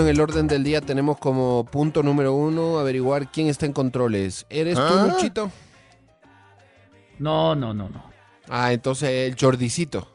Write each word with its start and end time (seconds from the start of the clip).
En 0.00 0.08
el 0.08 0.20
orden 0.20 0.46
del 0.46 0.64
día 0.64 0.80
tenemos 0.80 1.18
como 1.18 1.64
punto 1.64 2.02
número 2.02 2.34
uno 2.34 2.78
averiguar 2.78 3.30
quién 3.30 3.48
está 3.48 3.66
en 3.66 3.72
controles. 3.72 4.46
¿Eres 4.48 4.76
tú, 4.76 4.82
¿Ah? 4.82 5.06
Luchito? 5.12 5.50
No, 7.18 7.54
no, 7.54 7.74
no, 7.74 7.88
no. 7.88 8.10
Ah, 8.48 8.72
entonces 8.72 9.08
el 9.10 9.36
Jordicito. 9.38 10.08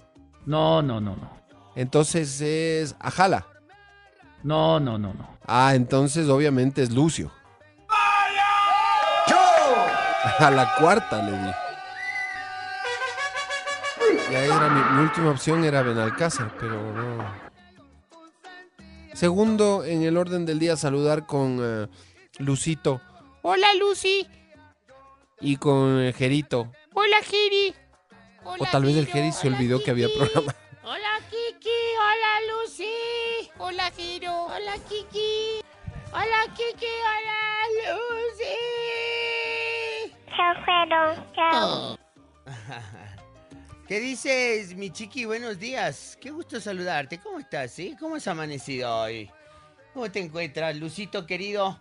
No, 0.45 0.81
no, 0.81 0.99
no, 0.99 1.15
no. 1.15 1.29
Entonces 1.75 2.41
es 2.41 2.95
Ajala. 2.99 3.47
No, 4.43 4.79
no, 4.79 4.97
no, 4.97 5.13
no. 5.13 5.37
Ah, 5.45 5.73
entonces 5.75 6.27
obviamente 6.29 6.81
es 6.83 6.91
Lucio. 6.91 7.31
A 10.39 10.51
la 10.51 10.75
cuarta 10.75 11.21
le 11.23 11.31
di. 11.31 11.51
Ya 14.31 14.43
era 14.43 14.69
mi, 14.69 14.97
mi 14.97 15.03
última 15.03 15.29
opción 15.29 15.63
era 15.63 15.81
Benalcázar, 15.81 16.51
pero 16.59 16.91
no. 16.93 17.44
Segundo, 19.15 19.85
en 19.85 20.03
el 20.03 20.17
orden 20.17 20.45
del 20.45 20.59
día, 20.59 20.75
saludar 20.75 21.25
con 21.25 21.59
eh, 21.61 21.87
Lucito 22.37 22.99
Hola 23.43 23.73
Lucy. 23.79 24.27
y 25.39 25.55
con 25.55 26.01
eh, 26.01 26.11
Gerito. 26.11 26.69
Hola 26.93 27.21
Giri. 27.23 27.73
O 28.43 28.65
tal 28.69 28.83
vez 28.83 28.97
el 28.97 29.07
Geri 29.07 29.31
se 29.31 29.47
olvidó 29.47 29.81
que 29.81 29.91
había 29.91 30.09
programa. 30.09 30.53
Hola 30.83 31.19
Kiki. 31.29 31.69
Hola 31.97 32.61
Lucy. 32.61 33.49
Hola 33.57 33.89
Giro. 33.91 34.47
Hola 34.47 34.73
Kiki. 34.89 35.61
Hola 36.11 36.53
Kiki. 36.53 36.85
Hola 37.07 37.95
Lucy. 37.95 38.65
Oh. 41.53 41.95
¿Qué 43.87 43.99
dices, 43.99 44.75
mi 44.75 44.89
chiqui? 44.89 45.25
Buenos 45.25 45.59
días. 45.59 46.17
Qué 46.19 46.31
gusto 46.31 46.59
saludarte. 46.59 47.19
¿Cómo 47.19 47.37
estás? 47.37 47.71
¿Sí? 47.71 47.95
¿Cómo 47.99 48.15
has 48.15 48.27
amanecido 48.27 48.91
hoy? 48.91 49.29
¿Cómo 49.93 50.09
te 50.09 50.19
encuentras, 50.19 50.75
Lucito 50.75 51.27
querido? 51.27 51.77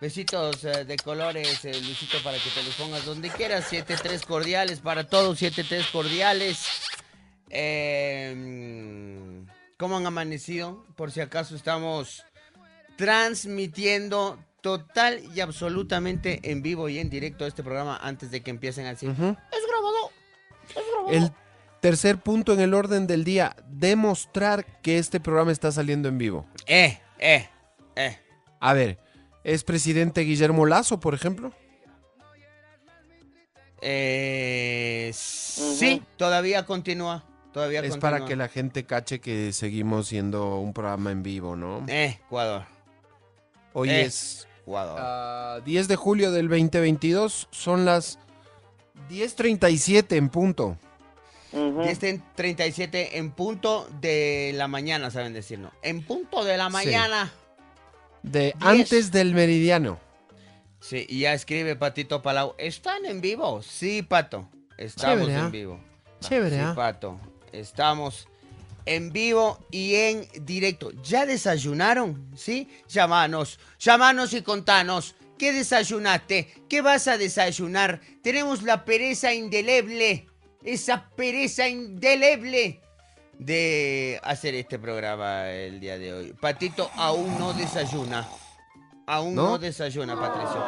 Besitos 0.00 0.64
eh, 0.64 0.84
de 0.84 0.96
colores, 0.96 1.64
eh, 1.64 1.80
Lucito, 1.80 2.18
para 2.24 2.38
que 2.38 2.50
te 2.50 2.60
los 2.64 2.74
pongas 2.74 3.04
donde 3.04 3.30
quieras. 3.30 3.72
7-3 3.72 4.26
cordiales 4.26 4.80
para 4.80 5.06
todos, 5.06 5.40
7-3 5.40 5.92
cordiales. 5.92 6.66
Eh, 7.50 8.34
mm, 8.36 9.46
¿Cómo 9.76 9.98
han 9.98 10.06
amanecido? 10.06 10.84
Por 10.96 11.12
si 11.12 11.20
acaso 11.20 11.54
estamos 11.54 12.24
transmitiendo 12.96 14.40
total 14.60 15.22
y 15.32 15.38
absolutamente 15.38 16.40
en 16.42 16.62
vivo 16.62 16.88
y 16.88 16.98
en 16.98 17.10
directo 17.10 17.46
este 17.46 17.62
programa 17.62 17.96
antes 18.02 18.32
de 18.32 18.42
que 18.42 18.50
empiecen 18.50 18.86
así. 18.86 19.06
Ujú. 19.06 19.36
Es 19.52 19.66
grabado. 19.68 20.10
Es 20.68 20.74
grabado. 20.74 21.10
El 21.10 21.43
tercer 21.84 22.16
punto 22.16 22.54
en 22.54 22.60
el 22.60 22.72
orden 22.72 23.06
del 23.06 23.24
día, 23.24 23.54
demostrar 23.68 24.64
que 24.80 24.96
este 24.96 25.20
programa 25.20 25.52
está 25.52 25.70
saliendo 25.70 26.08
en 26.08 26.16
vivo. 26.16 26.46
Eh, 26.66 26.98
eh, 27.18 27.46
eh. 27.94 28.18
A 28.58 28.72
ver, 28.72 28.98
¿es 29.44 29.64
presidente 29.64 30.22
Guillermo 30.22 30.64
Lazo, 30.64 30.98
por 30.98 31.12
ejemplo? 31.12 31.52
Eh, 33.82 35.10
sí, 35.12 36.02
todavía 36.16 36.64
continúa. 36.64 37.22
Todavía 37.52 37.80
Es 37.80 37.90
continúa. 37.90 38.10
para 38.12 38.24
que 38.24 38.34
la 38.34 38.48
gente 38.48 38.86
cache 38.86 39.20
que 39.20 39.52
seguimos 39.52 40.08
siendo 40.08 40.56
un 40.60 40.72
programa 40.72 41.12
en 41.12 41.22
vivo, 41.22 41.54
¿no? 41.54 41.84
Eh, 41.86 42.18
Ecuador. 42.24 42.64
Hoy 43.74 43.90
eh. 43.90 44.04
es 44.06 44.48
Ecuador. 44.62 44.98
ah, 44.98 45.60
10 45.66 45.88
de 45.88 45.96
julio 45.96 46.32
del 46.32 46.48
2022, 46.48 47.48
son 47.50 47.84
las 47.84 48.18
10.37 49.10 50.16
en 50.16 50.30
punto. 50.30 50.78
Y 51.54 51.88
este 51.88 52.08
en 52.10 52.22
37 52.34 53.18
en 53.18 53.30
punto 53.30 53.88
de 54.00 54.52
la 54.54 54.66
mañana, 54.68 55.10
saben 55.10 55.32
decirlo. 55.32 55.70
En 55.82 56.02
punto 56.02 56.44
de 56.44 56.56
la 56.56 56.66
Sí. 56.66 56.72
mañana. 56.72 57.32
De 58.22 58.54
antes 58.60 59.12
del 59.12 59.34
meridiano. 59.34 59.98
Sí, 60.80 61.06
y 61.08 61.20
ya 61.20 61.32
escribe 61.32 61.76
Patito 61.76 62.20
Palau. 62.22 62.54
¿Están 62.58 63.04
en 63.06 63.20
vivo? 63.20 63.62
Sí, 63.62 64.02
Pato. 64.02 64.48
Estamos 64.76 65.18
Chévere, 65.20 65.36
¿ah? 65.36 65.44
en 65.44 65.50
vivo. 65.52 65.80
Chévere, 66.20 66.56
Sí, 66.56 66.62
¿ah? 66.62 66.72
Pato. 66.74 67.20
Estamos 67.52 68.26
en 68.86 69.12
vivo 69.12 69.64
y 69.70 69.94
en 69.94 70.26
directo. 70.44 70.90
¿Ya 71.02 71.24
desayunaron? 71.24 72.30
¿Sí? 72.36 72.68
Llámanos, 72.88 73.58
llámanos 73.78 74.32
y 74.34 74.42
contanos. 74.42 75.14
¿Qué 75.38 75.52
desayunaste? 75.52 76.52
¿Qué 76.68 76.80
vas 76.80 77.08
a 77.08 77.16
desayunar? 77.18 78.00
Tenemos 78.22 78.62
la 78.62 78.84
pereza 78.84 79.32
indeleble. 79.34 80.26
Esa 80.64 81.10
pereza 81.14 81.68
indeleble 81.68 82.80
de 83.38 84.18
hacer 84.22 84.54
este 84.54 84.78
programa 84.78 85.50
el 85.50 85.78
día 85.78 85.98
de 85.98 86.12
hoy. 86.14 86.32
Patito 86.32 86.90
aún 86.96 87.38
no 87.38 87.52
desayuna. 87.52 88.26
Aún 89.06 89.34
no, 89.34 89.50
¿No? 89.50 89.58
desayuna, 89.58 90.18
Patricio. 90.18 90.64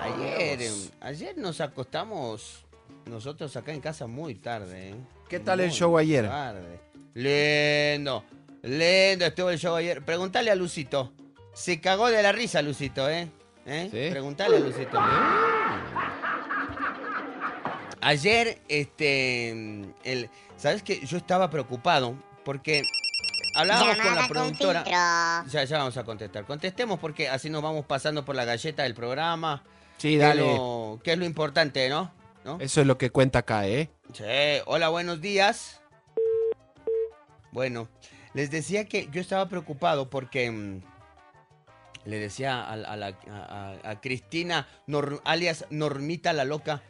Ayer, 0.00 0.62
eh, 0.62 0.70
ayer 1.00 1.36
nos 1.36 1.60
acostamos 1.60 2.64
nosotros 3.04 3.54
acá 3.56 3.74
en 3.74 3.80
casa 3.82 4.06
muy 4.06 4.36
tarde. 4.36 4.90
¿eh? 4.90 4.94
¿Qué 5.28 5.40
tal 5.40 5.60
el 5.60 5.70
show 5.70 5.98
ayer? 5.98 6.26
Tarde. 6.26 6.80
Lindo, 7.12 8.24
lindo 8.62 9.26
estuvo 9.26 9.50
el 9.50 9.58
show 9.58 9.74
ayer. 9.74 10.02
Pregúntale 10.02 10.50
a 10.50 10.54
Lucito. 10.54 11.12
Se 11.52 11.80
cagó 11.80 12.08
de 12.08 12.22
la 12.22 12.32
risa, 12.32 12.62
Lucito, 12.62 13.08
¿eh? 13.10 13.28
¿Eh? 13.66 13.88
¿Sí? 13.90 14.10
Pregúntale 14.10 14.56
a 14.56 14.60
Lucito. 14.60 14.98
Ayer, 18.06 18.60
este, 18.68 19.50
el, 20.04 20.30
¿sabes 20.56 20.84
qué? 20.84 21.04
Yo 21.04 21.16
estaba 21.16 21.50
preocupado 21.50 22.14
porque 22.44 22.84
hablábamos 23.56 23.96
con 23.96 24.14
la 24.14 24.28
productora. 24.28 24.84
Ya, 25.50 25.64
ya 25.64 25.78
vamos 25.78 25.96
a 25.96 26.04
contestar. 26.04 26.44
Contestemos 26.44 27.00
porque 27.00 27.28
así 27.28 27.50
nos 27.50 27.62
vamos 27.62 27.84
pasando 27.84 28.24
por 28.24 28.36
la 28.36 28.44
galleta 28.44 28.84
del 28.84 28.94
programa. 28.94 29.64
Sí, 29.98 30.10
que 30.12 30.18
dale. 30.18 30.40
lo- 30.42 31.00
Que 31.02 31.14
es 31.14 31.18
lo 31.18 31.24
importante, 31.24 31.88
¿no? 31.88 32.12
¿No? 32.44 32.58
Eso 32.60 32.80
es 32.80 32.86
lo 32.86 32.96
que 32.96 33.10
cuenta 33.10 33.40
acá, 33.40 33.66
¿eh? 33.66 33.90
Sí, 34.12 34.22
hola, 34.66 34.88
buenos 34.88 35.20
días. 35.20 35.80
Bueno, 37.50 37.88
les 38.34 38.52
decía 38.52 38.84
que 38.84 39.08
yo 39.10 39.20
estaba 39.20 39.48
preocupado 39.48 40.08
porque 40.10 40.48
mm, 40.48 40.80
le 42.04 42.18
decía 42.20 42.60
a, 42.62 42.72
a 42.74 42.96
la- 42.96 43.16
a- 43.28 43.78
a- 43.82 43.90
a 43.90 44.00
Cristina, 44.00 44.68
Nor- 44.86 45.20
alias 45.24 45.64
Normita 45.70 46.32
la 46.32 46.44
loca, 46.44 46.82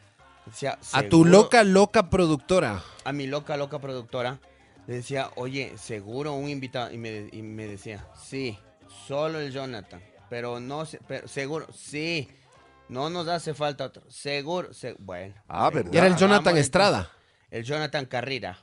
decía, 0.46 0.78
A 0.93 1.02
tu 1.02 1.08
"Seguro- 1.25 1.31
loca, 1.31 1.64
loca 1.64 2.10
productora. 2.10 2.82
a 3.04 3.12
mi 3.12 3.26
loca, 3.26 3.56
loca 3.56 3.78
productora, 3.81 4.40
le 4.87 4.94
decía, 4.96 5.31
oye, 5.37 5.75
seguro 5.78 6.32
un 6.34 6.48
invitado, 6.48 6.93
y 6.93 6.98
me, 6.98 7.28
y 7.32 7.43
me 7.43 7.66
decía, 7.66 8.06
sí, 8.20 8.58
solo 9.06 9.40
el 9.40 9.52
Jonathan, 9.52 10.02
pero 10.31 10.60
no, 10.60 10.87
sé, 10.87 11.00
pero 11.06 11.26
seguro, 11.28 11.66
sí, 11.75 12.28
no 12.88 13.10
nos 13.10 13.26
hace 13.28 13.52
falta 13.54 13.87
otro, 13.87 14.02
seguro, 14.10 14.72
se- 14.72 14.94
bueno. 14.98 15.34
Ah, 15.48 15.70
venga, 15.70 15.84
¿verdad? 15.90 15.93
Y 15.94 15.96
era 15.98 16.06
el 16.06 16.16
Jonathan 16.16 16.56
Estrada. 16.56 17.10
El 17.50 17.64
Jonathan 17.64 18.06
Carrera. 18.06 18.58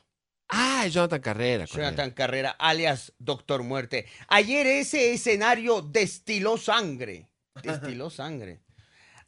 Ah, 0.50 0.86
Jonathan 0.88 1.22
Carrera. 1.22 1.66
Jonathan 1.66 2.12
Carrera, 2.12 2.52
alias 2.60 3.14
Doctor 3.18 3.64
Muerte. 3.64 4.06
Ayer 4.28 4.68
ese 4.68 5.14
escenario 5.14 5.82
destiló 5.82 6.58
sangre. 6.58 7.30
Destiló 7.64 8.10
sangre. 8.10 8.62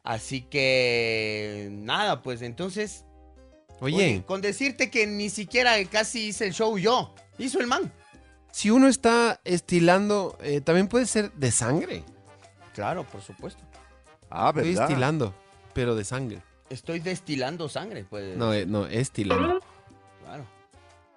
Así 0.05 0.41
que, 0.41 1.67
nada, 1.71 2.21
pues 2.21 2.43
entonces 2.43 3.05
Oye, 3.79 4.23
con 4.25 4.39
decirte 4.39 4.89
que 4.89 5.07
ni 5.07 5.29
siquiera 5.29 5.73
casi 5.85 6.27
hice 6.27 6.45
el 6.45 6.53
show 6.53 6.77
yo. 6.77 7.13
Hizo 7.37 7.59
el 7.59 7.67
man. 7.67 7.91
si 8.51 8.69
uno 8.69 8.87
está 8.87 9.41
estilando, 9.43 10.37
eh, 10.41 10.61
también 10.61 10.87
puede 10.87 11.07
ser 11.07 11.31
de 11.33 11.51
sangre. 11.51 12.03
Claro, 12.73 13.03
por 13.03 13.21
supuesto. 13.21 13.61
Ah, 14.29 14.49
Estoy 14.55 14.69
¿verdad? 14.69 14.89
estilando, 14.89 15.33
pero 15.73 15.95
de 15.95 16.05
sangre. 16.05 16.41
Estoy 16.69 16.99
destilando 16.99 17.67
sangre, 17.67 18.05
pues. 18.07 18.37
No, 18.37 18.53
eh, 18.53 18.65
no, 18.65 18.85
estilando. 18.85 19.59
Claro. 20.23 20.45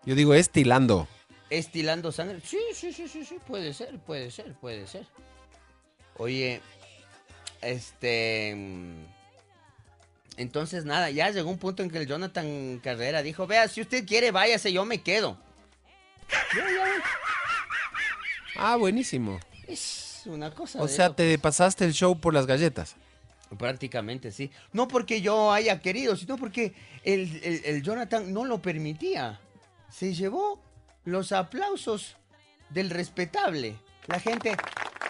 Yo 0.04 0.14
digo 0.14 0.34
estilando. 0.34 1.06
Estilando 1.50 2.10
sangre. 2.10 2.40
Sí, 2.42 2.58
sí, 2.74 2.92
sí, 2.92 3.06
sí, 3.06 3.24
sí. 3.24 3.36
Puede 3.46 3.72
ser, 3.74 3.98
puede 3.98 4.30
ser, 4.30 4.54
puede 4.54 4.86
ser. 4.86 5.06
Oye, 6.16 6.60
este. 7.62 8.50
Entonces, 10.36 10.84
nada, 10.84 11.10
ya 11.10 11.30
llegó 11.30 11.50
un 11.50 11.58
punto 11.58 11.82
en 11.82 11.90
que 11.90 11.98
el 11.98 12.06
Jonathan 12.06 12.78
Carrera 12.82 13.22
dijo: 13.22 13.46
Vea, 13.46 13.66
si 13.68 13.80
usted 13.80 14.06
quiere, 14.06 14.30
váyase, 14.30 14.72
yo 14.72 14.84
me 14.84 15.00
quedo. 15.02 15.36
Ah, 18.56 18.76
buenísimo. 18.76 19.38
Es 19.66 20.22
una 20.26 20.50
cosa. 20.54 20.80
O 20.80 20.86
de 20.86 20.92
sea, 20.92 21.10
te 21.14 21.38
pasaste 21.38 21.84
el 21.84 21.92
show 21.92 22.18
por 22.20 22.34
las 22.34 22.46
galletas. 22.46 22.96
Prácticamente, 23.58 24.30
sí. 24.30 24.50
No 24.72 24.88
porque 24.88 25.20
yo 25.22 25.52
haya 25.52 25.80
querido, 25.80 26.16
sino 26.16 26.36
porque 26.36 26.74
el, 27.04 27.40
el- 27.42 27.64
el 27.64 27.82
Jonathan 27.82 28.32
no 28.32 28.44
lo 28.44 28.60
permitía. 28.60 29.40
Se 29.90 30.12
llevó 30.14 30.60
los 31.04 31.32
aplausos 31.32 32.16
del 32.68 32.90
respetable. 32.90 33.76
La 34.08 34.18
gente, 34.18 34.56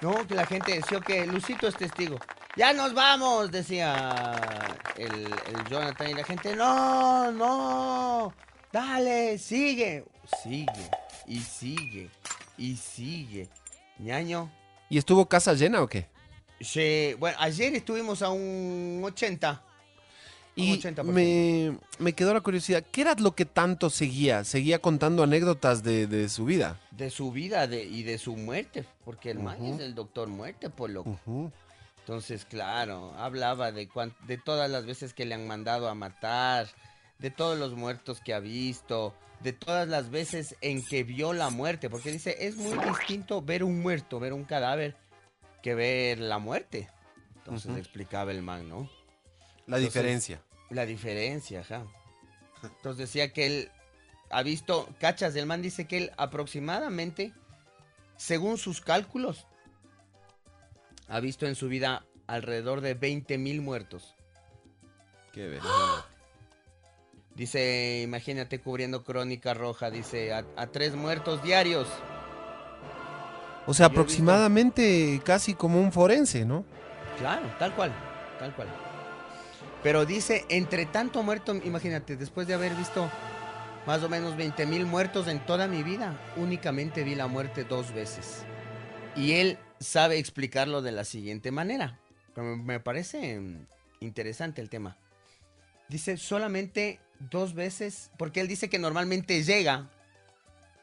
no, 0.03 0.27
que 0.27 0.35
la 0.35 0.45
gente 0.45 0.75
decía 0.75 1.01
que 1.01 1.25
Lucito 1.25 1.69
es 1.69 1.77
testigo. 1.77 2.19
Ya 2.57 2.73
nos 2.73 2.93
vamos, 2.93 3.51
decía 3.53 4.37
el, 4.97 5.13
el 5.13 5.65
Jonathan. 5.71 6.11
Y 6.11 6.15
la 6.15 6.25
gente, 6.25 6.57
no, 6.57 7.31
no, 7.31 8.35
dale, 8.73 9.39
sigue. 9.39 10.05
Sigue, 10.43 10.91
y 11.27 11.39
sigue, 11.39 12.11
y 12.57 12.75
sigue. 12.77 13.49
ñaño. 13.99 14.51
¿Y 14.91 14.99
estuvo 14.99 15.29
casa 15.29 15.55
llena 15.55 15.81
o 15.81 15.87
qué? 15.89 16.09
Sí, 16.61 17.15
bueno, 17.21 17.37
ayer 17.41 17.73
estuvimos 17.77 18.21
a 18.23 18.31
un 18.31 19.01
80. 19.05 19.63
Y 20.61 20.79
80%. 20.81 21.05
me, 21.05 21.79
me 21.99 22.13
quedó 22.15 22.35
la 22.35 22.41
curiosidad, 22.41 22.85
¿qué 22.91 23.03
era 23.03 23.15
lo 23.15 23.35
que 23.35 23.45
tanto 23.45 23.91
seguía? 23.91 24.45
Seguía 24.45 24.81
contando 24.81 25.23
anécdotas 25.23 25.83
de, 25.83 26.07
de 26.07 26.29
su 26.29 26.45
vida. 26.45 26.81
De 26.91 27.11
su 27.11 27.31
vida 27.31 27.67
de- 27.67 27.85
y 27.85 28.03
de 28.03 28.19
su 28.19 28.37
muerte, 28.37 28.85
porque 29.05 29.31
el 29.31 29.39
man 29.39 29.61
Ujú. 29.61 29.75
es 29.75 29.81
el 29.81 29.95
doctor 29.95 30.29
muerte, 30.29 30.69
por 30.71 30.91
loco. 30.91 31.17
Entonces, 32.01 32.45
claro, 32.45 33.13
hablaba 33.17 33.71
de, 33.71 33.89
cuan- 33.89 34.15
de 34.27 34.39
todas 34.39 34.71
las 34.71 34.87
veces 34.87 35.13
que 35.15 35.27
le 35.27 35.35
han 35.35 35.47
mandado 35.47 35.89
a 35.89 35.95
matar, 35.95 36.69
de 37.19 37.31
todos 37.31 37.59
los 37.59 37.75
muertos 37.75 38.21
que 38.21 38.33
ha 38.35 38.41
visto, 38.41 39.15
de 39.41 39.53
todas 39.53 39.87
las 39.89 40.11
veces 40.11 40.57
en 40.61 40.85
que 40.85 41.05
vio 41.05 41.33
la 41.35 41.51
muerte, 41.51 41.89
porque 41.91 42.11
dice, 42.11 42.35
es 42.47 42.57
muy 42.57 42.79
distinto 42.79 43.43
ver 43.43 43.63
un 43.63 43.81
muerto, 43.81 44.19
ver 44.19 44.33
un 44.33 44.45
cadáver, 44.45 44.97
que 45.63 45.75
ver 45.75 46.19
la 46.19 46.39
muerte. 46.39 46.89
Entonces 47.37 47.71
Ujú. 47.71 47.79
explicaba 47.79 48.31
el 48.33 48.43
man, 48.43 48.69
¿no? 48.69 48.89
La 49.67 49.77
Entonces, 49.77 49.83
diferencia. 49.95 50.41
La 50.71 50.85
diferencia, 50.87 51.61
ajá. 51.61 51.85
Entonces 52.63 52.99
decía 52.99 53.33
que 53.33 53.47
él 53.47 53.71
ha 54.31 54.43
visto, 54.43 54.89
cachas, 55.01 55.35
el 55.37 55.47
man 55.47 55.63
dice 55.63 55.87
que 55.87 55.97
él 55.99 56.13
aproximadamente, 56.17 57.33
según 58.17 58.59
sus 58.59 58.81
cálculos, 58.81 59.47
ha 61.09 61.21
visto 61.21 61.47
en 61.47 61.55
su 61.55 61.69
vida 61.69 62.05
alrededor 62.27 62.81
de 62.83 62.95
20 62.95 63.39
mil 63.39 63.63
muertos. 63.63 64.15
Qué 65.33 65.47
ver. 65.49 65.61
Dice, 67.35 68.01
imagínate 68.03 68.61
cubriendo 68.61 69.05
Crónica 69.05 69.55
Roja, 69.55 69.91
dice, 69.91 70.33
a, 70.35 70.45
a 70.57 70.67
tres 70.67 70.95
muertos 70.97 71.43
diarios. 71.43 71.89
O 73.67 73.73
sea, 73.73 73.87
Yo 73.87 73.91
he 73.91 73.91
visto- 73.91 74.01
aproximadamente 74.01 75.21
casi 75.25 75.55
como 75.55 75.81
un 75.81 75.93
forense, 75.93 76.45
¿no? 76.45 76.65
Claro, 77.19 77.47
tal 77.59 77.75
cual, 77.75 77.93
tal 78.39 78.53
cual. 78.55 78.69
Pero 79.83 80.05
dice, 80.07 80.45
entre 80.49 80.87
tanto 80.87 81.23
muerto, 81.23 81.55
imagínate, 81.55 82.17
después 82.17 82.47
de 82.47 82.55
haber 82.55 82.75
visto 82.75 83.11
más 83.87 84.03
o 84.03 84.09
menos 84.09 84.37
20 84.37 84.67
mil 84.67 84.87
muertos 84.87 85.29
en 85.29 85.39
toda 85.47 85.69
mi 85.69 85.83
vida, 85.83 86.19
únicamente 86.37 87.05
vi 87.05 87.15
la 87.15 87.27
muerte 87.27 87.65
dos 87.65 87.93
veces. 87.95 88.43
Y 89.17 89.33
él 89.35 89.59
sabe 89.81 90.19
explicarlo 90.19 90.83
de 90.83 90.93
la 90.93 91.05
siguiente 91.05 91.51
manera. 91.53 91.99
Me- 92.37 92.57
Me 92.57 92.81
parece 92.81 93.41
interesante 94.01 94.61
el 94.61 94.69
tema. 94.69 94.97
Dice, 95.89 96.17
solamente 96.17 97.01
dos 97.19 97.55
veces, 97.55 98.11
porque 98.19 98.41
él 98.41 98.49
dice 98.49 98.69
que 98.69 98.79
normalmente 98.79 99.43
llega 99.43 99.89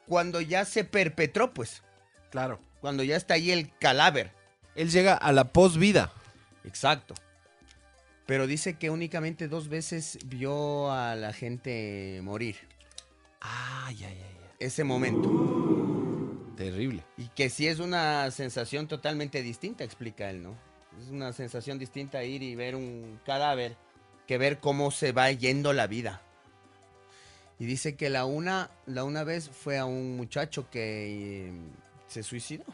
cuando 0.07 0.41
ya 0.41 0.65
se 0.65 0.83
perpetró, 0.83 1.53
pues, 1.53 1.83
Claro. 2.31 2.59
cuando 2.81 3.03
ya 3.03 3.15
está 3.17 3.35
ahí 3.35 3.51
el 3.51 3.71
cadáver. 3.77 4.31
Él 4.75 4.89
llega 4.89 5.13
a 5.15 5.31
la 5.31 5.45
posvida. 5.45 6.11
Exacto. 6.63 7.13
Pero 8.25 8.47
dice 8.47 8.77
que 8.77 8.89
únicamente 8.89 9.47
dos 9.47 9.69
veces 9.69 10.17
vio 10.25 10.91
a 10.91 11.15
la 11.15 11.31
gente 11.31 12.19
morir. 12.23 12.55
Ay, 13.39 13.97
ay, 13.99 14.05
ay, 14.05 14.37
ay. 14.41 14.49
Ese 14.59 14.83
momento. 14.83 15.29
Terrible. 16.55 17.03
Y 17.17 17.27
que 17.29 17.49
sí 17.49 17.67
es 17.67 17.79
una 17.79 18.31
sensación 18.31 18.87
totalmente 18.87 19.43
distinta, 19.43 19.83
explica 19.83 20.29
él, 20.29 20.41
¿no? 20.41 20.57
Es 20.99 21.09
una 21.09 21.33
sensación 21.33 21.77
distinta 21.77 22.23
ir 22.23 22.41
y 22.41 22.55
ver 22.55 22.75
un 22.75 23.19
cadáver 23.25 23.75
que 24.25 24.37
ver 24.37 24.59
cómo 24.59 24.91
se 24.91 25.11
va 25.11 25.31
yendo 25.31 25.73
la 25.73 25.87
vida. 25.87 26.21
Y 27.59 27.65
dice 27.65 27.95
que 27.95 28.09
la 28.09 28.25
una, 28.25 28.69
la 28.85 29.03
una 29.03 29.23
vez 29.23 29.49
fue 29.49 29.77
a 29.77 29.85
un 29.85 30.17
muchacho 30.17 30.69
que 30.69 31.47
eh, 31.47 31.51
se 32.07 32.23
suicidó. 32.23 32.65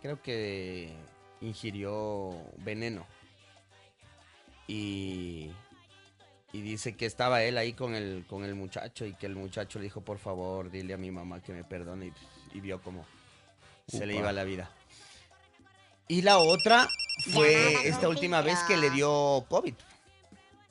Creo 0.00 0.22
que 0.22 0.92
ingirió 1.40 2.34
veneno. 2.58 3.06
Y, 4.66 5.50
y 6.52 6.60
dice 6.62 6.96
que 6.96 7.06
estaba 7.06 7.42
él 7.42 7.58
ahí 7.58 7.72
con 7.74 7.94
el, 7.94 8.24
con 8.28 8.44
el 8.44 8.54
muchacho 8.54 9.04
y 9.04 9.14
que 9.14 9.26
el 9.26 9.36
muchacho 9.36 9.78
le 9.78 9.84
dijo, 9.84 10.00
por 10.00 10.18
favor, 10.18 10.70
dile 10.70 10.94
a 10.94 10.98
mi 10.98 11.10
mamá 11.10 11.42
que 11.42 11.52
me 11.52 11.64
perdone. 11.64 12.12
Y, 12.52 12.58
y 12.58 12.60
vio 12.60 12.80
cómo 12.80 13.04
se 13.86 14.06
le 14.06 14.14
Upa. 14.14 14.20
iba 14.22 14.32
la 14.32 14.44
vida. 14.44 14.70
Y 16.08 16.22
la 16.22 16.38
otra 16.38 16.88
fue 17.32 17.88
esta 17.88 18.08
última 18.08 18.42
vez 18.42 18.58
que 18.68 18.76
le 18.76 18.90
dio 18.90 19.44
COVID. 19.48 19.74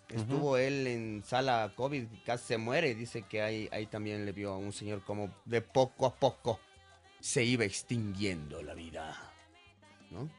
Estuvo 0.10 0.58
él 0.58 0.86
en 0.86 1.24
sala 1.26 1.74
COVID, 1.76 2.06
casi 2.24 2.46
se 2.46 2.58
muere. 2.58 2.94
Dice 2.94 3.24
que 3.24 3.42
ahí, 3.42 3.68
ahí 3.72 3.88
también 3.88 4.26
le 4.26 4.32
vio 4.32 4.52
a 4.54 4.58
un 4.58 4.72
señor 4.72 5.04
como 5.04 5.34
de 5.46 5.62
poco 5.62 6.06
a 6.06 6.14
poco 6.14 6.60
se 7.20 7.44
iba 7.44 7.66
extinguiendo 7.66 8.62
la 8.62 8.76
vida. 8.76 9.34
¿No? 10.12 10.30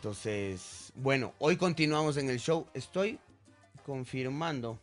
Entonces, 0.00 0.94
bueno, 0.94 1.34
hoy 1.38 1.58
continuamos 1.58 2.16
en 2.16 2.30
el 2.30 2.40
show. 2.40 2.66
Estoy 2.72 3.18
confirmando. 3.84 4.78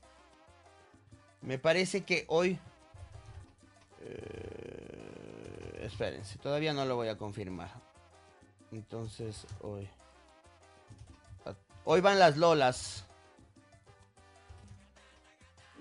Me 1.42 1.58
parece 1.58 2.04
que 2.04 2.26
hoy... 2.28 2.60
eh, 4.02 5.80
espérense, 5.82 6.38
todavía 6.38 6.72
no 6.72 6.86
lo 6.86 6.96
voy 6.96 7.08
a 7.08 7.18
confirmar. 7.18 7.72
Entonces, 8.72 9.48
hoy... 9.62 9.90
Hoy 11.84 12.00
van 12.00 12.20
las 12.20 12.38
lolas. 12.38 13.04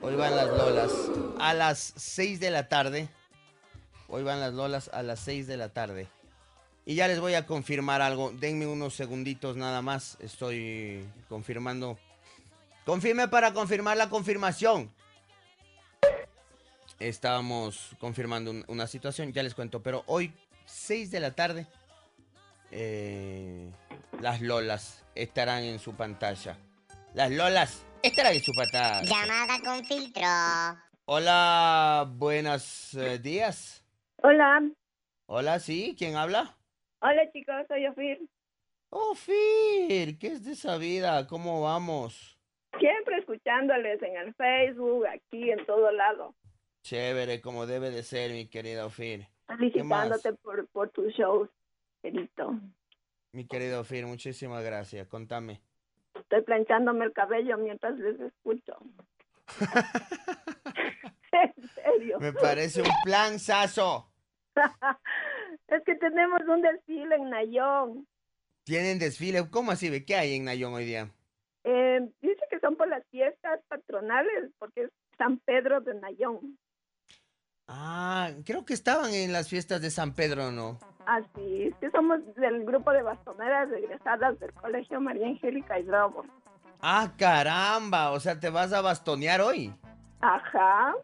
Hoy 0.00 0.16
van 0.16 0.34
las 0.34 0.48
lolas 0.48 0.92
a 1.38 1.52
las 1.52 1.92
6 1.94 2.40
de 2.40 2.50
la 2.50 2.70
tarde. 2.70 3.10
Hoy 4.08 4.22
van 4.22 4.40
las 4.40 4.54
lolas 4.54 4.88
a 4.94 5.02
las 5.02 5.20
6 5.20 5.46
de 5.46 5.58
la 5.58 5.68
tarde. 5.68 6.08
Y 6.88 6.94
ya 6.94 7.08
les 7.08 7.18
voy 7.18 7.34
a 7.34 7.46
confirmar 7.46 8.00
algo. 8.00 8.30
Denme 8.30 8.66
unos 8.66 8.94
segunditos 8.94 9.56
nada 9.56 9.82
más. 9.82 10.16
Estoy 10.20 11.04
confirmando. 11.28 11.98
Confirme 12.84 13.26
para 13.26 13.52
confirmar 13.52 13.96
la 13.96 14.08
confirmación. 14.08 14.92
Estábamos 17.00 17.90
confirmando 17.98 18.52
un- 18.52 18.64
una 18.68 18.86
situación, 18.86 19.32
ya 19.32 19.42
les 19.42 19.54
cuento. 19.54 19.82
Pero 19.82 20.04
hoy, 20.06 20.32
6 20.64 21.10
de 21.10 21.18
la 21.20 21.32
tarde, 21.32 21.66
eh, 22.70 23.68
las 24.20 24.40
lolas 24.40 25.04
estarán 25.16 25.64
en 25.64 25.80
su 25.80 25.94
pantalla. 25.94 26.56
Las 27.14 27.32
lolas 27.32 27.82
estarán 28.02 28.34
en 28.34 28.42
su 28.44 28.52
pantalla. 28.52 29.02
Llamada 29.02 29.58
con 29.60 29.84
filtro. 29.84 30.22
Hola, 31.06 32.06
buenos 32.08 32.94
eh, 32.94 33.18
días. 33.18 33.82
Hola, 34.22 34.62
Hola, 35.28 35.58
sí, 35.58 35.96
¿quién 35.98 36.14
habla? 36.14 36.55
Hola 37.06 37.30
chicos, 37.32 37.54
soy 37.68 37.86
Ofir. 37.86 38.20
Oh, 38.90 39.14
Fir, 39.14 40.18
¿qué 40.18 40.28
es 40.28 40.44
de 40.44 40.52
esa 40.52 40.76
vida? 40.76 41.26
¿Cómo 41.26 41.62
vamos? 41.62 42.38
Siempre 42.78 43.18
escuchándoles 43.18 44.02
en 44.02 44.16
el 44.16 44.34
Facebook, 44.34 45.06
aquí, 45.06 45.50
en 45.50 45.64
todo 45.66 45.90
lado. 45.92 46.34
Chévere, 46.82 47.40
como 47.40 47.66
debe 47.66 47.90
de 47.90 48.02
ser, 48.02 48.32
mi 48.32 48.48
querida 48.48 48.86
Ofir. 48.86 49.26
Felicitándote 49.46 50.32
por, 50.34 50.66
por 50.68 50.90
tus 50.90 51.12
shows, 51.14 51.48
querido. 52.02 52.60
Mi 53.32 53.46
querido 53.46 53.80
Ofir, 53.80 54.06
muchísimas 54.06 54.64
gracias. 54.64 55.06
Contame. 55.08 55.62
Estoy 56.14 56.42
planchándome 56.42 57.04
el 57.04 57.12
cabello 57.12 57.56
mientras 57.58 57.96
les 57.98 58.18
escucho. 58.20 58.78
en 61.32 61.68
serio. 61.68 62.18
Me 62.20 62.32
parece 62.32 62.82
un 62.82 62.90
plan 63.04 63.38
saso. 63.38 64.10
es 65.68 65.82
que 65.84 65.94
tenemos 65.96 66.40
un 66.48 66.62
desfile 66.62 67.16
en 67.16 67.30
Nayón. 67.30 68.06
Tienen 68.64 68.98
desfile. 68.98 69.48
¿Cómo 69.50 69.72
así? 69.72 69.90
ve? 69.90 70.04
¿Qué 70.04 70.16
hay 70.16 70.34
en 70.34 70.44
Nayón 70.44 70.74
hoy 70.74 70.84
día? 70.84 71.10
Eh, 71.64 72.00
dice 72.20 72.42
que 72.50 72.60
son 72.60 72.76
por 72.76 72.88
las 72.88 73.04
fiestas 73.10 73.60
patronales, 73.68 74.52
porque 74.58 74.84
es 74.84 74.90
San 75.18 75.38
Pedro 75.38 75.80
de 75.80 75.94
Nayón. 75.94 76.58
Ah, 77.68 78.30
creo 78.44 78.64
que 78.64 78.74
estaban 78.74 79.12
en 79.12 79.32
las 79.32 79.48
fiestas 79.48 79.80
de 79.80 79.90
San 79.90 80.14
Pedro, 80.14 80.52
¿no? 80.52 80.78
Así, 81.06 81.64
es 81.64 81.74
que 81.76 81.90
somos 81.90 82.20
del 82.36 82.64
grupo 82.64 82.92
de 82.92 83.02
bastoneras 83.02 83.70
egresadas 83.72 84.38
del 84.38 84.52
Colegio 84.52 85.00
María 85.00 85.26
Angélica 85.26 85.78
Hidrobo. 85.78 86.24
Ah, 86.80 87.12
caramba. 87.16 88.12
O 88.12 88.20
sea, 88.20 88.38
te 88.38 88.50
vas 88.50 88.72
a 88.72 88.80
bastonear 88.80 89.40
hoy. 89.40 89.74
Ajá. 90.20 90.94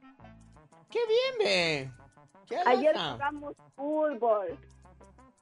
¡Qué 0.90 1.00
bien, 1.06 1.38
ve! 1.38 2.01
¡Qué 2.48 2.56
Ayer 2.66 2.96
jugamos 2.96 3.54
fútbol. 3.76 4.58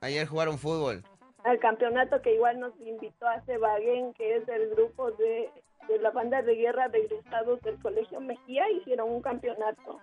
Ayer 0.00 0.26
jugaron 0.26 0.58
fútbol. 0.58 1.02
Al 1.44 1.58
campeonato 1.58 2.20
que 2.22 2.34
igual 2.34 2.60
nos 2.60 2.78
invitó 2.80 3.26
a 3.26 3.40
Cebaguén, 3.42 4.12
que 4.14 4.36
es 4.36 4.48
el 4.48 4.70
grupo 4.70 5.10
de, 5.12 5.50
de 5.88 5.98
la 5.98 6.10
banda 6.10 6.42
de 6.42 6.54
guerra 6.54 6.88
de 6.88 6.98
egresados 6.98 7.60
del 7.62 7.80
Colegio 7.80 8.20
Mejía, 8.20 8.70
hicieron 8.70 9.10
un 9.10 9.22
campeonato. 9.22 9.98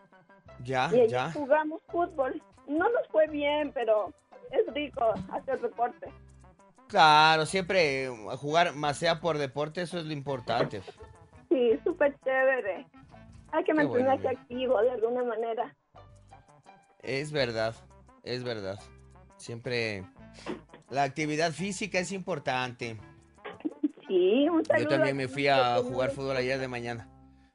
Ya, 0.63 0.89
y 0.93 1.07
ya. 1.07 1.31
jugamos 1.31 1.81
fútbol. 1.91 2.41
No 2.67 2.89
nos 2.89 3.07
fue 3.09 3.27
bien, 3.27 3.71
pero 3.73 4.11
es 4.51 4.73
rico 4.73 5.13
hacer 5.31 5.59
deporte. 5.61 6.11
Claro, 6.87 7.45
siempre 7.45 8.07
jugar 8.37 8.73
más 8.73 8.97
sea 8.97 9.19
por 9.19 9.37
deporte, 9.37 9.81
eso 9.81 9.99
es 9.99 10.05
lo 10.05 10.13
importante. 10.13 10.81
Sí, 11.49 11.79
súper 11.83 12.17
chévere. 12.23 12.85
Hay 13.51 13.63
que 13.63 13.73
bueno, 13.73 13.89
mantenerse 13.89 14.27
activo 14.29 14.81
de 14.81 14.91
alguna 14.91 15.23
manera. 15.23 15.75
Es 17.07 17.31
verdad, 17.31 17.73
es 18.23 18.43
verdad. 18.43 18.77
Siempre 19.37 20.03
la 20.89 21.03
actividad 21.03 21.53
física 21.53 21.99
es 21.99 22.11
importante. 22.11 22.97
Sí, 24.07 24.47
un 24.49 24.63
saludo. 24.65 24.83
Yo 24.83 24.89
también 24.89 25.15
me 25.15 25.27
fui 25.29 25.47
a 25.47 25.77
jugar 25.77 26.11
fútbol 26.11 26.35
ayer 26.35 26.59
de 26.59 26.67
mañana. 26.67 27.09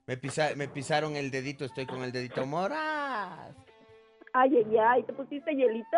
Me, 0.07 0.17
pisa- 0.17 0.55
me 0.57 0.69
pisaron 0.69 1.17
el 1.17 1.31
dedito, 1.31 1.65
estoy 1.67 1.85
con 1.87 2.03
el 2.03 2.13
dedito 2.13 2.47
morado. 2.47 3.55
Ay, 4.33 4.57
ay, 4.57 4.77
ay, 4.79 5.03
¿te 5.05 5.13
pusiste 5.13 5.55
hielito? 5.55 5.97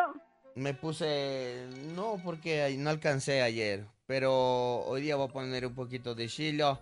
Me 0.57 0.75
puse, 0.75 1.67
no, 1.95 2.21
porque 2.25 2.75
no 2.77 2.91
alcancé 2.91 3.41
ayer, 3.43 3.87
pero 4.07 4.81
hoy 4.85 5.03
día 5.03 5.15
voy 5.17 5.29
a 5.29 5.33
poner 5.33 5.65
un 5.65 5.75
poquito 5.77 6.15
de 6.17 6.27
chilo. 6.29 6.81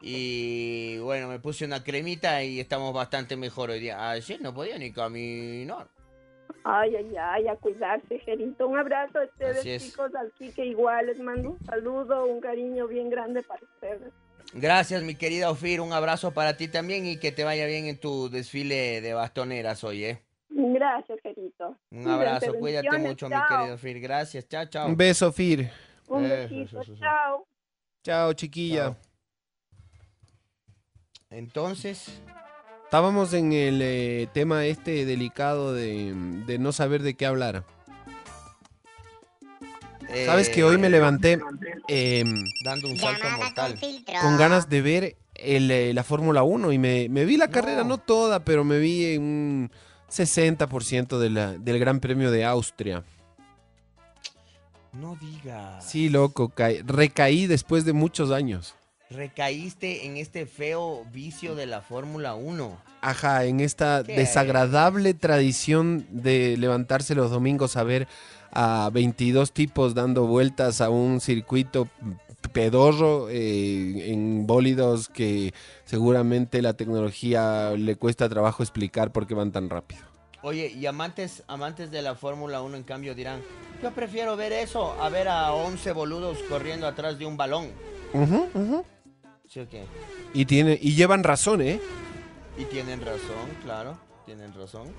Y 0.00 0.98
bueno, 0.98 1.28
me 1.28 1.38
puse 1.38 1.64
una 1.64 1.82
cremita 1.82 2.42
y 2.42 2.60
estamos 2.60 2.92
bastante 2.94 3.36
mejor 3.36 3.70
hoy 3.70 3.80
día. 3.80 4.10
Ayer 4.10 4.40
no 4.40 4.54
podía 4.54 4.78
ni 4.78 4.92
caminar. 4.92 5.88
Ay, 6.64 6.96
ay, 6.96 7.16
ay, 7.16 7.48
a 7.48 7.56
cuidarse, 7.56 8.18
Gerito. 8.20 8.68
Un 8.68 8.78
abrazo 8.78 9.20
a 9.20 9.24
ustedes, 9.24 9.82
chicos, 9.82 10.10
al 10.14 10.32
que 10.54 10.66
igual 10.66 11.06
les 11.06 11.18
mando 11.18 11.50
un 11.50 11.64
saludo, 11.64 12.26
un 12.26 12.40
cariño 12.40 12.86
bien 12.86 13.10
grande 13.10 13.42
para 13.42 13.62
ustedes. 13.62 14.12
Gracias, 14.54 15.02
mi 15.02 15.14
querida 15.14 15.50
Ofir. 15.50 15.80
Un 15.80 15.92
abrazo 15.92 16.32
para 16.32 16.56
ti 16.56 16.68
también 16.68 17.06
y 17.06 17.18
que 17.18 17.32
te 17.32 17.44
vaya 17.44 17.66
bien 17.66 17.86
en 17.86 17.98
tu 17.98 18.28
desfile 18.30 19.00
de 19.00 19.14
bastoneras 19.14 19.84
hoy, 19.84 20.04
¿eh? 20.04 20.22
Gracias, 20.50 21.18
Gerito. 21.22 21.76
Un 21.90 22.08
abrazo. 22.08 22.54
Cuídate 22.54 22.98
mucho, 22.98 23.28
mi 23.28 23.36
querido 23.48 23.74
Ofir. 23.74 24.00
Gracias. 24.00 24.48
Chao, 24.48 24.64
chao. 24.66 24.88
Un 24.88 24.96
beso, 24.96 25.32
Fir. 25.32 25.70
Un 26.08 26.22
besito, 26.22 26.62
eso, 26.62 26.80
eso, 26.80 26.92
eso. 26.92 27.00
chao. 27.00 27.46
Chao, 28.02 28.32
chiquilla. 28.32 28.84
Chao. 28.84 29.07
Entonces, 31.30 32.20
Estábamos 32.84 33.34
en 33.34 33.52
el 33.52 33.80
eh, 33.82 34.28
tema 34.32 34.64
este 34.64 35.04
delicado 35.04 35.74
de, 35.74 36.14
de 36.46 36.58
no 36.58 36.72
saber 36.72 37.02
de 37.02 37.12
qué 37.14 37.26
hablar. 37.26 37.64
Sabes 40.24 40.48
que 40.48 40.64
hoy 40.64 40.78
me 40.78 40.86
eh, 40.86 40.90
levanté 40.90 41.38
eh, 41.86 42.24
dando 42.64 42.88
un 42.88 42.98
salto 42.98 43.28
mortal. 43.36 43.78
con 44.22 44.38
ganas 44.38 44.70
de 44.70 44.80
ver 44.80 45.16
el, 45.34 45.70
eh, 45.70 45.92
la 45.92 46.02
Fórmula 46.02 46.44
1 46.44 46.72
y 46.72 46.78
me, 46.78 47.10
me 47.10 47.26
vi 47.26 47.36
la 47.36 47.48
carrera, 47.48 47.84
no 47.84 47.98
toda, 47.98 48.42
pero 48.42 48.64
me 48.64 48.78
vi 48.78 49.04
en 49.12 49.22
un 49.22 49.70
60% 50.10 51.18
de 51.18 51.28
la- 51.28 51.52
del 51.58 51.78
Gran 51.78 52.00
Premio 52.00 52.30
de 52.30 52.46
Austria. 52.46 53.04
No 54.94 55.14
digas. 55.20 55.84
Sí, 55.86 56.08
loco, 56.08 56.48
caí- 56.48 56.80
recaí 56.86 57.46
después 57.46 57.84
de 57.84 57.92
muchos 57.92 58.30
años. 58.30 58.74
Recaíste 59.10 60.06
en 60.06 60.18
este 60.18 60.44
feo 60.44 61.06
vicio 61.12 61.54
de 61.54 61.66
la 61.66 61.80
Fórmula 61.80 62.34
1. 62.34 62.78
Ajá, 63.00 63.44
en 63.46 63.60
esta 63.60 64.02
desagradable 64.02 65.14
tradición 65.14 66.06
de 66.10 66.56
levantarse 66.58 67.14
los 67.14 67.30
domingos 67.30 67.76
a 67.76 67.84
ver 67.84 68.06
a 68.52 68.90
22 68.92 69.52
tipos 69.52 69.94
dando 69.94 70.26
vueltas 70.26 70.80
a 70.80 70.90
un 70.90 71.20
circuito 71.20 71.88
pedorro 72.52 73.28
eh, 73.30 74.12
en 74.12 74.46
bólidos 74.46 75.08
que 75.08 75.54
seguramente 75.84 76.60
la 76.60 76.74
tecnología 76.74 77.72
le 77.76 77.96
cuesta 77.96 78.28
trabajo 78.28 78.62
explicar 78.62 79.12
por 79.12 79.26
qué 79.26 79.34
van 79.34 79.52
tan 79.52 79.70
rápido. 79.70 80.02
Oye, 80.42 80.68
y 80.68 80.86
amantes, 80.86 81.42
amantes 81.48 81.90
de 81.90 82.02
la 82.02 82.14
Fórmula 82.14 82.62
1 82.62 82.76
en 82.76 82.82
cambio 82.84 83.14
dirán, 83.14 83.40
yo 83.82 83.90
prefiero 83.92 84.36
ver 84.36 84.52
eso 84.52 84.92
a 85.00 85.08
ver 85.08 85.28
a 85.28 85.52
11 85.52 85.92
boludos 85.92 86.38
corriendo 86.48 86.86
atrás 86.86 87.18
de 87.18 87.26
un 87.26 87.36
balón. 87.36 87.68
Ujú, 88.12 88.48
ujú. 88.54 88.84
Y, 90.34 90.44
tiene, 90.44 90.78
y 90.80 90.94
llevan 90.94 91.24
razón, 91.24 91.62
¿eh? 91.62 91.80
Y 92.58 92.64
tienen 92.66 93.00
razón, 93.00 93.48
claro, 93.62 93.98
tienen 94.26 94.52
razón. 94.52 94.92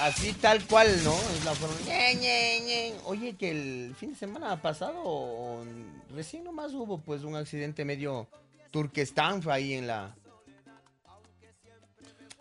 Así 0.00 0.32
tal 0.34 0.64
cual, 0.64 0.88
¿no? 1.02 1.12
Es 1.12 1.44
la 1.44 1.54
forma. 1.54 1.74
Oye, 3.04 3.34
que 3.36 3.50
el 3.50 3.94
fin 3.96 4.10
de 4.10 4.16
semana 4.16 4.62
pasado, 4.62 5.64
recién 6.14 6.44
nomás 6.44 6.72
hubo 6.72 6.98
pues 6.98 7.24
un 7.24 7.34
accidente 7.34 7.84
medio 7.84 8.28
turquestán 8.70 9.42
ahí 9.50 9.74
en 9.74 9.88
la 9.88 10.14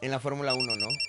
en 0.01 0.11
la 0.11 0.19
Fórmula 0.19 0.53
1, 0.53 0.75
¿no? 0.75 1.06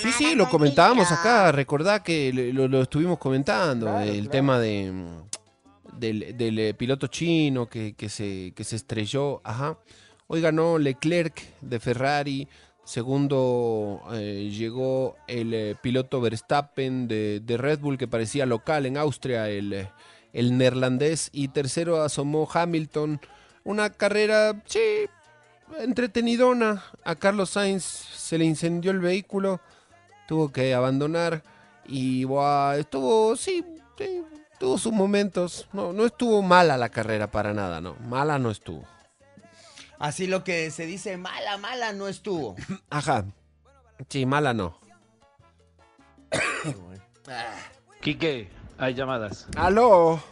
Sí, 0.00 0.12
sí, 0.12 0.34
lo 0.34 0.48
comentábamos 0.48 1.10
acá. 1.12 1.52
Recordá 1.52 2.02
que 2.02 2.32
lo, 2.52 2.68
lo 2.68 2.82
estuvimos 2.82 3.18
comentando. 3.18 3.86
Claro, 3.86 4.04
el 4.04 4.14
claro. 4.20 4.30
tema 4.30 4.58
de 4.58 4.92
mm, 4.92 5.26
del, 5.98 6.36
del, 6.36 6.58
eh, 6.58 6.74
piloto 6.74 7.06
chino 7.08 7.68
que, 7.68 7.94
que 7.94 8.08
se, 8.08 8.52
que 8.54 8.64
se 8.64 8.76
estrelló. 8.76 9.40
Ajá. 9.44 9.78
Hoy 10.26 10.40
ganó 10.40 10.78
Leclerc 10.78 11.42
de 11.60 11.80
Ferrari. 11.80 12.48
Segundo 12.84 14.02
eh, 14.12 14.50
llegó 14.52 15.16
el 15.26 15.54
eh, 15.54 15.74
piloto 15.80 16.20
Verstappen 16.20 17.08
de, 17.08 17.40
de 17.40 17.56
Red 17.56 17.80
Bull, 17.80 17.98
que 17.98 18.06
parecía 18.06 18.46
local 18.46 18.86
en 18.86 18.96
Austria, 18.96 19.48
el, 19.48 19.88
el 20.32 20.58
neerlandés. 20.58 21.30
Y 21.32 21.48
tercero 21.48 22.02
asomó 22.02 22.48
Hamilton. 22.52 23.20
Una 23.64 23.90
carrera, 23.90 24.62
sí, 24.66 24.78
entretenidona. 25.78 26.84
A 27.04 27.14
Carlos 27.14 27.50
Sainz 27.50 27.84
se 27.84 28.38
le 28.38 28.44
incendió 28.44 28.90
el 28.90 29.00
vehículo, 29.00 29.60
tuvo 30.26 30.50
que 30.52 30.74
abandonar 30.74 31.42
y 31.84 32.24
buah, 32.24 32.76
estuvo, 32.76 33.36
sí, 33.36 33.64
sí, 33.98 34.22
tuvo 34.58 34.78
sus 34.78 34.92
momentos. 34.92 35.68
No, 35.72 35.92
no 35.92 36.06
estuvo 36.06 36.42
mala 36.42 36.76
la 36.76 36.88
carrera 36.88 37.30
para 37.30 37.52
nada, 37.52 37.80
no. 37.80 37.94
Mala 38.08 38.38
no 38.38 38.50
estuvo. 38.50 38.84
Así 39.98 40.26
lo 40.26 40.44
que 40.44 40.70
se 40.70 40.84
dice 40.86 41.16
mala, 41.16 41.56
mala 41.58 41.92
no 41.92 42.08
estuvo. 42.08 42.54
Ajá. 42.90 43.24
Sí, 44.08 44.26
mala 44.26 44.52
no. 44.52 44.78
Quique, 48.00 48.50
hay 48.78 48.94
llamadas. 48.94 49.46
Aló. 49.56 50.22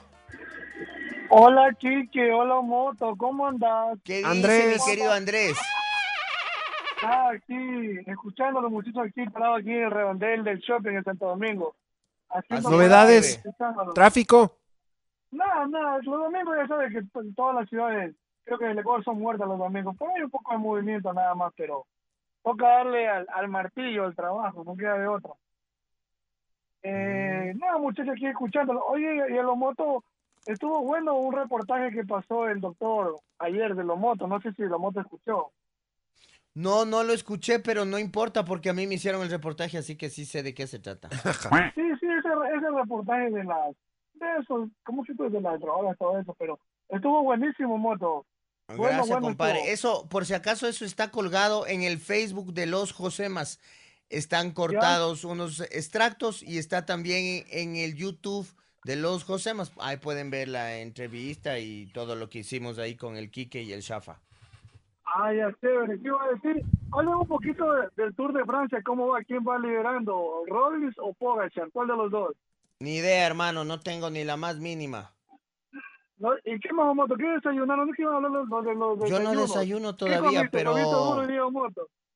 Hola 1.31 1.75
Chique, 1.79 2.33
hola 2.33 2.61
Moto, 2.61 3.17
¿cómo 3.17 3.47
andas? 3.47 3.99
¿Qué 4.05 4.19
dice 4.19 4.29
Andrés. 4.29 4.81
mi 4.87 4.91
querido 4.93 5.13
Andrés? 5.13 5.59
Ah, 7.03 7.31
aquí, 7.35 7.99
escuchando 8.07 8.61
a 8.61 8.63
los 8.63 8.71
muchachos 8.71 9.03
aquí 9.07 9.29
parados 9.31 9.61
aquí 9.61 9.71
en 9.73 9.85
el 9.85 9.91
redondel 9.91 10.45
del 10.45 10.59
shopping 10.61 10.93
en 10.93 11.05
Santo 11.05 11.27
Domingo. 11.27 11.75
Haciendo- 12.31 12.71
Novedades. 12.71 13.43
Tráfico. 13.95 14.57
Nada, 15.31 15.67
nada, 15.67 15.99
los 16.03 16.21
domingos 16.21 16.57
ya 16.57 16.67
sabes 16.69 16.93
que 16.93 16.99
en 17.21 17.35
todas 17.35 17.57
las 17.57 17.69
ciudades, 17.69 18.15
creo 18.45 18.59
que 18.59 18.65
en 18.67 18.71
el 18.73 18.79
Ecuador 18.79 19.05
son 19.05 19.19
muertas 19.21 19.49
los 19.49 19.59
domingos. 19.59 19.97
Por 19.97 20.11
ahí 20.11 20.23
un 20.23 20.31
poco 20.31 20.53
de 20.53 20.59
movimiento 20.59 21.13
nada 21.13 21.35
más, 21.35 21.53
pero 21.57 21.87
toca 22.43 22.69
darle 22.69 23.09
al, 23.09 23.27
al 23.35 23.49
martillo 23.49 24.05
al 24.05 24.15
trabajo, 24.15 24.63
no 24.65 24.77
queda 24.77 24.97
de 24.99 25.09
otra. 25.09 25.33
Eh, 26.83 27.53
nada, 27.57 27.79
muchachos 27.79 28.13
aquí 28.15 28.27
escuchándolo. 28.27 28.85
Oye, 28.87 29.15
y 29.31 29.37
en 29.37 29.47
los 29.47 29.57
motos, 29.57 30.05
estuvo 30.47 30.83
bueno 30.83 31.15
un 31.15 31.35
reportaje 31.35 31.91
que 31.91 32.05
pasó 32.05 32.49
el 32.49 32.61
doctor 32.61 33.21
ayer 33.39 33.75
de 33.75 33.85
los 33.85 33.99
motos, 33.99 34.29
no 34.29 34.41
sé 34.41 34.53
si 34.53 34.63
los 34.63 34.81
motos 34.81 35.05
escuchó. 35.05 35.53
No, 36.55 36.85
no 36.85 37.03
lo 37.03 37.13
escuché, 37.13 37.59
pero 37.59 37.85
no 37.85 37.99
importa 37.99 38.45
porque 38.45 38.71
a 38.71 38.75
mí 38.75 38.87
me 38.87 38.95
hicieron 38.95 39.23
el 39.23 39.31
reportaje, 39.31 39.77
así 39.79 39.97
que 39.97 40.09
sí 40.09 40.25
sé 40.25 40.43
de 40.45 40.55
qué 40.55 40.67
se 40.69 40.79
trata. 40.79 41.09
Sí, 41.11 41.83
sí, 42.01 42.07
ese, 42.07 42.29
ese 42.57 42.71
reportaje 42.71 43.31
de 43.31 43.45
las 43.45 43.75
eso, 44.41 44.69
¿cómo 44.85 45.05
se 45.05 45.13
de 45.15 45.41
las 45.41 45.61
drogas, 45.61 45.97
todo 45.99 46.19
eso? 46.19 46.35
Pero 46.39 46.59
estuvo 46.89 47.23
buenísimo, 47.23 47.79
Moto. 47.79 48.27
Bueno, 48.69 48.83
Gracias, 48.85 49.09
bueno 49.09 49.27
compadre. 49.27 49.73
estuvo. 49.73 49.73
Eso, 50.01 50.09
por 50.09 50.25
si 50.25 50.35
acaso, 50.35 50.67
eso 50.67 50.85
está 50.85 51.11
colgado 51.11 51.67
en 51.67 51.83
el 51.83 51.99
Facebook 51.99 52.55
de 52.55 52.67
los 52.67 52.93
Josemas. 52.93 53.61
Están 54.09 54.53
cortados 54.53 55.25
unos 55.25 55.61
extractos 55.61 56.43
y 56.43 56.59
está 56.59 56.87
también 56.87 57.45
en 57.51 57.77
el 57.77 57.95
YouTube 57.95 58.47
de 58.85 58.97
los 58.97 59.25
Josemas. 59.25 59.73
Ahí 59.81 59.97
pueden 59.97 60.31
ver 60.31 60.49
la 60.49 60.79
entrevista 60.79 61.59
y 61.59 61.87
todo 61.93 62.15
lo 62.17 62.29
que 62.29 62.41
hicimos 62.41 62.79
ahí 62.79 62.97
con 62.97 63.17
el 63.17 63.31
Quique 63.31 63.63
y 63.63 63.73
el 63.73 63.81
Shafa. 63.81 64.21
Ah, 65.07 65.33
ya, 65.33 65.55
chévere. 65.61 66.01
¿Qué 66.01 66.09
iba 66.09 66.25
a 66.25 66.29
decir? 66.29 66.65
Habla 66.93 67.17
un 67.19 67.27
poquito 67.29 67.71
de- 67.73 67.89
del 67.97 68.15
Tour 68.15 68.33
de 68.33 68.45
Francia, 68.45 68.81
¿cómo 68.85 69.09
va? 69.09 69.23
¿Quién 69.23 69.45
va 69.47 69.59
liderando? 69.59 70.43
¿Rollins 70.47 70.95
o 70.99 71.13
Pogacar? 71.15 71.69
¿Cuál 71.73 71.89
de 71.89 71.97
los 71.97 72.11
dos? 72.11 72.33
Ni 72.81 72.97
idea, 72.97 73.27
hermano, 73.27 73.65
no 73.65 73.81
tengo 73.81 74.11
ni 74.11 74.25
la 74.25 74.37
más 74.37 74.59
mínima. 74.59 75.13
¿No? 76.17 76.31
¿Y 76.45 76.59
qué 76.61 76.73
más, 76.73 76.95
Moto? 76.95 77.17
¿Qué 77.17 77.25
desayunaron? 77.29 77.87
¿No 77.87 77.93
es 77.93 77.97
que 77.97 78.03
iban 78.03 78.15
a 78.15 78.17
hablar 78.19 78.33
de 78.33 78.75
los, 78.75 78.99
los 78.99 79.11
Yo 79.11 79.21
no 79.21 79.33
desayuno 79.41 79.93
¿Qué 79.93 79.99
todavía, 80.07 80.49
comiste? 80.49 80.49
pero 80.51 80.75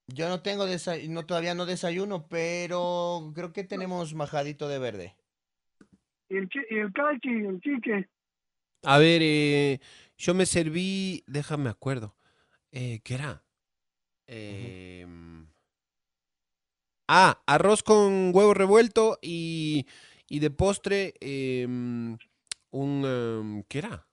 yo 0.09 0.29
no 0.29 0.41
tengo 0.41 0.65
desayuno, 0.67 1.27
todavía 1.27 1.55
no 1.55 1.67
desayuno, 1.67 2.27
pero 2.29 3.31
creo 3.35 3.53
que 3.53 3.65
tenemos 3.65 4.15
majadito 4.15 4.67
de 4.69 4.79
verde. 4.79 5.17
¿Y 6.31 6.37
el, 6.37 6.49
y 6.71 6.79
el 6.79 6.93
cachi, 6.93 7.29
el 7.31 7.61
chique? 7.61 8.09
A 8.83 8.99
ver, 8.99 9.21
eh, 9.23 9.81
yo 10.17 10.35
me 10.35 10.47
serví, 10.47 11.25
déjame 11.27 11.71
acuerdo. 11.71 12.17
Eh, 12.71 13.01
¿Qué 13.03 13.15
era? 13.15 13.45
Em, 14.27 15.49
Ah, 17.09 17.43
arroz 17.47 17.83
con 17.83 18.33
huevo 18.35 18.53
revuelto 18.53 19.19
y, 19.23 19.87
y 20.29 20.41
de 20.41 20.51
postre 20.51 21.15
em, 21.21 22.19
un... 22.71 23.05
em, 23.07 23.63
¿Qué 23.67 23.79
era? 23.79 24.07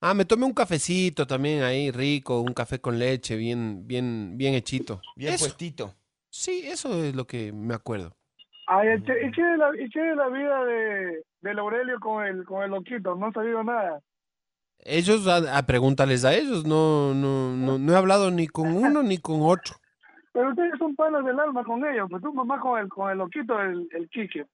Ah, 0.00 0.14
me 0.14 0.24
tomé 0.24 0.46
un 0.46 0.54
cafecito 0.54 1.26
también 1.26 1.62
ahí, 1.62 1.90
rico, 1.90 2.40
un 2.40 2.54
café 2.54 2.80
con 2.80 2.98
leche, 2.98 3.36
bien, 3.36 3.86
bien, 3.86 4.36
bien 4.36 4.54
hechito. 4.54 5.00
Bien 5.14 5.34
Eso. 5.34 5.44
puestito. 5.44 5.94
Sí, 6.30 6.62
eso 6.64 7.04
es 7.04 7.14
lo 7.14 7.26
que 7.26 7.52
me 7.52 7.74
acuerdo. 7.74 8.16
Ay, 8.66 8.88
¿y 8.98 9.02
qué- 9.02 9.26
¿y 9.26 9.30
qué 9.32 9.42
de 9.42 9.56
la, 9.56 9.70
y 9.78 9.88
qué 9.90 10.00
de 10.00 10.16
la 10.16 10.28
vida 10.28 10.64
de, 10.64 11.24
del 11.40 11.58
Aurelio 11.58 11.98
con 12.00 12.24
el, 12.24 12.44
con 12.44 12.62
el 12.62 12.70
loquito? 12.70 13.14
No 13.14 13.26
ha 13.26 13.32
sabido 13.32 13.62
nada. 13.64 14.00
Ellos, 14.84 15.26
a, 15.28 15.58
a 15.58 15.62
pregúntales 15.66 16.24
a 16.24 16.34
ellos, 16.34 16.64
no, 16.64 17.14
no, 17.14 17.54
no, 17.56 17.78
no 17.78 17.92
he 17.92 17.96
hablado 17.96 18.30
ni 18.30 18.48
con 18.48 18.72
uno 18.76 19.02
ni 19.02 19.18
con 19.18 19.40
otro. 19.42 19.76
Pero 20.32 20.50
ustedes 20.50 20.72
son 20.78 20.96
panas 20.96 21.24
del 21.24 21.38
alma 21.38 21.62
con 21.62 21.84
ellos, 21.84 22.08
pues 22.10 22.22
tu 22.22 22.32
mamá 22.32 22.58
con 22.58 22.80
el, 22.80 22.88
con 22.88 23.10
el 23.10 23.18
loquito, 23.18 23.60
el, 23.60 23.86
el 23.92 24.08
chique. 24.08 24.46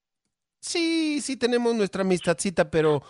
Sí, 0.60 1.20
sí 1.22 1.36
tenemos 1.36 1.74
nuestra 1.74 2.02
amistadcita, 2.02 2.70
pero 2.70 3.02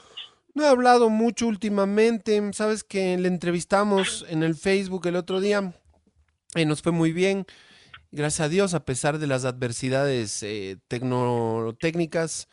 no 0.55 0.64
he 0.64 0.69
hablado 0.69 1.09
mucho 1.09 1.47
últimamente. 1.47 2.40
Sabes 2.52 2.85
que 2.85 3.17
le 3.17 3.28
entrevistamos 3.28 4.26
en 4.28 4.43
el 4.43 4.55
Facebook 4.55 5.07
el 5.07 5.17
otro 5.17 5.40
día 5.40 5.73
y 6.55 6.67
nos 6.67 6.83
fue 6.83 6.93
muy 6.93 7.12
bien. 7.12 7.47
Gracias 8.11 8.47
a 8.47 8.49
Dios, 8.49 8.75
a 8.75 8.85
pesar 8.85 9.19
de 9.19 9.27
las 9.27 9.45
adversidades 9.45 10.43
eh, 10.43 10.79
tecnotécnicas, 10.88 12.49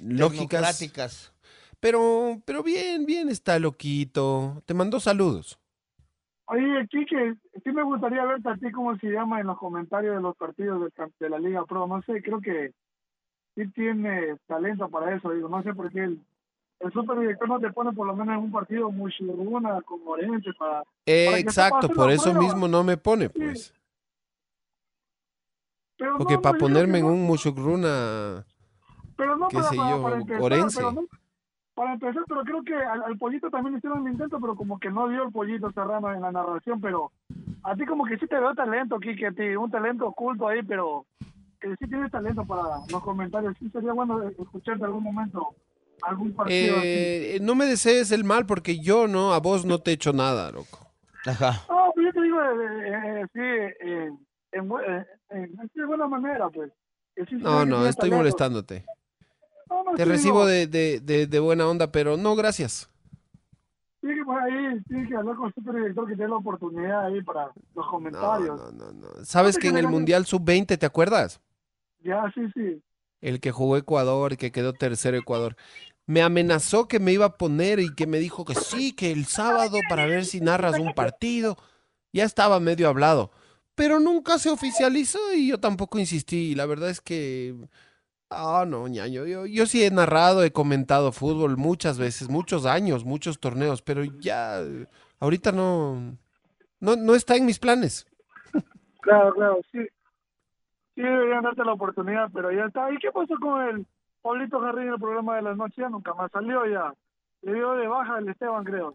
lógicas. 0.00 1.32
Pero, 1.80 2.40
pero 2.44 2.62
bien, 2.62 3.04
bien 3.04 3.28
está 3.28 3.58
loquito. 3.58 4.62
Te 4.64 4.74
mandó 4.74 5.00
saludos. 5.00 5.58
Oye, 6.46 6.86
Quique, 6.88 7.34
sí 7.64 7.72
me 7.72 7.82
gustaría 7.82 8.24
verte 8.24 8.48
a 8.48 8.56
ti 8.56 8.70
cómo 8.70 8.96
se 8.98 9.08
llama 9.08 9.40
en 9.40 9.48
los 9.48 9.58
comentarios 9.58 10.14
de 10.14 10.22
los 10.22 10.36
partidos 10.36 10.92
de, 11.18 11.28
la 11.28 11.38
Liga 11.40 11.64
Pro. 11.64 11.88
No 11.88 12.00
sé, 12.02 12.22
creo 12.22 12.40
que 12.40 12.72
sí 13.56 13.66
tiene 13.72 14.36
talento 14.46 14.88
para 14.88 15.16
eso. 15.16 15.30
Digo, 15.30 15.48
no 15.48 15.62
sé 15.64 15.74
por 15.74 15.90
qué 15.90 16.04
el, 16.04 16.20
el 16.78 16.92
superdirector 16.92 17.48
no 17.48 17.58
te 17.58 17.72
pone 17.72 17.92
por 17.92 18.06
lo 18.06 18.14
menos 18.14 18.36
en 18.36 18.44
un 18.44 18.52
partido 18.52 18.90
muy 18.90 19.10
chirruna 19.12 19.80
con 19.82 20.00
Orense 20.06 20.52
para... 20.56 20.84
Eh, 21.06 21.26
Para 21.26 21.38
exacto, 21.38 21.88
por 21.88 22.10
eso 22.10 22.30
prueba. 22.30 22.40
mismo 22.40 22.68
no 22.68 22.84
me 22.84 22.96
pone, 22.96 23.28
pues. 23.28 23.74
Pero 26.02 26.16
Porque 26.18 26.34
no, 26.34 26.42
para 26.42 26.58
pues, 26.58 26.72
ponerme 26.72 26.98
en 26.98 27.06
no- 27.06 27.12
un 27.12 27.22
Mushukruna, 27.22 28.44
Pero 29.16 29.36
no 29.36 29.46
qué 29.48 29.56
para, 29.58 29.68
sé 29.68 29.76
para, 29.76 29.90
yo, 29.90 30.02
para 30.02 30.16
empezar, 30.16 30.42
Orense. 30.42 30.78
pero 30.80 30.92
no- 30.92 31.06
para 31.74 31.92
empezar, 31.94 32.24
pero 32.26 32.42
creo 32.42 32.62
que 32.64 32.74
al, 32.74 33.02
al 33.04 33.18
pollito 33.18 33.50
también 33.50 33.76
hicieron 33.76 34.04
el 34.06 34.12
intento, 34.14 34.40
pero 34.40 34.56
como 34.56 34.78
que 34.80 34.90
no 34.90 35.08
dio 35.08 35.22
el 35.22 35.30
pollito 35.32 35.70
Serrano 35.72 36.12
en 36.12 36.20
la 36.22 36.32
narración, 36.32 36.80
pero 36.80 37.12
a 37.62 37.76
ti 37.76 37.86
como 37.86 38.04
que 38.04 38.18
sí 38.18 38.26
te 38.26 38.36
veo 38.38 38.52
talento, 38.54 38.98
Kike, 38.98 39.26
a 39.28 39.32
ti, 39.32 39.42
un 39.54 39.70
talento 39.70 40.06
oculto 40.08 40.48
ahí, 40.48 40.62
pero 40.64 41.06
que 41.60 41.68
sí 41.76 41.86
tienes 41.88 42.10
talento 42.10 42.44
para 42.44 42.62
los 42.90 43.02
comentarios. 43.02 43.54
Sí 43.60 43.70
sería 43.70 43.92
bueno 43.92 44.22
escucharte 44.28 44.84
algún 44.84 45.04
momento, 45.04 45.54
algún 46.02 46.32
partido 46.34 46.76
así. 46.78 46.88
eh, 46.88 47.38
no 47.40 47.54
me 47.54 47.66
desees 47.66 48.10
el 48.10 48.24
mal 48.24 48.44
porque 48.44 48.80
yo 48.80 49.06
no, 49.06 49.32
a 49.32 49.38
vos 49.38 49.64
no 49.64 49.78
te 49.78 49.92
he 49.92 49.94
hecho 49.94 50.12
nada, 50.12 50.50
loco. 50.50 50.80
Ajá. 51.24 51.62
No, 51.70 51.92
pero 51.94 52.08
yo 52.08 52.12
te 52.12 52.20
digo, 52.22 52.42
eh, 52.42 53.22
eh, 53.22 53.26
sí, 53.32 54.18
en, 54.52 54.70
eh, 54.70 55.06
en- 55.30 55.56
sí, 55.72 55.80
de 55.80 55.86
buena 55.86 56.06
manera, 56.06 56.48
pues. 56.50 56.72
No, 57.30 57.66
no, 57.66 57.86
estoy 57.86 58.10
talento. 58.10 58.16
molestándote. 58.16 58.84
No, 59.68 59.84
no, 59.84 59.96
Te 59.96 60.04
sí, 60.04 60.10
recibo 60.10 60.34
digo, 60.34 60.46
de, 60.46 60.66
de, 60.66 61.00
de, 61.00 61.26
de 61.26 61.40
buena 61.40 61.68
onda, 61.68 61.92
pero 61.92 62.16
no, 62.16 62.34
gracias. 62.36 62.88
Sí, 64.00 64.08
que 64.08 64.24
por 64.24 64.40
ahí 64.42 64.80
tiene 64.88 65.08
que 65.08 65.16
hablar 65.16 65.36
con 65.36 65.46
el 65.46 65.54
superdirector 65.54 66.08
que 66.08 66.16
dé 66.16 66.28
la 66.28 66.36
oportunidad 66.36 67.06
ahí 67.06 67.22
para 67.22 67.52
los 67.74 67.84
No, 67.86 67.90
comentarios. 67.90 68.60
no, 68.60 68.72
no, 68.72 68.92
no. 68.92 69.24
¿Sabes 69.24 69.58
que 69.58 69.68
en 69.68 69.76
el 69.76 69.86
Mundial 69.86 70.26
Sub-20, 70.26 70.76
te 70.76 70.86
acuerdas? 70.86 71.40
Ya, 72.00 72.30
sí, 72.34 72.40
sí. 72.54 72.82
El 73.20 73.38
que 73.40 73.52
jugó 73.52 73.76
Ecuador, 73.76 74.36
que 74.36 74.50
quedó 74.50 74.72
tercero 74.72 75.16
Ecuador. 75.16 75.56
Me 76.06 76.20
amenazó 76.22 76.88
que 76.88 76.98
me 76.98 77.12
iba 77.12 77.26
a 77.26 77.38
poner 77.38 77.78
y 77.78 77.94
que 77.94 78.08
me 78.08 78.18
dijo 78.18 78.44
que 78.44 78.56
sí, 78.56 78.92
que 78.92 79.12
el 79.12 79.26
sábado 79.26 79.80
para 79.88 80.06
ver 80.06 80.24
si 80.26 80.40
narras 80.40 80.78
un 80.80 80.92
partido. 80.92 81.56
Ya 82.12 82.24
estaba 82.24 82.58
medio 82.58 82.88
hablado. 82.88 83.30
Pero 83.82 83.98
nunca 83.98 84.38
se 84.38 84.48
oficializó 84.48 85.18
y 85.34 85.48
yo 85.48 85.58
tampoco 85.58 85.98
insistí. 85.98 86.54
La 86.54 86.66
verdad 86.66 86.88
es 86.88 87.00
que. 87.00 87.52
Ah, 88.30 88.64
no, 88.64 88.86
ñaño. 88.86 89.26
Yo, 89.26 89.44
yo 89.44 89.66
sí 89.66 89.82
he 89.82 89.90
narrado, 89.90 90.44
he 90.44 90.52
comentado 90.52 91.10
fútbol 91.10 91.56
muchas 91.56 91.98
veces, 91.98 92.28
muchos 92.28 92.64
años, 92.64 93.04
muchos 93.04 93.40
torneos, 93.40 93.82
pero 93.82 94.04
ya. 94.04 94.60
Ahorita 95.18 95.50
no. 95.50 96.16
No, 96.78 96.94
no 96.94 97.16
está 97.16 97.34
en 97.34 97.44
mis 97.44 97.58
planes. 97.58 98.06
Claro, 99.00 99.34
claro, 99.34 99.60
sí. 99.72 99.80
Sí 100.94 101.02
deberían 101.02 101.42
darte 101.42 101.64
la 101.64 101.72
oportunidad, 101.72 102.30
pero 102.32 102.52
ya 102.52 102.66
está. 102.66 102.88
¿Y 102.92 102.98
qué 102.98 103.10
pasó 103.10 103.34
con 103.40 103.62
el 103.62 103.86
Pablito 104.22 104.60
Jarrín 104.60 104.86
en 104.86 104.92
el 104.92 105.00
programa 105.00 105.34
de 105.34 105.42
las 105.42 105.56
noches? 105.56 105.78
Ya 105.78 105.88
nunca 105.88 106.14
más 106.14 106.30
salió 106.30 106.64
ya. 106.66 106.94
Le 107.40 107.54
dio 107.54 107.72
de 107.72 107.88
baja 107.88 108.18
el 108.18 108.28
Esteban, 108.28 108.62
creo. 108.62 108.94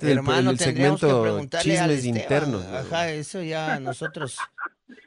El- 0.00 0.18
Hermano, 0.18 0.50
el 0.50 0.58
tendríamos 0.58 1.00
que 1.00 1.06
segmento 1.06 1.58
chismes 1.62 2.04
internos. 2.04 2.64
¿no? 2.64 2.76
Ajá, 2.78 3.10
eso 3.10 3.42
ya 3.42 3.78
nosotros. 3.80 4.36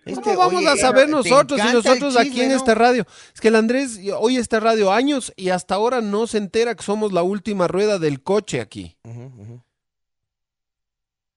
¿Cómo 0.05 0.17
Este, 0.17 0.35
vamos 0.35 0.55
oye, 0.55 0.67
a 0.69 0.75
saber 0.77 1.05
¿te 1.05 1.11
nosotros 1.11 1.59
el 1.59 1.73
nosotros 1.73 2.17
aquí 2.17 2.41
en 2.41 2.49
no? 2.49 2.55
esta 2.55 2.73
radio? 2.75 3.05
Es 3.33 3.39
que 3.41 3.47
el 3.49 3.55
Andrés 3.55 3.99
oye 4.17 4.39
esta 4.39 4.59
radio 4.59 4.91
años 4.91 5.31
y 5.35 5.49
hasta 5.49 5.75
ahora 5.75 6.01
no 6.01 6.27
se 6.27 6.37
entera 6.37 6.75
que 6.75 6.83
somos 6.83 7.11
la 7.13 7.23
última 7.23 7.67
rueda 7.67 7.99
del 7.99 8.21
coche 8.21 8.59
aquí. 8.61 8.97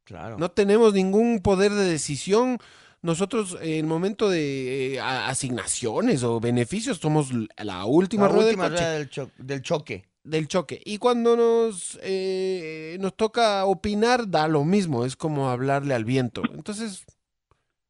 Claro. 0.04 0.38
No 0.38 0.50
tenemos 0.50 0.94
ningún 0.94 1.40
poder 1.40 1.72
de 1.72 1.84
decisión. 1.84 2.58
Nosotros 3.02 3.56
en 3.60 3.72
el 3.74 3.86
momento 3.86 4.28
de 4.30 4.94
eh, 4.94 5.00
asignaciones 5.00 6.22
o 6.22 6.40
beneficios 6.40 6.98
somos 6.98 7.28
la 7.58 7.84
última 7.84 8.24
La 8.26 8.32
rueda 8.32 8.46
última 8.48 8.64
del 8.64 8.72
coche. 8.72 8.84
rueda 8.84 8.98
del, 8.98 9.10
cho- 9.10 9.30
del 9.38 9.62
choque. 9.62 10.04
Del 10.26 10.48
choque. 10.48 10.80
Y 10.84 10.98
cuando 10.98 11.36
nos, 11.36 11.98
eh, 12.02 12.96
nos 13.00 13.14
toca 13.16 13.64
opinar, 13.64 14.28
da 14.28 14.48
lo 14.48 14.64
mismo, 14.64 15.04
es 15.04 15.16
como 15.16 15.48
hablarle 15.48 15.94
al 15.94 16.04
viento. 16.04 16.42
Entonces, 16.52 17.04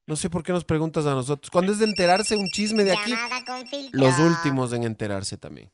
no 0.07 0.17
sé 0.17 0.31
por 0.31 0.43
qué 0.43 0.53
nos 0.53 0.65
preguntas 0.65 1.07
a 1.07 1.15
nosotros. 1.15 1.51
Cuando 1.51 1.73
es 1.73 1.79
de 1.79 1.87
enterarse 1.87 2.37
un 2.37 2.49
chisme 2.49 2.85
de 2.85 2.93
aquí, 2.93 3.15
los 3.93 4.19
últimos 4.19 4.73
en 4.73 4.85
enterarse 4.85 5.37
también. 5.37 5.71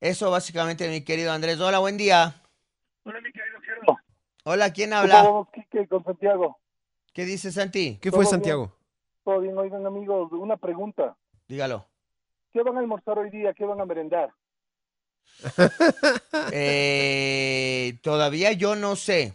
Eso 0.00 0.30
básicamente, 0.30 0.88
mi 0.88 1.02
querido 1.02 1.32
Andrés. 1.32 1.58
Hola, 1.60 1.78
buen 1.78 1.96
día. 1.96 2.42
Hola, 3.04 3.20
mi 3.20 3.32
querido 3.32 3.60
Gerardo. 3.60 3.98
Hola, 4.44 4.72
¿quién 4.72 4.90
¿Cómo 4.90 5.00
habla? 5.00 5.22
vamos, 5.22 5.48
Quique, 5.52 5.88
con 5.88 6.04
Santiago? 6.04 6.58
¿Qué 7.14 7.24
dice 7.24 7.50
Santi? 7.50 7.98
¿Qué 8.02 8.10
fue 8.10 8.20
bien. 8.20 8.30
Santiago? 8.30 8.72
Todo 9.24 9.40
bien, 9.40 9.56
oigan, 9.56 9.86
amigos, 9.86 10.30
una 10.32 10.58
pregunta. 10.58 11.16
Dígalo. 11.48 11.86
¿Qué 12.52 12.62
van 12.62 12.76
a 12.76 12.80
almorzar 12.80 13.18
hoy 13.18 13.30
día? 13.30 13.54
¿Qué 13.54 13.64
van 13.64 13.80
a 13.80 13.86
merendar? 13.86 14.30
Eh, 16.52 17.98
todavía 18.02 18.52
yo 18.52 18.76
no 18.76 18.96
sé. 18.96 19.34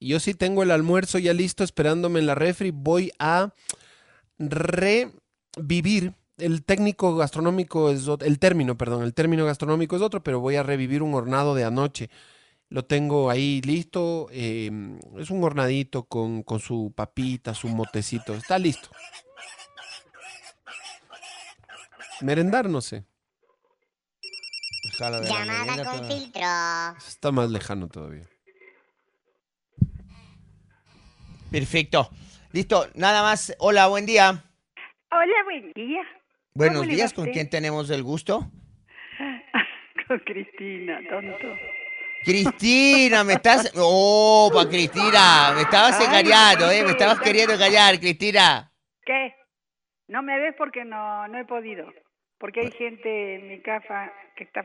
Yo 0.00 0.20
sí 0.20 0.34
tengo 0.34 0.62
el 0.62 0.70
almuerzo 0.70 1.18
ya 1.18 1.32
listo 1.32 1.64
esperándome 1.64 2.20
en 2.20 2.26
la 2.26 2.34
refri. 2.34 2.70
Voy 2.70 3.12
a 3.18 3.52
revivir. 4.38 6.14
El 6.38 6.64
técnico 6.64 7.16
gastronómico 7.16 7.90
es 7.90 8.06
el 8.20 8.38
término, 8.38 8.76
perdón, 8.76 9.04
el 9.04 9.14
término 9.14 9.46
gastronómico 9.46 9.96
es 9.96 10.02
otro, 10.02 10.22
pero 10.22 10.38
voy 10.38 10.56
a 10.56 10.62
revivir 10.62 11.02
un 11.02 11.14
hornado 11.14 11.54
de 11.54 11.64
anoche. 11.64 12.10
Lo 12.68 12.84
tengo 12.84 13.30
ahí 13.30 13.62
listo. 13.62 14.28
eh, 14.32 14.70
es 15.18 15.30
un 15.30 15.44
hornadito 15.44 16.04
con, 16.04 16.42
con 16.42 16.60
su 16.60 16.92
papita, 16.94 17.54
su 17.54 17.68
motecito. 17.68 18.34
Está 18.34 18.58
listo. 18.58 18.90
Merendar, 22.20 22.68
no 22.68 22.80
sé. 22.80 23.04
De 24.98 25.10
la 25.10 25.20
Llamada 25.20 25.84
con 25.84 25.98
pero- 26.00 26.04
filtro. 26.04 26.42
Está 27.06 27.30
más 27.32 27.50
lejano 27.50 27.88
todavía. 27.88 28.24
Perfecto. 31.50 32.10
Listo, 32.52 32.86
nada 32.94 33.22
más. 33.22 33.54
Hola, 33.58 33.88
buen 33.88 34.06
día. 34.06 34.42
Hola, 35.10 35.44
buen 35.44 35.72
día. 35.72 36.02
Buenos 36.54 36.78
¿Cómo 36.78 36.88
le 36.88 36.94
días, 36.96 37.12
¿con 37.12 37.30
quién 37.30 37.50
tenemos 37.50 37.90
el 37.90 38.02
gusto? 38.02 38.50
Con 40.08 40.18
Cristina, 40.20 41.00
tonto. 41.10 41.48
Cristina, 42.24 43.24
me 43.24 43.34
estás... 43.34 43.72
Oh, 43.76 44.50
pa' 44.54 44.68
Cristina, 44.68 45.52
me 45.54 45.62
estabas 45.62 46.00
engañando, 46.00 46.70
¿eh? 46.70 46.84
Me 46.84 46.90
estabas 46.92 47.18
queriendo 47.20 47.54
engañar, 47.54 47.98
Cristina. 47.98 48.72
¿Qué? 49.04 49.34
No 50.08 50.22
me 50.22 50.38
ves 50.38 50.54
porque 50.56 50.84
no, 50.84 51.26
no 51.28 51.38
he 51.38 51.44
podido. 51.44 51.86
Porque 52.38 52.60
hay 52.60 52.70
gente 52.70 53.36
en 53.36 53.48
mi 53.48 53.60
casa 53.60 54.12
que 54.36 54.44
está, 54.44 54.62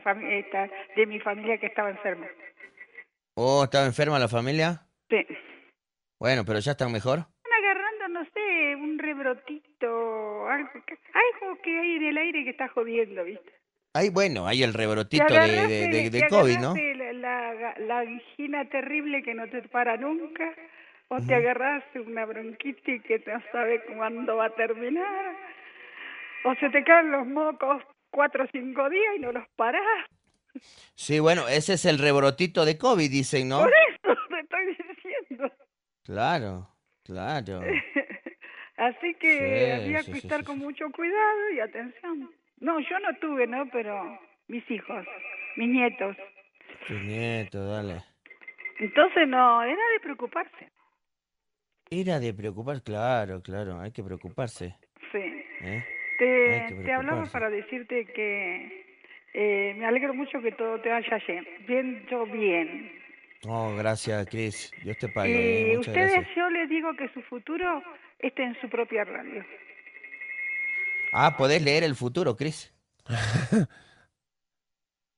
de 0.96 1.06
mi 1.06 1.20
familia 1.20 1.58
que 1.58 1.66
estaba 1.66 1.90
enferma. 1.90 2.26
Oh, 3.34 3.64
¿estaba 3.64 3.86
enferma 3.86 4.18
la 4.18 4.28
familia? 4.28 4.82
Sí. 5.08 5.26
Bueno, 6.20 6.44
pero 6.46 6.58
ya 6.58 6.72
están 6.72 6.92
mejor. 6.92 7.20
Están 7.20 7.64
agarrando, 7.64 8.08
no 8.08 8.24
sé, 8.26 8.76
un 8.76 8.98
rebrotito, 8.98 10.48
algo 10.48 10.70
que, 10.86 10.98
algo 11.14 11.60
que 11.62 11.78
hay 11.78 11.96
en 11.96 12.02
el 12.04 12.18
aire 12.18 12.44
que 12.44 12.50
está 12.50 12.68
jodiendo, 12.68 13.24
¿viste? 13.24 13.52
Ay, 13.94 14.08
bueno, 14.10 14.46
hay 14.46 14.62
el 14.62 14.72
rebrotito 14.72 15.24
de, 15.24 15.30
agarraste- 15.40 15.68
de, 15.68 15.88
de, 15.88 16.10
de 16.10 16.20
te 16.20 16.28
COVID, 16.28 16.58
¿no? 16.58 16.70
agarraste 16.70 16.94
La, 16.94 17.52
la, 17.54 17.74
la 17.78 17.98
angina 18.00 18.68
terrible 18.68 19.22
que 19.22 19.34
no 19.34 19.48
te 19.48 19.62
para 19.62 19.96
nunca, 19.96 20.54
o 21.08 21.20
te 21.20 21.34
agarraste 21.34 22.00
una 22.00 22.24
bronquitis 22.24 23.02
que 23.02 23.18
no 23.26 23.42
sabe 23.52 23.82
cuándo 23.84 24.36
va 24.36 24.46
a 24.46 24.54
terminar, 24.54 25.36
o 26.44 26.54
se 26.56 26.70
te 26.70 26.84
caen 26.84 27.10
los 27.10 27.26
mocos 27.26 27.82
cuatro 28.10 28.44
o 28.44 28.48
cinco 28.52 28.88
días 28.90 29.16
y 29.16 29.20
no 29.20 29.32
los 29.32 29.44
parás. 29.56 30.06
Sí, 30.94 31.18
bueno, 31.18 31.48
ese 31.48 31.74
es 31.74 31.84
el 31.86 31.98
rebrotito 31.98 32.64
de 32.64 32.76
COVID, 32.76 33.10
dicen, 33.10 33.48
¿no? 33.48 33.60
Por 33.60 33.72
eso 33.72 34.16
te 34.28 34.40
estoy 34.40 34.66
diciendo. 34.66 35.52
Claro, 36.04 36.68
claro. 37.04 37.60
Así 38.76 39.14
que 39.14 39.38
Sí, 39.38 39.82
había 39.82 40.02
sí, 40.02 40.12
que 40.12 40.20
sí, 40.20 40.26
estar 40.26 40.44
con 40.44 40.58
mucho 40.58 40.90
cuidado 40.90 41.50
y 41.54 41.60
atención. 41.60 42.30
No, 42.58 42.80
yo 42.80 42.98
no 43.00 43.16
tuve, 43.20 43.46
¿no? 43.46 43.68
Pero 43.70 44.18
mis 44.48 44.68
hijos, 44.70 45.06
mis 45.56 45.68
nietos. 45.68 46.16
Tu 46.88 46.94
nieto, 46.94 47.64
dale. 47.66 48.02
Entonces 48.78 49.28
no, 49.28 49.62
era 49.62 49.72
de 49.92 50.00
preocuparse. 50.02 50.70
Era 51.90 52.18
de 52.18 52.32
preocupar, 52.34 52.82
claro, 52.82 53.42
claro, 53.42 53.80
hay 53.80 53.92
que 53.92 54.02
preocuparse. 54.02 54.76
Sí. 55.12 55.44
¿eh? 55.60 55.84
Te, 56.22 56.76
te 56.84 56.92
hablaba 56.92 57.24
para 57.26 57.50
decirte 57.50 58.04
que 58.04 58.84
eh, 59.34 59.74
me 59.76 59.86
alegro 59.86 60.14
mucho 60.14 60.40
que 60.40 60.52
todo 60.52 60.80
te 60.80 60.88
vaya 60.88 61.18
bien, 61.26 61.46
bien, 61.66 62.06
yo 62.08 62.26
bien. 62.26 62.92
Oh, 63.48 63.74
gracias, 63.76 64.24
Cris. 64.28 64.70
Dios 64.84 64.96
te 64.98 65.08
pague, 65.08 65.30
y 65.30 65.72
¿eh? 65.72 65.78
Ustedes, 65.78 66.12
gracias. 66.12 66.36
yo 66.36 66.48
les 66.50 66.68
digo 66.68 66.94
que 66.94 67.08
su 67.08 67.22
futuro 67.22 67.82
esté 68.20 68.44
en 68.44 68.60
su 68.60 68.68
propia 68.68 69.02
radio. 69.02 69.44
Ah, 71.12 71.36
podés 71.36 71.60
leer 71.60 71.82
el 71.82 71.96
futuro, 71.96 72.36
Cris. 72.36 72.72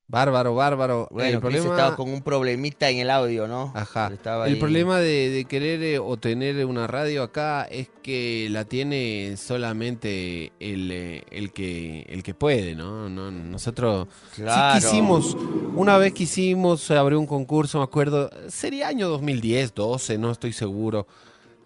Bárbaro, 0.07 0.53
bárbaro. 0.53 1.07
Bueno, 1.09 1.29
el 1.29 1.39
problema, 1.39 1.65
estaba 1.71 1.95
con 1.95 2.09
un 2.13 2.21
problemita 2.21 2.87
en 2.91 2.99
el 2.99 3.09
audio, 3.09 3.47
¿no? 3.47 3.71
Ajá. 3.73 4.11
Estaba 4.13 4.45
El 4.45 4.53
ahí- 4.53 4.59
problema 4.59 4.99
de, 4.99 5.29
de 5.31 5.45
querer 5.45 5.81
eh, 5.81 5.97
o 5.97 6.15
tener 6.17 6.63
una 6.67 6.85
radio 6.85 7.23
acá 7.23 7.63
es 7.63 7.89
que 8.03 8.47
la 8.51 8.65
tiene 8.65 9.35
solamente 9.35 10.51
el, 10.59 10.91
eh, 10.91 11.23
el 11.31 11.51
que 11.51 12.01
el 12.07 12.21
que 12.21 12.35
puede, 12.35 12.75
¿no? 12.75 13.09
no 13.09 13.31
nosotros 13.31 14.07
Claro. 14.35 14.79
sí 14.79 14.85
quisimos, 14.85 15.35
una 15.73 15.97
vez 15.97 16.13
quisimos, 16.13 16.81
se 16.81 16.95
abrió 16.95 17.19
un 17.19 17.25
concurso, 17.25 17.79
me 17.79 17.85
acuerdo, 17.85 18.29
sería 18.47 18.87
año 18.89 19.09
2010, 19.09 19.73
12, 19.73 20.19
no 20.19 20.29
estoy 20.29 20.53
seguro. 20.53 21.07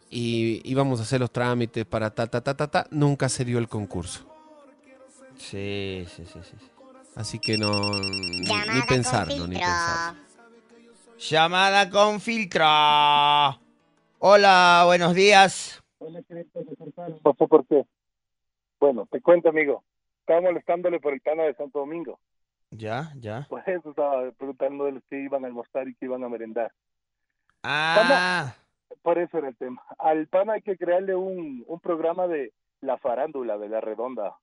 Y 0.09 0.61
íbamos 0.63 1.01
a 1.01 1.03
hacer 1.03 1.19
los 1.19 1.29
trámites 1.31 1.85
para 1.85 2.09
ta, 2.09 2.25
ta, 2.25 2.39
ta, 2.41 2.55
ta, 2.55 2.67
ta. 2.67 2.87
Nunca 2.89 3.27
se 3.27 3.43
dio 3.43 3.59
el 3.59 3.67
concurso. 3.67 4.21
Sí, 5.37 6.05
sí, 6.15 6.23
sí, 6.25 6.39
sí. 6.41 6.55
Sí. 7.23 7.37
Así 7.37 7.39
que 7.39 7.57
no. 7.57 7.99
Ni, 7.99 8.45
Llamada 8.45 8.73
ni 8.73 8.79
con 8.79 8.87
pensarlo, 8.87 9.47
ni 9.47 9.55
pensarlo. 9.55 10.19
Llamada 11.17 11.89
con 11.89 12.19
filtro. 12.21 12.65
Hola, 14.19 14.83
buenos 14.85 15.13
días. 15.13 15.83
pasó 17.23 17.47
por 17.47 17.65
qué. 17.67 17.85
Bueno, 18.79 19.07
te 19.11 19.21
cuento, 19.21 19.49
amigo. 19.49 19.83
Estaba 20.21 20.41
molestándole 20.41 20.99
por 20.99 21.13
el 21.13 21.21
pana 21.21 21.43
de 21.43 21.55
Santo 21.55 21.79
Domingo. 21.79 22.19
Ya, 22.71 23.11
ya. 23.15 23.47
Por 23.49 23.67
eso 23.67 23.89
estaba 23.89 24.31
preguntándole 24.31 25.01
si 25.09 25.15
iban 25.17 25.43
a 25.43 25.47
almorzar 25.47 25.87
y 25.87 25.93
si 25.95 26.05
iban 26.05 26.23
a 26.23 26.29
merendar. 26.29 26.71
Ah, 27.63 28.55
Por 29.01 29.17
eso 29.17 29.37
era 29.39 29.49
el 29.49 29.57
tema. 29.57 29.81
Al 29.97 30.27
pana 30.27 30.53
hay 30.53 30.61
que 30.61 30.77
crearle 30.77 31.15
un, 31.15 31.63
un 31.67 31.79
programa 31.79 32.27
de 32.27 32.53
la 32.81 32.97
farándula 32.97 33.57
de 33.57 33.69
la 33.69 33.81
redonda. 33.81 34.37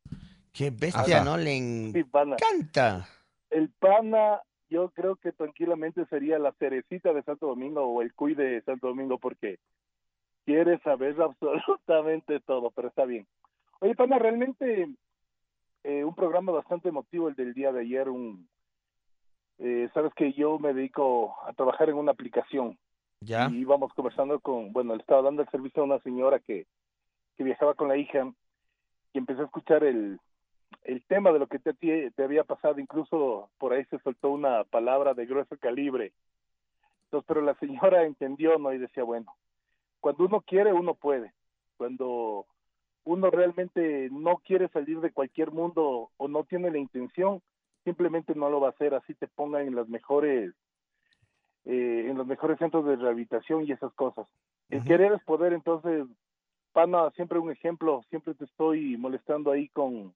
Qué 0.56 0.70
bestia, 0.70 1.16
Ajá. 1.18 1.24
¿no? 1.24 1.36
Le 1.36 1.58
Sí, 1.58 2.04
encanta. 2.14 3.06
El 3.50 3.68
pana, 3.70 4.40
yo 4.70 4.90
creo 4.90 5.16
que 5.16 5.32
tranquilamente 5.32 6.04
sería 6.06 6.38
la 6.38 6.52
cerecita 6.52 7.12
de 7.12 7.22
Santo 7.22 7.46
Domingo 7.46 7.82
o 7.84 8.02
el 8.02 8.14
cuy 8.14 8.34
de 8.34 8.62
Santo 8.62 8.88
Domingo 8.88 9.18
porque 9.18 9.58
quiere 10.44 10.78
saber 10.80 11.16
absolutamente 11.22 12.40
todo, 12.40 12.70
pero 12.70 12.88
está 12.88 13.04
bien. 13.04 13.26
Oye, 13.80 13.94
pana, 13.94 14.18
realmente 14.18 14.88
eh, 15.84 16.04
un 16.04 16.14
programa 16.14 16.52
bastante 16.52 16.88
emotivo 16.88 17.28
el 17.28 17.34
del 17.34 17.52
día 17.54 17.72
de 17.72 17.80
ayer. 17.82 18.08
Un, 18.08 18.48
eh, 19.58 19.88
Sabes 19.94 20.12
que 20.14 20.32
yo 20.32 20.58
me 20.58 20.72
dedico 20.72 21.36
a 21.46 21.52
trabajar 21.52 21.88
en 21.90 21.96
una 21.96 22.12
aplicación 22.12 22.78
Ya. 23.20 23.48
y 23.50 23.58
íbamos 23.58 23.92
conversando 23.94 24.40
con, 24.40 24.72
bueno, 24.72 24.94
le 24.94 25.00
estaba 25.02 25.22
dando 25.22 25.42
el 25.42 25.48
servicio 25.50 25.82
a 25.82 25.86
una 25.86 26.00
señora 26.00 26.38
que, 26.40 26.66
que 27.36 27.44
viajaba 27.44 27.74
con 27.74 27.88
la 27.88 27.96
hija 27.96 28.32
y 29.12 29.18
empecé 29.18 29.42
a 29.42 29.44
escuchar 29.44 29.84
el, 29.84 30.18
el 30.86 31.02
tema 31.04 31.32
de 31.32 31.40
lo 31.40 31.48
que 31.48 31.58
te, 31.58 31.74
te, 31.74 32.22
había 32.22 32.44
pasado, 32.44 32.78
incluso 32.78 33.50
por 33.58 33.72
ahí 33.72 33.84
se 33.86 33.98
soltó 33.98 34.30
una 34.30 34.62
palabra 34.64 35.14
de 35.14 35.26
grueso 35.26 35.56
calibre. 35.58 36.12
Entonces, 37.04 37.26
pero 37.26 37.40
la 37.40 37.54
señora 37.56 38.04
entendió, 38.04 38.56
¿no? 38.58 38.72
Y 38.72 38.78
decía, 38.78 39.02
bueno, 39.02 39.34
cuando 40.00 40.24
uno 40.24 40.40
quiere, 40.42 40.72
uno 40.72 40.94
puede. 40.94 41.32
Cuando 41.76 42.46
uno 43.04 43.30
realmente 43.30 44.08
no 44.12 44.36
quiere 44.38 44.68
salir 44.68 45.00
de 45.00 45.10
cualquier 45.10 45.50
mundo 45.50 46.10
o 46.16 46.28
no 46.28 46.44
tiene 46.44 46.70
la 46.70 46.78
intención, 46.78 47.42
simplemente 47.82 48.34
no 48.36 48.48
lo 48.48 48.60
va 48.60 48.68
a 48.68 48.70
hacer, 48.70 48.94
así 48.94 49.14
te 49.14 49.26
pongan 49.26 49.66
en 49.66 49.74
las 49.74 49.88
mejores 49.88 50.54
eh, 51.64 52.06
en 52.08 52.16
los 52.16 52.28
mejores 52.28 52.58
centros 52.60 52.84
de 52.84 52.94
rehabilitación 52.94 53.64
y 53.64 53.72
esas 53.72 53.92
cosas. 53.94 54.28
El 54.70 54.84
querer 54.84 55.12
es 55.12 55.22
poder, 55.24 55.52
entonces, 55.52 56.06
Pana, 56.72 57.10
siempre 57.16 57.40
un 57.40 57.50
ejemplo, 57.50 58.04
siempre 58.08 58.34
te 58.34 58.44
estoy 58.44 58.96
molestando 58.96 59.50
ahí 59.50 59.68
con, 59.70 60.14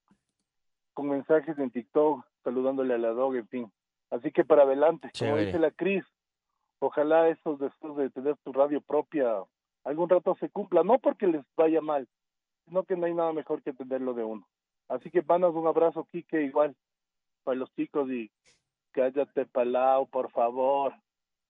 con 1.01 1.09
mensajes 1.09 1.59
en 1.59 1.71
TikTok, 1.71 2.23
saludándole 2.45 2.93
a 2.93 2.99
la 2.99 3.09
dog, 3.09 3.35
en 3.35 3.49
fin. 3.49 3.73
Así 4.11 4.31
que 4.33 4.45
para 4.45 4.65
adelante, 4.65 5.11
como 5.19 5.39
dice 5.39 5.59
la 5.59 5.71
Cris, 5.71 6.05
ojalá 6.79 7.29
esos 7.29 7.59
deseos 7.59 7.97
de 7.97 8.11
tener 8.11 8.37
tu 8.45 8.53
radio 8.53 8.83
propia 8.83 9.43
algún 9.85 10.11
rato 10.11 10.37
se 10.39 10.51
cumpla, 10.51 10.83
no 10.83 10.99
porque 10.99 11.27
les 11.27 11.43
vaya 11.57 11.81
mal, 11.81 12.07
sino 12.67 12.85
que 12.85 12.97
no 12.97 13.07
hay 13.07 13.15
nada 13.15 13.33
mejor 13.33 13.63
que 13.63 13.73
tenerlo 13.73 14.13
de 14.13 14.25
uno. 14.25 14.47
Así 14.89 15.11
que, 15.11 15.23
Panas, 15.23 15.55
un 15.55 15.67
abrazo, 15.67 16.07
Quique, 16.13 16.43
igual, 16.43 16.77
para 17.45 17.57
los 17.57 17.75
chicos 17.75 18.11
y 18.11 18.31
cállate, 18.93 19.47
Palau, 19.47 20.07
por 20.07 20.31
favor. 20.33 20.93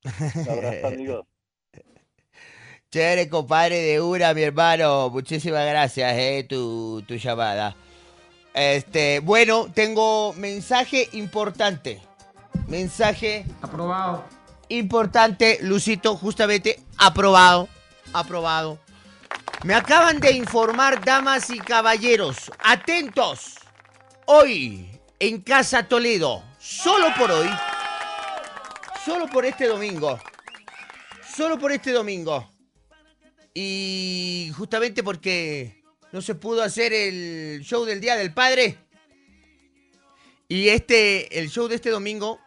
Un 0.05 0.49
abrazo, 0.49 0.87
amigos. 0.87 1.27
Chévere, 2.93 3.29
compadre 3.29 3.81
de 3.81 4.01
Ura, 4.01 4.33
mi 4.33 4.43
hermano. 4.43 5.11
Muchísimas 5.11 5.67
gracias, 5.67 6.13
eh, 6.17 6.47
tu, 6.49 7.03
tu 7.03 7.17
llamada. 7.17 7.75
Este, 8.55 9.21
bueno, 9.21 9.69
tengo 9.73 10.33
mensaje 10.35 11.09
importante. 11.13 12.01
Mensaje 12.67 13.45
Aprobado. 13.63 14.25
importante, 14.69 15.59
Lucito, 15.63 16.17
justamente 16.17 16.81
aprobado. 16.99 17.69
Aprobado. 18.13 18.79
Me 19.65 19.75
acaban 19.75 20.21
de 20.21 20.33
informar, 20.33 21.05
damas 21.05 21.51
y 21.51 21.59
caballeros, 21.59 22.51
atentos. 22.61 23.57
Hoy, 24.27 24.91
en 25.19 25.41
Casa 25.43 25.83
Toledo, 25.83 26.43
solo 26.59 27.09
por 27.19 27.31
hoy, 27.31 27.49
solo 29.05 29.27
por 29.27 29.45
este 29.45 29.67
domingo, 29.67 30.19
solo 31.37 31.59
por 31.59 31.73
este 31.73 31.93
domingo. 31.93 32.51
Y 33.53 34.51
justamente 34.57 35.03
porque 35.03 35.80
no 36.13 36.23
se 36.23 36.35
pudo 36.35 36.63
hacer 36.63 36.93
el 36.93 37.61
show 37.63 37.85
del 37.85 38.01
Día 38.01 38.17
del 38.17 38.33
Padre. 38.33 38.79
Y 40.49 40.69
este, 40.69 41.39
el 41.39 41.49
show 41.49 41.69
de 41.69 41.77
este 41.77 41.91
domingo 41.91 42.41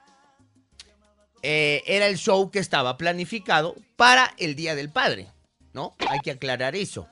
eh, 1.41 1.81
era 1.85 2.07
el 2.07 2.17
show 2.17 2.51
que 2.51 2.59
estaba 2.59 2.97
planificado 2.97 3.75
para 3.95 4.33
el 4.37 4.55
Día 4.55 4.75
del 4.75 4.89
Padre, 4.89 5.27
¿no? 5.73 5.95
Hay 6.09 6.19
que 6.19 6.31
aclarar 6.31 6.75
eso. 6.75 7.07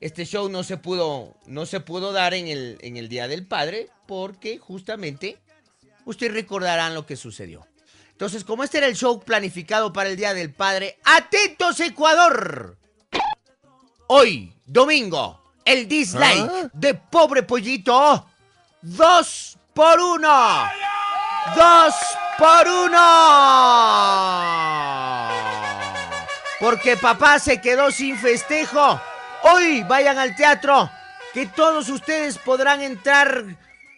este 0.00 0.24
show 0.24 0.48
no 0.48 0.64
se 0.64 0.78
pudo, 0.78 1.36
no 1.46 1.66
se 1.66 1.80
pudo 1.80 2.12
dar 2.12 2.32
en 2.34 2.48
el, 2.48 2.78
en 2.80 2.96
el 2.96 3.08
Día 3.08 3.28
del 3.28 3.46
Padre 3.46 3.88
porque 4.06 4.58
justamente 4.58 5.38
ustedes 6.06 6.32
recordarán 6.32 6.94
lo 6.94 7.04
que 7.06 7.16
sucedió. 7.16 7.66
Entonces, 8.10 8.44
como 8.44 8.64
este 8.64 8.78
era 8.78 8.86
el 8.86 8.96
show 8.96 9.20
planificado 9.20 9.92
para 9.92 10.08
el 10.08 10.16
Día 10.16 10.32
del 10.32 10.52
Padre, 10.52 10.98
atentos 11.04 11.80
Ecuador. 11.80 12.78
Hoy, 14.14 14.52
domingo, 14.66 15.40
el 15.64 15.88
dislike 15.88 16.50
¿Ah? 16.52 16.68
de 16.74 16.92
pobre 16.92 17.44
pollito, 17.44 18.26
dos 18.82 19.56
por 19.72 19.98
uno. 19.98 20.68
Dos 21.56 21.94
por 22.36 22.68
uno. 22.68 22.98
Porque 26.60 26.98
papá 26.98 27.38
se 27.38 27.58
quedó 27.62 27.90
sin 27.90 28.18
festejo. 28.18 29.00
Hoy 29.44 29.82
vayan 29.84 30.18
al 30.18 30.36
teatro, 30.36 30.90
que 31.32 31.46
todos 31.46 31.88
ustedes 31.88 32.36
podrán 32.36 32.82
entrar 32.82 33.42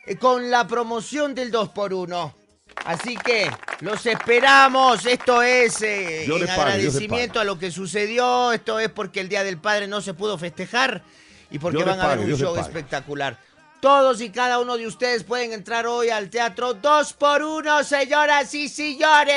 eh, 0.06 0.16
con 0.16 0.48
la 0.48 0.64
promoción 0.68 1.34
del 1.34 1.50
2 1.50 1.70
por 1.70 1.92
1 1.92 2.43
Así 2.84 3.16
que 3.16 3.50
los 3.80 4.04
esperamos. 4.06 5.04
Esto 5.06 5.42
es 5.42 5.80
eh, 5.82 6.24
en 6.24 6.50
agradecimiento 6.50 7.40
a 7.40 7.44
lo 7.44 7.58
que 7.58 7.70
sucedió. 7.70 8.52
Esto 8.52 8.78
es 8.78 8.90
porque 8.90 9.20
el 9.20 9.28
Día 9.28 9.44
del 9.44 9.58
Padre 9.58 9.86
no 9.86 10.00
se 10.00 10.14
pudo 10.14 10.38
festejar 10.38 11.02
y 11.50 11.58
porque 11.58 11.78
Yo 11.78 11.86
van 11.86 12.00
a 12.00 12.08
ver 12.08 12.18
pago, 12.18 12.30
un 12.30 12.38
show 12.38 12.56
espectacular. 12.56 13.38
Todos 13.80 14.20
y 14.20 14.30
cada 14.30 14.58
uno 14.58 14.76
de 14.76 14.86
ustedes 14.86 15.24
pueden 15.24 15.52
entrar 15.52 15.86
hoy 15.86 16.10
al 16.10 16.30
teatro 16.30 16.74
2 16.74 17.12
por 17.14 17.42
1 17.42 17.84
señoras 17.84 18.54
y 18.54 18.68
señores. 18.68 19.34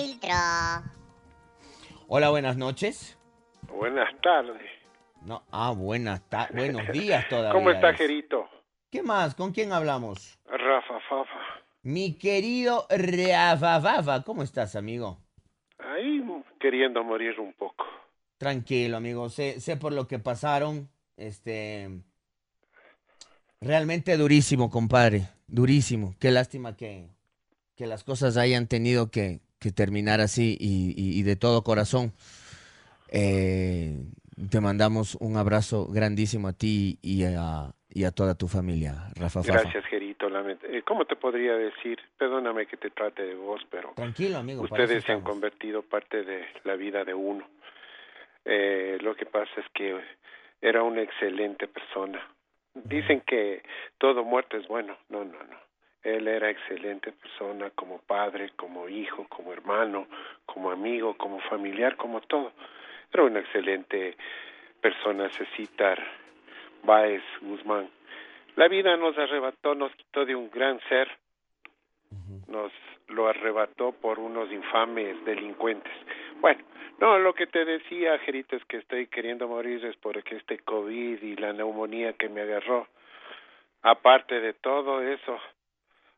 Hola, 2.08 2.30
buenas 2.30 2.56
noches. 2.56 3.18
Buenas 3.68 4.08
tardes. 4.22 4.62
No, 5.20 5.42
ah, 5.50 5.70
buenas 5.76 6.26
ta- 6.30 6.48
buenos 6.54 6.88
días 6.88 7.28
todavía. 7.28 7.52
¿Cómo 7.52 7.68
está, 7.70 7.90
es. 7.90 7.98
Gerito? 7.98 8.48
¿Qué 8.90 9.02
más? 9.02 9.34
¿Con 9.34 9.52
quién 9.52 9.74
hablamos? 9.74 10.38
Rafa 10.46 10.98
Fafa. 11.10 11.40
Mi 11.82 12.14
querido 12.16 12.86
Rafa 12.88 14.24
¿cómo 14.24 14.42
estás, 14.42 14.76
amigo? 14.76 15.18
Ahí 15.78 16.22
queriendo 16.58 17.04
morir 17.04 17.38
un 17.38 17.52
poco. 17.52 17.84
Tranquilo, 18.38 18.96
amigo. 18.96 19.28
Sé, 19.28 19.60
sé 19.60 19.76
por 19.76 19.92
lo 19.92 20.08
que 20.08 20.18
pasaron. 20.18 20.88
Este. 21.18 21.90
Realmente 23.60 24.16
durísimo, 24.16 24.70
compadre. 24.70 25.28
Durísimo. 25.46 26.14
Qué 26.18 26.30
lástima 26.30 26.78
que, 26.78 27.10
que 27.76 27.86
las 27.86 28.04
cosas 28.04 28.36
hayan 28.36 28.68
tenido 28.68 29.10
que, 29.10 29.40
que 29.58 29.72
terminar 29.72 30.20
así 30.20 30.56
y, 30.60 30.94
y- 30.96 31.18
y 31.18 31.22
de 31.22 31.36
todo 31.36 31.62
corazón. 31.62 32.12
eh, 33.08 33.98
te 34.50 34.60
mandamos 34.60 35.16
un 35.20 35.36
abrazo 35.36 35.86
grandísimo 35.86 36.48
a 36.48 36.52
ti 36.52 36.98
y 37.02 37.22
a, 37.24 37.72
y 37.88 38.04
a 38.04 38.10
toda 38.10 38.34
tu 38.34 38.48
familia, 38.48 39.08
Rafa 39.14 39.42
Fafa. 39.44 39.52
Gracias, 39.62 39.84
Gerito. 39.86 40.26
Eh, 40.28 40.82
¿Cómo 40.84 41.04
te 41.04 41.14
podría 41.16 41.54
decir? 41.54 41.98
Perdóname 42.18 42.66
que 42.66 42.76
te 42.76 42.90
trate 42.90 43.22
de 43.22 43.34
vos, 43.36 43.60
pero 43.70 43.92
Tranquilo, 43.94 44.38
amigo. 44.38 44.62
ustedes 44.62 45.04
se 45.04 45.12
han 45.12 45.20
convertido 45.20 45.82
parte 45.82 46.24
de 46.24 46.44
la 46.64 46.74
vida 46.74 47.04
de 47.04 47.14
uno. 47.14 47.46
Eh, 48.44 48.98
lo 49.00 49.14
que 49.14 49.26
pasa 49.26 49.52
es 49.58 49.66
que 49.72 49.96
era 50.60 50.82
una 50.82 51.02
excelente 51.02 51.68
persona. 51.68 52.20
Dicen 52.74 53.20
que 53.26 53.62
todo 53.98 54.24
muerto 54.24 54.56
es 54.56 54.66
bueno. 54.66 54.96
No, 55.08 55.24
no, 55.24 55.38
no. 55.44 55.63
Él 56.04 56.28
era 56.28 56.50
excelente 56.50 57.12
persona 57.12 57.70
como 57.70 57.98
padre, 57.98 58.50
como 58.56 58.88
hijo, 58.88 59.26
como 59.28 59.52
hermano, 59.52 60.06
como 60.44 60.70
amigo, 60.70 61.16
como 61.16 61.40
familiar, 61.40 61.96
como 61.96 62.20
todo. 62.20 62.52
Era 63.12 63.24
una 63.24 63.40
excelente 63.40 64.16
persona, 64.80 65.30
Cecitar 65.30 65.98
Baez 66.82 67.22
Guzmán. 67.40 67.88
La 68.56 68.68
vida 68.68 68.96
nos 68.96 69.16
arrebató, 69.16 69.74
nos 69.74 69.94
quitó 69.96 70.26
de 70.26 70.36
un 70.36 70.50
gran 70.50 70.78
ser, 70.88 71.08
nos 72.48 72.70
lo 73.08 73.26
arrebató 73.26 73.92
por 73.92 74.18
unos 74.18 74.52
infames 74.52 75.24
delincuentes. 75.24 75.92
Bueno, 76.40 76.62
no, 77.00 77.18
lo 77.18 77.34
que 77.34 77.46
te 77.46 77.64
decía, 77.64 78.18
Gerito, 78.18 78.56
es 78.56 78.64
que 78.66 78.76
estoy 78.76 79.06
queriendo 79.06 79.48
morir 79.48 79.84
es 79.84 79.96
porque 79.96 80.36
este 80.36 80.58
COVID 80.58 81.22
y 81.22 81.36
la 81.36 81.52
neumonía 81.52 82.12
que 82.12 82.28
me 82.28 82.42
agarró. 82.42 82.86
Aparte 83.82 84.40
de 84.40 84.52
todo 84.54 85.02
eso, 85.02 85.38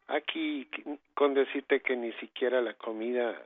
aquí 0.09 0.69
con 1.15 1.35
decirte 1.35 1.81
que 1.81 1.97
ni 1.97 2.13
siquiera 2.15 2.61
la 2.61 2.75
comida 2.75 3.41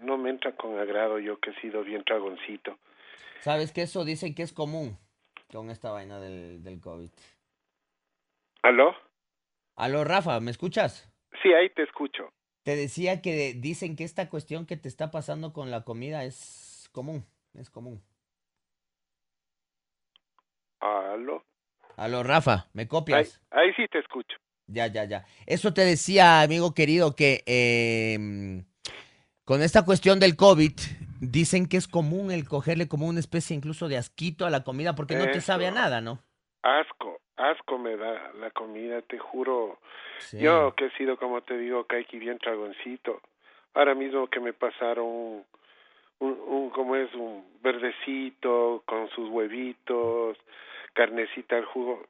no 0.00 0.16
me 0.18 0.30
entra 0.30 0.54
con 0.56 0.78
agrado, 0.78 1.18
yo 1.18 1.38
que 1.38 1.50
he 1.50 1.60
sido 1.60 1.82
bien 1.82 2.02
dragoncito. 2.06 2.78
¿Sabes 3.40 3.72
que 3.72 3.82
eso 3.82 4.04
dicen 4.04 4.34
que 4.34 4.42
es 4.42 4.52
común 4.52 4.96
con 5.52 5.70
esta 5.70 5.90
vaina 5.90 6.18
del, 6.20 6.62
del 6.62 6.80
COVID? 6.80 7.10
¿Aló? 8.62 8.94
Aló, 9.76 10.04
Rafa, 10.04 10.40
¿me 10.40 10.50
escuchas? 10.50 11.10
Sí, 11.42 11.52
ahí 11.52 11.68
te 11.70 11.82
escucho. 11.82 12.32
Te 12.62 12.76
decía 12.76 13.20
que 13.20 13.52
dicen 13.54 13.96
que 13.96 14.04
esta 14.04 14.30
cuestión 14.30 14.66
que 14.66 14.76
te 14.76 14.88
está 14.88 15.10
pasando 15.10 15.52
con 15.52 15.70
la 15.70 15.84
comida 15.84 16.24
es 16.24 16.88
común, 16.92 17.26
es 17.54 17.68
común. 17.70 18.02
¿Aló? 20.80 21.44
Aló, 21.96 22.22
Rafa, 22.22 22.68
¿me 22.72 22.82
Ahí, 22.82 22.88
copias? 22.88 23.42
ahí 23.50 23.72
sí 23.74 23.86
te 23.88 23.98
escucho. 23.98 24.36
Ya, 24.66 24.86
ya, 24.86 25.04
ya. 25.04 25.24
Eso 25.46 25.74
te 25.74 25.82
decía, 25.82 26.42
amigo 26.42 26.74
querido, 26.74 27.14
que 27.14 27.42
eh, 27.46 28.62
con 29.44 29.62
esta 29.62 29.84
cuestión 29.84 30.20
del 30.20 30.36
COVID, 30.36 30.72
dicen 31.20 31.68
que 31.68 31.76
es 31.76 31.88
común 31.88 32.30
el 32.30 32.48
cogerle 32.48 32.88
como 32.88 33.06
una 33.06 33.20
especie 33.20 33.56
incluso 33.56 33.88
de 33.88 33.96
asquito 33.96 34.46
a 34.46 34.50
la 34.50 34.64
comida 34.64 34.94
porque 34.94 35.16
no 35.16 35.30
te 35.30 35.40
sabe 35.40 35.66
a 35.66 35.70
nada, 35.70 36.00
¿no? 36.00 36.18
Asco, 36.62 37.20
asco 37.36 37.78
me 37.78 37.96
da 37.96 38.32
la 38.40 38.50
comida, 38.50 39.02
te 39.02 39.18
juro. 39.18 39.78
Sí. 40.18 40.38
Yo 40.40 40.74
que 40.74 40.86
he 40.86 40.90
sido, 40.92 41.16
como 41.16 41.42
te 41.42 41.58
digo, 41.58 41.86
aquí 41.88 42.18
bien 42.18 42.38
dragoncito. 42.38 43.20
Ahora 43.74 43.94
mismo 43.94 44.28
que 44.28 44.40
me 44.40 44.52
pasaron 44.52 45.06
un, 45.06 45.44
un, 46.20 46.40
un 46.46 46.70
como 46.70 46.96
es, 46.96 47.12
un 47.14 47.44
verdecito 47.62 48.82
con 48.86 49.08
sus 49.10 49.28
huevitos, 49.28 50.38
carnecita 50.94 51.56
al 51.56 51.64
jugo. 51.64 52.06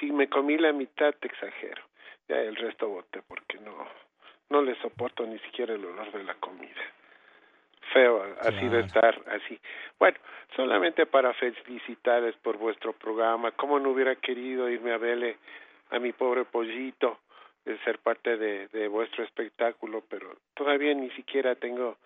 Si 0.00 0.10
me 0.12 0.28
comí 0.28 0.58
la 0.58 0.72
mitad, 0.72 1.14
te 1.14 1.28
exagero. 1.28 1.82
Ya 2.28 2.36
el 2.40 2.56
resto 2.56 2.88
boté 2.88 3.22
porque 3.22 3.58
no, 3.58 3.86
no 4.50 4.62
le 4.62 4.74
soporto 4.80 5.24
ni 5.26 5.38
siquiera 5.40 5.74
el 5.74 5.84
olor 5.84 6.10
de 6.12 6.24
la 6.24 6.34
comida. 6.34 6.82
Feo 7.92 8.24
sido 8.58 8.70
Claro. 8.70 8.78
estar 8.86 9.22
así. 9.28 9.58
Bueno, 9.98 10.18
solamente 10.56 11.06
para 11.06 11.32
felicitarles 11.34 12.34
por 12.36 12.56
vuestro 12.58 12.92
programa. 12.92 13.52
Como 13.52 13.78
no 13.78 13.90
hubiera 13.90 14.16
querido 14.16 14.68
irme 14.68 14.92
a 14.92 14.98
verle 14.98 15.36
a 15.90 15.98
mi 15.98 16.12
pobre 16.12 16.44
pollito 16.44 17.20
de 17.64 17.78
ser 17.78 17.98
parte 17.98 18.36
de, 18.36 18.68
de 18.68 18.88
vuestro 18.88 19.24
espectáculo, 19.24 20.02
pero 20.08 20.36
todavía 20.54 20.94
ni 20.94 21.10
siquiera 21.10 21.54
tengo 21.54 21.96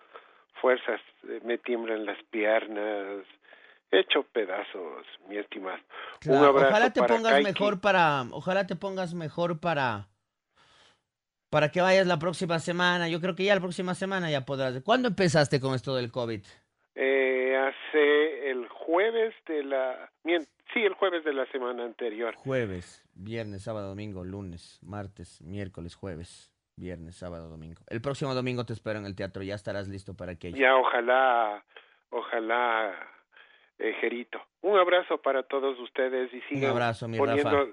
fuerzas, 0.61 1.01
eh, 1.27 1.39
me 1.43 1.57
tiemblan 1.57 2.05
las 2.05 2.21
piernas, 2.25 3.25
hecho 3.91 4.23
pedazos, 4.23 5.05
mi 5.27 5.37
estimado. 5.37 5.79
Un 6.25 6.35
abrazo 6.35 6.67
ojalá 6.67 6.93
te 6.93 7.01
para 7.01 7.15
pongas 7.15 7.31
Kaiki. 7.33 7.47
mejor 7.47 7.81
para, 7.81 8.23
ojalá 8.31 8.67
te 8.67 8.75
pongas 8.75 9.13
mejor 9.13 9.59
para, 9.59 10.07
para 11.49 11.69
que 11.69 11.81
vayas 11.81 12.07
la 12.07 12.19
próxima 12.19 12.59
semana. 12.59 13.09
Yo 13.09 13.19
creo 13.19 13.35
que 13.35 13.43
ya 13.43 13.55
la 13.55 13.61
próxima 13.61 13.93
semana 13.93 14.31
ya 14.31 14.45
podrás. 14.45 14.81
¿Cuándo 14.83 15.09
empezaste 15.09 15.59
con 15.59 15.75
esto 15.75 15.95
del 15.95 16.11
COVID? 16.11 16.41
Eh, 16.95 17.57
hace 17.57 18.49
el 18.49 18.67
jueves 18.67 19.33
de 19.47 19.63
la, 19.63 20.11
sí, 20.73 20.83
el 20.83 20.93
jueves 20.93 21.23
de 21.23 21.33
la 21.33 21.45
semana 21.47 21.83
anterior. 21.83 22.35
Jueves, 22.35 23.05
viernes, 23.13 23.63
sábado, 23.63 23.89
domingo, 23.89 24.23
lunes, 24.23 24.79
martes, 24.81 25.41
miércoles, 25.41 25.95
jueves, 25.95 26.53
viernes, 26.75 27.15
sábado, 27.15 27.49
domingo. 27.49 27.81
El 27.87 28.01
próximo 28.01 28.33
domingo 28.33 28.65
te 28.65 28.73
espero 28.73 28.99
en 28.99 29.05
el 29.05 29.15
teatro, 29.15 29.43
ya 29.43 29.55
estarás 29.55 29.87
listo 29.87 30.15
para 30.15 30.33
aquello. 30.33 30.57
Ya, 30.57 30.75
ojalá, 30.75 31.63
ojalá, 32.09 32.93
eh, 33.81 33.93
Gerito. 33.99 34.39
Un 34.61 34.77
abrazo 34.77 35.17
para 35.17 35.43
todos 35.43 35.79
ustedes 35.79 36.31
y 36.33 36.41
sigan 36.49 36.71
abrazo, 36.71 37.07
mi 37.07 37.17
poniendo 37.17 37.49
Rafa. 37.49 37.71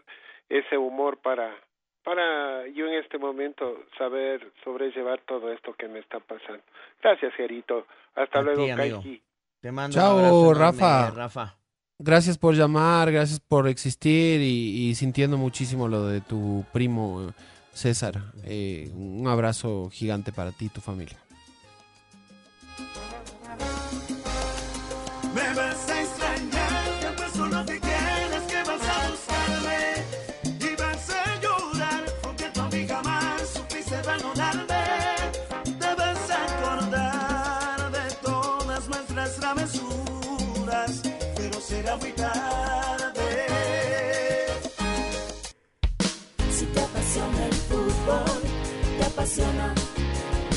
ese 0.48 0.78
humor 0.78 1.18
para, 1.18 1.54
para 2.02 2.66
yo 2.68 2.86
en 2.86 2.94
este 2.94 3.18
momento 3.18 3.84
saber 3.96 4.52
sobrellevar 4.64 5.20
todo 5.26 5.52
esto 5.52 5.74
que 5.74 5.86
me 5.88 5.98
está 5.98 6.18
pasando. 6.20 6.62
Gracias, 7.02 7.34
Gerito. 7.34 7.86
Hasta 8.14 8.38
A 8.38 8.42
luego. 8.42 8.66
Kaiki. 8.76 9.22
Te 9.60 9.72
mando 9.72 9.94
Chao, 9.94 10.14
un 10.14 10.18
abrazo 10.20 10.40
enorme, 10.40 10.60
Rafa. 10.60 11.10
Rafa. 11.10 11.54
Gracias 12.00 12.38
por 12.38 12.54
llamar, 12.54 13.10
gracias 13.10 13.40
por 13.40 13.66
existir 13.68 14.40
y, 14.40 14.88
y 14.88 14.94
sintiendo 14.94 15.36
muchísimo 15.36 15.88
lo 15.88 16.06
de 16.06 16.20
tu 16.20 16.64
primo 16.72 17.28
eh, 17.28 17.32
César. 17.72 18.14
Eh, 18.44 18.88
un 18.94 19.26
abrazo 19.26 19.90
gigante 19.92 20.32
para 20.32 20.52
ti 20.52 20.66
y 20.66 20.68
tu 20.68 20.80
familia. 20.80 21.18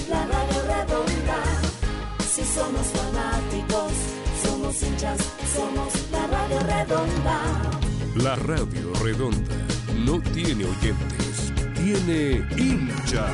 La 0.10 0.26
radio 0.26 0.62
redonda. 0.68 1.38
Si 2.34 2.44
somos 2.44 2.88
fanáticos, 2.88 3.92
somos 4.44 4.84
hinchas, 4.84 5.18
somos 5.56 5.94
la 6.12 6.28
radio 6.28 6.60
redonda. 6.60 7.38
La 8.16 8.36
Radio 8.36 8.94
Redonda 9.02 9.56
no 10.06 10.20
tiene 10.34 10.66
oyentes, 10.66 11.54
tiene 11.76 12.46
hinchas. 12.58 13.32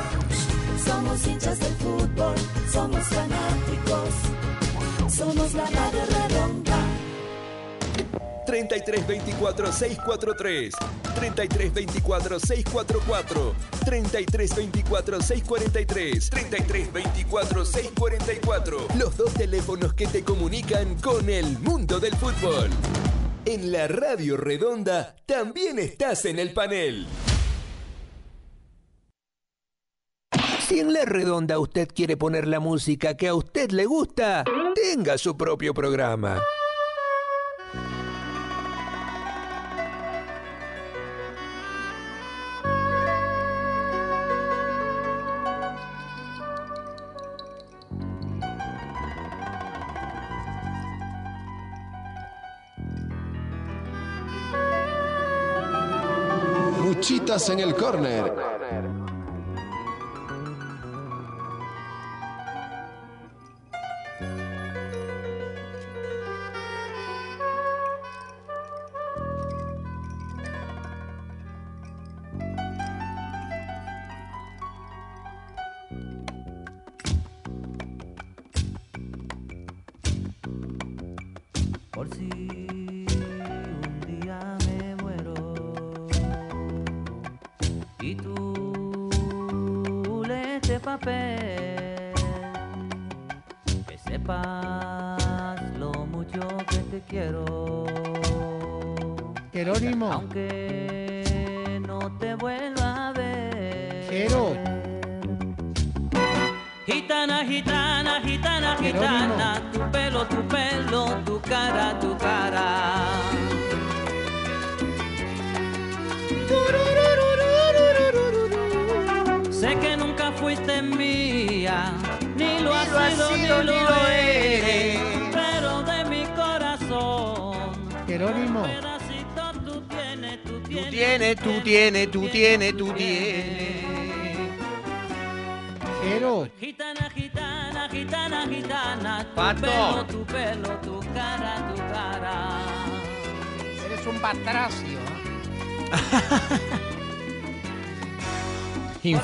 Somos 0.84 1.26
hinchas 1.26 1.58
del 1.58 1.74
fútbol, 1.74 2.34
somos 2.72 3.04
fanáticos, 3.06 4.14
somos 5.08 5.54
la 5.54 5.66
radio 5.66 6.02
redonda. 6.06 6.97
33 8.48 9.06
24 9.06 9.72
643 9.72 10.74
33 11.14 11.74
24 11.74 12.40
644 12.40 13.54
33 13.84 14.56
24 14.56 15.20
643 15.20 16.30
33 16.30 16.92
24 16.94 17.64
644 17.66 18.86
Los 18.96 19.18
dos 19.18 19.34
teléfonos 19.34 19.92
que 19.92 20.06
te 20.06 20.24
comunican 20.24 20.94
con 20.94 21.28
el 21.28 21.58
mundo 21.58 22.00
del 22.00 22.16
fútbol. 22.16 22.70
En 23.44 23.70
la 23.70 23.86
Radio 23.86 24.38
Redonda 24.38 25.14
también 25.26 25.78
estás 25.78 26.24
en 26.24 26.38
el 26.38 26.54
panel. 26.54 27.06
Si 30.66 30.80
en 30.80 30.94
la 30.94 31.04
Redonda 31.04 31.58
usted 31.58 31.88
quiere 31.94 32.16
poner 32.16 32.48
la 32.48 32.60
música 32.60 33.14
que 33.14 33.28
a 33.28 33.34
usted 33.34 33.72
le 33.72 33.84
gusta, 33.84 34.44
tenga 34.74 35.18
su 35.18 35.36
propio 35.36 35.74
programa. 35.74 36.40
Muchitas 57.08 57.48
en 57.48 57.60
el 57.60 57.74
córner. 57.74 58.47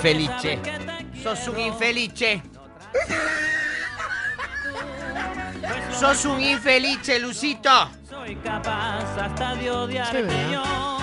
Infelice. 0.04 0.58
Sos 1.22 1.48
un 1.48 1.58
infelice. 1.60 2.42
Sos 5.98 6.26
un 6.26 6.42
infelice, 6.42 7.18
Lucito. 7.18 7.70
Soy 8.10 8.36
capaz 8.36 9.18
hasta 9.18 9.54
de 9.54 9.64
yo. 9.64 10.98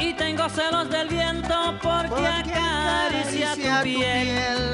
Y 0.00 0.12
tengo 0.14 0.48
celos 0.48 0.90
del 0.90 1.06
viento 1.06 1.78
porque, 1.80 2.26
acaricia, 2.26 3.52
acaricia 3.52 3.54
tu 3.54 3.78
tu 3.78 3.82
piel. 3.84 4.72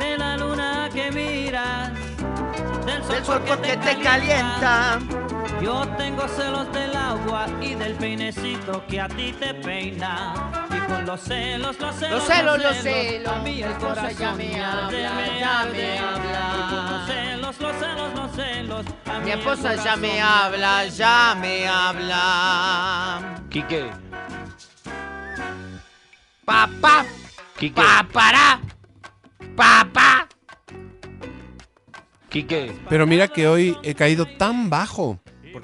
De 0.00 0.18
la 0.18 0.36
luna 0.36 0.90
que 0.92 1.10
miras, 1.12 1.92
del 2.84 3.02
sol, 3.04 3.14
Del 3.14 3.24
sol 3.24 3.42
porque 3.46 3.76
te 3.78 3.96
calienta. 4.02 4.98
calienta. 5.00 5.60
Yo 5.62 5.88
tengo 5.96 6.28
celos 6.28 6.70
del 6.74 6.89
agua 7.10 7.46
y 7.60 7.74
del 7.74 7.94
peinecito 7.94 8.84
que 8.86 9.00
a 9.00 9.08
ti 9.08 9.32
te 9.38 9.52
peina. 9.54 10.34
Y 10.70 10.90
con 10.90 11.06
los 11.06 11.20
celos, 11.20 11.78
los 11.80 11.94
celos, 11.96 12.18
Los 12.18 12.24
celos, 12.28 12.62
los 12.62 12.76
celos. 12.76 13.32
a 13.32 13.38
mí 13.42 13.62
el 13.62 13.68
Mi 13.68 13.72
esposa 13.72 13.94
corazón 13.94 14.18
ya 14.18 14.32
me 14.34 14.62
habla, 14.62 14.90
me 14.90 15.38
ya 15.40 15.64
me 15.72 15.98
habla. 15.98 16.54
Y 16.54 16.74
con 16.74 16.90
los 16.92 17.06
celos, 17.06 17.60
los 17.60 17.76
celos, 17.76 18.14
los 18.14 18.30
celos, 18.36 18.86
a 19.06 19.18
mí 19.18 19.24
Mi 19.24 19.30
esposa 19.32 19.74
ya 19.76 19.96
me 19.96 20.20
habla, 20.20 20.86
ya 20.86 21.36
me 21.40 21.68
habla. 21.68 23.34
Quique, 23.50 23.90
Papá, 26.44 27.04
Quique, 27.58 27.80
papará, 27.80 28.60
papá. 29.56 30.26
Quique. 32.28 32.76
Pero 32.88 33.06
mira 33.06 33.26
que 33.28 33.46
hoy 33.48 33.76
he 33.82 33.94
caído 33.94 34.24
tan 34.26 34.70
bajo 34.70 35.18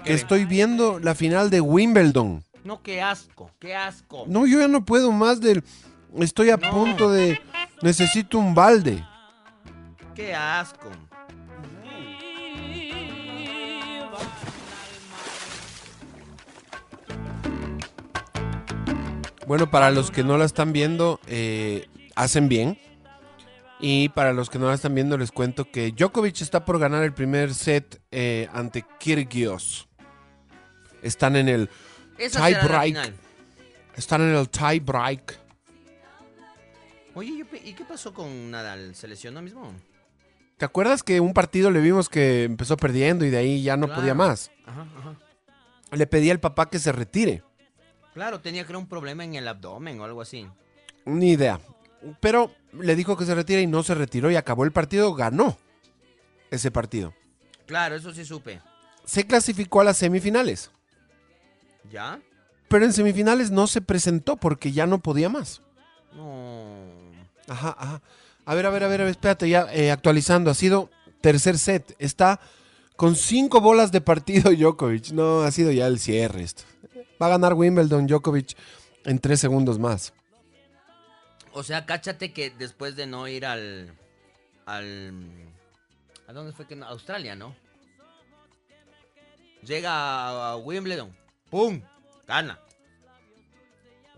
que 0.05 0.12
estoy 0.14 0.44
viendo 0.44 0.99
la 0.99 1.14
final 1.14 1.51
de 1.51 1.61
Wimbledon. 1.61 2.44
No, 2.64 2.83
qué 2.83 3.01
asco, 3.01 3.51
qué 3.59 3.75
asco. 3.75 4.25
No, 4.27 4.46
yo 4.46 4.61
ya 4.61 4.68
no 4.68 4.85
puedo 4.85 5.12
más 5.12 5.40
del... 5.40 5.62
Estoy 6.18 6.51
a 6.51 6.59
punto 6.59 7.11
de... 7.11 7.40
Necesito 7.83 8.38
un 8.38 8.55
balde. 8.55 9.05
Qué 10.14 10.35
asco. 10.35 10.90
Bueno, 19.46 19.71
para 19.71 19.92
los 19.92 20.10
que 20.10 20.25
no 20.25 20.37
la 20.38 20.44
están 20.44 20.73
viendo, 20.73 21.21
eh, 21.29 21.88
hacen 22.17 22.48
bien. 22.48 22.79
Y 23.79 24.08
para 24.10 24.33
los 24.33 24.48
que 24.48 24.58
no 24.58 24.68
la 24.68 24.74
están 24.74 24.94
viendo, 24.94 25.18
les 25.18 25.31
cuento 25.33 25.70
que 25.70 25.92
Djokovic 25.92 26.40
está 26.40 26.64
por 26.64 26.79
ganar 26.79 27.02
el 27.04 27.12
primer 27.12 27.52
set 27.52 28.00
eh, 28.10 28.48
ante 28.52 28.85
Kyrgios. 28.98 29.88
Están 31.02 31.37
en 31.37 31.48
el 31.48 31.68
tie 32.16 32.54
break. 32.62 33.12
Están 33.96 34.22
en 34.22 34.35
el 34.35 34.48
tie 34.48 34.81
break. 34.81 35.38
Oye, 37.14 37.44
¿y 37.64 37.72
qué 37.74 37.85
pasó 37.85 38.12
con 38.12 38.50
Nadal? 38.50 38.94
¿Se 38.94 39.06
lesionó 39.08 39.40
mismo? 39.42 39.72
¿Te 40.56 40.64
acuerdas 40.64 41.02
que 41.02 41.20
un 41.20 41.35
partido 41.35 41.70
le 41.70 41.81
vimos 41.81 42.08
que 42.08 42.44
empezó 42.44 42.77
perdiendo 42.79 43.24
y 43.27 43.31
de 43.31 43.37
ahí 43.37 43.62
ya 43.62 43.77
no 43.77 43.87
Claro. 43.87 44.00
podía 44.00 44.14
más? 44.14 44.50
Ajá, 44.66 44.87
ajá. 44.98 45.16
Le 45.92 46.06
pedí 46.06 46.31
al 46.31 46.40
papá 46.40 46.68
que 46.70 46.79
se 46.79 46.92
retire. 46.92 47.42
Claro, 48.14 48.40
tenía 48.40 48.64
creo 48.64 48.79
un 48.79 48.88
problema 48.88 49.22
en 49.24 49.35
el 49.35 49.46
abdomen 49.46 50.00
o 50.00 50.04
algo 50.04 50.22
así. 50.22 50.46
Ni 51.04 51.33
idea. 51.33 51.60
Pero 52.21 52.51
le 52.73 52.94
dijo 52.97 53.17
que 53.17 53.25
se 53.25 53.35
retire 53.35 53.63
y 53.63 53.67
no 53.67 53.83
se 53.83 53.94
retiró 53.94 54.31
y 54.31 54.37
acabó 54.37 54.65
el 54.65 54.73
partido, 54.73 55.15
ganó 55.15 55.57
ese 56.51 56.71
partido. 56.71 57.15
Claro, 57.67 57.97
eso 57.97 58.13
sí 58.13 58.25
supe. 58.25 58.61
Se 59.05 59.27
clasificó 59.27 59.81
a 59.81 59.85
las 59.85 59.97
semifinales, 59.99 60.71
¿Ya? 61.90 62.21
pero 62.69 62.85
en 62.85 62.92
semifinales 62.92 63.51
no 63.51 63.67
se 63.67 63.81
presentó 63.81 64.37
porque 64.37 64.73
ya 64.73 64.87
no 64.87 65.01
podía 65.01 65.29
más. 65.29 65.63
No. 66.15 66.87
Ajá, 67.49 67.77
ajá. 67.79 68.03
A 68.44 68.55
ver, 68.55 68.67
a 68.67 68.71
ver, 68.71 68.85
a 68.85 68.88
ver, 68.88 69.01
espérate, 69.03 69.49
ya 69.49 69.67
eh, 69.73 69.90
actualizando. 69.90 70.51
Ha 70.51 70.55
sido 70.55 70.90
tercer 71.21 71.59
set. 71.59 71.94
Está 71.99 72.40
con 72.97 73.17
cinco 73.17 73.61
bolas 73.61 73.92
de 73.92 74.01
partido 74.01 74.51
Djokovic. 74.57 75.11
No, 75.11 75.42
ha 75.42 75.51
sido 75.51 75.73
ya 75.73 75.87
el 75.87 75.99
cierre 75.99 76.42
esto. 76.42 76.63
Va 77.21 77.27
a 77.27 77.31
ganar 77.31 77.55
Wimbledon 77.55 78.07
Djokovic 78.07 78.57
en 79.05 79.19
tres 79.19 79.40
segundos 79.40 79.79
más. 79.79 80.13
O 81.57 81.63
sea, 81.63 81.87
cáchate 81.87 82.35
que 82.35 82.50
después 82.50 82.96
de 82.96 83.07
no 83.07 83.27
ir 83.29 83.46
al. 83.46 83.90
al. 84.67 85.15
¿A 86.29 86.35
dónde 86.35 86.52
fue 86.52 86.67
que 86.67 86.77
no? 86.77 86.85
Australia, 86.85 87.35
¿no? 87.35 87.57
Llega 89.63 89.90
a, 89.90 90.50
a 90.50 90.57
Wimbledon. 90.59 91.17
¡Pum! 91.48 91.81
Gana. 92.29 92.59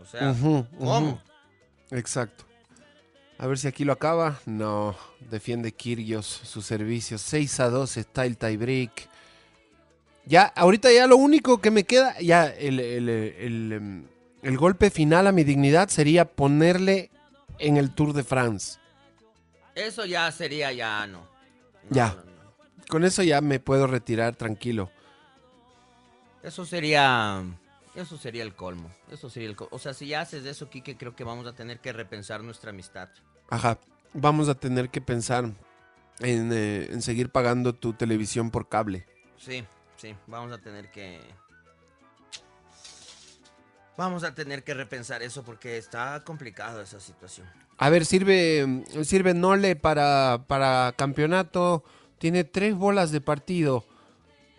O 0.01 0.05
sea, 0.05 0.35
¿cómo? 0.79 1.23
Exacto. 1.93 2.45
A 3.39 3.47
ver 3.47 3.57
si 3.57 3.69
aquí 3.69 3.85
lo 3.85 3.93
acaba. 3.93 4.41
No, 4.45 4.97
defiende 5.31 5.71
Kyrgios 5.71 6.27
su 6.27 6.61
servicio. 6.61 7.19
6 7.19 7.61
a 7.61 7.71
2 7.71 7.99
está 7.99 8.27
el 8.27 8.37
tiebreak. 8.37 9.09
Ya, 10.27 10.43
ahorita 10.43 10.91
ya 10.91 11.07
lo 11.07 11.17
único 11.17 11.61
que 11.61 11.71
me 11.71 11.85
queda, 11.85 12.19
ya 12.19 12.47
el, 12.49 12.81
el, 12.81 13.09
el, 13.09 14.09
el 14.43 14.59
golpe 14.59 14.91
final 14.91 15.29
a 15.29 15.33
mi 15.33 15.45
dignidad 15.45 15.89
sería 15.89 16.25
ponerle 16.25 17.11
en 17.59 17.77
el 17.77 17.91
Tour 17.95 18.13
de 18.13 18.25
France. 18.25 18.79
Eso 19.75 20.05
ya 20.05 20.31
sería 20.33 20.73
ya 20.73 21.07
no. 21.07 21.27
ya. 21.91 22.17
Con 22.89 23.05
eso 23.05 23.23
ya 23.23 23.41
me 23.41 23.61
puedo 23.61 23.87
retirar 23.87 24.35
tranquilo. 24.35 24.91
Eso 26.43 26.65
sería. 26.65 27.43
Eso 27.95 28.17
sería 28.17 28.43
el 28.43 28.55
colmo. 28.55 28.91
Eso 29.11 29.29
sería 29.29 29.49
el 29.49 29.57
colmo. 29.57 29.75
O 29.75 29.79
sea, 29.79 29.93
si 29.93 30.07
ya 30.07 30.21
haces 30.21 30.45
eso, 30.47 30.71
Kike, 30.71 30.97
creo 30.97 31.15
que 31.15 31.25
vamos 31.25 31.47
a 31.47 31.53
tener 31.53 31.81
que 31.81 31.93
repensar 31.93 32.43
nuestra 32.43 32.71
amistad. 32.71 33.09
Ajá. 33.51 33.79
Vamos 34.15 34.49
a 34.49 34.55
tener 34.55 34.89
que 34.89 35.01
pensar 35.01 35.45
en, 36.21 36.53
eh, 36.53 36.89
en 36.91 37.03
seguir 37.03 37.31
pagando 37.31 37.75
tu 37.75 37.93
televisión 37.93 38.51
por 38.51 38.69
cable. 38.69 39.07
Sí, 39.37 39.65
sí, 39.97 40.15
vamos 40.27 40.53
a 40.53 40.59
tener 40.59 40.91
que. 40.91 41.21
Vamos 43.99 44.23
a 44.23 44.33
tener 44.33 44.63
que 44.63 44.75
repensar 44.75 45.25
eso 45.25 45.43
porque 45.43 45.77
está 45.77 46.23
complicado 46.23 46.81
esa 46.81 47.01
situación. 47.01 47.49
A 47.79 47.91
ver, 47.91 48.07
sirve, 48.07 48.85
sirve 49.03 49.35
Nole 49.35 49.75
para, 49.75 50.45
para 50.47 50.95
campeonato. 50.97 51.83
Tiene 52.19 52.45
tres 52.45 52.77
bolas 52.77 53.11
de 53.11 53.21
partido. 53.21 53.85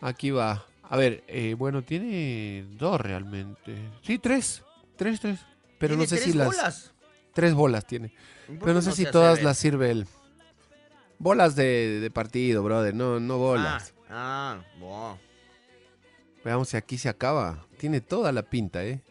Aquí 0.01 0.31
va. 0.31 0.65
A 0.83 0.97
ver, 0.97 1.23
eh, 1.27 1.55
bueno, 1.57 1.83
tiene 1.83 2.65
dos 2.71 2.99
realmente. 2.99 3.77
Sí, 4.01 4.19
tres. 4.19 4.61
Tres, 4.97 5.21
tres. 5.21 5.39
Pero 5.77 5.95
no 5.95 6.03
¿Tiene 6.03 6.07
sé 6.09 6.17
si 6.17 6.23
tres 6.31 6.35
las. 6.35 6.47
bolas? 6.47 6.91
Tres 7.33 7.53
bolas 7.53 7.85
tiene. 7.85 8.11
¿Y 8.49 8.55
por 8.57 8.59
Pero 8.59 8.73
no 8.73 8.81
sé 8.81 8.89
no 8.89 8.95
si 8.95 9.05
todas 9.05 9.41
las 9.41 9.57
sirve 9.57 9.89
él. 9.91 10.05
Bolas 11.17 11.55
de, 11.55 12.01
de 12.01 12.11
partido, 12.11 12.61
brother. 12.61 12.93
No, 12.93 13.21
no 13.21 13.37
bolas. 13.37 13.93
Ah, 14.09 14.59
ah, 14.59 14.79
wow. 14.81 15.17
Veamos 16.43 16.67
si 16.67 16.75
aquí 16.75 16.97
se 16.97 17.07
acaba. 17.07 17.65
Tiene 17.77 18.01
toda 18.01 18.33
la 18.33 18.43
pinta, 18.43 18.83
¿eh? 18.83 19.01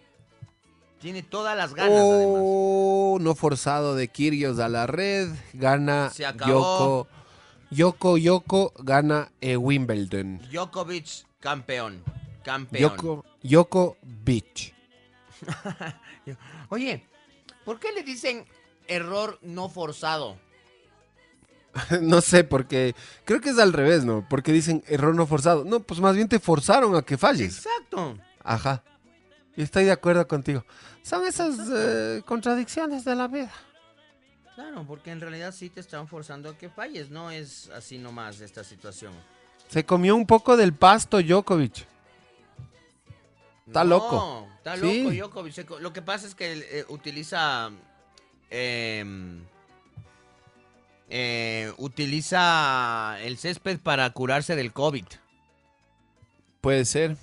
Tiene 1.00 1.22
todas 1.22 1.56
las 1.56 1.74
ganas, 1.74 1.98
además. 1.98 2.40
Oh, 2.42 3.18
no 3.20 3.34
forzado 3.34 3.94
de 3.94 4.08
Kyrgios 4.08 4.58
a 4.58 4.68
la 4.68 4.86
red. 4.86 5.28
Gana 5.52 6.10
Se 6.10 6.26
acabó. 6.26 6.50
Yoko. 6.50 7.08
Yoko, 7.70 8.16
Yoko 8.16 8.72
gana 8.78 9.30
eh, 9.40 9.56
Wimbledon. 9.56 10.40
Djokovic, 10.50 11.26
campeón. 11.38 12.02
Campeón. 12.42 12.96
Yoko, 12.96 13.24
Yoko 13.42 13.96
Beach. 14.02 14.74
Oye, 16.70 17.04
¿por 17.64 17.78
qué 17.78 17.92
le 17.92 18.02
dicen 18.02 18.46
error 18.86 19.38
no 19.42 19.68
forzado? 19.68 20.36
no 22.00 22.20
sé, 22.20 22.42
porque 22.44 22.94
creo 23.24 23.40
que 23.40 23.50
es 23.50 23.58
al 23.58 23.72
revés, 23.72 24.04
¿no? 24.04 24.26
Porque 24.28 24.52
dicen 24.52 24.82
error 24.86 25.14
no 25.14 25.26
forzado. 25.26 25.64
No, 25.64 25.80
pues 25.80 26.00
más 26.00 26.16
bien 26.16 26.28
te 26.28 26.40
forzaron 26.40 26.96
a 26.96 27.02
que 27.02 27.18
falles. 27.18 27.56
Exacto. 27.56 28.16
Ajá. 28.42 28.82
Y 29.58 29.62
estoy 29.62 29.84
de 29.86 29.90
acuerdo 29.90 30.26
contigo. 30.28 30.64
Son 31.02 31.26
esas 31.26 31.58
eh, 31.68 32.22
contradicciones 32.24 33.04
de 33.04 33.16
la 33.16 33.26
vida. 33.26 33.50
Claro, 34.54 34.84
porque 34.86 35.10
en 35.10 35.20
realidad 35.20 35.52
sí 35.52 35.68
te 35.68 35.80
están 35.80 36.06
forzando 36.06 36.48
a 36.50 36.56
que 36.56 36.68
falles, 36.68 37.10
no 37.10 37.32
es 37.32 37.68
así 37.70 37.98
nomás 37.98 38.40
esta 38.40 38.62
situación. 38.62 39.12
Se 39.68 39.84
comió 39.84 40.14
un 40.14 40.26
poco 40.26 40.56
del 40.56 40.74
pasto 40.74 41.20
Djokovic. 41.20 41.86
Está 43.66 43.82
No, 43.82 43.90
loco. 43.90 44.48
Está 44.58 44.76
Sí. 44.76 45.02
loco, 45.02 45.12
Djokovic. 45.14 45.52
Se 45.54 45.66
co- 45.66 45.80
Lo 45.80 45.92
que 45.92 46.02
pasa 46.02 46.28
es 46.28 46.36
que 46.36 46.52
eh, 46.52 46.84
utiliza. 46.88 47.70
em, 48.50 49.42
eh, 51.10 51.72
utiliza 51.78 53.16
el 53.22 53.38
césped 53.38 53.80
para 53.80 54.08
curarse 54.10 54.54
del 54.54 54.72
COVID. 54.72 55.04
Puede 56.60 56.84
ser. 56.84 57.16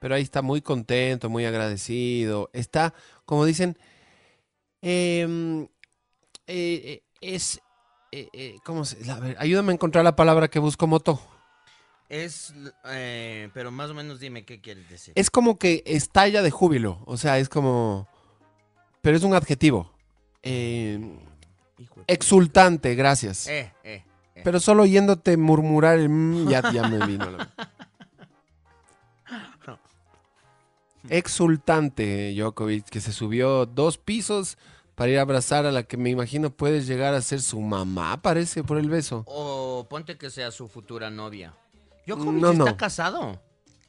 Pero 0.00 0.14
ahí 0.14 0.22
está 0.22 0.42
muy 0.42 0.60
contento, 0.62 1.28
muy 1.28 1.44
agradecido. 1.44 2.50
Está, 2.52 2.94
como 3.24 3.44
dicen, 3.44 3.76
em, 4.82 5.64
eh, 5.64 5.68
eh, 6.46 7.02
es... 7.20 7.60
eh, 8.12 8.28
eh, 8.32 8.56
¿Cómo 8.64 8.84
se...? 8.84 9.10
A 9.10 9.18
ver, 9.18 9.36
ayúdame 9.38 9.72
a 9.72 9.74
encontrar 9.74 10.04
la 10.04 10.16
palabra 10.16 10.48
que 10.48 10.58
busco, 10.58 10.86
Moto. 10.86 11.20
Es. 12.08 12.54
eh, 12.86 13.50
pero 13.52 13.70
más 13.70 13.90
o 13.90 13.94
menos 13.94 14.18
dime 14.20 14.44
qué 14.44 14.60
quieres 14.60 14.88
decir. 14.88 15.12
Es 15.16 15.30
como 15.30 15.58
que 15.58 15.82
estalla 15.84 16.42
de 16.42 16.50
júbilo. 16.50 17.02
O 17.04 17.16
sea, 17.16 17.38
es 17.38 17.48
como... 17.48 18.08
Pero 19.02 19.16
es 19.16 19.22
un 19.24 19.34
adjetivo. 19.34 19.92
Em, 20.42 21.18
exultante, 22.06 22.94
gracias. 22.94 23.46
Eh. 23.48 23.72
Pero 24.44 24.60
solo 24.60 24.84
oyéndote 24.84 25.36
murmurar 25.36 25.98
el 25.98 26.08
mm, 26.08 26.48
ya, 26.48 26.72
ya 26.72 26.86
me 26.88 27.04
vino. 27.06 27.30
la- 27.30 27.52
Exultante 31.08 32.34
Djokovic, 32.34 32.86
que 32.88 33.00
se 33.00 33.12
subió 33.12 33.66
dos 33.66 33.98
pisos 33.98 34.58
para 34.94 35.12
ir 35.12 35.18
a 35.18 35.22
abrazar 35.22 35.64
a 35.64 35.70
la 35.72 35.84
que 35.84 35.96
me 35.96 36.10
imagino 36.10 36.50
puede 36.50 36.82
llegar 36.82 37.14
a 37.14 37.22
ser 37.22 37.40
su 37.40 37.60
mamá, 37.60 38.20
parece, 38.20 38.64
por 38.64 38.78
el 38.78 38.90
beso. 38.90 39.22
O 39.26 39.86
ponte 39.88 40.18
que 40.18 40.28
sea 40.28 40.50
su 40.50 40.68
futura 40.68 41.08
novia. 41.08 41.54
Djokovic 42.06 42.40
No, 42.40 42.50
está 42.50 42.64
no. 42.64 42.76
casado. 42.76 43.40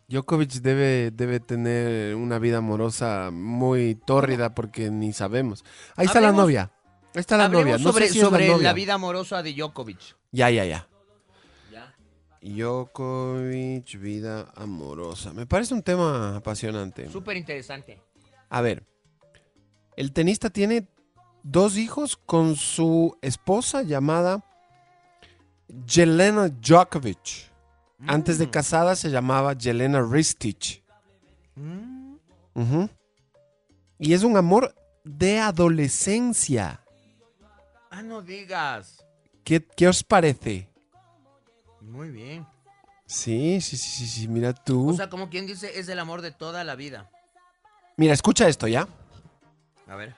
Djokovic 0.07 0.51
debe, 0.61 1.11
debe 1.11 1.39
tener 1.39 2.15
una 2.15 2.37
vida 2.37 2.57
amorosa 2.57 3.31
muy 3.31 3.95
tórrida 3.95 4.53
porque 4.53 4.91
ni 4.91 5.13
sabemos. 5.13 5.63
Ahí 5.95 6.05
está 6.05 6.21
la 6.21 6.31
novia. 6.31 6.71
Ahí 7.15 7.21
está 7.21 7.37
la 7.37 7.49
novia. 7.49 7.77
No 7.77 7.91
sobre, 7.91 8.07
sé 8.07 8.13
si 8.13 8.19
es 8.19 8.23
la 8.25 8.29
sobre 8.29 8.57
la, 8.59 8.73
vida 8.73 8.93
amorosa 8.93 9.41
de 9.41 9.53
Djokovic. 9.53 10.15
Ya, 10.31 10.51
ya, 10.51 10.65
ya. 10.65 10.88
Djokovic, 12.41 13.99
vida 13.99 14.51
amorosa. 14.55 15.33
Me 15.33 15.45
parece 15.45 15.73
un 15.73 15.81
tema 15.81 16.37
apasionante. 16.37 17.09
Súper 17.09 17.37
interesante. 17.37 18.01
A 18.49 18.61
ver, 18.61 18.83
el 19.95 20.11
tenista 20.13 20.49
tiene 20.49 20.87
dos 21.43 21.77
hijos 21.77 22.17
con 22.17 22.55
su 22.55 23.17
esposa 23.21 23.83
llamada 23.83 24.43
Jelena 25.85 26.49
Djokovic. 26.49 27.49
Antes 28.07 28.37
de 28.37 28.49
casada 28.49 28.95
se 28.95 29.09
llamaba 29.09 29.55
Jelena 29.59 30.01
Ristich. 30.01 30.81
Ujú. 32.53 32.89
Y 33.97 34.13
es 34.13 34.23
un 34.23 34.37
amor 34.37 34.73
de 35.03 35.39
adolescencia. 35.39 36.81
Ah, 37.89 38.01
no 38.01 38.21
digas. 38.21 39.05
¿Qué, 39.43 39.65
qué 39.75 39.87
os 39.87 40.03
parece? 40.03 40.68
Muy 41.89 42.11
bien. 42.11 42.45
Sí, 43.07 43.59
sí, 43.61 43.75
sí, 43.75 43.89
sí, 43.89 44.07
sí, 44.07 44.27
mira 44.27 44.53
tú. 44.53 44.89
O 44.89 44.93
sea, 44.93 45.09
como 45.09 45.29
quien 45.29 45.47
dice, 45.47 45.79
es 45.79 45.89
el 45.89 45.97
amor 45.97 46.21
de 46.21 46.31
toda 46.31 46.63
la 46.63 46.75
vida. 46.75 47.09
mira, 47.97 48.13
escucha 48.13 48.47
esto, 48.47 48.67
¿ya? 48.67 48.87
A 49.87 49.95
ver. 49.95 50.13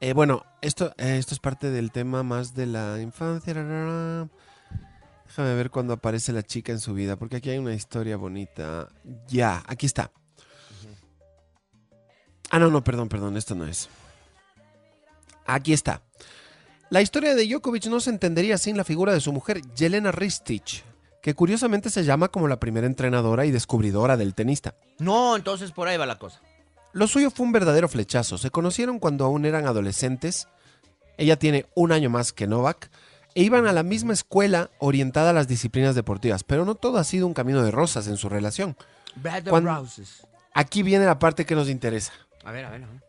Eh, 0.00 0.12
bueno, 0.12 0.44
esto, 0.62 0.94
eh, 0.96 1.18
esto 1.18 1.34
es 1.34 1.40
parte 1.40 1.72
del 1.72 1.90
tema 1.90 2.22
más 2.22 2.54
de 2.54 2.66
la 2.66 3.00
infancia. 3.00 3.52
Déjame 3.52 5.54
ver 5.56 5.70
cuando 5.70 5.94
aparece 5.94 6.32
la 6.32 6.44
chica 6.44 6.70
en 6.70 6.78
su 6.78 6.94
vida, 6.94 7.16
porque 7.16 7.36
aquí 7.36 7.50
hay 7.50 7.58
una 7.58 7.74
historia 7.74 8.16
bonita. 8.16 8.88
Ya, 9.26 9.64
aquí 9.66 9.86
está. 9.86 10.12
Ah, 12.50 12.60
no, 12.60 12.70
no, 12.70 12.84
perdón, 12.84 13.08
perdón, 13.08 13.36
esto 13.36 13.56
no 13.56 13.66
es. 13.66 13.88
Aquí 15.44 15.72
está. 15.72 16.02
La 16.90 17.02
historia 17.02 17.34
de 17.34 17.46
Djokovic 17.46 17.86
no 17.86 18.00
se 18.00 18.08
entendería 18.08 18.56
sin 18.56 18.78
la 18.78 18.84
figura 18.84 19.12
de 19.12 19.20
su 19.20 19.30
mujer, 19.30 19.60
Jelena 19.76 20.10
Ristich, 20.10 20.84
que 21.20 21.34
curiosamente 21.34 21.90
se 21.90 22.02
llama 22.02 22.28
como 22.28 22.48
la 22.48 22.58
primera 22.58 22.86
entrenadora 22.86 23.44
y 23.44 23.50
descubridora 23.50 24.16
del 24.16 24.34
tenista. 24.34 24.74
No, 24.98 25.36
entonces 25.36 25.70
por 25.72 25.86
ahí 25.86 25.98
va 25.98 26.06
la 26.06 26.18
cosa. 26.18 26.40
Lo 26.94 27.06
suyo 27.06 27.30
fue 27.30 27.44
un 27.44 27.52
verdadero 27.52 27.90
flechazo. 27.90 28.38
Se 28.38 28.50
conocieron 28.50 28.98
cuando 28.98 29.26
aún 29.26 29.44
eran 29.44 29.66
adolescentes. 29.66 30.48
Ella 31.18 31.38
tiene 31.38 31.66
un 31.74 31.92
año 31.92 32.08
más 32.08 32.32
que 32.32 32.46
Novak. 32.46 32.90
E 33.34 33.42
iban 33.42 33.66
a 33.66 33.74
la 33.74 33.82
misma 33.82 34.14
escuela 34.14 34.70
orientada 34.78 35.30
a 35.30 35.34
las 35.34 35.46
disciplinas 35.46 35.94
deportivas. 35.94 36.42
Pero 36.42 36.64
no 36.64 36.74
todo 36.74 36.96
ha 36.96 37.04
sido 37.04 37.26
un 37.26 37.34
camino 37.34 37.62
de 37.62 37.70
rosas 37.70 38.08
en 38.08 38.16
su 38.16 38.30
relación. 38.30 38.76
Cuando-. 39.50 39.86
Aquí 40.54 40.82
viene 40.82 41.04
la 41.04 41.18
parte 41.18 41.44
que 41.44 41.54
nos 41.54 41.68
interesa. 41.68 42.12
A 42.44 42.50
ver, 42.50 42.64
a 42.64 42.70
ver, 42.70 42.82
a 42.82 42.86
ver. 42.86 43.07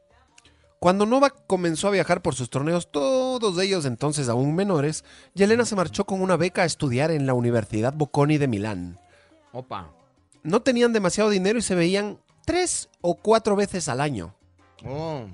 Cuando 0.79 1.05
Novak 1.05 1.45
comenzó 1.45 1.89
a 1.89 1.91
viajar 1.91 2.21
por 2.21 2.35
sus 2.35 2.49
torneos, 2.49 2.89
todos 2.89 3.59
ellos 3.59 3.83
entonces 3.83 4.29
aún 4.29 4.55
menores, 4.55 5.03
Yelena 5.33 5.65
se 5.65 5.75
marchó 5.75 6.05
con 6.05 6.21
una 6.21 6.37
beca 6.37 6.61
a 6.61 6.65
estudiar 6.65 7.11
en 7.11 7.27
la 7.27 7.33
Universidad 7.33 7.93
Bocconi 7.93 8.37
de 8.37 8.47
Milán. 8.47 8.97
Opa. 9.51 9.91
No 10.41 10.61
tenían 10.61 10.93
demasiado 10.93 11.29
dinero 11.29 11.59
y 11.59 11.63
se 11.63 11.75
veían 11.75 12.19
tres 12.45 12.87
o 13.01 13.15
cuatro 13.15 13.57
veces 13.57 13.89
al 13.89 13.99
año. 13.99 14.33
Oh. 14.85 15.25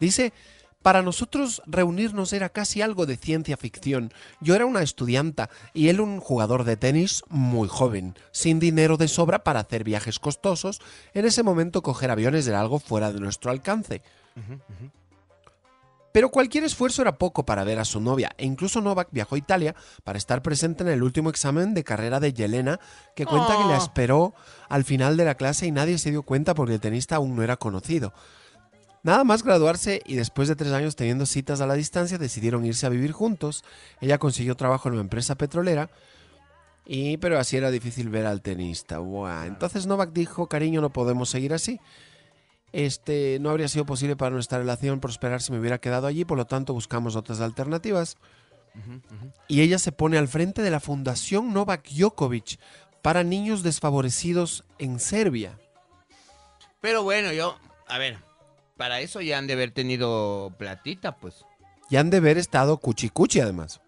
Dice, 0.00 0.34
para 0.82 1.00
nosotros 1.00 1.62
reunirnos 1.64 2.34
era 2.34 2.50
casi 2.50 2.82
algo 2.82 3.06
de 3.06 3.16
ciencia 3.16 3.56
ficción. 3.56 4.12
Yo 4.42 4.54
era 4.54 4.66
una 4.66 4.82
estudianta 4.82 5.48
y 5.72 5.88
él 5.88 5.98
un 5.98 6.20
jugador 6.20 6.64
de 6.64 6.76
tenis 6.76 7.24
muy 7.30 7.68
joven, 7.68 8.14
sin 8.32 8.60
dinero 8.60 8.98
de 8.98 9.08
sobra 9.08 9.42
para 9.44 9.60
hacer 9.60 9.82
viajes 9.82 10.18
costosos. 10.18 10.82
En 11.14 11.24
ese 11.24 11.42
momento 11.42 11.82
coger 11.82 12.10
aviones 12.10 12.46
era 12.46 12.60
algo 12.60 12.78
fuera 12.78 13.12
de 13.12 13.18
nuestro 13.18 13.50
alcance. 13.50 14.02
Pero 16.12 16.30
cualquier 16.30 16.64
esfuerzo 16.64 17.02
era 17.02 17.18
poco 17.18 17.44
para 17.44 17.62
ver 17.62 17.78
a 17.78 17.84
su 17.84 18.00
novia, 18.00 18.30
e 18.38 18.46
incluso 18.46 18.80
Novak 18.80 19.08
viajó 19.10 19.34
a 19.34 19.38
Italia 19.38 19.74
para 20.02 20.16
estar 20.16 20.40
presente 20.40 20.82
en 20.82 20.88
el 20.88 21.02
último 21.02 21.28
examen 21.28 21.74
de 21.74 21.84
carrera 21.84 22.20
de 22.20 22.32
Yelena, 22.32 22.80
que 23.14 23.26
cuenta 23.26 23.54
que 23.58 23.64
le 23.64 23.74
Oh. 23.74 23.76
esperó 23.76 24.34
al 24.70 24.84
final 24.84 25.18
de 25.18 25.26
la 25.26 25.34
clase 25.34 25.66
y 25.66 25.72
nadie 25.72 25.98
se 25.98 26.10
dio 26.10 26.22
cuenta 26.22 26.54
porque 26.54 26.74
el 26.74 26.80
tenista 26.80 27.16
aún 27.16 27.36
no 27.36 27.42
era 27.42 27.58
conocido. 27.58 28.14
Nada 29.02 29.24
más 29.24 29.42
graduarse 29.44 30.00
y 30.06 30.14
después 30.16 30.48
de 30.48 30.56
tres 30.56 30.72
años 30.72 30.96
teniendo 30.96 31.26
citas 31.26 31.60
a 31.60 31.66
la 31.66 31.74
distancia 31.74 32.16
decidieron 32.16 32.64
irse 32.64 32.86
a 32.86 32.88
vivir 32.88 33.12
juntos. 33.12 33.62
Ella 34.00 34.16
consiguió 34.16 34.56
trabajo 34.56 34.88
en 34.88 34.94
una 34.94 35.02
empresa 35.02 35.34
petrolera, 35.34 35.90
y 36.86 37.18
pero 37.18 37.38
así 37.38 37.58
era 37.58 37.70
difícil 37.70 38.08
ver 38.08 38.24
al 38.24 38.40
tenista. 38.40 39.00
Buah. 39.00 39.46
Entonces 39.46 39.86
Novak 39.86 40.12
dijo, 40.14 40.46
cariño, 40.48 40.80
no 40.80 40.90
podemos 40.90 41.28
seguir 41.28 41.52
así. 41.52 41.78
Este 42.72 43.38
no 43.40 43.50
habría 43.50 43.68
sido 43.68 43.86
posible 43.86 44.16
para 44.16 44.30
nuestra 44.32 44.58
relación 44.58 45.00
prosperar 45.00 45.40
si 45.40 45.52
me 45.52 45.58
hubiera 45.58 45.78
quedado 45.78 46.06
allí, 46.06 46.24
por 46.24 46.36
lo 46.36 46.44
tanto 46.46 46.72
buscamos 46.74 47.16
otras 47.16 47.40
alternativas. 47.40 48.16
Y 49.48 49.62
ella 49.62 49.78
se 49.78 49.90
pone 49.92 50.18
al 50.18 50.28
frente 50.28 50.60
de 50.60 50.70
la 50.70 50.80
Fundación 50.80 51.54
Novak 51.54 51.88
Djokovic 51.88 52.58
para 53.00 53.24
niños 53.24 53.62
desfavorecidos 53.62 54.64
en 54.78 55.00
Serbia. 55.00 55.58
Pero 56.82 57.02
bueno, 57.02 57.32
yo, 57.32 57.56
a 57.88 57.96
ver, 57.96 58.18
para 58.76 59.00
eso 59.00 59.22
ya 59.22 59.38
han 59.38 59.46
de 59.46 59.54
haber 59.54 59.70
tenido 59.70 60.52
platita, 60.58 61.16
pues. 61.16 61.46
Y 61.88 61.96
han 61.96 62.10
de 62.10 62.18
haber 62.18 62.36
estado 62.36 62.76
cuchicuchi 62.76 63.40
además. 63.40 63.80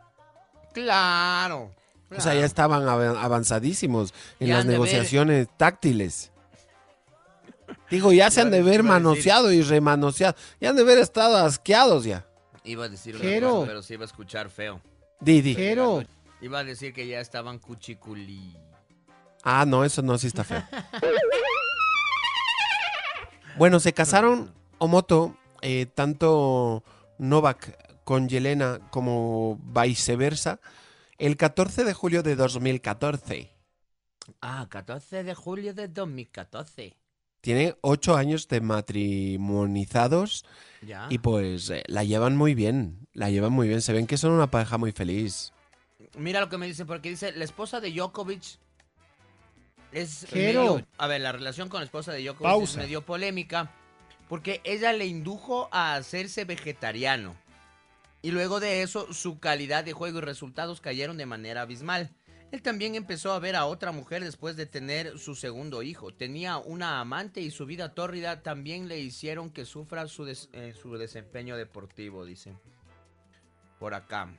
Claro. 0.72 1.70
O 2.16 2.20
sea, 2.20 2.34
ya 2.34 2.46
estaban 2.46 2.88
av- 2.88 3.18
avanzadísimos 3.18 4.14
en 4.40 4.48
Ya 4.48 4.56
las 4.56 4.64
negociaciones 4.66 5.48
táctiles. 5.58 6.32
Digo, 7.90 8.12
ya 8.12 8.30
se 8.30 8.40
han 8.40 8.50
de 8.50 8.62
ver 8.62 8.82
manoseado 8.82 9.52
y 9.52 9.62
remanoseado. 9.62 10.36
Ya 10.60 10.70
han 10.70 10.76
de 10.76 10.82
haber 10.82 10.98
estado 10.98 11.36
asqueados 11.36 12.04
ya. 12.04 12.26
Iba 12.64 12.84
a 12.84 12.88
decir 12.88 13.14
cosa, 13.16 13.66
pero 13.66 13.82
se 13.82 13.94
iba 13.94 14.04
a 14.04 14.06
escuchar 14.06 14.50
feo. 14.50 14.80
Di, 15.20 15.40
di. 15.40 15.56
Iba 16.40 16.58
a 16.58 16.64
decir 16.64 16.92
que 16.92 17.06
ya 17.06 17.20
estaban 17.20 17.58
cuchiculi. 17.58 18.56
Ah, 19.42 19.64
no, 19.66 19.84
eso 19.84 20.02
no, 20.02 20.18
sí 20.18 20.26
está 20.26 20.44
feo. 20.44 20.62
Bueno, 23.56 23.80
se 23.80 23.92
casaron 23.92 24.54
Omoto, 24.78 25.36
eh, 25.62 25.86
tanto 25.86 26.84
Novak 27.18 27.76
con 28.04 28.28
Yelena 28.28 28.78
como 28.90 29.58
viceversa, 29.74 30.60
el 31.18 31.36
14 31.36 31.82
de 31.82 31.92
julio 31.92 32.22
de 32.22 32.36
2014. 32.36 33.50
Ah, 34.40 34.66
14 34.70 35.24
de 35.24 35.34
julio 35.34 35.74
de 35.74 35.88
2014. 35.88 36.97
Tiene 37.41 37.76
ocho 37.82 38.16
años 38.16 38.49
de 38.49 38.61
matrimonizados 38.61 40.45
Ya. 40.82 41.07
y 41.11 41.18
pues 41.18 41.70
eh, 41.70 41.82
la 41.86 42.05
llevan 42.05 42.36
muy 42.36 42.55
bien, 42.55 43.07
la 43.12 43.30
llevan 43.30 43.53
muy 43.53 43.68
bien. 43.68 43.80
Se 43.82 43.93
ven 43.93 44.07
que 44.07 44.16
son 44.16 44.32
una 44.32 44.51
pareja 44.51 44.76
muy 44.78 44.93
feliz. 44.93 45.53
Mira 46.16 46.41
lo 46.41 46.49
que 46.49 46.59
me 46.59 46.66
dice, 46.66 46.84
porque 46.84 47.11
dice, 47.11 47.32
la 47.32 47.45
esposa 47.45 47.80
de 47.80 47.93
Djokovic 47.93 48.59
es 49.93 50.26
medio- 50.34 50.84
A 50.99 51.07
ver, 51.07 51.20
la 51.20 51.32
relación 51.32 51.68
con 51.68 51.80
la 51.80 51.84
esposa 51.84 52.12
de 52.12 52.22
Djokovic 52.22 52.43
Pausa. 52.43 52.80
es 52.80 52.86
medio 52.86 53.03
polémica, 53.03 53.70
porque 54.28 54.61
ella 54.64 54.93
le 54.93 55.07
indujo 55.07 55.68
a 55.72 55.95
hacerse 55.95 56.45
vegetariano. 56.45 57.34
Y 58.20 58.32
luego 58.32 58.59
de 58.59 58.82
eso, 58.82 59.12
su 59.12 59.39
calidad 59.39 59.84
de 59.84 59.93
juego 59.93 60.18
y 60.18 60.22
resultados 60.22 60.80
cayeron 60.80 61.16
de 61.18 61.26
manera 61.26 61.62
abismal. 61.62 62.11
Él 62.51 62.62
también 62.62 62.94
empezó 62.94 63.32
a 63.32 63.38
ver 63.38 63.57
a 63.57 63.66
otra 63.66 63.92
mujer 63.92 64.24
después 64.24 64.57
de 64.57 64.64
tener 64.64 65.18
su 65.18 65.34
segundo 65.34 65.82
hijo. 65.82 66.14
Tenía 66.14 66.57
una 66.57 67.01
amante 67.01 67.42
y 67.42 67.51
su 67.51 67.66
vida 67.66 67.92
tórrida 67.92 68.42
también 68.42 68.88
le 68.88 68.99
hicieron 68.99 69.51
que 69.51 69.66
sufra 69.66 70.07
su, 70.09 70.26
eh, 70.26 70.74
su 70.80 70.96
desempeño 70.96 71.57
deportivo, 71.57 72.24
dice. 72.24 72.57
Por 73.78 73.94
acá. 73.94 74.34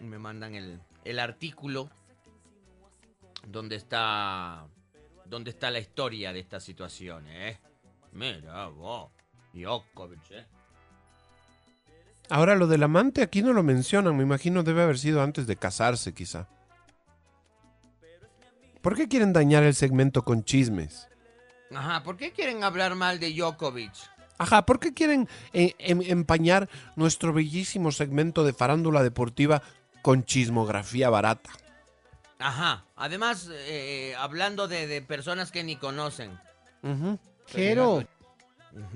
Me 0.00 0.18
mandan 0.18 0.54
el, 0.54 0.80
el 1.04 1.18
artículo 1.18 1.88
donde 3.46 3.76
está 3.76 4.66
donde 5.24 5.50
está 5.50 5.70
la 5.70 5.78
historia 5.78 6.32
de 6.32 6.40
esta 6.40 6.60
situación, 6.60 7.26
¿eh? 7.28 7.58
Mira 8.12 8.66
vos, 8.68 9.10
Djokovic, 9.52 10.30
¿eh? 10.30 10.46
Ahora 12.28 12.54
lo 12.56 12.66
del 12.66 12.82
amante 12.82 13.22
aquí 13.22 13.42
no 13.42 13.52
lo 13.52 13.62
mencionan, 13.62 14.16
me 14.16 14.22
imagino 14.22 14.62
debe 14.62 14.82
haber 14.82 14.98
sido 14.98 15.22
antes 15.22 15.46
de 15.46 15.56
casarse 15.56 16.12
quizá. 16.12 16.48
¿Por 18.80 18.96
qué 18.96 19.08
quieren 19.08 19.32
dañar 19.32 19.62
el 19.64 19.74
segmento 19.74 20.22
con 20.24 20.44
chismes? 20.44 21.08
Ajá, 21.74 22.02
¿por 22.02 22.16
qué 22.16 22.32
quieren 22.32 22.62
hablar 22.62 22.94
mal 22.94 23.18
de 23.18 23.32
Djokovic? 23.32 23.92
Ajá, 24.38 24.64
¿por 24.66 24.78
qué 24.78 24.92
quieren 24.94 25.28
eh, 25.52 25.74
em- 25.78 26.02
empañar 26.02 26.68
nuestro 26.94 27.32
bellísimo 27.32 27.90
segmento 27.90 28.44
de 28.44 28.52
farándula 28.52 29.02
deportiva 29.02 29.62
con 30.02 30.24
chismografía 30.24 31.08
barata? 31.10 31.50
Ajá, 32.38 32.84
además, 32.96 33.48
eh, 33.50 34.14
hablando 34.18 34.68
de, 34.68 34.86
de 34.86 35.00
personas 35.02 35.50
que 35.50 35.64
ni 35.64 35.76
conocen. 35.76 36.38
Jero. 37.46 37.94
Ujú, 37.96 38.04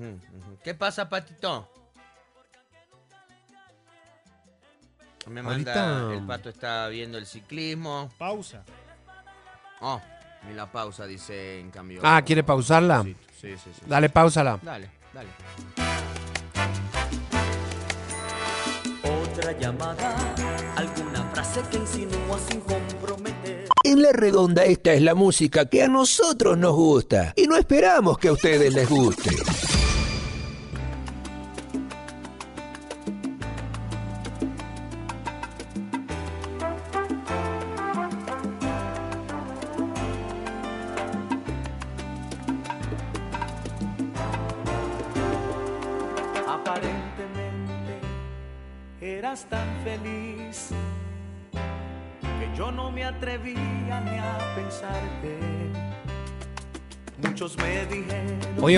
ujú. 0.05 0.57
¿Qué 0.63 0.75
pasa, 0.75 1.09
Patito? 1.09 1.67
Me 5.27 5.41
manda, 5.41 5.73
Ahorita- 6.01 6.13
el 6.13 6.25
pato 6.25 6.49
está 6.49 6.87
viendo 6.87 7.17
el 7.17 7.25
ciclismo. 7.25 8.09
Pausa. 8.17 8.63
Oh, 9.81 9.99
ni 10.47 10.53
la 10.53 10.71
pausa, 10.71 11.07
dice 11.07 11.59
en 11.59 11.71
cambio. 11.71 12.01
Ah, 12.03 12.21
¿quiere 12.23 12.43
pausarla? 12.43 13.03
Sí, 13.03 13.15
sí, 13.39 13.55
sí, 13.63 13.71
sí. 13.73 13.81
Dale, 13.87 14.09
pausala. 14.09 14.59
Dale, 14.61 14.89
dale. 15.11 15.29
Otra 19.03 19.51
llamada, 19.57 20.15
alguna 20.75 21.23
frase 21.33 21.61
que 21.71 21.77
insinúa 21.77 22.39
sin 22.47 22.61
comprometer. 22.61 23.67
En 23.83 24.01
la 24.03 24.11
redonda 24.11 24.63
esta 24.65 24.93
es 24.93 25.01
la 25.01 25.15
música 25.15 25.65
que 25.65 25.81
a 25.81 25.87
nosotros 25.87 26.57
nos 26.57 26.75
gusta 26.75 27.33
y 27.35 27.47
no 27.47 27.57
esperamos 27.57 28.19
que 28.19 28.27
a 28.27 28.33
ustedes 28.33 28.71
les 28.71 28.87
guste. 28.87 29.31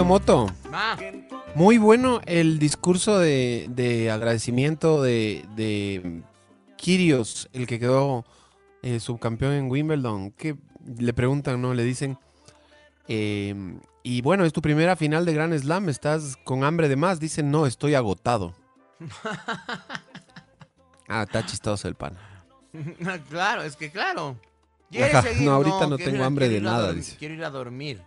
Moto. 0.02 0.48
Muy 1.56 1.78
bueno 1.78 2.20
el 2.26 2.58
discurso 2.60 3.20
de, 3.20 3.68
de 3.70 4.10
agradecimiento 4.12 5.02
de, 5.02 5.46
de 5.56 6.24
Kirios, 6.78 7.50
el 7.54 7.68
que 7.68 7.80
quedó 7.80 8.26
eh, 8.82 9.00
subcampeón 9.00 9.54
en 9.54 9.70
Wimbledon. 9.70 10.32
Que 10.32 10.56
le 10.98 11.14
preguntan, 11.14 11.62
¿no? 11.62 11.74
Le 11.74 11.84
dicen. 11.84 12.18
eh, 13.08 13.54
y 14.06 14.22
bueno, 14.22 14.44
es 14.44 14.52
tu 14.52 14.62
primera 14.62 14.96
final 14.98 15.24
de 15.26 15.34
Grand 15.34 15.58
Slam. 15.58 15.88
¿Estás 15.90 16.36
con 16.44 16.64
hambre 16.66 16.90
de 16.90 16.96
más? 16.98 17.20
Dicen, 17.22 17.52
no, 17.52 17.66
estoy 17.68 17.96
agotado. 17.96 18.54
Ah, 21.10 21.24
está 21.24 21.46
chistoso 21.46 21.88
el 21.88 21.96
pan. 21.96 22.18
claro, 23.30 23.62
es 23.64 23.76
que 23.76 23.92
claro. 23.92 24.38
¿Quieres 24.92 25.14
Ajá, 25.14 25.28
seguir? 25.28 25.44
no, 25.44 25.52
ahorita 25.54 25.88
no 25.88 25.98
tengo 25.98 26.18
ir 26.18 26.24
hambre 26.24 26.50
de 26.50 26.62
nada, 26.62 26.88
dormir, 26.88 27.04
dice. 27.04 27.18
Quiero 27.18 27.34
ir 27.36 27.44
a 27.44 27.50
dormir. 27.50 28.02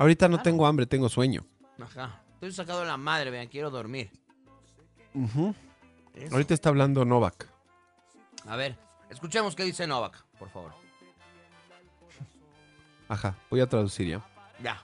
Ahorita 0.00 0.30
no 0.30 0.40
tengo 0.40 0.66
hambre, 0.66 0.86
tengo 0.86 1.10
sueño. 1.10 1.44
Ajá. 1.78 2.22
Estoy 2.32 2.52
sacado 2.52 2.80
de 2.80 2.86
la 2.86 2.96
madre, 2.96 3.30
vean, 3.30 3.48
quiero 3.48 3.68
dormir. 3.68 4.10
Eso. 5.12 6.32
Ahorita 6.32 6.54
está 6.54 6.70
hablando 6.70 7.04
Novak. 7.04 7.46
A 8.46 8.56
ver, 8.56 8.78
escuchemos 9.10 9.54
qué 9.54 9.62
dice 9.62 9.86
Novak, 9.86 10.24
por 10.38 10.48
favor. 10.48 10.72
Ajá, 13.08 13.36
voy 13.50 13.60
a 13.60 13.68
traducir 13.68 14.08
ya. 14.08 14.26
Ya. 14.62 14.82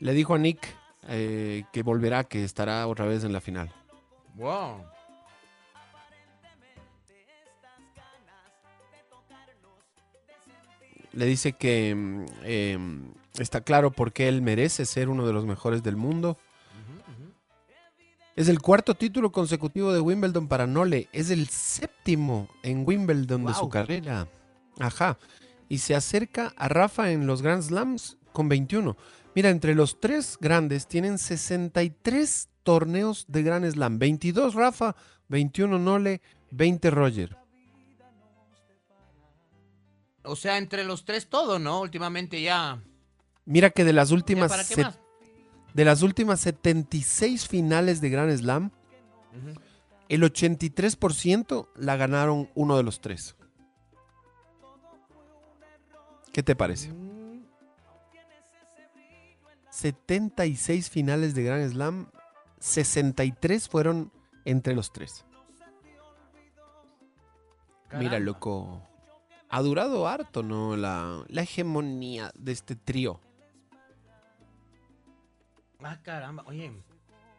Le 0.00 0.12
dijo 0.12 0.34
a 0.34 0.38
Nick 0.38 0.68
eh, 1.08 1.64
que 1.72 1.82
volverá, 1.82 2.24
que 2.24 2.44
estará 2.44 2.86
otra 2.88 3.06
vez 3.06 3.24
en 3.24 3.32
la 3.32 3.40
final. 3.40 3.72
Wow. 4.34 4.84
Le 11.14 11.26
dice 11.26 11.52
que 11.52 11.94
mm, 11.94 12.24
em, 12.42 13.12
está 13.38 13.60
claro 13.60 13.92
por 13.92 14.12
qué 14.12 14.28
él 14.28 14.42
merece 14.42 14.84
ser 14.84 15.08
uno 15.08 15.26
de 15.26 15.32
los 15.32 15.46
mejores 15.46 15.82
del 15.82 15.96
mundo. 15.96 16.38
Es 18.36 18.48
el 18.48 18.60
cuarto 18.60 18.94
título 18.94 19.30
consecutivo 19.30 19.92
de 19.92 20.00
Wimbledon 20.00 20.48
para 20.48 20.66
Nole. 20.66 21.08
Es 21.12 21.30
el 21.30 21.48
séptimo 21.48 22.48
en 22.64 22.82
Wimbledon 22.84 23.46
de 23.46 23.54
su 23.54 23.68
carrera. 23.68 24.26
Ajá. 24.80 25.18
Y 25.68 25.78
se 25.78 25.94
acerca 25.94 26.52
a 26.56 26.68
Rafa 26.68 27.12
en 27.12 27.28
los 27.28 27.42
Grand 27.42 27.62
Slams 27.62 28.16
con 28.32 28.48
21. 28.48 28.96
Mira, 29.36 29.50
entre 29.50 29.76
los 29.76 30.00
tres 30.00 30.36
grandes 30.40 30.88
tienen 30.88 31.18
63 31.18 32.48
torneos 32.64 33.24
de 33.28 33.42
Grand 33.44 33.70
Slam. 33.70 34.00
22 34.00 34.54
Rafa, 34.54 34.96
21 35.28 35.78
Nole, 35.78 36.20
20 36.50 36.90
Roger. 36.90 37.36
O 40.24 40.36
sea, 40.36 40.58
entre 40.58 40.84
los 40.84 41.04
tres 41.04 41.28
todo, 41.28 41.58
¿no? 41.58 41.80
Últimamente 41.80 42.40
ya. 42.40 42.82
Mira 43.44 43.70
que 43.70 43.84
de 43.84 43.92
las 43.92 44.10
últimas 44.10 44.50
para 44.50 44.64
qué 44.64 44.82
más? 44.82 44.98
de 45.74 45.84
las 45.84 46.02
últimas 46.02 46.40
76 46.40 47.46
finales 47.48 48.00
de 48.00 48.08
Grand 48.10 48.34
Slam, 48.36 48.70
Ujú. 49.32 49.60
el 50.08 50.22
83% 50.22 51.68
la 51.76 51.96
ganaron 51.96 52.48
uno 52.54 52.76
de 52.76 52.82
los 52.84 53.00
tres. 53.00 53.36
¿Qué 56.32 56.42
te 56.42 56.56
parece? 56.56 56.92
76 59.70 60.88
finales 60.90 61.34
de 61.34 61.42
Grand 61.42 61.70
Slam, 61.70 62.08
63 62.60 63.68
fueron 63.68 64.12
entre 64.44 64.74
los 64.74 64.92
tres. 64.92 65.24
Mira, 67.92 68.18
loco. 68.18 68.82
Ha 69.54 69.62
durado 69.62 70.08
harto, 70.08 70.42
¿no? 70.42 70.76
La, 70.76 71.24
la 71.28 71.42
hegemonía 71.42 72.32
de 72.34 72.50
este 72.50 72.74
trío. 72.74 73.20
Ah, 75.80 75.96
caramba. 76.02 76.42
Oye, 76.48 76.72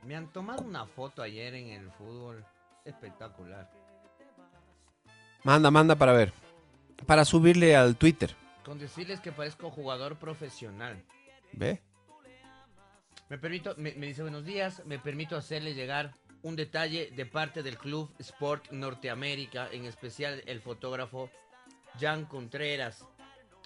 me 0.01 0.15
han 0.15 0.31
tomado 0.31 0.63
una 0.63 0.85
foto 0.85 1.21
ayer 1.21 1.53
en 1.55 1.67
el 1.71 1.91
fútbol. 1.91 2.45
Espectacular. 2.85 3.69
Manda, 5.43 5.69
manda 5.69 5.97
para 5.97 6.13
ver. 6.13 6.31
Para 7.05 7.25
subirle 7.25 7.75
al 7.75 7.97
Twitter. 7.97 8.33
Con 8.63 8.79
decirles 8.79 9.19
que 9.19 9.33
parezco 9.33 9.69
jugador 9.69 10.15
profesional. 10.15 11.03
¿Ve? 11.51 11.81
Me 13.27 13.37
permito, 13.37 13.75
me, 13.75 13.93
me 13.95 14.07
dice 14.07 14.21
buenos 14.21 14.45
días, 14.45 14.81
me 14.85 14.99
permito 14.99 15.35
hacerle 15.35 15.73
llegar 15.73 16.15
un 16.43 16.55
detalle 16.55 17.11
de 17.13 17.25
parte 17.25 17.61
del 17.61 17.77
Club 17.77 18.09
Sport 18.19 18.71
Norteamérica, 18.71 19.67
en 19.69 19.83
especial 19.83 20.43
el 20.45 20.61
fotógrafo 20.61 21.29
Jan 21.99 22.25
Contreras. 22.25 23.05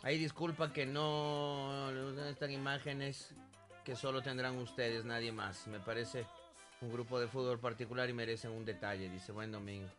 Ahí 0.04 0.18
disculpa 0.18 0.72
que 0.72 0.86
no 0.86 1.90
están 2.30 2.52
imágenes 2.52 3.34
que 3.84 3.96
solo 3.96 4.22
tendrán 4.22 4.58
ustedes, 4.58 5.04
nadie 5.06 5.32
más. 5.32 5.68
Me 5.68 5.80
parece 5.80 6.26
un 6.82 6.92
grupo 6.92 7.20
de 7.20 7.28
fútbol 7.28 7.60
particular 7.60 8.10
y 8.10 8.14
merecen 8.14 8.52
un 8.52 8.66
detalle, 8.66 9.10
dice 9.10 9.32
buen 9.32 9.52
domingo. 9.52 9.90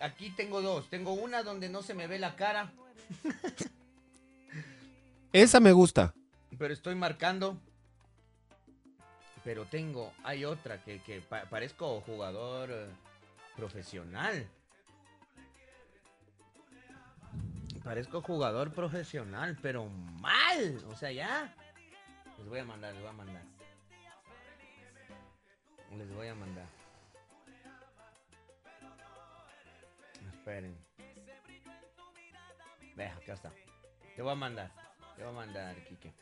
Aquí 0.00 0.30
tengo 0.30 0.60
dos, 0.62 0.88
tengo 0.90 1.12
una 1.12 1.42
donde 1.42 1.68
no 1.68 1.82
se 1.82 1.94
me 1.94 2.06
ve 2.06 2.18
la 2.18 2.36
cara, 2.36 2.72
Esa 5.32 5.60
me 5.60 5.72
gusta. 5.72 6.14
pero 6.58 6.72
estoy 6.72 6.94
marcando. 6.94 7.58
Pero 9.42 9.66
tengo, 9.66 10.12
hay 10.22 10.44
otra 10.44 10.82
que, 10.82 11.02
que 11.02 11.20
pa- 11.20 11.44
parezco 11.44 12.00
jugador 12.02 12.70
eh, 12.70 12.86
profesional. 13.56 14.46
Parezco 17.84 18.22
jugador 18.22 18.72
profesional, 18.72 19.58
pero 19.60 19.86
mal. 20.20 20.82
O 20.88 20.96
sea, 20.96 21.12
ya. 21.12 21.54
Les 22.38 22.48
voy 22.48 22.58
a 22.60 22.64
mandar, 22.64 22.92
les 22.94 23.02
voy 23.02 23.10
a 23.10 23.12
mandar. 23.12 23.42
Les 25.96 26.12
voy 26.14 26.28
a 26.28 26.34
mandar. 26.34 26.66
Esperen. 30.32 30.76
Ve, 32.96 33.06
acá 33.06 33.34
está. 33.34 33.52
Te 34.16 34.22
voy 34.22 34.32
a 34.32 34.36
mandar. 34.36 34.70
Te 35.16 35.22
voy 35.22 35.32
a 35.32 35.36
mandar, 35.36 35.76
Kike. 35.84 36.12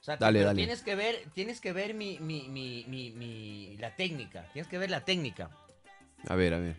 O 0.00 0.04
sea, 0.04 0.16
Dale, 0.16 0.42
dale. 0.42 0.56
Tienes 0.58 0.82
que 0.82 0.94
ver, 0.94 1.24
tienes 1.34 1.60
que 1.60 1.72
ver 1.72 1.94
mi, 1.94 2.18
mi, 2.18 2.48
mi, 2.48 2.84
mi, 2.86 3.10
mi- 3.10 3.76
la 3.78 3.94
técnica. 3.96 4.44
Tienes 4.52 4.68
que 4.68 4.78
ver 4.78 4.90
la 4.90 5.04
técnica. 5.04 5.50
A 6.28 6.34
ver, 6.34 6.54
a 6.54 6.58
ver. 6.58 6.76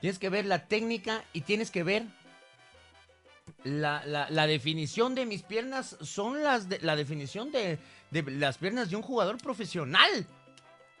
Tienes 0.00 0.18
que 0.18 0.28
ver 0.30 0.44
la 0.46 0.66
técnica 0.66 1.22
y 1.32 1.42
tienes 1.42 1.70
que 1.70 1.84
ver 1.84 2.04
la, 3.64 4.04
la- 4.06 4.30
la 4.30 4.46
definición 4.46 5.14
de 5.14 5.26
mis 5.26 5.42
piernas. 5.42 5.96
Son 6.00 6.42
las 6.42 6.68
de- 6.68 6.80
la 6.80 6.96
definición 6.96 7.50
de, 7.52 7.78
de 8.10 8.22
las 8.32 8.58
piernas 8.58 8.90
de 8.90 8.96
un 8.96 9.02
jugador 9.02 9.38
profesional. 9.38 10.26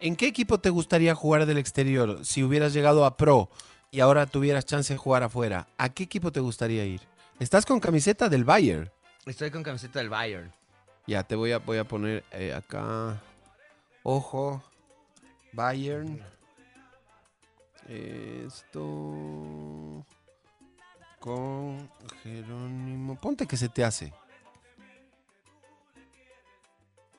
¿En 0.00 0.16
qué 0.16 0.26
equipo 0.26 0.58
te 0.58 0.70
gustaría 0.70 1.14
jugar 1.14 1.46
del 1.46 1.58
exterior 1.58 2.24
si 2.24 2.42
hubieras 2.42 2.72
llegado 2.72 3.04
a 3.04 3.16
pro 3.16 3.48
y 3.90 4.00
ahora 4.00 4.26
tuvieras 4.26 4.66
chance 4.66 4.92
de 4.92 4.98
jugar 4.98 5.22
afuera? 5.22 5.68
¿A 5.78 5.88
qué 5.90 6.04
equipo 6.04 6.32
te 6.32 6.40
gustaría 6.40 6.84
ir? 6.84 7.00
Estás 7.38 7.64
con 7.66 7.80
camiseta 7.80 8.28
del 8.28 8.44
Bayern. 8.44 8.90
Estoy 9.26 9.50
con 9.50 9.62
camiseta 9.62 10.00
del 10.00 10.08
Bayern. 10.08 10.52
Ya, 11.06 11.22
te 11.22 11.36
voy 11.36 11.52
a, 11.52 11.58
voy 11.58 11.78
a 11.78 11.84
poner 11.84 12.24
eh, 12.32 12.52
acá. 12.52 13.20
Ojo. 14.02 14.62
Bayern. 15.52 16.20
Esto. 17.88 20.04
Con 21.22 21.88
Jerónimo. 22.24 23.14
Ponte 23.14 23.46
que 23.46 23.56
se 23.56 23.68
te 23.68 23.84
hace. 23.84 24.12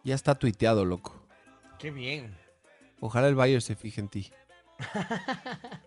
Ya 0.04 0.14
está 0.14 0.36
tuiteado, 0.36 0.84
loco. 0.84 1.16
Qué 1.80 1.90
bien. 1.90 2.38
Ojalá 3.00 3.30
el 3.30 3.36
Bayern 3.36 3.62
se 3.62 3.76
fije 3.76 4.02
en 4.02 4.10
ti. 4.10 4.32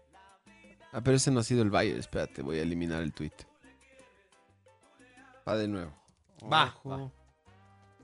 Ah, 0.93 1.03
pero 1.03 1.19
ese 1.19 1.31
no 1.31 1.41
ha 1.41 1.43
sido 1.43 1.63
el 1.63 1.69
Bayern. 1.69 1.99
Espérate, 1.99 2.41
voy 2.41 2.59
a 2.59 2.63
eliminar 2.63 3.03
el 3.03 3.13
tweet. 3.13 3.33
Va 5.47 5.55
de 5.55 5.69
nuevo. 5.69 5.93
Va, 6.51 6.75
Ojo. 6.85 7.13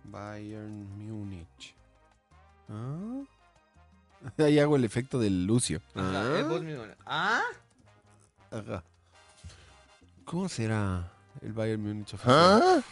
Bayern 0.04 0.98
Múnich. 0.98 1.74
¿Ah? 2.68 3.22
Ahí 4.38 4.58
hago 4.58 4.76
el 4.76 4.84
efecto 4.84 5.18
del 5.18 5.46
Lucio. 5.46 5.80
¿Ah? 5.94 6.42
mismo. 6.60 6.84
¿Ah? 7.06 7.40
Ajá. 8.50 8.84
¿Cómo 10.24 10.48
será 10.48 11.12
el 11.40 11.52
Bayern 11.52 11.82
Múnich 11.82 12.14
¿Ah? 12.24 12.80
oficial? 12.80 12.84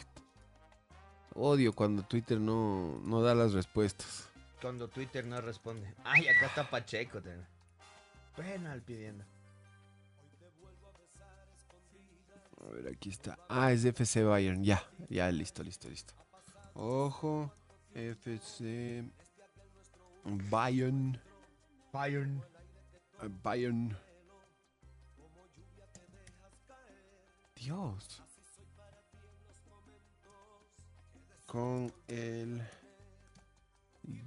Odio 1.34 1.72
cuando 1.72 2.02
Twitter 2.02 2.40
no, 2.40 3.00
no 3.04 3.22
da 3.22 3.34
las 3.34 3.52
respuestas. 3.52 4.28
Cuando 4.60 4.88
Twitter 4.88 5.24
no 5.24 5.40
responde. 5.40 5.94
Ay, 6.04 6.28
acá 6.28 6.46
está 6.46 6.68
Pacheco. 6.68 7.22
también. 7.22 7.46
Penal 8.36 8.82
pidiendo. 8.82 9.24
A 12.62 12.70
ver, 12.72 12.88
aquí 12.88 13.08
está. 13.10 13.38
Ah, 13.48 13.72
es 13.72 13.84
FC 13.84 14.22
Bayern. 14.24 14.62
Ya, 14.62 14.82
ya, 15.08 15.30
listo, 15.30 15.62
listo, 15.62 15.88
listo. 15.88 16.12
Ojo, 16.74 17.50
FC 17.94 19.04
Bayern. 20.24 21.18
Bayern. 21.92 22.42
Bayern. 23.42 23.96
Dios. 27.60 28.22
Con 31.46 31.92
el... 32.08 32.62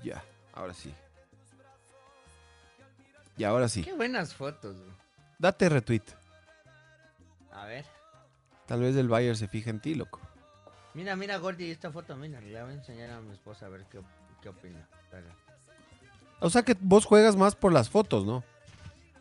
Ya, 0.03 0.23
ahora 0.53 0.73
sí. 0.73 0.93
Y 3.35 3.43
ahora 3.43 3.67
sí. 3.67 3.83
Qué 3.83 3.93
buenas 3.93 4.35
fotos. 4.35 4.77
güey. 4.77 4.91
Date 5.39 5.67
retweet. 5.67 6.03
A 7.51 7.65
ver. 7.65 7.85
Tal 8.67 8.81
vez 8.81 8.95
el 8.95 9.09
Bayern 9.09 9.35
se 9.35 9.47
fije 9.47 9.71
en 9.71 9.79
ti, 9.79 9.95
loco. 9.95 10.21
Mira, 10.93 11.15
mira, 11.15 11.37
Gordy, 11.37 11.71
esta 11.71 11.91
foto, 11.91 12.15
mira. 12.15 12.39
Le 12.39 12.61
voy 12.61 12.71
a 12.71 12.73
enseñar 12.75 13.09
a 13.09 13.19
mi 13.21 13.33
esposa 13.33 13.65
a 13.65 13.69
ver 13.69 13.85
qué, 13.89 13.99
qué 14.41 14.49
opina. 14.49 14.87
O 16.39 16.49
sea 16.51 16.61
que 16.61 16.77
vos 16.79 17.05
juegas 17.05 17.35
más 17.35 17.55
por 17.55 17.73
las 17.73 17.89
fotos, 17.89 18.25
¿no? 18.25 18.43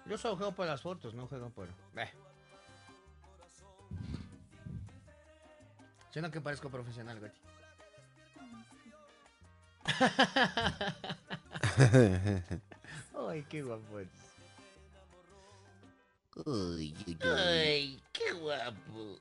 Yo 0.06 0.18
solo 0.18 0.36
juego 0.36 0.52
por 0.52 0.66
las 0.66 0.82
fotos, 0.82 1.14
no 1.14 1.26
juego 1.28 1.48
por. 1.50 1.68
Ve. 6.12 6.12
Siento 6.12 6.30
que 6.30 6.40
parezco 6.40 6.68
profesional, 6.68 7.18
Gordy. 7.18 7.34
Ay, 13.28 13.44
qué 13.48 13.62
guapo 13.62 13.98
eres. 13.98 14.12
Ay, 17.24 18.00
qué 18.12 18.32
guapo. 18.32 19.18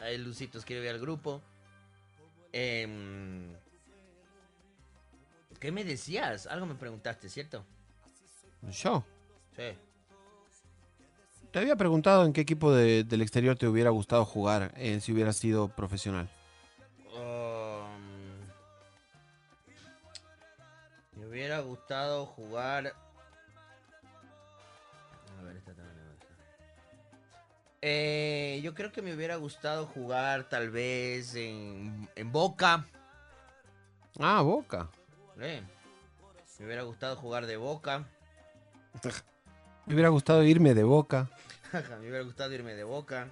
Ahí 0.00 0.18
Lucito 0.18 0.58
escribe 0.58 0.90
al 0.90 0.98
grupo. 0.98 1.40
Em, 2.52 3.54
¿Qué 5.60 5.70
me 5.70 5.84
decías? 5.84 6.46
Algo 6.46 6.66
me 6.66 6.74
preguntaste, 6.74 7.28
¿cierto? 7.28 7.64
Yo. 8.70 9.04
Sí. 9.54 9.76
Te 11.56 11.60
había 11.60 11.76
preguntado 11.76 12.26
en 12.26 12.34
qué 12.34 12.42
equipo 12.42 12.70
de- 12.70 13.02
del 13.02 13.22
exterior 13.22 13.56
te 13.56 13.66
hubiera 13.66 13.88
gustado 13.88 14.26
jugar 14.26 14.74
eh, 14.76 15.00
si 15.00 15.10
hubieras 15.12 15.38
sido 15.38 15.68
profesional. 15.68 16.28
Um, 17.14 18.42
me 21.18 21.26
hubiera 21.26 21.60
gustado 21.60 22.26
jugar. 22.26 22.92
A 25.38 25.42
ver, 25.44 25.56
esta 25.56 25.72
también. 25.72 25.96
Eh, 27.80 28.60
yo 28.62 28.74
creo 28.74 28.92
que 28.92 29.00
me 29.00 29.14
hubiera 29.14 29.36
gustado 29.36 29.86
jugar 29.86 30.50
tal 30.50 30.68
vez 30.68 31.34
en, 31.36 32.06
en 32.16 32.32
Boca. 32.32 32.86
Ah, 34.18 34.42
Boca. 34.42 34.90
Eh, 35.40 35.62
me 36.58 36.66
hubiera 36.66 36.82
gustado 36.82 37.16
jugar 37.16 37.46
de 37.46 37.56
Boca. 37.56 38.04
Me 39.86 39.94
hubiera 39.94 40.08
gustado 40.08 40.42
irme 40.42 40.74
de 40.74 40.82
Boca. 40.84 41.28
me 41.72 41.98
hubiera 42.08 42.22
gustado 42.22 42.52
irme 42.52 42.74
de 42.74 42.84
Boca. 42.84 43.28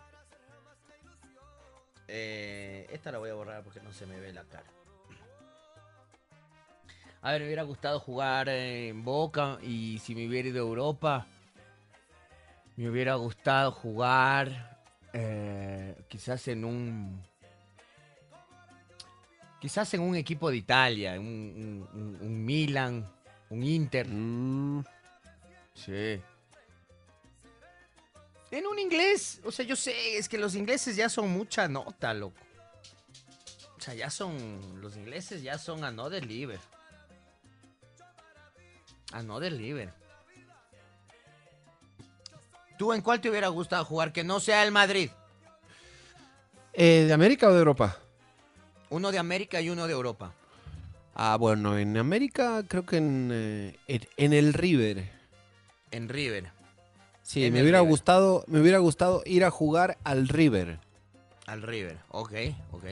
Eh, 2.06 2.86
esta 2.92 3.10
la 3.10 3.18
voy 3.18 3.30
a 3.30 3.34
borrar 3.34 3.62
porque 3.62 3.80
no 3.80 3.92
se 3.92 4.06
me 4.06 4.20
ve 4.20 4.32
la 4.32 4.44
cara. 4.44 4.64
A 7.22 7.32
ver, 7.32 7.40
me 7.40 7.46
hubiera 7.46 7.62
gustado 7.62 7.98
jugar 8.00 8.48
en 8.50 9.02
Boca 9.02 9.58
y 9.62 9.98
si 10.00 10.14
me 10.14 10.28
hubiera 10.28 10.48
ido 10.48 10.58
a 10.62 10.68
Europa, 10.68 11.26
me 12.76 12.90
hubiera 12.90 13.14
gustado 13.14 13.72
jugar 13.72 14.78
eh, 15.12 15.96
quizás 16.08 16.46
en 16.48 16.64
un... 16.64 17.22
Quizás 19.60 19.94
en 19.94 20.02
un 20.02 20.14
equipo 20.14 20.50
de 20.50 20.58
Italia, 20.58 21.18
un, 21.18 21.26
un- 21.26 21.88
un- 21.98 22.18
un 22.20 22.44
Milan, 22.44 23.10
un 23.48 23.62
Inter. 23.62 24.06
Sí. 25.72 26.20
En 28.54 28.68
un 28.68 28.78
inglés, 28.78 29.40
o 29.42 29.50
sea, 29.50 29.64
yo 29.64 29.74
sé, 29.74 30.16
es 30.16 30.28
que 30.28 30.38
los 30.38 30.54
ingleses 30.54 30.94
ya 30.94 31.08
son 31.08 31.28
mucha 31.28 31.66
nota, 31.66 32.14
loco. 32.14 32.38
O 33.76 33.80
sea, 33.80 33.94
ya 33.94 34.10
son, 34.10 34.80
los 34.80 34.96
ingleses 34.96 35.42
ya 35.42 35.58
son 35.58 35.82
a 35.82 35.90
no 35.90 36.08
deliver. 36.08 36.60
A 39.10 39.24
no 39.24 39.40
deliver. 39.40 39.92
¿Tú 42.78 42.92
en 42.92 43.02
cuál 43.02 43.20
te 43.20 43.28
hubiera 43.28 43.48
gustado 43.48 43.84
jugar 43.84 44.12
que 44.12 44.22
no 44.22 44.38
sea 44.38 44.62
el 44.62 44.70
Madrid? 44.70 45.10
Eh, 46.74 47.06
¿De 47.08 47.12
América 47.12 47.48
o 47.48 47.52
de 47.52 47.58
Europa? 47.58 47.98
Uno 48.88 49.10
de 49.10 49.18
América 49.18 49.60
y 49.60 49.68
uno 49.68 49.88
de 49.88 49.94
Europa. 49.94 50.32
Ah, 51.16 51.36
bueno, 51.40 51.76
en 51.76 51.96
América 51.96 52.62
creo 52.68 52.86
que 52.86 52.98
en, 52.98 53.30
eh, 53.32 53.76
en, 53.88 54.06
en 54.16 54.32
el 54.32 54.52
River. 54.54 55.10
En 55.90 56.08
River. 56.08 56.53
Sí, 57.24 57.40
me 57.40 57.46
el 57.46 57.52
hubiera 57.64 57.78
River. 57.78 57.90
gustado, 57.90 58.44
me 58.46 58.60
hubiera 58.60 58.78
gustado 58.78 59.22
ir 59.26 59.44
a 59.44 59.50
jugar 59.50 59.98
al 60.04 60.28
River. 60.28 60.78
Al 61.46 61.62
River. 61.62 61.98
Ok, 62.10 62.32
ok. 62.70 62.84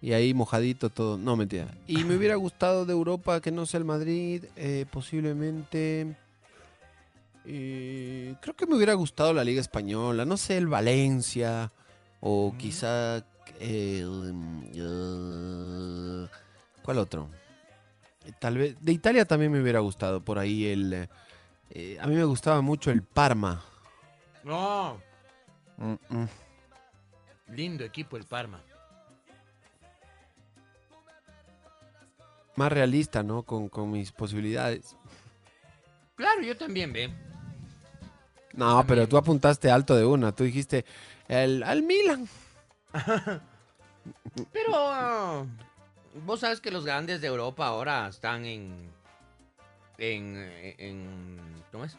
Y 0.00 0.12
ahí 0.12 0.32
mojadito 0.34 0.90
todo. 0.90 1.18
No, 1.18 1.34
mentira. 1.34 1.66
Y 1.88 2.04
me 2.04 2.14
hubiera 2.16 2.36
gustado 2.36 2.86
de 2.86 2.92
Europa 2.92 3.40
que 3.40 3.50
no 3.50 3.66
sea 3.66 3.78
el 3.78 3.84
Madrid, 3.84 4.44
eh, 4.54 4.86
posiblemente. 4.92 6.14
eh, 7.46 8.34
creo 8.40 8.54
que 8.54 8.66
me 8.66 8.76
hubiera 8.76 8.94
gustado 8.94 9.32
la 9.32 9.42
Liga 9.42 9.60
Española, 9.60 10.24
no 10.24 10.36
sé, 10.36 10.56
el 10.56 10.66
Valencia. 10.68 11.72
O 12.20 12.54
quizá. 12.58 13.24
mm, 13.60 14.62
eh, 14.74 16.26
¿Cuál 16.82 16.98
otro? 16.98 17.28
Tal 18.38 18.58
vez. 18.58 18.76
De 18.80 18.92
Italia 18.92 19.24
también 19.24 19.50
me 19.52 19.60
hubiera 19.60 19.80
gustado 19.80 20.20
por 20.22 20.38
ahí 20.38 20.66
el. 20.66 21.08
Eh, 21.70 21.98
a 22.00 22.06
mí 22.06 22.14
me 22.14 22.24
gustaba 22.24 22.60
mucho 22.60 22.90
el 22.90 23.02
Parma. 23.02 23.62
No. 24.44 25.00
Mm, 25.76 25.94
mm. 26.08 26.28
Lindo 27.48 27.84
equipo 27.84 28.16
el 28.16 28.24
Parma. 28.24 28.60
Más 32.56 32.72
realista, 32.72 33.22
¿no? 33.22 33.42
Con, 33.42 33.68
con 33.68 33.90
mis 33.90 34.10
posibilidades. 34.10 34.96
Claro, 36.16 36.42
yo 36.42 36.56
también, 36.56 36.92
ve. 36.92 37.12
No, 38.54 38.84
pero 38.86 39.06
tú 39.06 39.16
apuntaste 39.16 39.70
alto 39.70 39.94
de 39.94 40.04
una. 40.04 40.32
Tú 40.32 40.42
dijiste 40.42 40.84
el, 41.28 41.62
al 41.62 41.82
Milan. 41.82 42.28
Pero 44.52 44.72
ah, 44.74 45.44
vos 46.24 46.40
sabes 46.40 46.60
que 46.60 46.70
los 46.70 46.84
grandes 46.84 47.20
de 47.20 47.28
Europa 47.28 47.66
ahora 47.66 48.08
están 48.08 48.44
en. 48.44 48.90
En. 49.98 50.36
en 50.78 51.38
¿Cómo 51.72 51.84
es? 51.84 51.96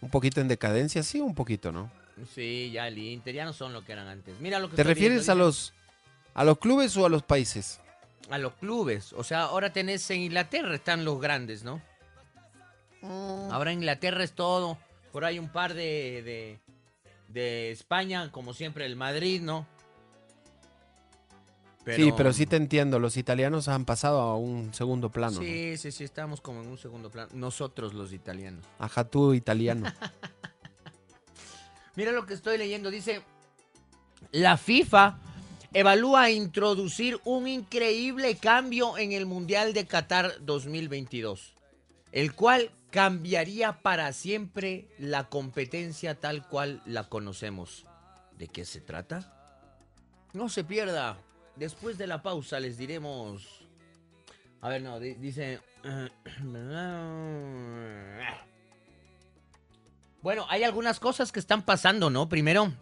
Un 0.00 0.10
poquito 0.10 0.40
en 0.40 0.48
decadencia, 0.48 1.02
sí, 1.02 1.20
un 1.20 1.34
poquito, 1.34 1.72
¿no? 1.72 1.90
Sí, 2.34 2.70
ya 2.72 2.86
el 2.86 2.98
Inter 2.98 3.34
ya 3.34 3.44
no 3.44 3.52
son 3.52 3.72
lo 3.72 3.84
que 3.84 3.92
eran 3.92 4.06
antes. 4.06 4.38
Mira 4.38 4.58
lo 4.58 4.70
que 4.70 4.76
¿Te 4.76 4.84
refieres 4.84 5.26
viendo, 5.26 5.32
a 5.32 5.34
los 5.46 5.72
a 6.34 6.44
los 6.44 6.58
clubes 6.58 6.96
o 6.96 7.06
a 7.06 7.08
los 7.08 7.22
países? 7.22 7.80
a 8.30 8.38
los 8.38 8.54
clubes. 8.54 9.12
O 9.12 9.22
sea, 9.24 9.42
ahora 9.42 9.72
tenés 9.72 10.08
en 10.10 10.22
Inglaterra 10.22 10.74
están 10.74 11.04
los 11.04 11.20
grandes, 11.20 11.62
¿no? 11.62 11.82
Ahora 13.02 13.72
Inglaterra 13.72 14.24
es 14.24 14.32
todo. 14.32 14.78
Por 15.12 15.24
ahí 15.24 15.38
un 15.38 15.50
par 15.50 15.74
de, 15.74 16.22
de, 16.22 16.58
de 17.28 17.70
España, 17.70 18.30
como 18.32 18.54
siempre 18.54 18.86
el 18.86 18.96
Madrid, 18.96 19.42
¿no? 19.42 19.66
Sí, 21.86 22.12
pero 22.16 22.32
sí 22.32 22.46
te 22.46 22.56
entiendo. 22.56 22.98
Los 22.98 23.16
italianos 23.16 23.68
han 23.68 23.84
pasado 23.84 24.20
a 24.20 24.36
un 24.36 24.72
segundo 24.72 25.10
plano. 25.10 25.36
¿no? 25.36 25.40
Sí, 25.40 25.76
sí, 25.76 25.92
sí, 25.92 26.04
estamos 26.04 26.40
como 26.40 26.62
en 26.62 26.68
un 26.68 26.78
segundo 26.78 27.10
plano. 27.10 27.30
Nosotros 27.34 27.94
los 27.94 28.12
italianos. 28.12 28.64
Ajá, 28.78 29.04
tú 29.04 29.34
italiano. 29.34 29.92
Mira 31.96 32.12
lo 32.12 32.26
que 32.26 32.34
estoy 32.34 32.58
leyendo. 32.58 32.90
Dice, 32.90 33.22
la 34.32 34.56
FIFA 34.56 35.18
evalúa 35.72 36.30
introducir 36.30 37.20
un 37.24 37.46
increíble 37.46 38.36
cambio 38.36 38.96
en 38.96 39.12
el 39.12 39.26
Mundial 39.26 39.74
de 39.74 39.86
Qatar 39.86 40.32
2022, 40.40 41.54
el 42.12 42.34
cual 42.34 42.70
cambiaría 42.90 43.82
para 43.82 44.12
siempre 44.12 44.88
la 44.98 45.28
competencia 45.28 46.14
tal 46.14 46.48
cual 46.48 46.80
la 46.86 47.08
conocemos. 47.08 47.84
¿De 48.38 48.48
qué 48.48 48.64
se 48.64 48.80
trata? 48.80 49.30
No 50.32 50.48
se 50.48 50.64
pierda. 50.64 51.18
Después 51.56 51.98
de 51.98 52.06
la 52.06 52.22
pausa 52.22 52.58
les 52.60 52.76
diremos... 52.76 53.66
A 54.60 54.68
ver, 54.68 54.82
no, 54.82 54.98
di- 54.98 55.14
dice... 55.14 55.60
Bueno, 60.22 60.46
hay 60.48 60.64
algunas 60.64 61.00
cosas 61.00 61.32
que 61.32 61.40
están 61.40 61.62
pasando, 61.62 62.08
¿no? 62.10 62.28
Primero, 62.28 62.72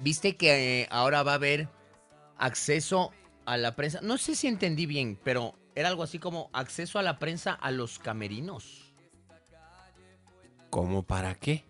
viste 0.00 0.36
que 0.36 0.82
eh, 0.82 0.88
ahora 0.90 1.22
va 1.22 1.32
a 1.32 1.36
haber 1.36 1.68
acceso 2.38 3.12
a 3.44 3.56
la 3.58 3.76
prensa. 3.76 4.00
No 4.02 4.16
sé 4.16 4.34
si 4.34 4.46
entendí 4.46 4.86
bien, 4.86 5.18
pero 5.22 5.54
era 5.74 5.88
algo 5.88 6.02
así 6.02 6.18
como 6.18 6.48
acceso 6.54 6.98
a 6.98 7.02
la 7.02 7.18
prensa 7.18 7.52
a 7.52 7.70
los 7.70 7.98
camerinos. 7.98 8.94
¿Cómo 10.70 11.02
para 11.02 11.34
qué? 11.34 11.64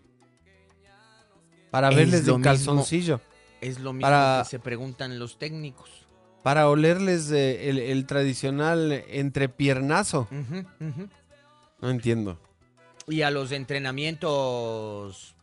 Para 1.69 1.89
Es 1.89 1.95
verles 1.97 2.25
de 2.25 2.31
mismo- 2.31 2.43
calzoncillo. 2.43 3.21
Es 3.61 3.79
lo 3.79 3.93
mismo 3.93 4.07
Para- 4.09 4.41
que 4.43 4.49
se 4.49 4.59
preguntan 4.59 5.19
los 5.19 5.37
técnicos. 5.37 5.89
Para 6.43 6.69
olerles 6.69 7.29
eh, 7.31 7.69
el, 7.69 7.77
el 7.79 8.05
tradicional 8.05 8.91
entrepiernazo. 9.09 10.27
Ujú. 10.31 11.09
No 11.81 11.89
entiendo. 11.89 12.39
Y 13.07 13.23
a 13.23 13.31
los 13.31 13.51
entrenamientos 13.51 15.35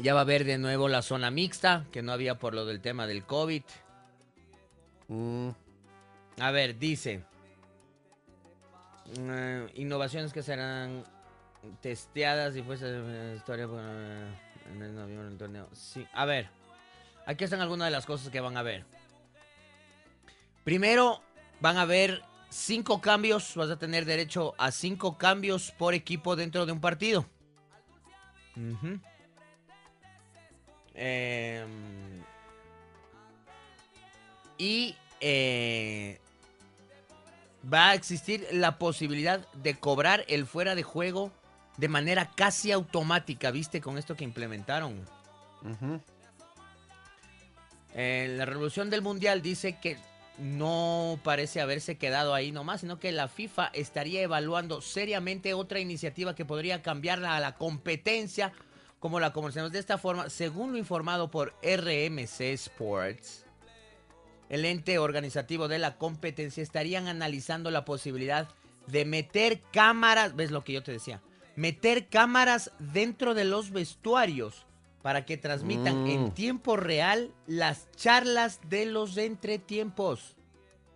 ya 0.00 0.14
va 0.14 0.20
a 0.20 0.22
haber 0.22 0.44
de 0.44 0.58
nuevo 0.58 0.88
la 0.88 1.02
zona 1.02 1.30
mixta, 1.30 1.84
que 1.90 2.02
no 2.02 2.12
había 2.12 2.38
por 2.38 2.54
lo 2.54 2.64
del 2.64 2.80
tema 2.80 3.06
del 3.06 3.24
COVID. 3.24 3.62
Mm, 5.08 5.48
A 6.40 6.50
ver, 6.52 6.78
dice. 6.78 7.24
eh, 9.18 9.66
innovaciones 9.74 10.32
que 10.32 10.42
serán 10.42 11.04
testeadas 11.80 12.56
y 12.56 12.62
fuese 12.62 12.86
eh, 12.88 13.34
historia 13.36 13.64
en 14.72 14.82
el 14.82 14.94
noviembre 14.94 15.28
del 15.28 15.38
torneo. 15.38 15.68
Sí, 15.72 16.06
a 16.12 16.24
ver. 16.24 16.48
Aquí 17.26 17.44
están 17.44 17.60
algunas 17.60 17.86
de 17.86 17.92
las 17.92 18.06
cosas 18.06 18.30
que 18.30 18.40
van 18.40 18.56
a 18.56 18.62
ver. 18.62 18.84
Primero, 20.64 21.22
van 21.60 21.76
a 21.76 21.84
ver 21.84 22.22
cinco 22.50 23.00
cambios. 23.00 23.54
Vas 23.56 23.70
a 23.70 23.78
tener 23.78 24.04
derecho 24.04 24.54
a 24.58 24.70
cinco 24.70 25.18
cambios 25.18 25.72
por 25.72 25.94
equipo 25.94 26.36
dentro 26.36 26.66
de 26.66 26.72
un 26.72 26.80
partido. 26.80 27.26
Em, 30.94 32.22
y 34.58 34.94
eh, 35.20 36.20
va 37.72 37.90
a 37.90 37.94
existir 37.94 38.46
la 38.52 38.78
posibilidad 38.78 39.46
de 39.54 39.78
cobrar 39.78 40.24
el 40.28 40.46
fuera 40.46 40.74
de 40.74 40.82
juego 40.82 41.32
de 41.78 41.88
manera 41.88 42.30
casi 42.34 42.70
automática, 42.72 43.50
¿viste? 43.50 43.80
Con 43.80 43.96
esto 43.96 44.14
que 44.14 44.24
implementaron. 44.24 45.00
ujú. 45.62 46.00
Eh, 47.94 48.34
la 48.36 48.44
revolución 48.44 48.90
del 48.90 49.02
mundial 49.02 49.42
dice 49.42 49.78
que 49.80 49.98
no 50.38 51.20
parece 51.22 51.60
haberse 51.60 51.98
quedado 51.98 52.34
ahí 52.34 52.52
nomás, 52.52 52.80
sino 52.80 52.98
que 52.98 53.12
la 53.12 53.28
FIFA 53.28 53.70
estaría 53.74 54.22
evaluando 54.22 54.80
seriamente 54.80 55.54
otra 55.54 55.78
iniciativa 55.78 56.34
que 56.34 56.44
podría 56.44 56.82
cambiarla 56.82 57.36
a 57.36 57.40
la 57.40 57.56
competencia 57.56 58.52
como 58.98 59.20
la 59.20 59.32
conocemos 59.32 59.72
de 59.72 59.80
esta 59.80 59.98
forma, 59.98 60.30
según 60.30 60.72
lo 60.72 60.78
informado 60.78 61.30
por 61.30 61.54
RMC 61.62 62.40
Sports. 62.52 63.44
El 64.48 64.64
ente 64.64 64.98
organizativo 64.98 65.66
de 65.66 65.78
la 65.78 65.96
competencia 65.96 66.62
estarían 66.62 67.08
analizando 67.08 67.70
la 67.70 67.84
posibilidad 67.84 68.48
de 68.86 69.04
meter 69.04 69.60
cámaras, 69.72 70.36
ves 70.36 70.50
lo 70.50 70.62
que 70.62 70.74
yo 70.74 70.82
te 70.82 70.92
decía, 70.92 71.20
meter 71.56 72.08
cámaras 72.08 72.70
dentro 72.78 73.34
de 73.34 73.44
los 73.44 73.70
vestuarios 73.70 74.66
para 75.02 75.24
que 75.24 75.36
transmitan 75.36 76.04
Mm. 76.04 76.06
en 76.08 76.30
tiempo 76.32 76.76
real 76.76 77.32
las 77.46 77.90
charlas 77.96 78.60
de 78.68 78.86
los 78.86 79.16
entretiempos. 79.16 80.36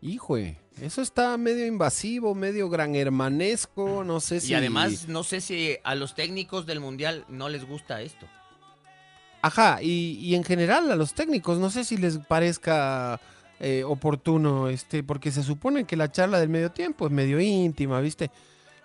Híjole, 0.00 0.58
eso 0.80 1.02
está 1.02 1.36
medio 1.36 1.66
invasivo, 1.66 2.34
medio 2.34 2.68
gran 2.68 2.94
hermanesco, 2.94 4.04
no 4.04 4.20
sé 4.20 4.40
si... 4.40 4.52
Y 4.52 4.54
además, 4.54 5.08
no 5.08 5.24
sé 5.24 5.40
si 5.40 5.76
a 5.82 5.94
los 5.94 6.14
técnicos 6.14 6.66
del 6.66 6.80
mundial 6.80 7.24
no 7.28 7.48
les 7.48 7.66
gusta 7.66 8.02
esto. 8.02 8.26
Ajá, 9.42 9.80
y, 9.82 10.18
y 10.20 10.34
en 10.34 10.44
general 10.44 10.90
a 10.90 10.96
los 10.96 11.14
técnicos, 11.14 11.58
no 11.58 11.70
sé 11.70 11.84
si 11.84 11.96
les 11.96 12.18
parezca 12.18 13.20
eh, 13.60 13.84
oportuno, 13.84 14.68
este, 14.68 15.02
porque 15.02 15.30
se 15.30 15.42
supone 15.42 15.84
que 15.84 15.96
la 15.96 16.10
charla 16.10 16.38
del 16.40 16.48
medio 16.48 16.70
tiempo 16.72 17.06
es 17.06 17.12
medio 17.12 17.40
íntima, 17.40 18.00
¿viste? 18.00 18.30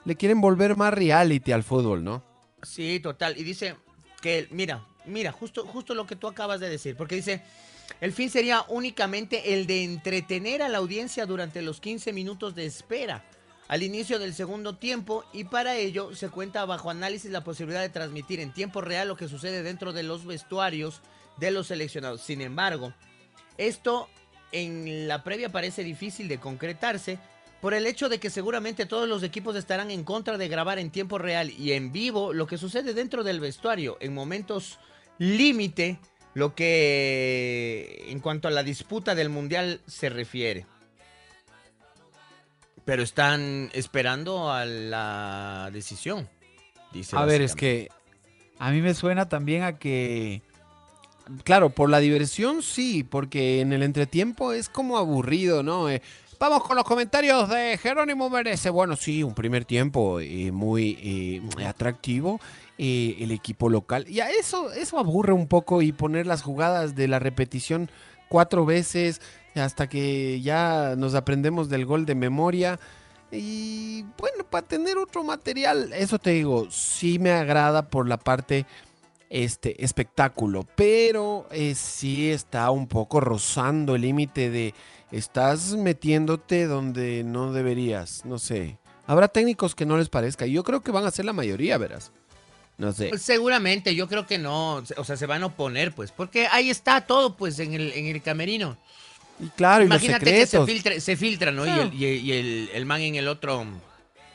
Le 0.06 0.16
quieren 0.16 0.40
volver 0.42 0.78
más 0.78 0.94
reality 0.94 1.52
al 1.52 1.64
fútbol, 1.64 2.04
¿no? 2.04 2.24
Sí, 2.64 3.00
total. 3.00 3.38
Y 3.38 3.44
dice 3.44 3.76
que, 4.22 4.48
mira, 4.52 4.86
mira, 5.06 5.32
justo, 5.32 5.66
justo 5.66 5.94
lo 5.94 6.06
que 6.06 6.16
tú 6.16 6.28
acabas 6.28 6.60
de 6.60 6.70
decir, 6.70 6.96
porque 6.96 7.16
dice, 7.16 7.42
el 8.00 8.14
fin 8.14 8.30
sería 8.30 8.64
únicamente 8.68 9.54
el 9.54 9.68
de 9.68 9.84
entretener 9.84 10.62
a 10.62 10.70
la 10.70 10.78
audiencia 10.78 11.26
durante 11.26 11.62
los 11.62 11.80
15 11.82 12.14
minutos 12.14 12.56
de 12.56 12.66
espera 12.66 13.24
al 13.72 13.84
inicio 13.84 14.20
del 14.20 14.34
segundo 14.34 14.76
tiempo 14.76 15.24
y 15.32 15.46
para 15.46 15.78
ello 15.78 16.14
se 16.14 16.28
cuenta 16.28 16.66
bajo 16.66 16.90
análisis 16.90 17.32
la 17.32 17.46
posibilidad 17.46 17.80
de 17.80 17.88
transmitir 17.88 18.42
en 18.42 18.54
tiempo 18.54 18.82
real 18.82 19.08
lo 19.08 19.16
que 19.16 19.30
sucede 19.30 19.64
dentro 19.64 19.94
de 19.94 20.04
los 20.04 20.26
vestuarios 20.26 21.02
de 21.38 21.52
los 21.52 21.68
seleccionados. 21.68 22.20
Sin 22.20 22.42
embargo, 22.42 22.94
esto 23.58 24.10
en 24.52 25.08
la 25.08 25.24
previa 25.24 25.54
parece 25.54 25.86
difícil 25.86 26.28
de 26.28 26.38
concretarse 26.38 27.18
por 27.62 27.74
el 27.74 27.88
hecho 27.88 28.10
de 28.10 28.20
que 28.20 28.30
seguramente 28.30 28.86
todos 28.86 29.08
los 29.08 29.24
equipos 29.24 29.56
estarán 29.56 29.90
en 29.90 30.04
contra 30.04 30.38
de 30.38 30.50
grabar 30.50 30.78
en 30.78 30.90
tiempo 30.90 31.18
real 31.18 31.52
y 31.52 31.72
en 31.72 31.94
vivo 31.94 32.34
lo 32.34 32.48
que 32.48 32.58
sucede 32.58 32.94
dentro 32.94 33.24
del 33.24 33.40
vestuario 33.40 33.98
en 34.02 34.14
momentos 34.14 34.80
límite, 35.22 36.00
lo 36.34 36.56
que 36.56 38.06
en 38.08 38.20
cuanto 38.20 38.48
a 38.48 38.52
la 38.52 38.64
disputa 38.64 39.14
del 39.14 39.30
mundial 39.30 39.80
se 39.86 40.10
refiere. 40.10 40.66
Pero 42.86 43.04
están 43.04 43.70
esperando 43.74 44.52
a 44.52 44.66
la 44.66 45.70
decisión. 45.72 46.28
Dice 46.92 47.16
A 47.16 47.26
ver, 47.26 47.44
es 47.44 47.54
que 47.54 47.90
a 48.58 48.72
mí 48.72 48.82
me 48.82 48.96
suena 48.96 49.30
también 49.30 49.62
a 49.62 49.78
que 49.78 50.42
Claro, 51.44 51.70
por 51.70 51.90
la 51.90 52.00
diversión 52.00 52.64
sí, 52.64 53.04
porque 53.04 53.62
en 53.62 53.74
el 53.74 53.84
entretiempo 53.84 54.54
es 54.54 54.70
como 54.70 54.98
aburrido, 54.98 55.64
¿no? 55.64 55.90
Eh, 55.90 56.02
vamos 56.42 56.64
con 56.64 56.76
los 56.76 56.86
comentarios 56.86 57.48
de 57.50 57.78
Jerónimo 57.78 58.28
Merece. 58.28 58.72
Bueno, 58.72 58.96
sí, 58.96 59.22
un 59.22 59.36
primer 59.36 59.64
tiempo 59.64 60.20
eh, 60.20 60.52
muy 60.52 60.98
eh, 61.00 61.66
atractivo. 61.68 62.40
eh, 62.80 63.18
el 63.20 63.32
equipo 63.32 63.70
local. 63.70 64.08
Y 64.10 64.22
a 64.22 64.32
eso, 64.32 64.72
eso 64.72 64.98
aburre 64.98 65.34
un 65.34 65.48
poco 65.48 65.84
y 65.84 65.92
poner 65.92 66.26
las 66.26 66.42
jugadas 66.42 66.96
de 66.96 67.08
la 67.08 67.20
repetición 67.20 67.92
cuatro 68.28 68.66
veces 68.66 69.22
hasta 69.54 69.88
que 69.88 70.42
ya 70.42 70.96
nos 70.98 71.14
aprendemos 71.14 71.70
del 71.70 71.86
gol 71.86 72.08
de 72.08 72.16
memoria. 72.16 72.80
Y 73.32 74.04
bueno, 74.18 74.44
para 74.50 74.66
tener 74.68 74.98
otro 74.98 75.24
material, 75.24 75.94
eso 75.94 76.18
te 76.18 76.32
digo, 76.32 76.72
sí 76.72 77.20
me 77.20 77.30
agrada 77.30 77.88
por 77.88 78.10
la 78.10 78.18
parte 78.18 78.66
este 79.30 79.86
espectáculo, 79.86 80.66
pero 80.76 81.48
sí 81.76 82.32
está 82.32 82.72
un 82.72 82.88
poco 82.88 83.20
rozando 83.20 83.94
el 83.94 84.02
límite 84.02 84.50
de 84.50 84.74
estás 85.12 85.74
metiéndote 85.76 86.66
donde 86.68 87.24
no 87.24 87.52
deberías, 87.54 88.26
no 88.26 88.40
sé. 88.40 88.78
Habrá 89.08 89.28
técnicos 89.28 89.76
que 89.76 89.86
no 89.86 89.98
les 89.98 90.10
parezca, 90.10 90.46
yo 90.46 90.64
creo 90.64 90.82
que 90.82 90.92
van 90.92 91.06
a 91.06 91.12
ser 91.12 91.26
la 91.26 91.34
mayoría, 91.34 91.78
verás. 91.78 92.12
No 92.78 92.94
sé. 92.94 93.10
Pues 93.10 93.22
seguramente, 93.22 93.94
yo 93.94 94.08
creo 94.08 94.26
que 94.26 94.38
no, 94.40 94.76
o 94.98 95.04
sea, 95.04 95.16
se 95.18 95.26
van 95.26 95.44
a 95.44 95.48
oponer, 95.48 95.92
pues, 95.94 96.12
porque 96.12 96.48
ahí 96.48 96.70
está 96.70 97.02
todo, 97.02 97.36
pues, 97.36 97.60
en 97.60 97.74
el, 97.74 97.92
en 97.94 98.08
el 98.08 98.22
camerino. 98.22 98.78
Y 99.40 99.48
claro, 99.50 99.84
y 99.84 99.88
los 99.88 99.98
Imagínate 100.02 100.26
que 100.26 100.32
se 100.42 100.46
secretos. 100.48 100.70
filtra, 100.70 101.00
se 101.00 101.16
filtra, 101.18 101.52
¿no? 101.52 101.64
Y, 101.64 101.68
Claro. 101.68 101.82
el, 101.84 101.94
y, 101.94 102.06
el- 102.06 102.20
y 102.26 102.32
el- 102.32 102.70
el 102.74 102.86
man 102.86 103.02
en 103.02 103.16
el 103.16 103.28
otro... 103.28 103.66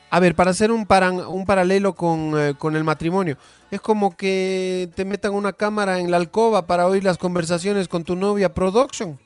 A 0.09 0.19
ver, 0.21 0.35
para 0.35 0.51
hacer 0.51 0.71
un, 0.71 0.85
paran- 0.85 1.25
un 1.27 1.45
paralelo 1.45 1.93
con, 1.93 2.33
eh, 2.39 2.53
con 2.57 2.77
el 2.77 2.83
matrimonio, 2.85 3.37
es 3.71 3.81
como 3.81 4.15
que 4.15 4.89
te 4.95 5.03
metan 5.03 5.33
una 5.33 5.51
cámara 5.51 5.99
en 5.99 6.09
la 6.11 6.15
alcoba 6.17 6.65
para 6.65 6.87
oír 6.87 7.03
las 7.03 7.17
conversaciones 7.17 7.89
con 7.89 8.05
tu 8.05 8.15
novia 8.15 8.53
production. 8.53 9.19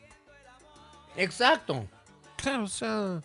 Exacto. 1.16 1.88
Claro, 2.38 2.64
o 2.64 2.68
sea... 2.68 3.22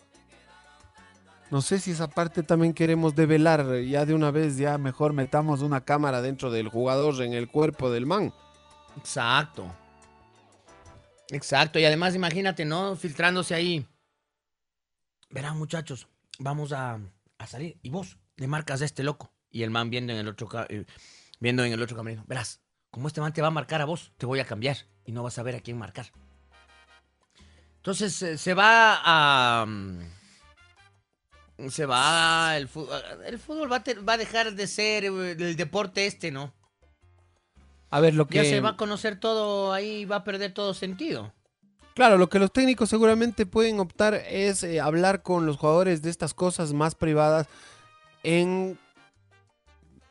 No 1.49 1.61
sé 1.61 1.79
si 1.79 1.91
esa 1.91 2.09
parte 2.09 2.43
también 2.43 2.73
queremos 2.73 3.15
develar 3.15 3.79
ya 3.81 4.05
de 4.05 4.13
una 4.13 4.31
vez, 4.31 4.57
ya 4.57 4.77
mejor 4.77 5.13
metamos 5.13 5.61
una 5.61 5.85
cámara 5.85 6.21
dentro 6.21 6.51
del 6.51 6.67
jugador 6.67 7.21
en 7.21 7.33
el 7.33 7.47
cuerpo 7.47 7.89
del 7.89 8.05
man. 8.05 8.33
Exacto. 8.97 9.73
Exacto, 11.29 11.79
y 11.79 11.85
además 11.85 12.15
imagínate, 12.15 12.65
¿no? 12.65 12.95
Filtrándose 12.97 13.55
ahí. 13.55 13.87
Verán, 15.29 15.57
muchachos, 15.57 16.07
vamos 16.39 16.73
a, 16.73 16.99
a 17.37 17.47
salir. 17.47 17.79
Y 17.81 17.89
vos 17.89 18.17
le 18.35 18.47
marcas 18.47 18.81
a 18.81 18.85
este 18.85 19.03
loco. 19.03 19.33
Y 19.49 19.63
el 19.63 19.69
man 19.69 19.89
viendo 19.89 20.11
en 20.11 20.19
el 20.19 20.27
otro 20.27 20.49
eh, 20.69 20.85
viendo 21.39 21.63
en 21.63 21.71
el 21.71 21.81
otro 21.81 21.95
camerino. 21.95 22.23
Verás, 22.27 22.61
como 22.91 23.07
este 23.07 23.21
man 23.21 23.33
te 23.33 23.41
va 23.41 23.47
a 23.47 23.51
marcar 23.51 23.81
a 23.81 23.85
vos, 23.85 24.13
te 24.17 24.25
voy 24.25 24.39
a 24.39 24.45
cambiar. 24.45 24.77
Y 25.05 25.11
no 25.13 25.23
vas 25.23 25.37
a 25.37 25.43
ver 25.43 25.55
a 25.55 25.61
quién 25.61 25.77
marcar. 25.77 26.07
Entonces 27.87 28.21
eh, 28.21 28.37
se 28.37 28.53
va 28.53 28.99
a. 29.01 29.65
mm, 29.65 29.99
Se 31.69 31.85
va 31.85 32.57
el 32.57 32.67
fútbol. 32.67 33.01
El 33.25 33.39
fútbol 33.39 33.71
va 33.71 33.77
a, 33.77 33.83
te- 33.83 33.93
va 33.93 34.13
a 34.13 34.17
dejar 34.17 34.53
de 34.55 34.67
ser 34.67 35.05
eh, 35.05 35.31
el 35.39 35.55
deporte 35.55 36.05
este, 36.05 36.29
¿no? 36.29 36.53
A 37.89 38.01
ver, 38.01 38.13
lo 38.13 38.27
que... 38.27 38.39
Ya 38.39 38.43
se 38.43 38.59
va 38.59 38.71
a 38.71 38.75
conocer 38.75 39.17
todo 39.21 39.71
ahí, 39.71 40.03
va 40.03 40.17
a 40.17 40.23
perder 40.25 40.53
todo 40.53 40.73
sentido. 40.73 41.31
Claro, 41.95 42.17
lo 42.17 42.27
que 42.27 42.39
los 42.39 42.51
técnicos 42.51 42.89
seguramente 42.89 43.45
pueden 43.45 43.79
optar 43.79 44.15
es 44.15 44.63
eh, 44.63 44.81
hablar 44.81 45.23
con 45.23 45.45
los 45.45 45.55
jugadores 45.55 46.01
de 46.01 46.09
estas 46.09 46.33
cosas 46.33 46.73
más 46.73 46.93
privadas 46.93 47.47
en 48.21 48.77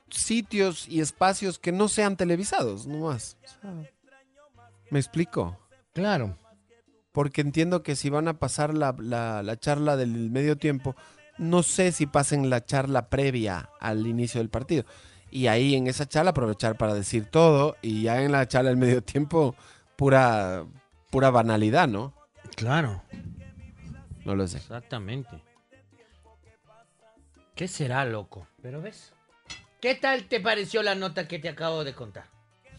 sitios 0.08 0.88
y 0.88 1.02
espacios 1.02 1.58
que 1.58 1.72
no 1.72 1.88
sean 1.88 2.16
televisados, 2.16 2.86
no 2.86 3.00
más. 3.08 3.36
O 3.44 3.48
sea, 3.60 3.74
¿Me 4.88 4.98
explico? 4.98 5.58
Claro. 5.92 6.38
Porque 7.16 7.40
entiendo 7.40 7.82
que 7.82 7.96
si 7.96 8.10
van 8.10 8.28
a 8.28 8.34
pasar 8.34 8.74
la, 8.74 8.94
la- 8.98 9.42
la 9.42 9.56
charla 9.58 9.96
del 9.96 10.10
medio 10.30 10.58
tiempo, 10.58 10.94
no 11.38 11.62
sé 11.62 11.90
si 11.90 12.04
pasen 12.04 12.50
la 12.50 12.62
charla 12.62 13.08
previa 13.08 13.70
al 13.80 14.06
inicio 14.06 14.38
del 14.38 14.50
partido. 14.50 14.84
Y 15.30 15.46
ahí 15.46 15.74
en 15.76 15.86
esa 15.86 16.04
charla 16.06 16.32
aprovechar 16.32 16.76
para 16.76 16.92
decir 16.92 17.24
todo 17.24 17.74
y 17.80 18.02
ya 18.02 18.20
en 18.22 18.32
la 18.32 18.46
charla 18.46 18.68
del 18.68 18.76
medio 18.76 19.02
tiempo 19.02 19.54
pura, 19.96 20.66
pura 21.10 21.30
banalidad, 21.30 21.88
¿no? 21.88 22.12
Claro. 22.54 23.02
No 24.26 24.34
lo 24.34 24.46
sé. 24.46 24.58
Exactamente. 24.58 25.42
¿Qué 27.54 27.66
será, 27.66 28.04
loco? 28.04 28.46
Pero 28.60 28.82
ves. 28.82 29.14
¿Qué 29.80 29.94
tal 29.94 30.24
te 30.24 30.38
pareció 30.40 30.82
la 30.82 30.94
nota 30.94 31.26
que 31.26 31.38
te 31.38 31.48
acabo 31.48 31.82
de 31.82 31.94
contar? 31.94 32.26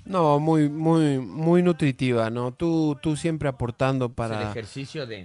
No, 0.08 0.39
muy, 0.39 0.70
muy, 0.70 1.20
muy 1.20 1.62
nutritiva, 1.62 2.30
¿no? 2.30 2.53
Tú, 2.53 2.97
tú 3.01 3.16
siempre 3.18 3.49
aportando 3.49 4.05
Es 4.05 4.10
el 4.12 4.16
para 4.16 4.49
ejercicio 4.51 5.05
de. 5.05 5.22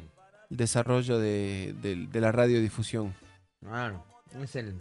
el 0.51 0.57
desarrollo 0.57 1.19
de, 1.19 1.75
de- 1.81 2.07
de 2.07 2.21
la 2.21 2.33
radiodifusión. 2.33 3.15
Claro. 3.61 4.05
Es 4.43 4.57
el. 4.57 4.81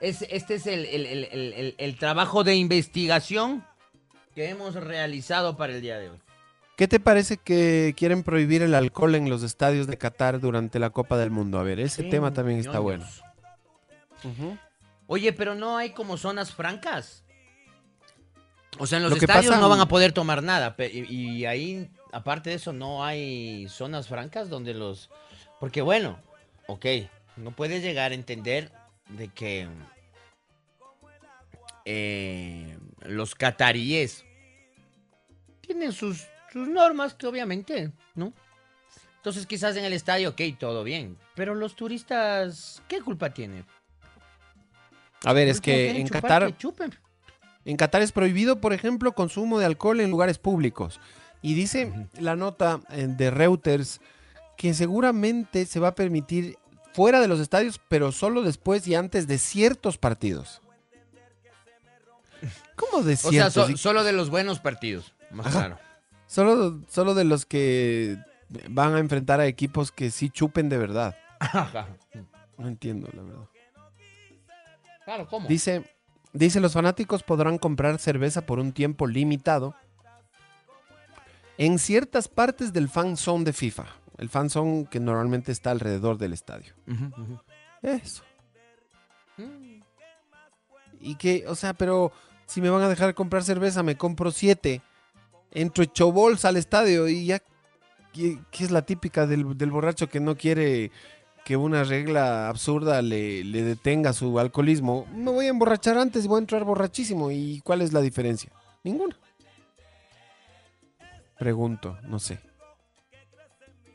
Es, 0.00 0.22
este 0.28 0.56
es 0.56 0.66
el, 0.66 0.84
el- 0.86 1.74
el- 1.78 1.98
trabajo 1.98 2.44
de 2.44 2.54
investigación 2.56 3.64
que 4.34 4.50
hemos 4.50 4.74
realizado 4.74 5.56
para 5.56 5.72
el 5.74 5.80
día 5.80 5.98
de 5.98 6.10
hoy. 6.10 6.18
¿Qué 6.76 6.86
te 6.88 7.00
parece 7.00 7.38
que 7.38 7.94
quieren 7.96 8.22
prohibir 8.22 8.60
el 8.60 8.74
alcohol 8.74 9.14
en 9.14 9.30
los 9.30 9.42
estadios 9.42 9.86
de 9.86 9.96
Qatar 9.96 10.40
durante 10.40 10.78
la 10.78 10.90
Copa 10.90 11.16
del 11.16 11.30
Mundo? 11.30 11.58
A 11.58 11.62
ver, 11.62 11.80
ese 11.80 12.02
Sí, 12.02 12.10
tema 12.10 12.34
también 12.34 12.58
está 12.58 12.80
bueno. 12.80 13.06
Oye, 15.06 15.32
pero 15.32 15.54
no 15.54 15.76
hay 15.78 15.90
como 15.90 16.16
zonas 16.18 16.52
francas. 16.52 17.22
O 18.78 18.86
sea, 18.86 18.98
en 18.98 19.04
los 19.04 19.12
Lo 19.12 19.18
que 19.18 19.24
estadios 19.24 19.46
pasa- 19.50 19.60
no 19.60 19.68
van 19.68 19.80
a 19.80 19.88
poder 19.88 20.12
tomar 20.12 20.42
nada. 20.42 20.74
Y, 20.78 21.14
y 21.14 21.46
ahí, 21.46 21.90
aparte 22.12 22.50
de 22.50 22.56
eso, 22.56 22.72
no 22.72 23.04
hay 23.04 23.68
zonas 23.68 24.08
francas 24.08 24.48
donde 24.48 24.74
los... 24.74 25.10
Porque 25.60 25.80
bueno, 25.82 26.18
ok, 26.66 26.84
no 27.36 27.50
puedes 27.52 27.82
llegar 27.82 28.12
a 28.12 28.14
entender 28.14 28.70
de 29.08 29.28
que 29.28 29.68
eh, 31.84 32.76
los 33.00 33.34
cataríes 33.34 34.24
tienen 35.60 35.92
sus, 35.92 36.26
sus 36.52 36.68
normas, 36.68 37.14
que 37.14 37.26
obviamente, 37.26 37.92
¿no? 38.14 38.32
Entonces 39.16 39.46
quizás 39.46 39.76
en 39.76 39.84
el 39.84 39.92
estadio, 39.92 40.30
ok, 40.30 40.40
todo 40.58 40.84
bien. 40.84 41.16
Pero 41.34 41.54
los 41.54 41.74
turistas, 41.74 42.82
¿qué 42.88 43.00
culpa 43.00 43.30
tienen? 43.30 43.64
A 45.24 45.32
ver, 45.32 45.48
es 45.48 45.56
Último 45.56 45.74
que 45.76 45.90
en 46.00 46.08
Qatar, 46.08 46.52
que. 46.54 46.68
En 47.66 47.76
Qatar 47.76 48.00
es 48.00 48.12
prohibido, 48.12 48.60
por 48.60 48.72
ejemplo, 48.72 49.12
consumo 49.12 49.58
de 49.58 49.66
alcohol 49.66 50.00
en 50.00 50.10
lugares 50.10 50.38
públicos. 50.38 51.00
Y 51.42 51.52
dice 51.54 51.92
la 52.18 52.34
nota 52.36 52.80
eh, 52.90 53.06
de 53.08 53.30
Reuters 53.30 54.00
que 54.56 54.72
seguramente 54.72 55.66
se 55.66 55.78
va 55.80 55.88
a 55.88 55.94
permitir 55.94 56.56
fuera 56.94 57.20
de 57.20 57.28
los 57.28 57.40
estadios, 57.40 57.78
pero 57.88 58.10
solo 58.10 58.40
después 58.42 58.88
y 58.88 58.94
antes 58.94 59.26
de 59.26 59.36
ciertos 59.36 59.98
partidos. 59.98 60.62
¿Cómo 62.74 63.02
de 63.02 63.14
O 63.14 63.16
sea, 63.16 63.30
ciertos? 63.30 63.52
so- 63.66 63.70
Y- 63.70 63.76
solo 63.76 64.04
de 64.04 64.12
los 64.12 64.30
buenos 64.30 64.60
partidos, 64.60 65.14
más 65.30 65.46
Ajá. 65.46 65.58
claro. 65.60 65.78
Solo, 66.26 66.80
solo 66.88 67.14
de 67.14 67.24
los 67.24 67.46
que 67.46 68.16
van 68.68 68.94
a 68.94 68.98
enfrentar 68.98 69.40
a 69.40 69.46
equipos 69.46 69.92
que 69.92 70.10
sí 70.10 70.30
chupen 70.30 70.68
de 70.68 70.78
verdad. 70.78 71.16
No 72.58 72.68
entiendo, 72.68 73.08
la 73.12 73.22
verdad. 73.22 73.44
Claro, 75.04 75.26
¿cómo? 75.28 75.46
Dice, 75.48 75.84
dice, 76.36 76.60
los 76.60 76.72
fanáticos 76.72 77.22
podrán 77.22 77.58
comprar 77.58 77.98
cerveza 77.98 78.46
por 78.46 78.58
un 78.58 78.72
tiempo 78.72 79.06
limitado 79.06 79.74
en 81.58 81.78
ciertas 81.78 82.28
partes 82.28 82.72
del 82.72 82.88
fan 82.88 83.16
zone 83.16 83.44
de 83.44 83.52
FIFA. 83.52 83.86
El 84.18 84.28
fan 84.28 84.50
zone 84.50 84.86
que 84.90 85.00
normalmente 85.00 85.52
está 85.52 85.70
alrededor 85.70 86.18
del 86.18 86.32
estadio. 86.32 86.74
Eso. 87.82 88.22
Mm. 89.36 89.80
Y 91.00 91.14
que, 91.16 91.44
o 91.46 91.54
sea, 91.54 91.74
pero 91.74 92.12
si 92.46 92.60
me 92.60 92.70
van 92.70 92.82
a 92.82 92.88
dejar 92.88 93.14
comprar 93.14 93.42
cerveza, 93.42 93.82
me 93.82 93.96
compro 93.96 94.30
siete. 94.30 94.82
Entro 95.52 95.84
hecho 95.84 96.12
bolsa 96.12 96.48
al 96.48 96.56
estadio 96.56 97.08
y 97.08 97.26
ya. 97.26 97.42
¿Qué, 98.12 98.38
qué 98.50 98.64
es 98.64 98.70
la 98.70 98.80
típica 98.80 99.26
del, 99.26 99.58
del 99.58 99.70
borracho 99.70 100.08
que 100.08 100.20
no 100.20 100.36
quiere 100.36 100.90
que 101.46 101.56
una 101.56 101.84
regla 101.84 102.48
absurda 102.48 103.00
le, 103.02 103.44
le 103.44 103.62
detenga 103.62 104.12
su 104.12 104.36
alcoholismo? 104.40 105.06
Me 105.14 105.30
voy 105.30 105.46
a 105.46 105.50
emborrachar 105.50 105.96
antes 105.96 106.24
y 106.24 106.28
voy 106.28 106.38
a 106.38 106.40
entrar 106.40 106.64
borrachísimo. 106.64 107.30
¿Y 107.30 107.60
cuál 107.60 107.82
es 107.82 107.92
la 107.92 108.00
diferencia? 108.00 108.50
Ninguna. 108.82 109.16
Pregunto, 111.38 111.96
no 112.02 112.18
sé. 112.18 112.40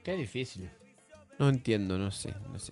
Qué 0.02 0.16
difícil. 0.16 0.72
No 1.40 1.50
entiendo, 1.50 1.98
no 1.98 2.10
sé, 2.10 2.34
no 2.50 2.58
sé. 2.58 2.72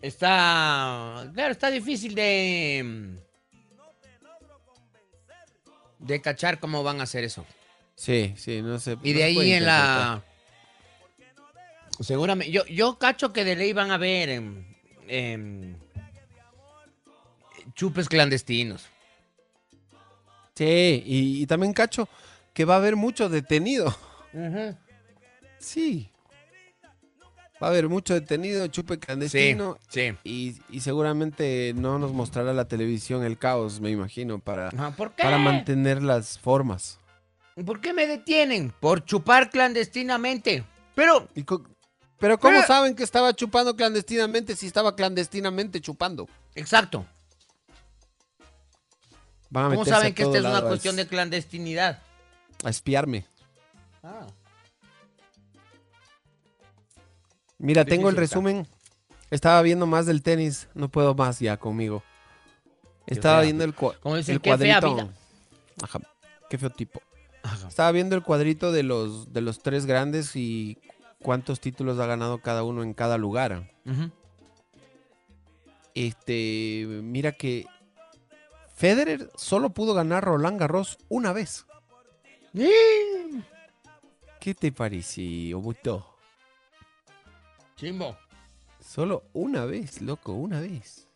Está. 0.00 1.28
Claro, 1.34 1.50
está 1.50 1.72
difícil 1.72 2.14
de. 2.14 3.18
De 5.98 6.20
cachar 6.20 6.60
cómo 6.60 6.84
van 6.84 7.00
a 7.00 7.02
hacer 7.02 7.24
eso. 7.24 7.44
Sí, 7.94 8.34
sí, 8.36 8.62
no 8.62 8.78
sé. 8.78 8.96
Y 9.02 9.12
de 9.12 9.24
ahí 9.24 9.52
en 9.52 9.64
la. 9.66 10.22
Seguramente. 12.00 12.52
Yo, 12.52 12.64
yo 12.66 12.98
cacho 12.98 13.32
que 13.32 13.44
de 13.44 13.56
ley 13.56 13.72
van 13.72 13.90
a 13.90 13.94
haber. 13.94 14.28
em, 14.30 14.64
em, 15.08 15.76
chupes 17.74 18.08
clandestinos. 18.08 18.86
Sí, 20.54 21.02
y, 21.06 21.42
y 21.42 21.46
también 21.46 21.72
cacho 21.72 22.08
que 22.52 22.64
va 22.64 22.74
a 22.74 22.78
haber 22.78 22.96
mucho 22.96 23.28
detenido. 23.28 23.94
Sí. 25.58 26.08
Va 27.62 27.68
a 27.68 27.70
haber 27.70 27.88
mucho 27.88 28.14
detenido, 28.14 28.66
chupe 28.66 28.98
clandestino. 28.98 29.78
Sí, 29.88 30.12
Y, 30.24 30.56
y 30.68 30.80
seguramente 30.80 31.72
no 31.76 31.98
nos 31.98 32.12
mostrará 32.12 32.52
la 32.52 32.66
televisión 32.66 33.22
el 33.22 33.38
caos, 33.38 33.80
me 33.80 33.90
imagino, 33.90 34.40
para, 34.40 34.70
¿Por 34.96 35.12
qué? 35.12 35.22
para 35.22 35.38
mantener 35.38 36.02
las 36.02 36.38
formas. 36.40 36.98
¿Por 37.66 37.80
qué 37.80 37.92
me 37.92 38.06
detienen? 38.06 38.72
Por 38.80 39.04
chupar 39.04 39.50
clandestinamente. 39.50 40.64
Pero. 40.94 41.28
Pero 42.18 42.38
¿cómo 42.38 42.54
Pero- 42.54 42.66
saben 42.66 42.94
que 42.94 43.02
estaba 43.02 43.34
chupando 43.34 43.74
clandestinamente 43.76 44.54
si 44.56 44.66
estaba 44.66 44.94
clandestinamente 44.94 45.80
chupando? 45.80 46.28
Exacto. 46.54 47.04
Van 49.50 49.66
a 49.66 49.68
¿Cómo 49.70 49.82
a 49.82 49.84
saben 49.84 50.14
que 50.14 50.22
esta 50.22 50.38
es 50.38 50.44
una 50.44 50.62
cuestión 50.62 50.92
es- 50.98 51.04
de 51.04 51.08
clandestinidad? 51.08 52.00
A 52.64 52.70
espiarme. 52.70 53.26
Ah. 54.02 54.26
Mira, 57.58 57.84
tengo 57.84 58.08
el 58.08 58.14
está. 58.14 58.20
resumen. 58.20 58.66
Estaba 59.30 59.62
viendo 59.62 59.86
más 59.86 60.06
del 60.06 60.22
tenis. 60.22 60.68
No 60.74 60.88
puedo 60.88 61.14
más 61.14 61.38
ya 61.40 61.56
conmigo. 61.56 62.02
Estaba 63.06 63.42
viendo 63.42 63.64
el, 63.64 63.74
cua- 63.74 63.98
como 64.00 64.16
dicen, 64.16 64.36
el 64.36 64.40
qué 64.40 64.56
fea 64.56 64.80
cuadrito. 64.80 64.94
vida. 65.06 65.14
Ajá, 65.82 66.00
qué 66.48 66.58
feo 66.58 66.70
tipo. 66.70 67.02
Estaba 67.68 67.90
viendo 67.92 68.14
el 68.14 68.22
cuadrito 68.22 68.72
de 68.72 68.82
los, 68.82 69.32
de 69.32 69.40
los 69.40 69.60
tres 69.60 69.86
grandes 69.86 70.36
y 70.36 70.78
cuántos 71.22 71.60
títulos 71.60 71.98
ha 71.98 72.06
ganado 72.06 72.38
cada 72.38 72.62
uno 72.62 72.82
en 72.82 72.94
cada 72.94 73.18
lugar. 73.18 73.70
Este, 75.94 76.86
mira 77.02 77.32
que 77.32 77.66
Federer 78.74 79.30
solo 79.36 79.70
pudo 79.70 79.94
ganar 79.94 80.24
Roland 80.24 80.58
Garros 80.58 80.98
una 81.08 81.32
vez. 81.32 81.66
¿Qué 84.40 84.54
te 84.54 84.72
pareció, 84.72 85.60
Buto? 85.60 86.06
Chimbo. 87.76 88.16
Solo 88.80 89.24
una 89.32 89.64
vez, 89.64 90.02
loco, 90.02 90.32
una 90.32 90.60
vez. 90.60 91.08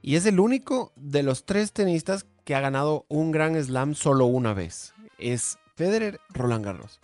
Y 0.00 0.16
es 0.16 0.26
el 0.26 0.38
único 0.38 0.92
de 0.96 1.22
los 1.22 1.44
tres 1.44 1.72
tenistas 1.72 2.26
que 2.44 2.54
ha 2.54 2.60
ganado 2.60 3.06
un 3.08 3.32
gran 3.32 3.62
slam 3.62 3.94
solo 3.94 4.26
una 4.26 4.54
vez. 4.54 4.94
Es 5.18 5.58
Federer, 5.74 6.20
Roland 6.30 6.64
Garros. 6.64 7.00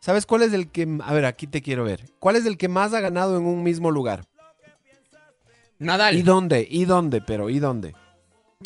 ¿Sabes 0.00 0.26
cuál 0.26 0.42
es 0.42 0.52
el 0.52 0.70
que... 0.70 0.98
A 1.04 1.12
ver, 1.12 1.24
aquí 1.24 1.46
te 1.46 1.62
quiero 1.62 1.84
ver. 1.84 2.10
¿Cuál 2.18 2.36
es 2.36 2.44
el 2.44 2.58
que 2.58 2.68
más 2.68 2.92
ha 2.92 3.00
ganado 3.00 3.36
en 3.36 3.44
un 3.44 3.62
mismo 3.62 3.90
lugar? 3.90 4.24
Nadal. 5.78 6.16
¿Y 6.16 6.22
dónde? 6.22 6.66
¿Y 6.68 6.84
dónde? 6.84 7.20
Pero, 7.20 7.50
¿y 7.50 7.58
dónde? 7.58 7.94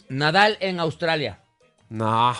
Nadal 0.08 0.56
en 0.60 0.80
Australia. 0.80 1.40
No. 1.88 2.34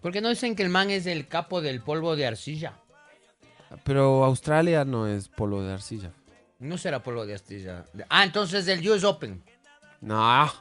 Porque 0.00 0.20
no 0.20 0.28
dicen 0.28 0.56
que 0.56 0.62
el 0.62 0.68
man 0.68 0.90
es 0.90 1.06
el 1.06 1.28
capo 1.28 1.60
del 1.60 1.82
polvo 1.82 2.16
de 2.16 2.26
arcilla. 2.26 2.78
Pero 3.84 4.24
Australia 4.24 4.84
no 4.84 5.06
es 5.06 5.28
polo 5.28 5.62
de 5.62 5.72
arcilla. 5.72 6.12
No 6.58 6.76
será 6.76 7.02
polvo 7.02 7.24
de 7.24 7.34
arcilla. 7.34 7.84
Ah, 8.08 8.24
entonces 8.24 8.68
el 8.68 8.86
US 8.88 9.04
Open. 9.04 9.42
No. 10.00 10.52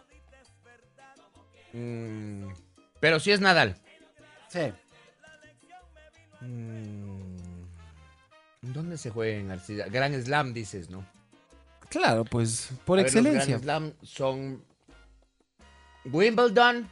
Mm, 1.74 2.48
pero 3.00 3.20
sí 3.20 3.32
es 3.32 3.40
Nadal. 3.42 3.76
Sí. 4.50 4.72
Mm, 6.42 7.38
¿Dónde 8.62 8.98
se 8.98 9.10
juega 9.10 9.38
en 9.38 9.52
arcilla? 9.52 9.88
Gran 9.88 10.14
Slam, 10.22 10.54
dices, 10.54 10.90
¿no? 10.90 11.06
Claro, 11.90 12.24
pues 12.26 12.72
por 12.86 13.00
A 13.00 13.04
ver, 13.04 13.14
los 13.14 13.16
excelencia. 13.26 13.58
Grand 13.60 13.64
Slam 13.64 13.94
son 14.04 14.64
Wimbledon. 16.06 16.88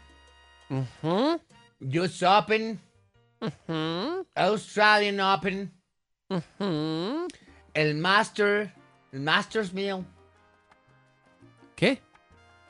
US 1.80 2.24
Open, 2.24 2.80
Australian 4.36 5.20
Open, 5.20 5.74
el 7.74 7.96
Master, 7.96 8.74
el 9.12 9.20
Masters 9.22 9.74
Meal. 9.74 10.06
¿Qué? 11.76 12.02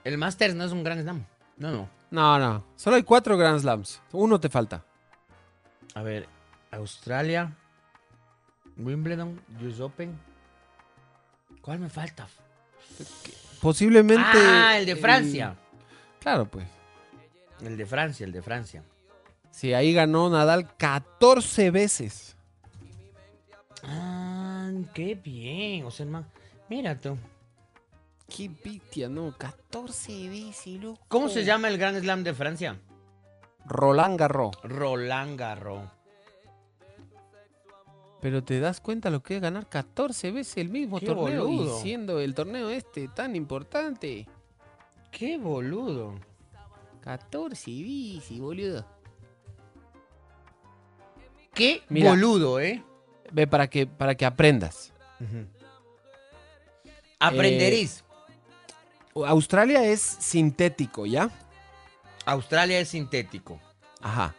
El 0.04 0.18
Masters 0.18 0.56
no 0.56 0.64
es 0.64 0.72
un 0.72 0.84
Grand 0.84 1.02
Slam. 1.02 1.26
No, 1.58 1.72
no. 1.72 1.90
No, 2.12 2.40
no. 2.40 2.66
Solo 2.76 2.96
hay 2.96 3.04
cuatro 3.04 3.38
Grand 3.38 3.60
Slams. 3.60 4.02
Uno 4.12 4.40
te 4.40 4.50
falta. 4.50 4.84
A 5.94 6.02
ver, 6.02 6.28
Australia, 6.72 7.56
Wimbledon, 8.78 9.42
US 9.62 9.80
Open. 9.80 10.18
¿Cuál 11.62 11.80
me 11.80 11.90
falta? 11.90 12.28
Posiblemente. 13.62 14.24
Ah, 14.24 14.78
el 14.78 14.86
de 14.86 14.96
Francia. 14.96 15.56
Claro, 16.20 16.46
pues. 16.46 16.68
El 17.62 17.78
de 17.78 17.86
Francia, 17.86 18.26
el 18.26 18.32
de 18.32 18.42
Francia. 18.42 18.84
Sí, 19.52 19.74
ahí 19.74 19.94
ganó 19.94 20.30
Nadal 20.30 20.76
14 20.78 21.72
veces. 21.72 22.36
Ah, 23.84 24.72
qué 24.94 25.16
bien. 25.16 25.86
O 25.86 25.92
sea, 25.92 26.06
Mira 26.70 26.98
tú. 26.98 27.18
Qué 28.36 28.50
pitia, 28.50 29.10
no. 29.10 29.34
14 29.38 30.30
veces, 30.30 30.82
loco. 30.82 31.02
¿Cómo 31.08 31.30
se 31.30 31.44
llama 31.44 31.68
el 31.68 31.78
Grand 31.78 32.00
Slam 32.00 32.24
de 32.24 32.34
Francia? 32.34 32.80
Roland 33.66 34.20
Garros. 34.20 34.56
Roland 34.64 35.38
Garros. 35.40 35.90
Pero 38.22 38.44
te 38.44 38.60
das 38.60 38.82
cuenta 38.82 39.10
lo 39.10 39.24
que 39.24 39.38
es 39.38 39.42
ganar 39.42 39.68
14 39.70 40.32
veces 40.32 40.58
el 40.58 40.70
mismo 40.70 41.00
Qué 41.00 41.06
torneo 41.06 41.46
boludo. 41.46 41.80
y 41.80 41.82
siendo 41.82 42.20
el 42.20 42.36
torneo 42.36 42.70
este 42.70 43.08
tan 43.08 43.36
importante. 43.36 44.28
Qué 45.12 45.38
boludo. 45.38 46.16
14 47.02 47.72
veces, 47.82 48.40
boludo. 48.40 48.86
Qué 51.54 51.82
Mira. 51.90 52.12
boludo, 52.12 52.60
¿eh? 52.60 52.84
Ve 53.32 53.48
para 53.48 53.70
que, 53.70 53.88
para 53.88 54.16
que 54.16 54.26
aprendas. 54.26 54.92
Aprenderís. 57.20 58.04
Australia 59.16 59.84
es 59.84 60.02
sintético, 60.02 61.06
¿ya? 61.06 61.30
Australia 62.26 62.80
es 62.80 62.90
sintético. 62.90 63.60
Ajá. 64.02 64.36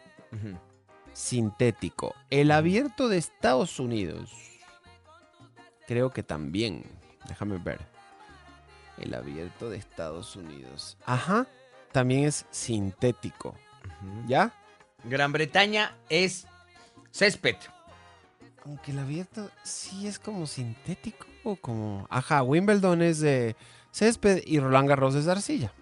Sintético. 1.13 2.15
El 2.31 2.51
abierto 2.51 3.09
de 3.09 3.19
Estados 3.19 3.81
Unidos. 3.81 4.31
Creo 5.87 6.11
que 6.11 6.23
también. 6.23 6.85
Déjame 7.27 7.59
ver. 7.59 7.81
El 8.99 9.15
abierto 9.15 9.71
de 9.71 9.77
Estados 9.79 10.37
Unidos. 10.37 10.97
Ajá. 11.05 11.47
También 11.93 12.25
es 12.25 12.47
sintético. 12.51 13.57
¿Ya? 14.27 14.55
Gran 15.05 15.33
Bretaña 15.33 15.97
es 16.09 16.47
césped. 17.11 17.57
Aunque 18.65 18.93
el 18.93 18.99
abierto 18.99 19.51
sí 19.65 20.07
es 20.07 20.19
como 20.19 20.47
sintético 20.47 21.27
o 21.43 21.57
como... 21.57 22.07
Ajá, 22.11 22.43
Wimbledon 22.43 23.03
es 23.03 23.21
de 23.21 23.57
césped 23.91 24.43
y 24.47 24.61
Roland 24.61 24.89
Garros 24.89 25.15
es 25.15 25.25
de 25.25 25.33
arcilla. 25.33 25.73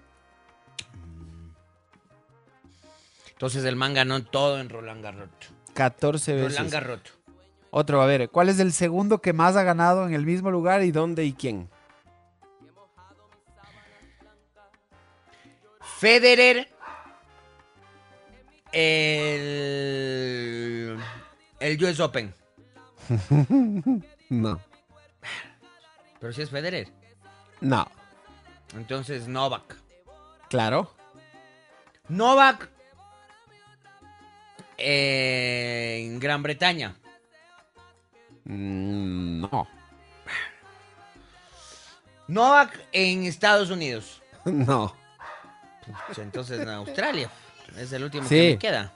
Entonces 3.31 3.65
el 3.65 3.77
man 3.77 3.95
ganó 3.95 4.23
todo 4.25 4.61
en 4.61 4.69
Roland 4.69 5.03
Garros. 5.03 5.29
14 5.75 6.35
veces. 6.35 6.57
Roland 6.57 6.73
Garros. 6.73 7.01
Otro, 7.71 8.03
a 8.03 8.07
ver, 8.07 8.31
¿cuál 8.31 8.49
es 8.49 8.59
el 8.61 8.73
segundo 8.73 9.21
que 9.21 9.33
más 9.33 9.55
ha 9.57 9.63
ganado 9.63 10.07
en 10.07 10.15
el 10.15 10.25
mismo 10.25 10.51
lugar 10.51 10.83
y 10.83 10.91
dónde 10.91 11.25
y 11.25 11.33
quién? 11.35 11.69
Federer. 15.99 16.69
El. 18.73 19.79
El 21.61 21.85
US 21.85 22.01
Open. 22.01 22.35
no. 24.29 24.61
Pero 26.21 26.33
si 26.33 26.43
es 26.43 26.51
Federer. 26.51 26.89
No. 27.61 27.87
Entonces 28.75 29.27
Novak. 29.29 29.77
Claro. 30.49 30.93
Novak. 32.09 32.71
eh, 34.81 36.03
en 36.05 36.21
Gran 36.21 36.43
Bretaña. 36.43 36.95
Mm, 38.45 39.41
No. 39.41 39.67
Novak 42.29 42.79
en 42.93 43.25
Estados 43.25 43.71
Unidos. 43.71 44.23
No. 44.45 44.95
Pues, 46.07 46.19
Entonces 46.19 46.61
en 46.61 46.69
Australia. 46.69 47.31
Es 47.77 47.93
el 47.93 48.05
último 48.05 48.27
Sí. 48.29 48.35
que 48.37 48.51
me 48.53 48.59
queda. 48.59 48.93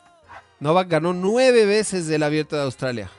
Novak 0.61 0.89
ganó 0.89 1.13
nueve 1.13 1.67
veces 1.67 2.09
el 2.09 2.23
abierto 2.23 2.57
de 2.57 2.63
Australia. 2.63 3.11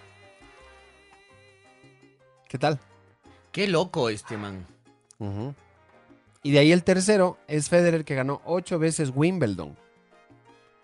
¿Qué 2.47 2.57
tal? 2.57 2.79
Qué 3.51 3.67
loco 3.67 4.09
este 4.09 4.37
man. 4.37 4.65
Ujú. 5.19 5.53
Y 6.43 6.51
de 6.51 6.59
ahí 6.59 6.71
el 6.71 6.83
tercero 6.83 7.37
es 7.47 7.69
Federer 7.69 8.03
que 8.05 8.15
ganó 8.15 8.41
ocho 8.45 8.77
veces 8.77 9.11
Wimbledon. 9.15 9.77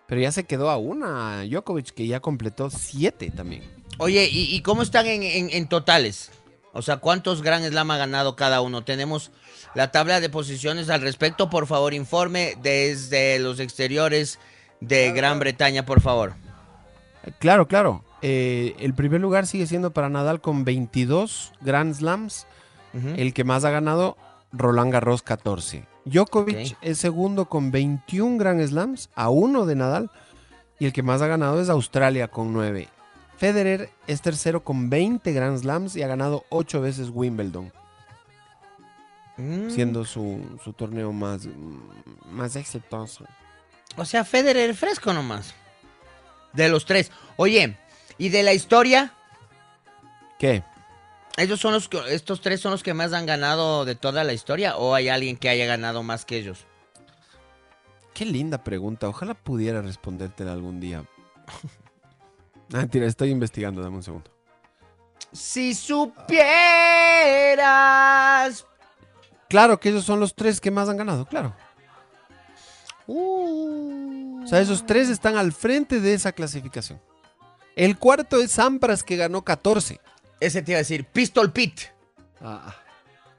Pero 0.07 0.21
ya 0.21 0.31
se 0.31 0.45
quedó 0.45 0.69
a 0.69 0.77
una 0.77 1.43
Djokovic 1.43 1.91
que 1.91 2.07
ya 2.07 2.19
completó 2.19 2.69
siete 2.69 3.29
también. 3.29 3.63
Oye, 3.99 4.27
¿y, 4.31 4.55
y 4.55 4.61
cómo 4.61 4.81
están 4.81 5.05
en, 5.05 5.21
en- 5.23 5.49
en 5.51 5.67
totales? 5.67 6.31
O 6.71 6.81
sea, 6.81 6.97
¿cuántos 6.97 7.41
Grand 7.41 7.67
Slam 7.67 7.91
ha 7.91 7.97
ganado 7.97 8.35
cada 8.35 8.61
uno? 8.61 8.83
Tenemos 8.83 9.31
la 9.75 9.91
tabla 9.91 10.19
de 10.19 10.29
posiciones 10.29 10.89
al 10.89 11.01
respecto. 11.01 11.49
Por 11.49 11.67
favor, 11.67 11.93
informe 11.93 12.55
desde 12.61 13.37
los 13.39 13.59
exteriores 13.59 14.39
de 14.79 15.11
Gran 15.11 15.39
Bretaña, 15.39 15.85
por 15.85 15.99
favor. 15.99 16.33
Claro, 17.39 17.67
claro. 17.67 18.03
Eh, 18.21 18.75
el 18.79 18.93
primer 18.93 19.19
lugar 19.19 19.45
sigue 19.47 19.67
siendo 19.67 19.91
para 19.91 20.09
Nadal 20.09 20.41
con 20.41 20.63
22 20.63 21.51
Grand 21.61 21.93
Slams. 21.93 22.47
El 23.17 23.33
que 23.35 23.43
más 23.43 23.65
ha 23.65 23.69
ganado, 23.69 24.17
Roland 24.51 24.91
Garros 24.91 25.21
14. 25.21 25.85
Djokovic 26.05 26.71
Ok. 26.73 26.77
es 26.81 26.97
segundo 26.97 27.45
con 27.49 27.71
21 27.71 28.37
Grand 28.37 28.65
Slams, 28.65 29.09
a 29.15 29.29
uno 29.29 29.65
de 29.65 29.75
Nadal. 29.75 30.11
Y 30.79 30.85
el 30.85 30.93
que 30.93 31.03
más 31.03 31.21
ha 31.21 31.27
ganado 31.27 31.61
es 31.61 31.69
Australia 31.69 32.29
con 32.29 32.53
9. 32.53 32.87
Federer 33.37 33.89
es 34.07 34.21
tercero 34.21 34.63
con 34.63 34.89
20 34.89 35.31
Grand 35.33 35.57
Slams 35.59 35.95
y 35.95 36.03
ha 36.03 36.07
ganado 36.07 36.45
8 36.49 36.81
veces 36.81 37.09
Wimbledon, 37.13 37.71
Mm. 39.37 39.69
siendo 39.69 40.03
su, 40.03 40.59
su 40.63 40.73
torneo 40.73 41.13
más, 41.13 41.47
más 42.29 42.55
exitoso. 42.57 43.23
O 43.95 44.03
sea, 44.03 44.25
Federer 44.25 44.75
fresco 44.75 45.13
nomás. 45.13 45.53
De 46.51 46.67
los 46.67 46.85
tres. 46.85 47.11
Oye, 47.37 47.77
¿y 48.17 48.29
de 48.29 48.43
la 48.43 48.53
historia? 48.53 49.13
¿Qué? 50.37 50.63
¿Ellos 51.39 51.59
son 51.61 51.73
los 51.73 51.87
que, 51.87 52.01
estos 52.13 52.41
tres 52.41 52.59
son 52.59 52.71
los 52.73 52.83
que 52.83 52.93
más 52.93 53.13
han 53.13 53.25
ganado 53.25 53.85
de 53.85 53.95
toda 53.95 54.25
la 54.25 54.33
historia? 54.33 54.75
¿O 54.75 54.93
hay 54.93 55.07
alguien 55.07 55.37
que 55.37 55.47
haya 55.47 55.65
ganado 55.65 56.03
más 56.03 56.25
que 56.25 56.37
ellos? 56.37 56.65
Qué 58.13 58.25
linda 58.25 58.61
pregunta. 58.61 59.07
Ojalá 59.07 59.33
pudiera 59.33 59.81
respondértela 59.81 60.51
algún 60.53 60.79
día. 60.79 61.03
Ah, 62.71 62.85
estoy 62.93 63.31
investigando. 63.31 63.81
Dame 63.81 63.95
un 63.95 64.03
segundo. 64.03 64.29
Si 65.33 65.73
supieras. 65.73 66.37
Claro 69.47 69.79
que 69.79 69.89
ellos 69.89 70.05
son 70.05 70.19
los 70.19 70.35
tres 70.35 70.61
que 70.61 70.69
más 70.69 70.87
han 70.87 70.97
ganado, 70.97 71.25
claro. 71.25 71.55
Uh. 73.07 74.43
O 74.43 74.47
sea, 74.47 74.61
esos 74.61 74.85
tres 74.85 75.09
están 75.09 75.35
al 75.35 75.51
frente 75.51 75.99
de 75.99 76.13
esa 76.13 76.31
clasificación. 76.31 77.01
El 77.75 77.97
cuarto 77.97 78.37
es 78.37 78.51
Sampras 78.51 79.01
que 79.01 79.17
ganó 79.17 79.43
14. 79.43 79.99
Ese 80.39 80.61
te 80.61 80.71
iba 80.71 80.77
a 80.77 80.79
decir, 80.81 81.05
Pistol 81.05 81.51
Pit. 81.51 81.81
Ah, 82.41 82.75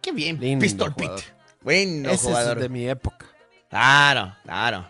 Qué 0.03 0.12
bien, 0.12 0.38
lindo 0.40 0.62
Pistol 0.62 0.92
jugador. 0.92 1.20
Pit. 1.20 1.28
Bueno 1.62 2.11
Ese 2.11 2.26
jugador. 2.28 2.57
es 2.59 2.62
de 2.62 2.68
mi 2.68 2.88
época. 2.88 3.26
Claro, 3.68 4.34
claro. 4.44 4.86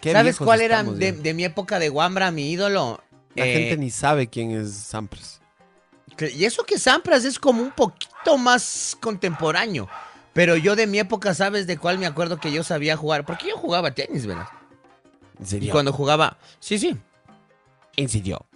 Qué 0.00 0.12
¿Sabes 0.12 0.36
cuál 0.38 0.60
era 0.60 0.82
de, 0.82 1.34
mi 1.34 1.44
época 1.44 1.78
de 1.78 1.90
Wambra, 1.90 2.30
mi 2.30 2.50
ídolo? 2.50 3.02
La 3.34 3.46
Eh, 3.46 3.52
gente 3.52 3.76
ni 3.76 3.90
sabe 3.90 4.28
quién 4.28 4.50
es 4.52 4.72
Sampras. 4.72 5.40
Y 6.34 6.44
eso 6.44 6.64
que 6.64 6.78
Sampras 6.78 7.24
es 7.24 7.38
como 7.38 7.62
un 7.62 7.70
poquito 7.70 8.36
más 8.38 8.96
contemporáneo. 9.00 9.88
Pero 10.32 10.56
yo 10.56 10.76
de 10.76 10.86
mi 10.86 10.98
época, 10.98 11.34
¿sabes 11.34 11.66
de 11.66 11.78
cuál 11.78 11.98
me 11.98 12.06
acuerdo 12.06 12.38
que 12.38 12.50
yo 12.52 12.62
sabía 12.64 12.96
jugar? 12.96 13.24
Porque 13.24 13.48
yo 13.48 13.56
jugaba 13.56 13.92
tenis, 13.92 14.26
¿verdad? 14.26 14.48
¿En 15.38 15.44
Y 15.44 15.48
serio? 15.48 15.72
cuando 15.72 15.92
jugaba... 15.92 16.38
Sí, 16.60 16.78
sí. 16.78 16.96
¿En 17.96 18.08
serio? 18.08 18.46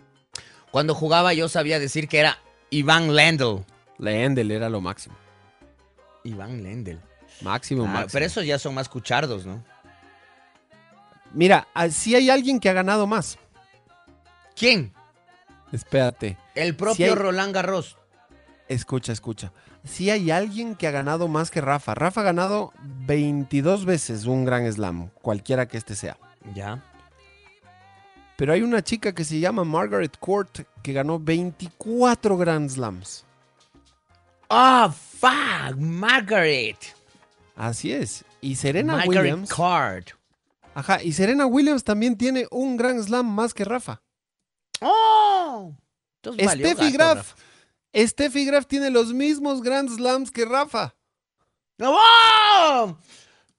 Cuando 0.71 0.95
jugaba 0.95 1.35
yo 1.35 1.49
sabía 1.49 1.79
decir 1.79 2.09
que 2.09 2.19
era 2.19 2.39
Iván 2.73 3.15
Lendl. 3.15 3.65
Lendl 3.99 4.51
era 4.51 4.69
lo 4.69 4.81
máximo. 4.81 5.15
Iván 6.24 6.62
Lendl. 6.62 6.99
Máximo, 7.43 7.85
Ah, 7.85 7.89
máximo. 7.89 8.11
pero 8.12 8.27
esos 8.27 8.44
ya 8.47 8.59
son 8.59 8.74
más 8.74 8.89
cuchardos, 8.89 9.47
¿no? 9.47 9.62
Mira, 11.32 11.69
ah, 11.74 11.89
sí 11.89 12.15
hay 12.15 12.31
alguien 12.31 12.61
que 12.61 12.69
ha 12.69 12.73
ganado 12.73 13.07
más. 13.07 13.39
¿Quién? 14.55 14.93
Espérate. 15.73 16.36
El 16.55 16.77
propio 16.77 16.94
Sí 16.97 17.05
hay- 17.05 17.15
Roland 17.15 17.55
Garros. 17.55 17.97
Escucha, 18.69 19.12
escucha. 19.12 19.53
Sí 19.85 20.11
hay 20.11 20.31
alguien 20.31 20.77
que 20.77 20.86
ha 20.86 20.90
ganado 20.90 21.28
más 21.28 21.51
que 21.51 21.61
Rafa. 21.61 21.94
Rafa 21.94 22.20
ha 22.20 22.24
ganado 22.24 22.73
22 22.82 23.85
veces 23.85 24.27
un 24.27 24.44
Gran 24.44 24.70
Slam, 24.73 25.09
cualquiera 25.20 25.66
que 25.66 25.77
este 25.78 25.94
sea. 25.97 26.16
Ya. 26.55 26.82
Pero 28.43 28.55
hay 28.55 28.62
una 28.62 28.82
chica 28.82 29.14
que 29.14 29.23
se 29.23 29.39
llama 29.39 29.62
Margaret 29.62 30.19
Court 30.19 30.66
que 30.82 30.93
ganó 30.93 31.20
24 31.20 32.36
Grand 32.36 32.69
Slams. 32.69 33.24
¡Ah, 34.51 34.93
fuck! 34.93 35.77
Margaret. 35.77 36.77
Así 37.55 37.93
es. 37.93 38.24
Y 38.40 38.56
Serena 38.56 38.97
Margaret 38.97 39.16
Williams. 39.16 39.55
Card. 39.55 40.06
Ajá, 40.74 41.01
y 41.05 41.12
Serena 41.12 41.47
Williams 41.47 41.85
también 41.85 42.19
tiene 42.19 42.48
un 42.51 42.77
Grand 42.77 43.01
Slam 43.05 43.32
más 43.32 43.55
que 43.55 43.64
Rafa. 43.64 44.02
¡Oh! 44.81 45.77
Steffi 46.27 46.90
Graf. 46.90 47.35
Steffi 47.94 48.44
Graf 48.44 48.66
tiene 48.66 48.90
los 48.90 49.14
mismos 49.14 49.62
Grand 49.62 49.89
Slams 49.89 50.32
que 50.32 50.47
Rafa. 50.47 50.97
¡Oh! 51.78 52.98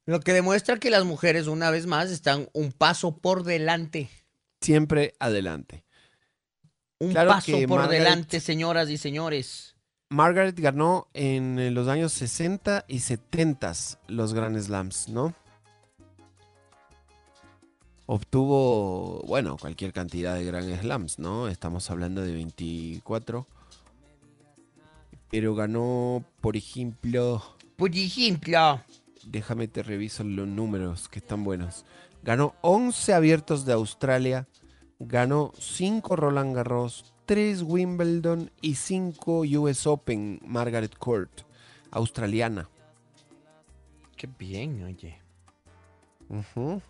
Lo 0.06 0.20
que 0.20 0.34
demuestra 0.34 0.78
que 0.78 0.90
las 0.90 1.06
mujeres, 1.06 1.48
una 1.48 1.70
vez 1.70 1.86
más, 1.86 2.12
están 2.12 2.50
un 2.52 2.74
paso 2.74 3.16
por 3.16 3.46
delante. 3.46 4.10
Siempre 4.64 5.14
adelante. 5.20 5.84
Un 7.00 7.12
Claro 7.12 7.30
paso 7.32 7.52
por 7.68 7.82
Margaret- 7.82 8.00
delante, 8.00 8.40
señoras 8.40 8.90
y 8.90 8.98
señores. 8.98 9.76
Margaret 10.10 10.58
ganó 10.60 11.08
en 11.14 11.60
eh, 11.60 11.70
los 11.72 11.88
años 11.88 12.14
60 12.14 12.86
y 12.88 13.00
70 13.00 13.74
los 14.08 14.34
Grand 14.34 14.58
Slams, 14.60 15.10
¿no? 15.10 15.34
Obtuvo, 18.06 19.22
bueno, 19.26 19.58
cualquier 19.58 19.94
cantidad 19.94 20.36
de 20.36 20.44
Grand 20.44 20.80
Slams, 20.82 21.20
¿no? 21.20 21.48
Estamos 21.48 21.90
hablando 21.90 22.22
de 22.22 22.34
24. 22.34 23.48
Pero 25.30 25.56
ganó, 25.56 26.24
por 26.42 26.58
ejemplo, 26.58 27.42
Por 27.78 27.96
ejemplo, 27.96 28.82
déjame 29.26 29.68
te 29.68 29.82
reviso 29.84 30.24
los 30.24 30.48
números 30.48 31.08
que 31.10 31.20
están 31.20 31.44
buenos. 31.44 31.86
Ganó 32.24 32.56
11 32.62 33.14
abiertos 33.14 33.66
de 33.66 33.74
Australia, 33.74 34.48
ganó 35.00 35.52
5 35.60 36.16
Roland 36.16 36.56
Garros, 36.56 37.14
3 37.26 37.64
Wimbledon 37.64 38.50
y 38.62 38.76
5 38.76 39.42
US 39.60 39.86
Open 39.88 40.40
Margaret 40.46 40.98
Court, 40.98 41.42
australiana. 41.92 42.70
Qué 44.16 44.30
bien, 44.40 44.84
oye. 44.86 45.20
Ujú. 46.30 46.82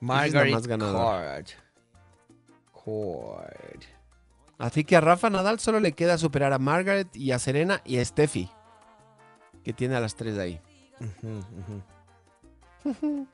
Margaret 0.00 0.52
más 0.54 0.66
ganadora. 0.66 1.34
Court. 1.34 1.50
Court. 2.72 3.84
Así 4.56 4.84
que 4.84 4.96
a 4.96 5.00
Rafa 5.02 5.28
Nadal 5.28 5.60
solo 5.60 5.78
le 5.78 5.92
queda 5.92 6.16
superar 6.16 6.54
a 6.54 6.58
Margaret 6.58 7.14
y 7.14 7.32
a 7.32 7.38
Serena 7.38 7.82
y 7.84 7.98
a 7.98 8.04
Steffi. 8.04 8.50
Que 9.62 9.74
tiene 9.74 9.96
a 9.96 10.00
las 10.00 10.14
tres 10.14 10.38
ahí. 10.38 10.58
Ujú, 11.00 11.44
ujú. 12.84 13.26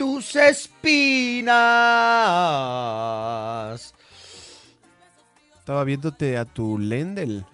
Tus 0.00 0.34
espinas. 0.34 1.52
Estaba 5.58 5.84
viéndote 5.84 6.38
a 6.38 6.46
tu 6.46 6.78
Lendl. 6.78 7.44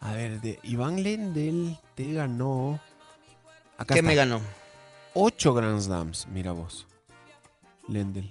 A 0.00 0.12
ver, 0.14 0.40
de 0.40 0.58
Iván 0.64 1.04
Lendl 1.04 1.78
te 1.94 2.12
ganó. 2.14 2.80
Acá 3.78 3.94
¿Qué 3.94 4.00
está. 4.00 4.08
me 4.08 4.16
ganó? 4.16 4.40
Ocho 5.14 5.54
Grand 5.54 5.80
Slams, 5.80 6.26
mira 6.32 6.50
vos. 6.50 6.84
Lendl. 7.86 8.28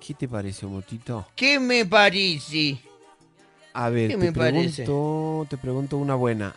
¿Qué 0.00 0.14
te 0.14 0.26
pareció, 0.26 0.68
Motito? 0.68 1.28
¿Qué 1.36 1.60
me 1.60 1.86
parece? 1.86 2.80
A 3.72 3.88
ver, 3.88 4.10
¿Qué 4.10 4.16
te 4.16 4.24
me 4.24 4.32
parece? 4.32 4.82
pregunto, 4.82 5.46
te 5.48 5.58
pregunto 5.58 5.96
una 5.96 6.16
buena. 6.16 6.56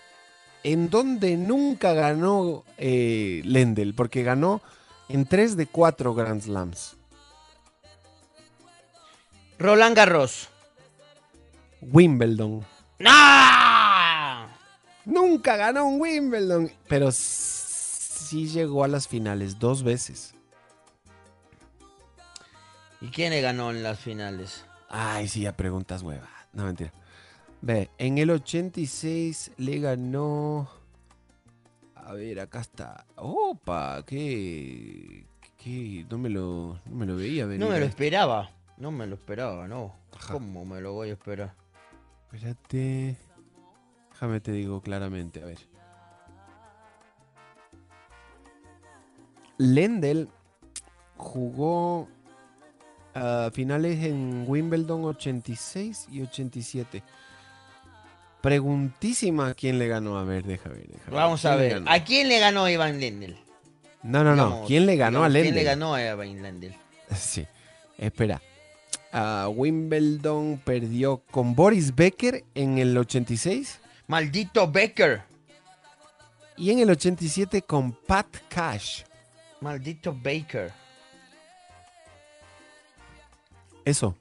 ¿En 0.64 0.90
dónde 0.90 1.38
nunca 1.38 1.94
ganó 1.94 2.66
eh, 2.78 3.42
Lendl? 3.46 3.94
Porque 3.94 4.24
ganó 4.24 4.62
en 5.10 5.26
tres 5.26 5.56
de 5.56 5.68
cuatro 5.68 6.14
Grand 6.14 6.42
Slams. 6.42 6.98
Roland 9.60 9.96
Garros. 9.96 10.50
Wimbledon. 11.82 12.66
¡No! 13.00 13.12
Nunca 15.06 15.56
ganó 15.56 15.86
un 15.86 16.02
Wimbledon, 16.02 16.72
pero 16.90 17.12
sí 17.12 18.48
llegó 18.50 18.84
a 18.84 18.88
las 18.88 19.08
finales 19.08 19.58
dos 19.58 19.84
veces. 19.84 20.36
¿Y 23.00 23.10
quién 23.10 23.30
le 23.32 23.42
ganó 23.42 23.72
en 23.72 23.84
las 23.84 24.00
finales? 24.00 24.66
Ay, 24.90 25.28
sí, 25.28 25.42
ya 25.42 25.56
preguntas 25.56 26.02
hueva. 26.02 26.28
No, 26.52 26.66
mentira. 26.66 26.92
Ve, 27.62 27.90
en 27.98 28.18
el 28.18 28.30
86 28.30 29.52
le 29.58 29.80
ganó. 29.80 30.70
A 31.96 32.14
ver, 32.14 32.40
acá 32.40 32.62
está. 32.62 33.06
Opa, 33.16 34.04
qué. 34.06 35.26
qué 35.58 36.06
no, 36.10 36.18
me 36.18 36.30
lo, 36.30 36.80
no 36.86 36.96
me 36.96 37.06
lo 37.06 37.16
veía 37.16 37.46
venir. 37.46 37.60
No 37.60 37.72
me 37.72 37.80
lo 37.80 37.86
eh. 37.86 37.90
esperaba. 37.90 38.52
No 38.78 38.92
me 38.92 39.08
lo 39.08 39.16
esperaba, 39.16 39.68
no. 39.68 39.96
¿Cómo 40.32 40.66
me 40.66 40.80
lo 40.82 40.94
voy 40.94 41.10
a 41.10 41.14
esperar? 41.14 41.54
Espérate. 42.32 43.18
Déjame 44.12 44.40
te 44.40 44.52
digo 44.52 44.82
claramente, 44.82 45.42
a 45.42 45.46
ver. 45.46 45.60
Lendl 49.58 50.30
jugó 51.18 52.08
a 53.16 53.50
finales 53.52 54.04
en 54.04 54.46
Wimbledon 54.48 55.06
86 55.06 56.08
y 56.12 56.22
87. 56.22 57.04
Preguntísima 58.42 59.54
quién 59.54 59.80
le 59.80 59.88
ganó. 59.88 60.18
A 60.18 60.24
ver, 60.24 60.44
déjame 60.44 60.76
ver. 60.76 60.88
ver. 60.88 61.00
Vamos 61.12 61.44
a 61.46 61.56
¿Quién 61.58 61.70
le 61.70 61.80
ver. 61.80 61.84
¿A 61.88 62.04
quién 62.04 62.30
le 62.30 62.40
ganó 62.40 62.70
Iván 62.70 63.00
Lendl? 63.00 63.36
No, 64.04 64.24
no, 64.24 64.36
no. 64.36 64.64
¿Quién 64.68 64.86
le 64.86 64.96
ganó 64.96 65.24
a 65.24 65.28
digamos, 65.30 65.34
Lendl? 65.34 65.46
¿Quién 65.48 65.56
le 65.56 65.64
ganó 65.64 65.94
a 65.94 66.02
Iván 66.04 66.42
Lendl? 66.42 66.74
Sí. 67.16 67.46
Espera. 67.98 68.42
A 69.12 69.48
Wimbledon 69.50 70.62
perdió 70.64 71.24
con 71.32 71.56
Boris 71.56 71.96
Becker 71.96 72.44
en 72.54 72.78
el 72.78 72.96
86 72.98 73.80
Maldito 74.08 74.70
Becker. 74.70 75.22
y 76.58 76.72
en 76.72 76.80
el 76.80 76.90
87 76.90 77.62
con 77.64 77.92
Pat 77.94 78.28
Cash. 78.50 79.04
Maldito 79.62 80.14
Baker. 80.14 80.72
Eso. 83.86 84.16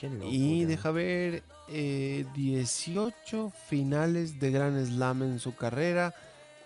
Y 0.00 0.64
deja 0.64 0.90
ver, 0.90 1.42
eh, 1.68 2.24
18 2.34 3.50
finales 3.50 4.38
de 4.38 4.50
Grand 4.50 4.86
Slam 4.86 5.22
en 5.22 5.38
su 5.40 5.54
carrera. 5.56 6.14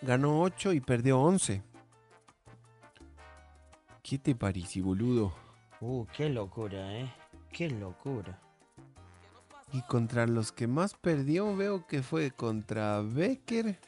Ganó 0.03 0.43
8 0.43 0.73
y 0.73 0.81
perdió 0.81 1.21
11. 1.21 1.63
¿Qué 4.03 4.19
te 4.19 4.35
parece, 4.35 4.81
boludo? 4.83 5.33
Uh, 5.81 6.05
qué 6.15 6.29
locura, 6.29 6.95
eh. 6.99 7.11
Qué 7.53 7.71
locura. 7.71 8.39
Y 9.73 9.81
contra 9.83 10.27
los 10.27 10.53
que 10.53 10.67
más 10.67 10.95
perdió, 10.95 11.57
veo 11.57 11.87
que 11.87 12.03
fue 12.03 12.31
contra 12.31 13.01
Becker. 13.01 13.79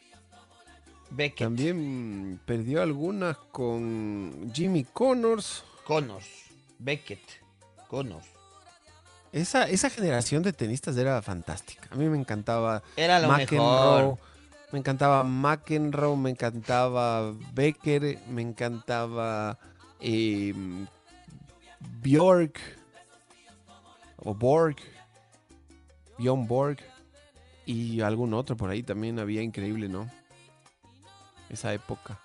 Beckett. 1.11 1.39
También 1.39 2.41
perdió 2.47 2.83
algunas 2.83 3.37
con 3.37 4.51
Jimmy 4.55 4.85
Connors. 4.85 5.65
Connors. 5.85 6.27
Beckett. 6.79 7.21
Connors. 7.89 8.27
Esa, 9.35 9.69
esa 9.69 9.91
generación 9.91 10.45
de 10.45 10.53
tenistas 10.53 10.97
era 10.97 11.21
fantástica. 11.21 11.89
A 11.91 11.97
mí 11.97 12.09
me 12.09 12.17
encantaba 12.17 12.85
Era 12.95 13.19
lo 13.19 13.27
McEnroe, 13.27 14.03
mejor. 14.03 14.19
Me 14.71 14.79
encantaba 14.79 15.25
McEnroe, 15.25 16.17
me 16.17 16.31
encantaba 16.31 17.35
Becker, 17.53 18.21
me 18.29 18.43
encantaba 18.43 19.59
eh, 19.99 20.55
Bjork 22.01 22.61
o 24.19 24.35
Borg, 24.35 24.77
Bjorn 26.17 26.47
Borg 26.47 26.79
y 27.67 28.03
algún 28.03 28.35
otro 28.35 28.57
por 28.57 28.71
ahí 28.71 28.85
también 28.85 29.19
había 29.19 29.43
increíble, 29.43 29.89
¿no? 29.89 30.09
Esa 31.51 31.75
época. 31.75 32.21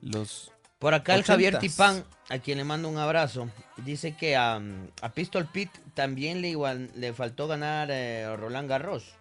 Los 0.00 0.52
Por 0.78 0.94
acá 0.94 1.16
el 1.16 1.24
Javier. 1.24 1.58
Tipán, 1.58 2.04
a 2.28 2.38
quien 2.38 2.58
le 2.58 2.64
mando 2.64 2.88
un 2.88 2.98
abrazo, 2.98 3.48
dice 3.76 4.16
que 4.16 4.36
a, 4.36 4.60
a 5.02 5.08
Pistol 5.10 5.46
Pete 5.46 5.78
también 5.94 6.40
le, 6.40 6.48
igual, 6.48 6.90
le 6.94 7.12
faltó 7.12 7.46
ganar 7.46 7.88
eh, 7.90 8.34
Roland 8.36 8.68
Garros. 8.68 9.14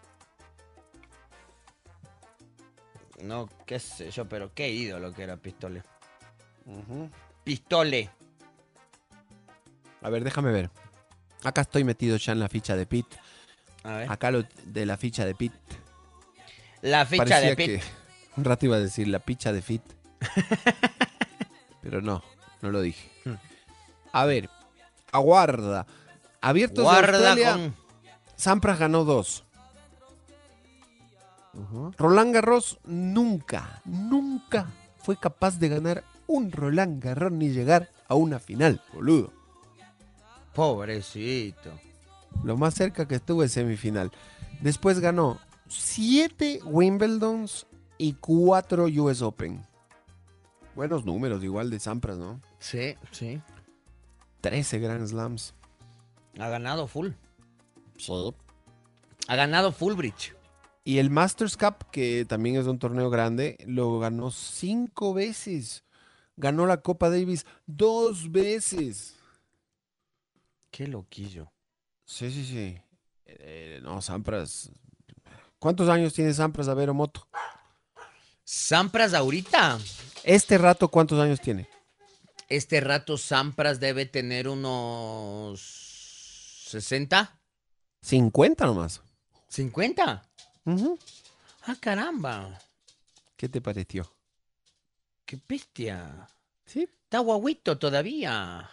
No, 3.21 3.49
qué 3.65 3.79
sé 3.79 4.11
yo, 4.11 4.27
pero 4.27 4.53
qué 4.53 4.69
ídolo 4.69 5.13
que 5.13 5.23
era 5.23 5.37
Pistole. 5.37 5.83
Pistole. 7.43 8.09
A 10.01 10.09
ver, 10.09 10.23
déjame 10.23 10.51
ver. 10.51 10.69
Acá 11.43 11.61
estoy 11.61 11.83
metido 11.83 12.17
ya 12.17 12.33
en 12.33 12.39
la 12.39 12.49
ficha 12.49 12.75
de 12.75 12.85
Pit. 12.85 13.07
A 13.83 13.97
ver. 13.97 14.11
Acá 14.11 14.31
lo 14.31 14.43
de 14.65 14.85
la 14.85 14.97
ficha 14.97 15.25
de 15.25 15.35
Pit. 15.35 15.53
La 16.81 17.05
ficha 17.05 17.23
Parecía 17.23 17.49
de 17.49 17.55
Pete. 17.55 17.79
que 17.79 17.83
un 18.37 18.43
rato 18.43 18.65
iba 18.65 18.75
a 18.75 18.79
decir 18.79 19.07
la 19.07 19.19
ficha 19.19 19.53
de 19.53 19.61
Fit. 19.61 19.83
Pero 21.81 22.01
no, 22.01 22.23
no 22.63 22.71
lo 22.71 22.81
dije. 22.81 23.11
Hmm. 23.25 23.35
A 24.11 24.25
ver, 24.25 24.49
aguarda. 25.11 25.85
Abiertos 26.41 26.83
Guarda 26.83 27.19
de 27.19 27.27
Australia. 27.27 27.53
con- 27.53 27.75
Sampras 28.35 28.79
ganó 28.79 29.03
dos. 29.05 29.43
Roland 31.97 32.33
Garros 32.33 32.79
nunca, 32.83 33.79
nunca 33.85 34.67
fue 34.97 35.17
capaz 35.17 35.59
de 35.59 35.69
ganar 35.69 36.03
un 36.25 36.51
Roland 36.51 37.01
Garros 37.03 37.31
ni 37.31 37.49
llegar 37.49 37.89
a 38.07 38.15
una 38.15 38.39
final, 38.39 38.81
boludo. 38.91 39.31
Pobrecito. 40.55 41.71
Lo 42.43 42.57
más 42.57 42.73
cerca 42.73 43.07
que 43.07 43.15
estuvo 43.15 43.43
es 43.43 43.51
semifinal. 43.51 44.11
Después 44.61 44.99
ganó 44.99 45.39
7 45.67 46.59
Wimbledons 46.65 47.67
y 47.99 48.13
4 48.13 48.85
US 48.85 49.21
Open. 49.21 49.63
Buenos 50.75 51.05
números, 51.05 51.43
igual 51.43 51.69
de 51.69 51.79
Sampras, 51.79 52.17
¿no? 52.17 52.41
Sí, 52.59 52.95
sí. 53.11 53.39
13 54.41 54.79
Grand 54.79 55.07
Slams. 55.07 55.53
Ha 56.39 56.49
ganado 56.49 56.87
full. 56.87 57.09
Ha 59.27 59.35
ganado 59.35 59.71
Fullbridge. 59.71 60.35
Y 60.83 60.97
el 60.97 61.09
Masters 61.09 61.55
Cup, 61.55 61.89
que 61.91 62.25
también 62.25 62.57
es 62.57 62.65
un 62.65 62.79
torneo 62.79 63.09
grande, 63.09 63.57
lo 63.65 63.99
ganó 63.99 64.31
5 64.31 65.13
veces. 65.13 65.83
Ganó 66.35 66.65
la 66.65 66.81
Copa 66.81 67.09
Davis 67.09 67.45
dos 67.67 68.31
veces. 68.31 69.15
Qué 70.71 70.87
loquillo. 70.87 71.51
Sí, 72.03 72.31
sí, 72.31 72.43
sí. 72.43 72.77
Eh, 73.25 73.79
no, 73.83 74.01
Sampras. 74.01 74.71
¿Cuántos 75.59 75.87
años 75.87 76.13
tiene 76.13 76.33
Sampras 76.33 76.67
a 76.67 76.73
ver 76.73 76.91
Moto? 76.91 77.27
Sampras 78.43 79.13
ahorita. 79.13 79.79
Este 80.23 80.57
rato, 80.57 80.87
¿cuántos 80.89 81.19
años 81.19 81.39
tiene? 81.39 81.67
Este 82.49 82.81
rato 82.81 83.17
Sampras 83.17 83.79
debe 83.79 84.05
tener 84.05 84.47
unos 84.47 85.61
60. 86.67 87.39
50 88.01 88.65
nomás. 88.65 89.01
¿50? 89.51 90.21
Ujú. 90.65 90.99
Ah, 91.65 91.75
caramba. 91.79 92.59
¿Qué 93.37 93.47
te 93.47 93.61
pareció? 93.61 94.11
Qué 95.25 95.39
bestia. 95.47 96.27
Sí. 96.65 96.87
Está 97.03 97.19
guaguito 97.19 97.77
todavía. 97.77 98.69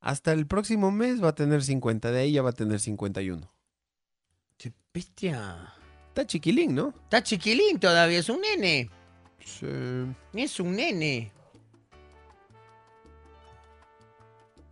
Hasta 0.00 0.32
el 0.32 0.46
próximo 0.46 0.90
mes 0.90 1.22
va 1.22 1.28
a 1.28 1.34
tener 1.34 1.62
50, 1.62 2.10
de 2.10 2.20
ahí 2.20 2.32
ya 2.32 2.42
va 2.42 2.50
a 2.50 2.54
tener 2.54 2.80
51. 2.80 3.48
¡Qué 4.56 4.72
bestia! 4.92 5.74
Está 6.08 6.26
chiquilín, 6.26 6.74
¿no? 6.74 6.94
Está 7.04 7.22
chiquilín 7.22 7.78
todavía, 7.78 8.18
es 8.18 8.28
un 8.28 8.40
nene. 8.40 8.90
Sí. 9.44 9.66
Es 10.34 10.60
un 10.60 10.76
nene. 10.76 11.30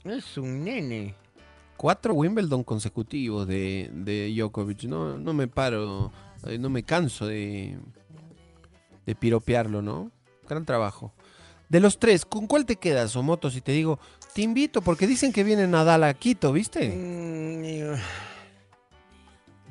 Es 0.05 0.39
un 0.39 0.65
nene. 0.65 1.15
Cuatro 1.77 2.15
Wimbledon 2.15 2.65
consecutivos 2.65 3.47
de, 3.47 3.91
de 3.93 4.33
Djokovic. 4.35 4.85
No, 4.85 5.19
no 5.19 5.33
me 5.33 5.49
paro, 5.49 6.13
eh, 6.47 6.59
no 6.59 6.71
me 6.71 6.83
canso 6.83 7.27
de, 7.27 7.79
de 9.07 9.15
piropearlo, 9.15 9.83
¿no? 9.83 10.11
Gran 10.49 10.65
trabajo. 10.65 11.13
De 11.69 11.81
los 11.81 11.99
tres, 11.99 12.25
¿con 12.25 12.47
cuál 12.47 12.67
te 12.67 12.77
quedas, 12.77 13.15
Omoto? 13.15 13.49
Si 13.51 13.61
te 13.61 13.73
digo, 13.73 14.01
te 14.35 14.43
invito, 14.43 14.83
porque 14.83 15.07
dicen 15.07 15.33
que 15.33 15.45
viene 15.45 15.67
Nadal 15.69 16.03
a 16.05 16.15
Quito, 16.15 16.53
¿viste? 16.53 16.89
Mm, 16.89 17.95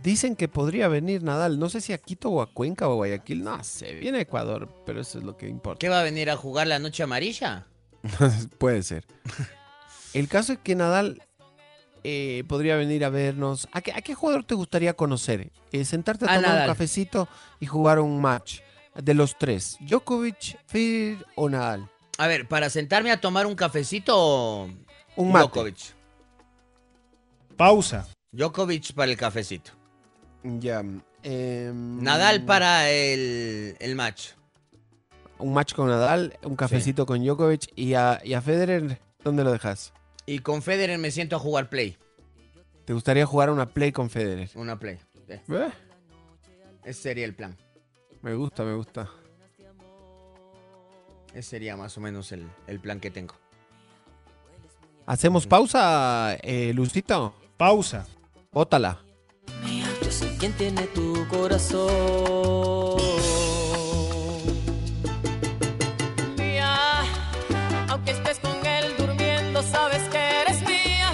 Dicen 0.03 0.35
que 0.35 0.47
podría 0.47 0.87
venir 0.87 1.23
Nadal, 1.23 1.59
no 1.59 1.69
sé 1.69 1.81
si 1.81 1.91
a 1.91 1.97
Quito 1.97 2.29
o 2.29 2.41
a 2.41 2.53
Cuenca 2.53 2.87
o 2.87 2.93
a 2.93 2.95
Guayaquil, 2.95 3.43
no 3.43 3.61
sé, 3.63 3.95
viene 3.95 4.19
a 4.19 4.21
Ecuador, 4.21 4.69
pero 4.85 5.01
eso 5.01 5.17
es 5.17 5.25
lo 5.25 5.35
que 5.35 5.47
importa. 5.47 5.79
¿Qué 5.79 5.89
va 5.89 5.99
a 5.99 6.03
venir 6.03 6.29
a 6.29 6.37
jugar 6.37 6.67
la 6.67 6.79
noche 6.79 7.03
amarilla? 7.03 7.67
Puede 8.57 8.83
ser. 8.83 9.05
El 10.13 10.27
caso 10.29 10.53
es 10.53 10.59
que 10.59 10.75
Nadal 10.75 11.21
eh, 12.03 12.43
podría 12.47 12.77
venir 12.77 13.03
a 13.03 13.09
vernos. 13.09 13.67
¿A 13.73 13.81
qué, 13.81 13.91
a 13.91 14.01
qué 14.01 14.15
jugador 14.15 14.45
te 14.45 14.55
gustaría 14.55 14.93
conocer? 14.93 15.51
Eh, 15.71 15.83
sentarte 15.83 16.25
a 16.25 16.31
A 16.31 16.41
tomar 16.41 16.61
un 16.61 16.67
cafecito 16.67 17.27
y 17.59 17.65
jugar 17.65 17.99
un 17.99 18.21
match 18.21 18.61
de 18.95 19.13
los 19.13 19.37
tres. 19.37 19.77
¿Djokovic, 19.81 20.57
Federer 20.65 21.25
o 21.35 21.49
Nadal? 21.49 21.89
A 22.17 22.27
ver, 22.27 22.47
para 22.47 22.69
sentarme 22.69 23.11
a 23.11 23.21
tomar 23.21 23.45
un 23.45 23.55
cafecito. 23.55 24.69
Un. 25.15 25.33
Djokovic. 25.33 25.95
Pausa. 27.55 28.07
Djokovic 28.31 28.93
para 28.93 29.11
el 29.11 29.17
cafecito. 29.17 29.78
Ya. 30.43 30.79
em, 31.23 32.01
Nadal 32.03 32.45
para 32.45 32.89
el, 32.89 33.75
el 33.79 33.95
match. 33.95 34.29
Un 35.37 35.53
match 35.53 35.73
con 35.73 35.87
Nadal, 35.87 36.37
un 36.43 36.55
cafecito 36.55 37.05
con 37.05 37.23
Djokovic 37.23 37.71
y 37.75 37.93
a, 37.93 38.19
y 38.23 38.33
a 38.33 38.41
Federer, 38.41 38.99
¿dónde 39.23 39.43
lo 39.43 39.51
dejas? 39.51 39.93
Y 40.25 40.39
con 40.39 40.61
Federer 40.61 40.97
me 40.99 41.11
siento 41.11 41.35
a 41.37 41.39
jugar 41.39 41.69
play. 41.69 41.97
¿Te 42.85 42.93
gustaría 42.93 43.25
jugar 43.25 43.49
una 43.49 43.67
play 43.67 43.91
con 43.91 44.09
Federer? 44.09 44.49
Una 44.55 44.77
play. 44.77 44.97
sí. 45.27 45.33
Eh, 45.53 45.71
Ese 46.83 47.01
sería 47.01 47.25
el 47.25 47.35
plan. 47.35 47.55
Me 48.21 48.33
gusta, 48.35 48.63
me 48.63 48.73
gusta. 48.75 49.09
Ese 51.33 51.49
sería 51.49 51.77
más 51.77 51.97
o 51.97 52.01
menos 52.01 52.31
el, 52.31 52.47
el 52.67 52.79
plan 52.79 52.99
que 52.99 53.11
tengo. 53.11 53.35
¿Hacemos 55.05 55.47
pausa, 55.47 56.35
eh, 56.41 56.71
Lucito? 56.73 57.33
Pausa. 57.57 58.05
Bótala. 58.51 59.03
Yo 60.19 60.27
sé 60.27 60.35
quién 60.37 60.51
tiene 60.53 60.81
tu 60.87 61.25
corazón. 61.29 61.87
Mía, 66.37 66.75
aunque 67.87 68.11
estés 68.11 68.39
con 68.39 68.65
él 68.65 68.95
durmiendo, 68.97 69.61
sabes 69.63 70.01
que 70.09 70.17
eres 70.41 70.61
mía. 70.63 71.13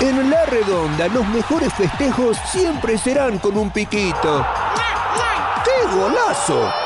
En 0.00 0.30
La 0.30 0.44
Redonda, 0.46 1.08
los 1.08 1.26
mejores 1.28 1.72
festejos 1.72 2.36
siempre 2.50 2.98
serán 2.98 3.38
con 3.38 3.56
un 3.56 3.70
piquito. 3.70 4.44
¡Qué 5.64 5.96
golazo! 5.96 6.81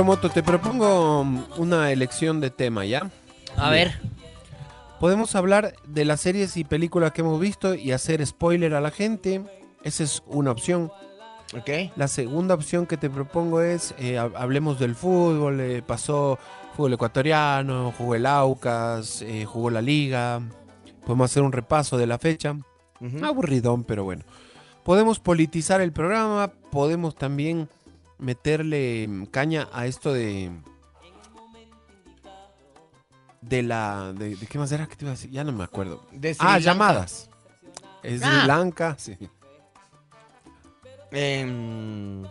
Omoto, 0.00 0.30
te 0.30 0.42
propongo 0.42 1.24
mm, 1.24 1.44
una 1.58 1.90
elección 1.92 2.40
de 2.40 2.50
tema, 2.50 2.84
¿ya? 2.84 3.10
A 3.56 3.70
ver. 3.70 4.00
Podemos 5.00 5.34
hablar 5.34 5.74
de 5.86 6.04
las 6.04 6.20
series 6.20 6.56
y 6.56 6.64
películas 6.64 7.12
que 7.12 7.22
hemos 7.22 7.40
visto 7.40 7.74
y 7.74 7.92
hacer 7.92 8.24
spoiler 8.26 8.74
a 8.74 8.80
la 8.80 8.90
gente. 8.90 9.42
Esa 9.82 10.04
es 10.04 10.22
una 10.26 10.52
opción. 10.52 10.90
Ok. 11.56 11.68
La 11.96 12.06
segunda 12.08 12.54
opción 12.54 12.86
que 12.86 12.96
te 12.96 13.10
propongo 13.10 13.60
es, 13.60 13.94
eh, 13.98 14.14
hab- 14.16 14.32
hablemos 14.36 14.78
del 14.78 14.94
fútbol. 14.94 15.60
eh, 15.60 15.82
pasó 15.84 16.38
fútbol 16.76 16.92
ecuatoriano, 16.94 17.92
jugó 17.98 18.14
el 18.14 18.26
Aucas, 18.26 19.22
eh, 19.22 19.44
jugó 19.44 19.70
la 19.70 19.82
Liga. 19.82 20.40
Podemos 21.04 21.30
hacer 21.30 21.42
un 21.42 21.52
repaso 21.52 21.98
de 21.98 22.06
la 22.06 22.18
fecha. 22.18 22.52
Ujú. 23.00 23.24
Aburridón, 23.24 23.82
pero 23.84 24.04
bueno. 24.04 24.22
Podemos 24.84 25.18
politizar 25.18 25.80
el 25.80 25.92
programa, 25.92 26.52
podemos 26.70 27.14
también 27.16 27.68
meterle 28.22 29.06
mm, 29.08 29.24
caña 29.26 29.68
a 29.72 29.86
esto 29.86 30.12
de 30.12 30.50
de 33.40 33.62
la 33.62 34.12
de, 34.12 34.36
de 34.36 34.46
qué 34.46 34.58
más 34.58 34.70
era 34.72 34.86
que 34.86 34.96
te 34.96 35.04
iba 35.04 35.10
a 35.12 35.14
decir, 35.16 35.30
ya 35.30 35.42
no 35.44 35.52
me 35.52 35.64
acuerdo. 35.64 36.06
De 36.12 36.34
ah, 36.38 36.44
Lanka. 36.54 36.58
llamadas. 36.60 37.28
Es 38.02 38.20
Sri 38.20 38.30
Ah. 38.32 38.46
Lanka, 38.46 38.96
sí. 38.98 39.16
Em, 41.10 42.22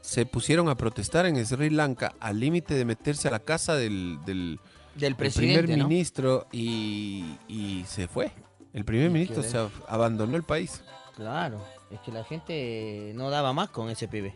Se 0.00 0.24
pusieron 0.26 0.68
a 0.68 0.76
protestar 0.76 1.26
en 1.26 1.44
Sri 1.44 1.70
Lanka 1.70 2.14
al 2.20 2.38
límite 2.38 2.74
de 2.74 2.84
meterse 2.84 3.28
a 3.28 3.30
la 3.32 3.40
casa 3.40 3.74
del, 3.74 4.18
del, 4.24 4.60
Del 4.94 5.00
del 5.00 5.16
presidente, 5.16 5.62
primer 5.62 5.78
¿no? 5.78 5.88
ministro 5.88 6.46
y, 6.52 7.36
y 7.48 7.84
se 7.88 8.06
fue. 8.06 8.30
El 8.72 8.84
primer 8.84 9.10
ministro 9.10 9.42
se 9.42 9.58
ab- 9.58 9.70
abandonó 9.88 10.36
el 10.36 10.42
país. 10.44 10.82
claro. 11.14 11.60
Es 11.88 12.00
que 12.00 12.10
la 12.10 12.24
gente 12.24 13.12
no 13.14 13.30
daba 13.30 13.52
más 13.52 13.68
con 13.70 13.88
ese 13.90 14.08
pibe. 14.08 14.34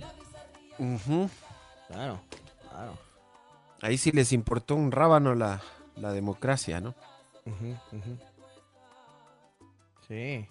Ujú. 0.80 1.28
Claro. 1.88 2.20
Claro. 2.70 2.98
Ahí 3.82 3.96
sí 3.98 4.10
les 4.12 4.32
importó 4.32 4.74
un 4.74 4.90
rábano 4.92 5.34
la, 5.34 5.60
la 5.96 6.12
democracia, 6.12 6.80
¿no? 6.80 6.94
Sí. 10.08 10.46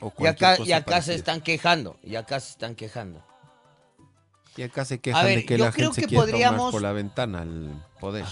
O 0.00 0.12
Y 0.18 0.26
acá, 0.26 0.56
y 0.64 0.72
acá 0.72 1.00
se 1.02 1.14
están 1.14 1.40
quejando. 1.40 1.96
Y 2.02 2.16
acá 2.16 2.40
se 2.40 2.50
están 2.50 2.74
quejando. 2.74 3.22
Y 4.56 4.62
acá 4.62 4.84
se 4.84 5.00
quejan 5.00 5.24
ver, 5.24 5.38
de 5.38 5.46
que 5.46 5.56
la 5.56 5.70
creo 5.72 5.92
gente 5.92 6.02
se 6.02 6.06
quiere 6.08 6.16
tomar 6.26 6.30
podríamos- 6.32 6.72
por 6.72 6.82
la 6.82 6.92
ventana 6.92 7.40
al 7.42 7.86
poder. 8.00 8.24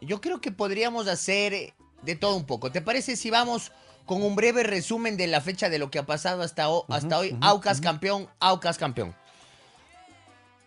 Yo 0.00 0.20
creo 0.20 0.40
que 0.40 0.50
podríamos 0.52 1.08
hacer 1.08 1.74
de 2.02 2.16
todo 2.16 2.36
un 2.36 2.46
poco. 2.46 2.70
¿Te 2.72 2.80
parece 2.80 3.16
si 3.16 3.30
vamos 3.30 3.72
con 4.06 4.22
un 4.22 4.34
breve 4.36 4.62
resumen 4.62 5.16
de 5.16 5.26
la 5.26 5.40
fecha 5.40 5.68
de 5.68 5.78
lo 5.78 5.90
que 5.90 5.98
ha 5.98 6.06
pasado 6.06 6.42
hasta, 6.42 6.68
ho- 6.70 6.86
hasta 6.88 7.18
hoy? 7.18 7.36
Aucas 7.42 7.80
campeón, 7.80 8.28
Aucas 8.40 8.78
campeón. 8.78 9.14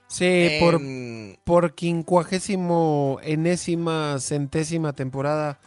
Sí, 0.09 0.57
por, 0.59 0.75
Em, 0.75 1.35
por 1.43 1.75
quincuagésimo 1.75 3.19
enésima 3.21 4.19
centésima 4.19 4.93
temporada, 4.93 5.59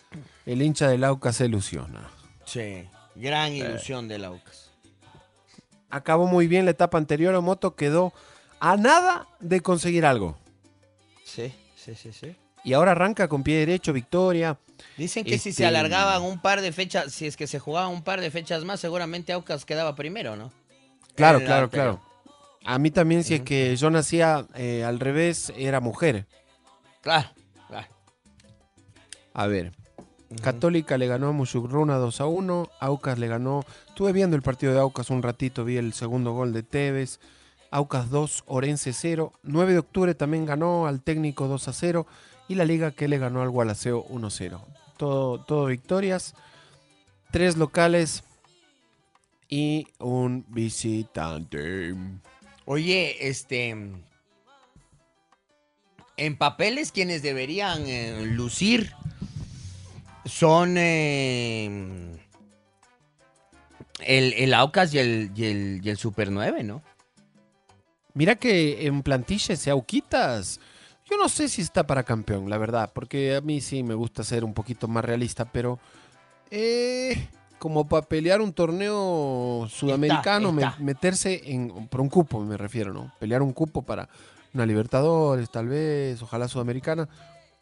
el 0.47 0.63
hincha 0.63 0.89
del 0.89 1.05
Aucas 1.05 1.37
se 1.37 1.47
ilusiona. 1.47 2.11
Sí, 2.45 2.89
gran 3.15 3.53
ilusión 3.53 4.09
del 4.09 4.25
Aucas. 4.25 4.71
Acabó 5.91 6.27
muy 6.27 6.49
bien 6.49 6.65
la 6.65 6.73
etapa 6.73 6.99
anterior, 6.99 7.35
Omoto 7.35 7.77
quedó 7.77 8.13
a 8.59 8.77
nada 8.77 9.29
de 9.41 9.61
conseguir 9.61 10.05
algo. 10.05 10.37
Sí, 11.25 11.55
sí, 11.77 11.95
sí, 11.95 12.13
sí. 12.13 12.35
Y 12.65 12.73
ahora 12.73 12.93
arranca 12.93 13.29
con 13.29 13.43
pie 13.43 13.59
derecho, 13.59 13.93
victoria. 13.93 14.59
Dicen 14.97 15.25
que 15.25 15.33
si 15.39 15.45
se 15.45 15.51
Este, 15.51 15.67
alargaban 15.67 16.23
un 16.23 16.41
par 16.41 16.61
de 16.61 16.73
fechas, 16.73 17.13
si 17.13 17.27
es 17.27 17.37
que 17.37 17.47
se 17.47 17.59
jugaban 17.61 17.91
un 17.91 18.03
par 18.03 18.21
de 18.21 18.31
fechas 18.31 18.65
más, 18.65 18.81
seguramente 18.81 19.33
Aucas 19.33 19.65
quedaba 19.65 19.95
primero, 19.95 20.35
¿no? 20.37 20.53
Claro, 21.15 21.39
claro, 21.39 21.65
anterior. 21.65 21.71
claro. 21.71 22.12
A 22.65 22.79
mí 22.79 22.91
también, 22.91 23.25
si 23.25 23.35
es 23.35 23.43
que 23.43 23.75
yo 23.77 23.91
nacía 23.91 24.47
eh, 24.55 24.85
al 24.85 25.01
revés, 25.01 25.53
era 25.57 25.81
mujer. 25.81 26.27
Claro, 27.01 27.29
claro. 27.69 27.89
A 29.35 29.47
ver. 29.47 29.73
Católica 30.41 30.97
le 30.97 31.09
ganó 31.09 31.29
a 31.29 31.33
Musugruna 31.33 31.97
2 31.97 32.21
a 32.21 32.27
1. 32.27 32.71
Aucas 32.81 33.19
le 33.19 33.29
ganó. 33.29 33.65
Estuve 33.89 34.13
viendo 34.13 34.37
el 34.37 34.43
partido 34.43 34.73
de 34.73 34.81
Aucas 34.81 35.11
un 35.11 35.23
ratito, 35.23 35.65
vi 35.65 35.77
el 35.77 35.93
segundo 35.93 36.33
gol 36.33 36.53
de 36.53 36.63
Tevez. 36.63 37.21
Aucas 37.71 38.11
2, 38.11 38.45
Orense 38.47 38.93
0. 38.93 39.33
9 39.43 39.73
de 39.73 39.79
octubre 39.79 40.15
también 40.15 40.47
ganó 40.47 40.87
al 40.87 41.03
técnico 41.03 41.49
2 41.49 41.69
a 41.69 41.73
0. 41.73 42.07
Y 42.49 42.55
la 42.55 42.65
liga 42.65 42.93
que 42.93 43.09
le 43.09 43.19
ganó 43.19 43.43
al 43.43 43.51
Gualaceo 43.51 44.05
1 44.09 44.27
a 44.27 44.31
0. 44.31 44.65
Todo, 44.97 45.39
todo 45.45 45.67
victorias. 45.67 46.35
Tres 47.31 47.57
locales 47.57 48.25
y 49.49 49.87
un 49.99 50.45
visitante. 50.49 51.95
Oye, 52.65 53.29
este. 53.29 53.77
En 56.17 56.37
papeles, 56.37 56.93
quienes 56.93 57.23
deberían 57.23 57.87
eh, 57.87 58.27
lucir 58.27 58.93
son 60.25 60.77
eh, 60.77 62.19
el, 64.01 64.33
el 64.35 64.55
Aucas 64.55 64.93
y 64.95 64.99
el, 64.99 65.31
y, 65.35 65.45
el, 65.47 65.81
y 65.83 65.91
el 65.91 65.97
Super 65.97 66.31
9, 66.31 66.63
¿no? 66.63 66.83
Mira 68.15 68.37
que 68.37 68.87
en 68.87 69.03
plantilla 69.03 69.55
ese 69.55 69.71
Auquitas, 69.71 70.61
yo 71.09 71.17
no 71.17 71.29
sé 71.29 71.49
si 71.49 71.63
está 71.63 71.87
para 71.87 72.03
campeón, 72.03 72.51
la 72.51 72.59
verdad, 72.59 72.91
porque 72.95 73.37
a 73.37 73.41
mí 73.41 73.61
sí 73.61 73.83
me 73.83 73.95
gusta 73.95 74.23
ser 74.23 74.45
un 74.45 74.55
poquito 74.55 74.87
más 74.87 75.05
realista, 75.05 75.47
pero 75.47 75.79
eh, 76.51 77.29
como 77.63 77.87
para 77.89 78.05
pelear 78.05 78.41
un 78.41 78.53
torneo 78.53 79.69
sudamericano, 79.71 80.49
está. 80.51 80.75
meterse 80.81 81.43
en, 81.45 81.87
por 81.87 82.01
un 82.01 82.09
cupo 82.09 82.41
me 82.41 82.57
refiero, 82.57 82.93
¿no? 82.93 83.13
Pelear 83.21 83.41
un 83.41 83.53
cupo 83.53 83.83
para 83.83 84.09
una 84.53 84.67
Libertadores, 84.67 85.49
tal 85.49 85.69
vez, 85.69 86.21
ojalá 86.21 86.49
sudamericana, 86.49 87.09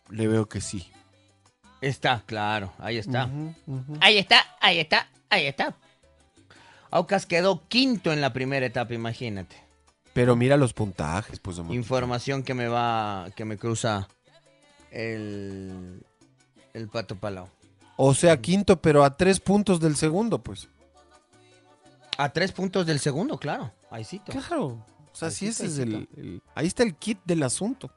le 0.08 0.26
veo 0.26 0.48
que 0.48 0.62
sí. 0.62 0.90
Está, 1.82 2.22
claro, 2.24 2.72
ahí 2.78 2.96
está. 2.96 3.28
Ahí 4.00 4.16
está, 4.16 4.38
ahí 4.62 4.78
está, 4.78 5.06
ahí 5.28 5.44
está. 5.44 5.76
Aucas 6.90 7.26
quedó 7.26 7.68
quinto 7.68 8.10
en 8.10 8.22
la 8.22 8.32
primera 8.32 8.64
etapa, 8.64 8.94
imagínate. 8.94 9.54
Pero 10.14 10.34
mira 10.34 10.56
los 10.56 10.72
puntajes, 10.72 11.40
pues. 11.40 11.58
hombre. 11.58 11.76
Información 11.76 12.42
que 12.42 12.54
me 12.54 12.68
va, 12.68 13.28
que 13.36 13.44
me 13.44 13.58
cruza 13.58 14.08
el, 14.90 16.02
el 16.72 16.88
Pato 16.88 17.16
Palau. 17.16 17.50
O 18.02 18.14
sea, 18.14 18.40
quinto, 18.40 18.80
pero 18.80 19.04
a 19.04 19.14
tres 19.16 19.40
puntos 19.40 19.78
del 19.78 19.94
segundo, 19.94 20.42
pues. 20.42 20.68
A 22.16 22.30
tres 22.32 22.50
puntos 22.52 22.86
del 22.86 22.98
segundo, 22.98 23.38
claro. 23.38 23.72
Ahí 23.90 24.04
sí. 24.04 24.20
Claro. 24.20 24.82
O 25.12 25.14
sea, 25.14 25.30
sí, 25.30 25.48
ese 25.48 25.66
es 25.66 25.78
el, 25.78 26.08
el- 26.16 26.42
Ahí 26.54 26.66
está 26.66 26.82
el 26.82 26.94
kit 26.94 27.18
del 27.26 27.42
asunto. 27.42 27.90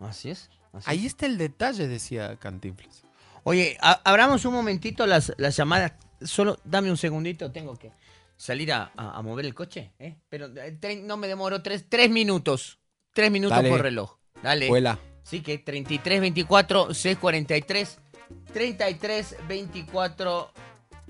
Así 0.00 0.30
es. 0.30 0.50
así 0.74 0.84
Ahí 0.90 1.06
está 1.06 1.24
el 1.24 1.38
detalle, 1.38 1.88
decía 1.88 2.36
Cantinflas. 2.36 3.04
Oye, 3.44 3.78
a- 3.80 4.00
abramos 4.04 4.44
un 4.44 4.52
momentito 4.52 5.06
las, 5.06 5.32
las 5.38 5.56
llamadas. 5.56 5.92
Solo 6.20 6.58
dame 6.64 6.90
un 6.90 6.98
segundito, 6.98 7.50
tengo 7.52 7.74
que 7.76 7.92
salir 8.36 8.70
a, 8.72 8.92
a- 8.96 9.16
a 9.18 9.22
mover 9.22 9.46
el 9.46 9.54
coche. 9.54 9.92
¿eh? 9.98 10.16
Pero 10.28 10.46
eh, 10.46 10.76
tre- 10.78 11.02
no 11.02 11.16
me 11.16 11.26
demoro 11.26 11.62
tres, 11.62 11.86
tres 11.88 12.10
minutos. 12.10 12.78
Tres 13.14 13.30
minutos 13.30 13.56
Dale. 13.56 13.70
por 13.70 13.80
reloj. 13.80 14.16
Dale. 14.42 14.68
Vuela. 14.68 14.98
Sí, 15.22 15.40
que 15.40 15.58
33, 15.58 16.20
24, 16.20 16.94
6, 16.94 17.18
43. 17.18 17.98
33, 18.52 19.36
24, 19.48 20.50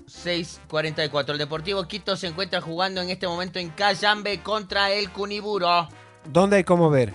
6, 0.05 0.61
44. 0.69 1.33
El 1.33 1.39
Deportivo 1.39 1.87
Quito 1.87 2.15
se 2.15 2.27
encuentra 2.27 2.61
jugando 2.61 3.01
en 3.01 3.09
este 3.09 3.27
momento 3.27 3.59
en 3.59 3.69
Cayambe 3.69 4.41
contra 4.41 4.91
el 4.91 5.11
Cuniburo. 5.11 5.87
¿Dónde 6.25 6.57
hay 6.57 6.63
cómo 6.63 6.89
ver? 6.89 7.13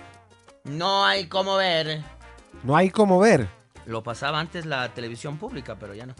No 0.63 1.05
hay 1.05 1.27
como 1.27 1.55
ver. 1.55 2.03
No 2.63 2.75
hay 2.75 2.89
cómo 2.89 3.19
ver. 3.19 3.47
Lo 3.85 4.03
pasaba 4.03 4.39
antes 4.39 4.65
la 4.65 4.93
televisión 4.93 5.37
pública, 5.37 5.75
pero 5.79 5.93
ya 5.93 6.05
no. 6.05 6.15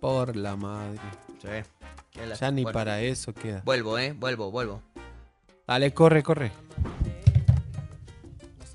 Por 0.00 0.36
la 0.36 0.56
madre. 0.56 1.00
Sí. 1.40 2.28
Ya 2.40 2.50
ni 2.50 2.62
bueno. 2.62 2.74
para 2.74 3.00
eso 3.00 3.32
queda. 3.34 3.62
Vuelvo, 3.64 3.98
eh. 3.98 4.12
Vuelvo, 4.12 4.50
vuelvo. 4.50 4.82
Dale, 5.66 5.92
corre, 5.92 6.22
corre. 6.22 6.52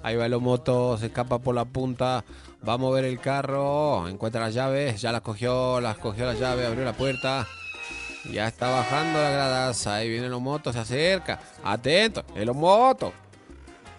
Ahí 0.03 0.15
va 0.15 0.26
el 0.26 0.40
moto, 0.40 0.98
se 0.98 1.07
escapa 1.07 1.40
por 1.40 1.56
la 1.56 1.65
punta. 1.65 2.23
Va 2.68 2.74
a 2.74 2.78
mover 2.78 3.06
el 3.06 3.20
carro. 3.20 4.08
Encuentra 4.08 4.42
las 4.42 4.54
llaves. 4.54 5.02
Ya 5.02 5.12
las 5.12 5.22
cogió, 5.22 5.82
las 5.82 5.98
cogió 5.98 6.26
las 6.26 6.40
llaves, 6.40 6.68
abrió 6.68 6.86
la 6.86 6.94
puerta. 6.94 7.48
Ya 8.32 8.48
está 8.48 8.70
bajando 8.70 9.20
las 9.20 9.34
gradas. 9.34 9.88
Ahí 9.88 10.10
viene 10.10 10.28
el 10.28 10.40
moto, 10.40 10.72
se 10.72 10.80
acerca. 10.80 11.40
Atento, 11.64 12.24
el 12.36 12.54
moto. 12.54 13.14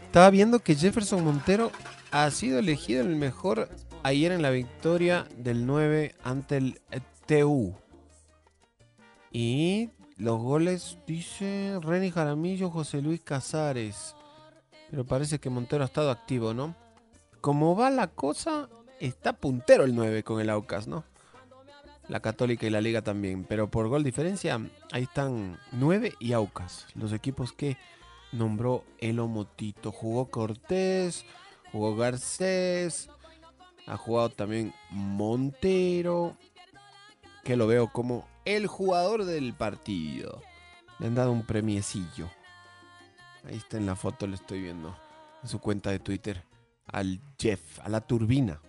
Estaba 0.04 0.30
viendo 0.30 0.60
que 0.60 0.74
Jefferson 0.74 1.24
Montero 1.24 1.72
ha 2.10 2.30
sido 2.30 2.58
elegido 2.58 3.00
el 3.00 3.16
mejor 3.16 3.68
ayer 4.02 4.32
en 4.32 4.42
la 4.42 4.50
victoria 4.50 5.26
del 5.36 5.66
9 5.66 6.14
ante 6.22 6.58
el 6.58 6.80
TU. 7.26 7.74
Y 9.30 9.90
los 10.18 10.38
goles, 10.38 10.98
dice 11.06 11.78
Reni 11.80 12.10
Jaramillo, 12.10 12.70
José 12.70 13.00
Luis 13.00 13.22
Casares. 13.22 14.14
Pero 14.90 15.06
parece 15.06 15.38
que 15.38 15.50
Montero 15.50 15.82
ha 15.82 15.86
estado 15.86 16.10
activo, 16.10 16.52
¿no? 16.52 16.76
Como 17.42 17.74
va 17.74 17.90
la 17.90 18.06
cosa, 18.06 18.68
está 19.00 19.32
puntero 19.32 19.82
el 19.82 19.96
9 19.96 20.22
con 20.22 20.40
el 20.40 20.48
Aucas, 20.48 20.86
¿no? 20.86 21.02
La 22.06 22.20
Católica 22.20 22.68
y 22.68 22.70
la 22.70 22.80
Liga 22.80 23.02
también. 23.02 23.42
Pero 23.42 23.68
por 23.68 23.88
gol 23.88 24.04
diferencia, 24.04 24.60
ahí 24.92 25.02
están 25.02 25.58
9 25.72 26.14
y 26.20 26.34
Aucas. 26.34 26.86
Los 26.94 27.12
equipos 27.12 27.52
que 27.52 27.76
nombró 28.30 28.84
Elo 28.98 29.26
Motito. 29.26 29.90
Jugó 29.90 30.30
Cortés, 30.30 31.24
jugó 31.72 31.96
Garcés, 31.96 33.10
ha 33.88 33.96
jugado 33.96 34.30
también 34.30 34.72
Montero, 34.90 36.36
que 37.42 37.56
lo 37.56 37.66
veo 37.66 37.92
como 37.92 38.28
el 38.44 38.68
jugador 38.68 39.24
del 39.24 39.52
partido. 39.52 40.40
Le 41.00 41.08
han 41.08 41.16
dado 41.16 41.32
un 41.32 41.44
premiecillo. 41.44 42.30
Ahí 43.44 43.56
está 43.56 43.78
en 43.78 43.86
la 43.86 43.96
foto, 43.96 44.28
le 44.28 44.36
estoy 44.36 44.62
viendo. 44.62 44.96
En 45.42 45.48
su 45.48 45.58
cuenta 45.58 45.90
de 45.90 45.98
Twitter. 45.98 46.51
Al 46.92 47.20
Jeff, 47.38 47.80
a 47.80 47.88
la 47.88 48.00
turbina. 48.00 48.60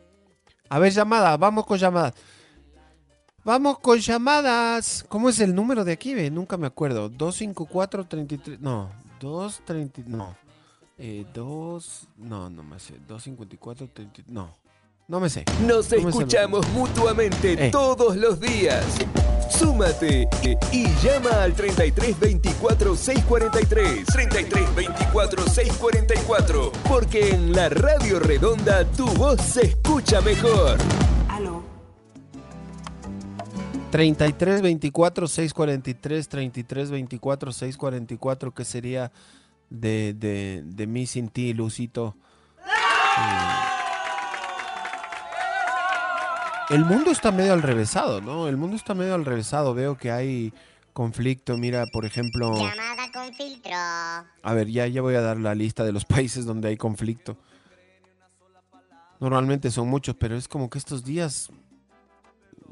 A 0.69 0.79
ver, 0.79 0.91
llamadas, 0.91 1.37
vamos 1.37 1.65
con 1.65 1.77
llamadas. 1.77 2.13
Vamos 3.43 3.79
con 3.79 3.99
llamadas. 3.99 5.05
¿Cómo 5.09 5.27
es 5.29 5.39
el 5.41 5.53
número 5.53 5.83
de 5.83 5.91
aquí? 5.91 6.13
ve? 6.13 6.31
Nunca 6.31 6.55
me 6.55 6.65
acuerdo. 6.65 7.11
254-33. 7.11 8.59
No, 8.59 8.89
230. 9.19 10.03
No. 10.07 10.35
Eh, 10.97 11.25
2. 11.33 12.07
No, 12.17 12.49
no 12.49 12.63
me 12.63 12.79
sé. 12.79 12.99
254-33. 13.05 14.23
No. 14.27 14.53
No 15.07 15.19
me 15.19 15.29
sé. 15.29 15.45
Nos 15.61 15.91
No 15.91 15.97
me 15.97 16.03
sé 16.03 16.09
escuchamos 16.09 16.67
mutuamente 16.69 17.67
Eh. 17.67 17.71
todos 17.71 18.15
los 18.15 18.39
días. 18.39 18.83
Súmate 19.49 20.27
y 20.71 20.87
llama 21.03 21.43
al 21.43 21.53
33 21.53 22.19
24 22.19 22.95
643. 22.95 24.05
33 24.05 24.75
24 24.75 25.43
644. 25.47 26.71
Porque 26.87 27.29
en 27.31 27.51
la 27.53 27.69
Radio 27.69 28.19
Redonda 28.19 28.83
tu 28.85 29.05
voz 29.09 29.39
se 29.41 29.67
escucha 29.67 30.21
mejor. 30.21 30.77
33 33.91 34.61
24 34.63 35.27
643 35.27 36.27
33 36.27 36.89
24 36.89 37.51
644 37.51 38.51
que 38.51 38.65
sería 38.65 39.11
de, 39.69 40.15
de, 40.17 40.63
de 40.65 40.87
mí 40.87 41.05
sin 41.05 41.29
ti, 41.29 41.53
Lucito. 41.53 42.15
Eh, 42.65 43.72
El 46.73 46.85
mundo 46.85 47.11
está 47.11 47.31
medio 47.31 47.53
al 47.53 47.61
revésado, 47.61 48.19
¿no? 48.19 48.47
El 48.47 48.57
mundo 48.57 48.75
está 48.75 48.95
medio 48.95 49.13
al 49.13 49.25
revésado. 49.25 49.75
Veo 49.75 49.95
que 49.95 50.09
hay 50.09 50.51
conflicto. 50.91 51.55
Mira, 51.55 51.85
por 51.93 52.03
ejemplo. 52.03 52.55
Llamada 52.55 53.11
con 53.13 53.31
filtro. 53.31 53.75
A 53.75 54.53
ver, 54.55 54.67
ya, 54.69 54.87
ya 54.87 55.03
voy 55.03 55.13
a 55.13 55.21
dar 55.21 55.37
la 55.37 55.53
lista 55.53 55.83
de 55.83 55.91
los 55.91 56.03
países 56.05 56.45
donde 56.45 56.69
hay 56.69 56.77
conflicto. 56.77 57.37
Normalmente 59.19 59.69
son 59.69 59.87
muchos, 59.87 60.15
pero 60.15 60.35
es 60.35 60.47
como 60.47 60.71
que 60.71 60.79
estos 60.79 61.03
días 61.03 61.51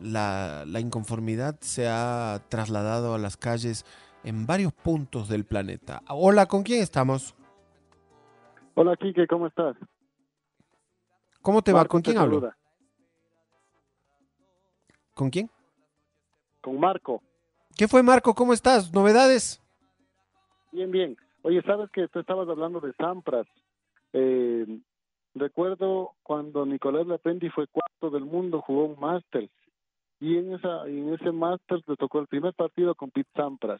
la, 0.01 0.63
la 0.65 0.79
inconformidad 0.79 1.59
se 1.61 1.87
ha 1.87 2.41
trasladado 2.49 3.13
a 3.13 3.19
las 3.19 3.37
calles 3.37 3.85
en 4.23 4.47
varios 4.47 4.73
puntos 4.73 5.29
del 5.29 5.45
planeta. 5.45 6.01
Hola, 6.09 6.47
¿con 6.47 6.63
quién 6.63 6.81
estamos? 6.81 7.35
Hola, 8.73 8.97
Kike, 8.97 9.27
¿cómo 9.27 9.45
estás? 9.45 9.75
¿Cómo 11.43 11.61
te 11.61 11.71
va? 11.71 11.85
¿Con 11.85 12.01
te 12.01 12.09
quién 12.09 12.17
hablo? 12.17 12.51
¿Con 15.21 15.29
quién? 15.29 15.51
Con 16.61 16.79
Marco. 16.79 17.21
¿Qué 17.77 17.87
fue, 17.87 18.01
Marco? 18.01 18.33
¿Cómo 18.33 18.53
estás? 18.53 18.91
¿Novedades? 18.91 19.61
Bien, 20.71 20.89
bien. 20.89 21.15
Oye, 21.43 21.61
sabes 21.61 21.91
que 21.91 22.07
tú 22.07 22.21
estabas 22.21 22.49
hablando 22.49 22.79
de 22.79 22.91
Sampras. 22.93 23.45
Eh, 24.13 24.65
recuerdo 25.35 26.13
cuando 26.23 26.65
Nicolás 26.65 27.05
Lapendi 27.05 27.49
fue 27.49 27.67
cuarto 27.67 28.09
del 28.09 28.25
mundo, 28.25 28.63
jugó 28.63 28.85
un 28.85 28.99
Masters. 28.99 29.51
Y 30.19 30.37
en, 30.37 30.55
esa, 30.55 30.87
en 30.87 31.13
ese 31.13 31.31
Masters 31.31 31.87
le 31.87 31.97
tocó 31.97 32.17
el 32.17 32.25
primer 32.25 32.55
partido 32.55 32.95
con 32.95 33.11
Pete 33.11 33.29
Sampras. 33.35 33.79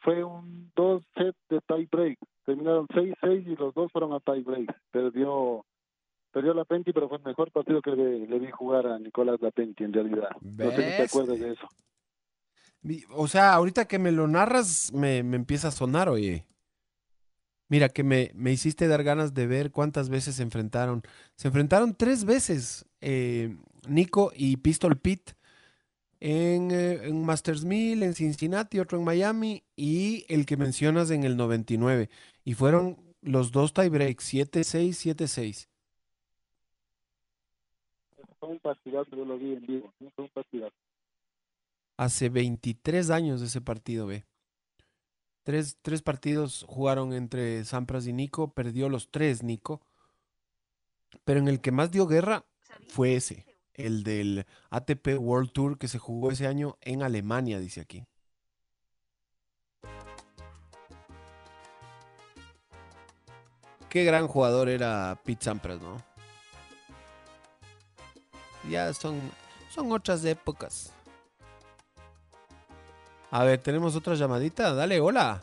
Fue 0.00 0.24
un 0.24 0.72
dos 0.74 1.02
sets 1.14 1.36
de 1.50 1.60
tie 1.60 1.86
break. 1.92 2.18
Terminaron 2.46 2.88
6-6 2.88 3.46
y 3.48 3.54
los 3.54 3.74
dos 3.74 3.92
fueron 3.92 4.14
a 4.14 4.20
tie 4.20 4.40
break. 4.40 4.74
Perdió 4.92 5.66
perdió 6.32 6.54
Lapenti, 6.54 6.92
pero 6.92 7.08
fue 7.08 7.18
el 7.18 7.24
mejor 7.24 7.50
partido 7.50 7.80
que 7.82 7.90
le, 7.92 8.26
le 8.26 8.38
vi 8.38 8.50
jugar 8.50 8.86
a 8.86 8.98
Nicolás 8.98 9.40
Lapenti 9.40 9.84
en 9.84 9.92
realidad. 9.92 10.30
No 10.40 10.70
sé 10.70 10.76
si 10.76 10.96
te 10.96 11.02
acuerdas 11.02 11.40
de 11.40 11.52
eso. 11.52 11.68
O 13.10 13.28
sea, 13.28 13.54
ahorita 13.54 13.86
que 13.86 13.98
me 13.98 14.12
lo 14.12 14.26
narras, 14.28 14.92
me, 14.92 15.22
me 15.22 15.36
empieza 15.36 15.68
a 15.68 15.72
sonar, 15.72 16.08
oye. 16.08 16.46
Mira, 17.68 17.90
que 17.90 18.02
me, 18.02 18.30
me 18.34 18.52
hiciste 18.52 18.88
dar 18.88 19.02
ganas 19.02 19.34
de 19.34 19.46
ver 19.46 19.70
cuántas 19.72 20.08
veces 20.08 20.36
se 20.36 20.42
enfrentaron. 20.42 21.02
Se 21.36 21.48
enfrentaron 21.48 21.94
tres 21.94 22.24
veces, 22.24 22.86
eh, 23.00 23.56
Nico 23.86 24.32
y 24.34 24.56
Pistol 24.56 24.96
Pete, 24.96 25.34
en, 26.20 26.70
eh, 26.70 27.08
en 27.08 27.24
Masters 27.24 27.64
1000, 27.64 28.02
en 28.02 28.14
Cincinnati, 28.14 28.78
otro 28.78 28.98
en 28.98 29.04
Miami, 29.04 29.64
y 29.76 30.24
el 30.28 30.46
que 30.46 30.56
mencionas 30.56 31.10
en 31.10 31.24
el 31.24 31.36
99. 31.36 32.08
Y 32.44 32.54
fueron 32.54 32.96
los 33.20 33.52
dos 33.52 33.74
tiebreaks, 33.74 34.32
7-6, 34.32 34.94
7-6. 34.94 35.68
Un 38.40 38.58
partidazo, 38.60 39.16
yo 39.16 39.24
lo 39.24 39.36
vi 39.36 39.54
en 39.54 39.66
vivo. 39.66 39.92
¿no? 40.00 40.10
Fue 40.10 40.24
un. 40.24 40.70
Hace 41.96 42.28
23 42.28 43.10
años 43.10 43.40
de 43.40 43.46
ese 43.46 43.60
partido, 43.60 44.06
ve. 44.06 44.24
Tres, 45.42 45.78
tres 45.82 46.02
partidos 46.02 46.64
jugaron 46.68 47.12
entre 47.12 47.64
Sampras 47.64 48.06
y 48.06 48.12
Nico, 48.12 48.52
perdió 48.52 48.88
los 48.88 49.10
tres 49.10 49.42
Nico. 49.42 49.80
Pero 51.24 51.40
en 51.40 51.48
el 51.48 51.60
que 51.60 51.72
más 51.72 51.90
dio 51.90 52.06
guerra 52.06 52.44
fue 52.88 53.16
ese, 53.16 53.46
el 53.74 54.04
del 54.04 54.46
ATP 54.70 55.18
World 55.18 55.50
Tour 55.52 55.78
que 55.78 55.88
se 55.88 55.98
jugó 55.98 56.30
ese 56.30 56.46
año 56.46 56.76
en 56.82 57.02
Alemania, 57.02 57.58
dice 57.58 57.80
aquí. 57.80 58.04
Qué 63.88 64.04
gran 64.04 64.28
jugador 64.28 64.68
era 64.68 65.18
Pete 65.24 65.44
Sampras, 65.44 65.80
¿no? 65.80 65.96
Ya 68.68 68.92
son, 68.92 69.20
son 69.70 69.90
otras 69.92 70.24
épocas. 70.24 70.92
A 73.30 73.44
ver, 73.44 73.60
tenemos 73.60 73.94
otra 73.94 74.14
llamadita. 74.14 74.74
Dale, 74.74 75.00
hola. 75.00 75.40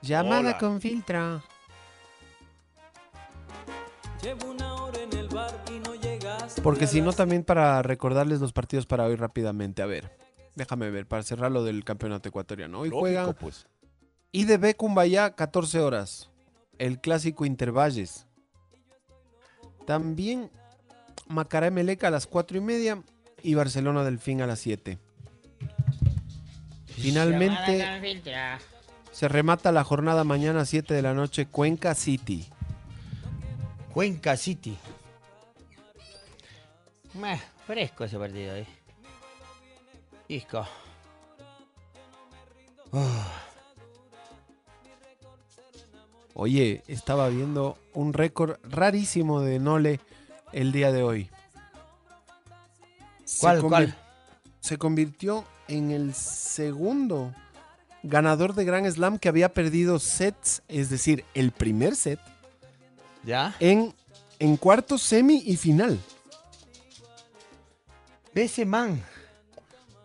Llamada 0.00 0.40
Hola. 0.40 0.58
con 0.58 0.80
filtro. 0.80 1.42
Llevo 4.22 4.50
una 4.50 4.74
hora 4.74 5.00
en 5.02 5.12
el 5.16 5.28
bar 5.28 5.54
y 5.70 5.80
no 5.80 5.94
llegaste. 5.94 6.62
Porque 6.62 6.86
si 6.86 7.00
no, 7.00 7.12
también 7.12 7.42
para 7.44 7.82
recordarles 7.82 8.40
los 8.40 8.52
partidos 8.52 8.86
para 8.86 9.04
hoy 9.04 9.16
rápidamente. 9.16 9.82
A 9.82 9.86
ver, 9.86 10.16
déjame 10.54 10.90
ver, 10.90 11.06
para 11.06 11.22
cerrar 11.22 11.50
lo 11.50 11.64
del 11.64 11.84
campeonato 11.84 12.28
ecuatoriano. 12.28 12.80
Hoy 12.80 12.90
Lógico, 12.90 13.00
juegan 13.00 13.34
pues. 13.34 13.66
IDB 14.32 14.76
Cumbayá, 14.76 15.34
14 15.34 15.80
horas. 15.80 16.30
El 16.78 17.00
clásico 17.00 17.44
Intervalles. 17.44 18.27
También 19.88 20.50
Macará 21.28 21.70
Meleca 21.70 22.08
a 22.08 22.10
las 22.10 22.26
4 22.26 22.58
y 22.58 22.60
media 22.60 23.02
y 23.42 23.54
Barcelona 23.54 24.04
Delfín 24.04 24.42
a 24.42 24.46
las 24.46 24.58
7. 24.58 24.98
Finalmente 26.88 28.02
se 29.12 29.28
remata 29.28 29.72
la 29.72 29.84
jornada 29.84 30.24
mañana 30.24 30.60
a 30.60 30.64
7 30.66 30.92
de 30.92 31.00
la 31.00 31.14
noche 31.14 31.46
Cuenca 31.46 31.94
City. 31.94 32.46
Cuenca 33.94 34.36
City. 34.36 34.76
Meh, 37.14 37.40
fresco 37.66 38.04
ese 38.04 38.18
partido 38.18 38.56
ahí. 38.56 38.66
Isco. 40.28 40.68
Ah, 42.92 43.47
Oye, 46.40 46.84
estaba 46.86 47.28
viendo 47.30 47.76
un 47.94 48.12
récord 48.12 48.58
rarísimo 48.62 49.40
de 49.40 49.58
Nole 49.58 49.98
el 50.52 50.70
día 50.70 50.92
de 50.92 51.02
hoy. 51.02 51.30
Se 53.24 53.40
¿Cuál, 53.40 53.60
cuál? 53.62 53.98
Se 54.60 54.78
convirtió 54.78 55.44
en 55.66 55.90
el 55.90 56.14
segundo 56.14 57.34
ganador 58.04 58.54
de 58.54 58.64
Grand 58.64 58.88
Slam 58.88 59.18
que 59.18 59.28
había 59.28 59.52
perdido 59.52 59.98
sets, 59.98 60.62
es 60.68 60.90
decir, 60.90 61.24
el 61.34 61.50
primer 61.50 61.96
set, 61.96 62.20
¿Ya? 63.24 63.56
en, 63.58 63.92
en 64.38 64.56
cuartos, 64.56 65.02
semi 65.02 65.42
y 65.44 65.56
final. 65.56 65.98
Ese 68.32 68.64
man. 68.64 69.02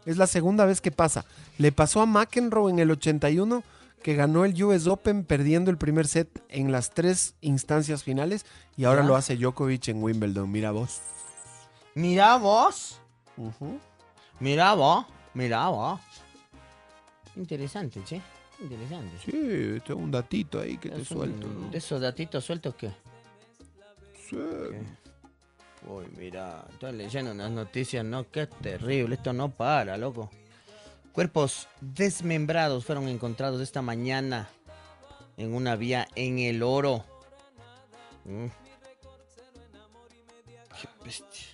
Es 0.04 0.18
la 0.18 0.26
segunda 0.26 0.66
vez 0.66 0.82
que 0.82 0.90
pasa. 0.90 1.26
Le 1.60 1.72
pasó 1.72 2.02
a 2.02 2.08
McEnroe 2.08 2.72
en 2.72 2.80
el 2.80 2.90
81, 2.90 3.64
que 4.04 4.16
ganó 4.16 4.46
el 4.46 4.62
US 4.64 4.86
Open 4.88 5.24
perdiendo 5.24 5.72
el 5.72 5.78
primer 5.78 6.08
set 6.08 6.44
en 6.50 6.72
las 6.72 6.92
tres 6.92 7.36
instancias 7.42 8.04
finales, 8.04 8.46
y 8.78 8.84
ahora 8.84 9.02
Ya. 9.02 9.08
lo 9.08 9.16
hace 9.16 9.36
Djokovic 9.38 9.88
en 9.88 10.04
Wimbledon. 10.04 10.52
Mira 10.52 10.72
vos. 10.72 11.02
Mira 11.96 12.38
vos. 12.38 13.00
Mira 14.40 14.74
vos. 14.76 15.06
Mira 15.34 15.68
vos. 15.70 16.00
Interesante, 17.36 18.02
che. 18.04 18.22
Interesante. 18.60 19.18
Sí, 19.26 19.82
tengo 19.86 20.00
un 20.02 20.12
datito 20.12 20.60
ahí 20.60 20.78
que 20.78 20.90
te 20.90 21.02
Es 21.02 21.10
un- 21.12 21.18
suelto. 21.18 21.48
¿no? 21.48 21.70
¿De 21.72 21.78
esos 21.80 22.00
datitos 22.00 22.44
sueltos 22.46 22.76
qué? 22.76 22.92
Sí. 24.30 24.38
Uy, 25.88 26.06
mira, 26.18 26.66
estoy 26.70 26.94
leyendo 26.94 27.32
unas 27.32 27.52
noticias, 27.52 28.06
¿no? 28.06 28.30
Qué 28.30 28.48
terrible, 28.48 29.16
esto 29.16 29.34
no 29.34 29.50
para, 29.50 29.98
loco. 29.98 30.30
Cuerpos 31.14 31.68
desmembrados 31.80 32.86
fueron 32.86 33.08
encontrados 33.08 33.62
esta 33.62 33.82
mañana 33.82 34.50
en 35.38 35.54
una 35.54 35.76
vía 35.76 36.08
en 36.16 36.40
el 36.40 36.64
oro. 36.64 37.06
Mm. 38.26 38.48
Qué 40.82 40.90
bestia. 41.06 41.46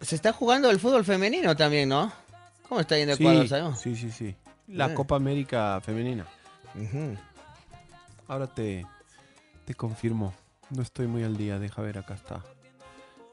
Se 0.00 0.16
está 0.16 0.32
jugando 0.32 0.70
el 0.70 0.80
fútbol 0.80 1.04
femenino 1.04 1.56
también, 1.56 1.88
¿no? 1.88 2.12
¿Cómo 2.68 2.80
está 2.80 2.96
yendo 2.98 3.14
Ecuador, 3.14 3.76
Sí, 3.76 3.94
sí, 3.94 4.10
sí, 4.10 4.10
sí. 4.10 4.36
La 4.66 4.86
Ah. 4.86 4.94
Copa 4.94 5.16
América 5.16 5.80
femenina. 5.82 6.26
Ahora 8.26 8.46
te, 8.48 8.84
te 9.64 9.74
confirmo. 9.74 10.34
No 10.70 10.82
estoy 10.82 11.06
muy 11.06 11.22
al 11.22 11.36
día, 11.36 11.58
deja 11.58 11.80
ver, 11.80 11.98
acá 11.98 12.14
está. 12.14 12.42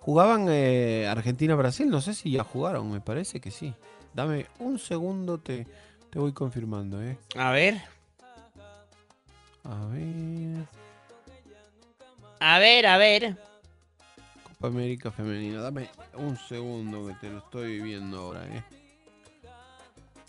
Jugaban 0.02 0.48
eh, 0.49 1.07
Argentina-Brasil, 1.07 1.90
no 1.90 2.02
sé 2.02 2.15
si 2.15 2.32
ya 2.32 2.44
jugaron, 2.44 2.91
me 2.91 3.02
parece 3.02 3.40
que 3.40 3.52
sí. 3.52 3.73
Dame 4.14 4.48
un 4.60 4.80
segundo, 4.80 5.38
te, 5.38 5.68
te 6.10 6.18
voy 6.18 6.34
confirmando, 6.34 7.02
¿eh? 7.03 7.18
A 7.36 7.52
ver. 7.52 7.82
A 9.64 9.86
ver. 9.86 10.65
A 12.40 12.57
ver, 12.57 12.88
a 12.88 12.98
ver. 12.98 13.38
Copa 14.44 14.68
América 14.68 15.11
femenina, 15.11 15.61
dame 15.61 15.90
un 16.15 16.36
segundo 16.36 17.07
que 17.07 17.14
te 17.14 17.30
lo 17.30 17.38
estoy 17.38 17.80
viendo 17.80 18.18
ahora, 18.19 18.44
¿eh? 18.48 18.64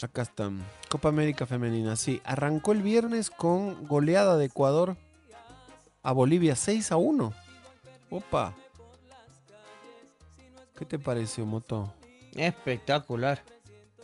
Acá 0.03 0.23
están. 0.23 0.63
Copa 0.91 1.09
América 1.09 1.47
femenina, 1.47 1.97
sí. 1.97 2.21
Arrancó 2.25 2.73
el 2.73 2.83
viernes 2.83 3.31
con 3.31 3.87
goleada 3.87 4.37
de 4.37 4.47
Ecuador 4.47 4.97
a 6.03 6.13
Bolivia 6.13 6.57
6 6.57 6.93
a 6.93 6.97
1. 6.97 7.33
Opa. 8.11 8.55
¿Qué 10.83 10.87
te 10.87 10.99
pareció, 10.99 11.47
Moto? 11.47 11.95
Espectacular. 12.35 13.41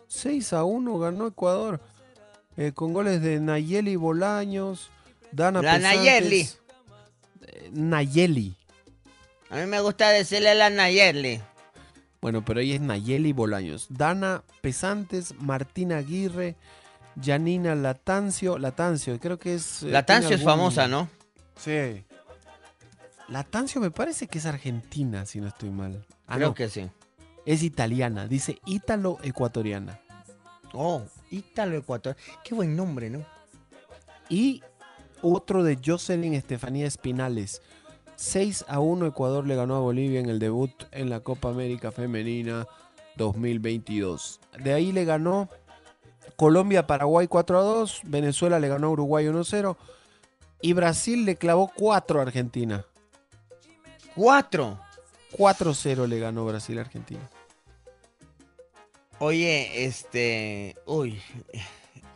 6 0.07 0.53
a 0.53 0.63
1 0.63 0.97
ganó 1.01 1.27
Ecuador. 1.27 1.81
eh, 2.57 2.71
con 2.73 2.93
goles 2.93 3.21
de 3.21 3.41
Nayeli 3.41 3.97
Bolaños, 3.97 4.91
Dana 5.33 5.61
La 5.61 5.75
Pesantes, 5.75 5.99
Nayeli. 6.05 6.49
eh, 7.49 7.71
Nayeli. 7.73 8.57
A 9.51 9.57
mí 9.57 9.67
me 9.67 9.81
gusta 9.81 10.11
decirle 10.11 10.55
la 10.55 10.71
Nayeli. 10.71 11.41
Bueno, 12.21 12.45
pero 12.45 12.61
ella 12.61 12.77
es 12.77 12.81
Nayeli 12.81 13.33
Bolaños. 13.33 13.87
Dana 13.91 14.45
Pesantes, 14.61 15.35
Martina 15.41 15.97
Aguirre, 15.97 16.55
Janina 17.21 17.75
Latancio. 17.75 18.57
Latancio, 18.57 19.19
creo 19.19 19.41
que 19.41 19.55
es. 19.57 19.83
eh, 19.83 19.89
Latancio 19.89 20.37
es 20.37 20.45
famosa, 20.45 20.87
¿no? 20.87 21.09
Sí. 21.57 22.05
Latancio 23.29 23.81
me 23.81 23.91
parece 23.91 24.27
que 24.27 24.39
es 24.39 24.47
argentina, 24.47 25.27
si 25.27 25.41
no 25.41 25.49
estoy 25.49 25.71
mal. 25.71 26.07
Ah, 26.27 26.37
Creo 26.37 26.49
no. 26.49 26.55
que 26.55 26.69
sí. 26.69 26.89
Es 27.45 27.63
italiana, 27.63 28.27
dice 28.27 28.59
ítalo-ecuatoriana. 28.67 30.01
Oh, 30.75 31.03
Ítalo 31.31 31.77
Ecuador. 31.77 32.17
Qué 32.45 32.55
buen 32.55 32.77
nombre, 32.77 33.11
¿no? 33.11 33.25
Y 34.29 34.63
otro 35.23 35.63
de 35.63 35.79
Jocelyn 35.85 36.35
Estefanía 36.35 36.87
Espinales. 36.87 37.63
6 38.17 38.65
a 38.69 38.81
1 38.81 39.07
Ecuador 39.07 39.47
le 39.47 39.55
ganó 39.55 39.77
a 39.77 39.81
Bolivia 39.81 40.21
en 40.21 40.29
el 40.29 40.39
debut 40.39 40.73
en 40.91 41.09
la 41.09 41.21
Copa 41.21 41.51
América 41.51 41.93
Femenina 41.93 42.67
2022. 43.17 44.41
De 44.63 44.73
ahí 44.73 44.93
le 44.93 45.05
ganó 45.05 45.49
Colombia, 46.37 46.87
Paraguay 46.87 47.27
4 47.29 47.59
a 47.59 47.63
2. 47.63 48.01
Venezuela 48.05 48.59
le 48.59 48.69
ganó 48.69 48.89
a 48.89 48.91
Uruguay 48.91 49.27
1 49.27 49.41
a 49.41 49.45
0. 49.45 49.79
Y 50.61 50.73
Brasil 50.73 51.25
le 51.25 51.37
clavó 51.37 51.71
4 51.77 52.19
a 52.19 52.23
Argentina. 52.23 52.85
¿Cuatro? 54.19 54.81
4 55.31 55.70
a 55.70 55.74
0 55.74 56.07
le 56.09 56.19
ganó 56.19 56.45
Brasil 56.45 56.77
a 56.78 56.81
Argentina. 56.81 57.20
Oye, 59.20 59.85
este. 59.85 60.74
Uy. 60.86 61.23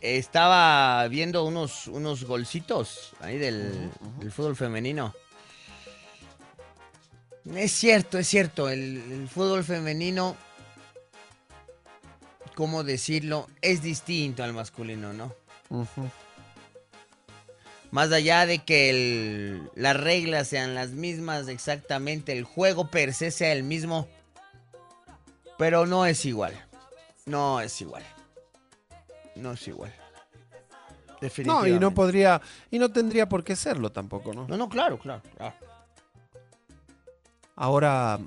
Estaba 0.01 1.07
viendo 1.07 1.45
unos, 1.45 1.87
unos 1.87 2.25
golcitos 2.25 3.13
ahí 3.21 3.37
del, 3.37 3.89
del 4.19 4.31
fútbol 4.33 4.57
femenino. 4.57 5.13
Es 7.55 7.71
cierto, 7.71 8.17
es 8.17 8.27
cierto. 8.27 8.67
El, 8.67 8.97
el 9.09 9.29
fútbol 9.29 9.63
femenino, 9.63 10.35
¿cómo 12.53 12.83
decirlo? 12.83 13.47
Es 13.61 13.81
distinto 13.81 14.43
al 14.43 14.51
masculino, 14.51 15.13
¿no? 15.13 15.33
Más 17.93 18.11
allá 18.11 18.47
de 18.47 18.57
que 18.57 18.89
el- 18.89 19.69
las 19.75 19.95
reglas 19.95 20.47
sean 20.47 20.73
las 20.73 20.89
mismas 20.89 21.47
exactamente, 21.47 22.31
el 22.31 22.43
juego 22.43 22.87
per 22.87 23.13
se 23.13 23.29
sea 23.29 23.51
el 23.51 23.61
mismo, 23.61 24.07
pero 25.59 25.85
no 25.85 26.03
es 26.07 26.25
igual. 26.25 26.53
No 27.27 27.61
es 27.61 27.79
igual. 27.81 28.01
No 29.35 29.51
es 29.51 29.67
igual. 29.67 29.93
No, 31.11 31.15
Definitivamente. 31.21 31.75
y 31.75 31.79
no 31.79 31.93
podría, 31.93 32.41
y 32.71 32.79
no 32.79 32.89
tendría 32.91 33.29
por 33.29 33.43
qué 33.43 33.55
serlo 33.55 33.91
tampoco, 33.91 34.33
¿no? 34.33 34.47
No, 34.47 34.57
no, 34.57 34.67
claro, 34.69 34.97
claro. 34.97 35.21
claro. 35.37 35.53
Ahora, 37.55 38.17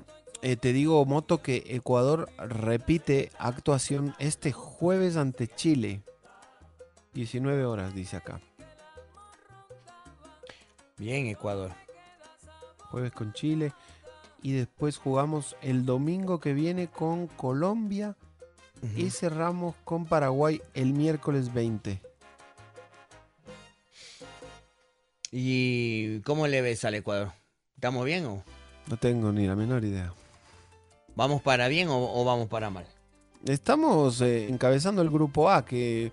eh, 0.43 0.55
te 0.55 0.71
digo, 0.71 1.03
Moto, 1.05 1.41
que 1.41 1.61
Ecuador 1.67 2.29
repite 2.37 3.33
actuación 3.37 4.15
este 4.17 4.53
jueves 4.53 5.17
ante 5.17 5.49
Chile. 5.49 6.03
19 7.13 7.65
horas, 7.65 7.93
dice 7.93 8.15
acá. 8.15 8.39
Bien, 10.97 11.27
Ecuador. 11.27 11.71
Jueves 12.89 13.11
con 13.11 13.33
Chile. 13.33 13.73
Y 14.41 14.53
después 14.53 14.97
jugamos 14.97 15.55
el 15.61 15.85
domingo 15.85 16.39
que 16.39 16.53
viene 16.53 16.87
con 16.87 17.27
Colombia. 17.27 18.15
Y 18.95 19.09
cerramos 19.09 19.75
con 19.83 20.05
Paraguay 20.05 20.61
el 20.73 20.93
miércoles 20.93 21.53
20. 21.53 21.99
¿Y 25.31 26.19
cómo 26.21 26.47
le 26.47 26.61
ves 26.61 26.85
al 26.85 26.95
Ecuador? 26.95 27.31
¿Estamos 27.75 28.05
bien 28.05 28.25
o 28.25 28.43
No 28.87 28.97
tengo 28.97 29.31
ni 29.31 29.45
la 29.45 29.55
menor 29.55 29.83
idea. 29.83 30.13
vamos 31.15 31.41
para 31.41 31.67
bien 31.67 31.89
o, 31.89 32.21
o 32.21 32.23
vamos 32.23 32.47
para 32.47 32.69
mal? 32.69 32.85
Estamos 33.45 34.21
eh, 34.21 34.47
encabezando 34.47 35.01
el 35.01 35.09
grupo 35.09 35.49
A, 35.49 35.65
que 35.65 36.11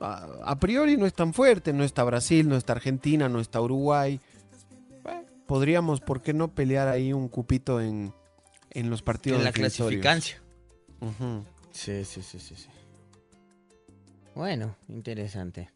a, 0.00 0.58
priori 0.58 0.96
no 0.96 1.06
es 1.06 1.14
tan 1.14 1.34
fuerte. 1.34 1.72
No 1.72 1.84
está 1.84 2.04
Brasil, 2.04 2.48
no 2.48 2.56
está 2.56 2.74
Argentina, 2.74 3.28
no 3.28 3.40
está 3.40 3.60
Uruguay. 3.60 4.20
Bueno, 5.02 5.24
podríamos, 5.46 6.00
¿por 6.00 6.22
qué 6.22 6.32
no 6.32 6.48
pelear 6.48 6.88
ahí 6.88 7.12
un 7.12 7.28
cupito 7.28 7.80
en, 7.80 8.12
en 8.70 8.90
los 8.90 9.02
partidos 9.02 9.38
En 9.38 9.44
la 9.44 9.52
clasificancia. 9.52 10.40
Sí, 11.72 12.04
sí, 12.04 12.22
sí, 12.22 12.38
sí, 12.38 12.56
sí. 12.56 12.68
Bueno, 14.34 14.76
interesante. 14.88 15.70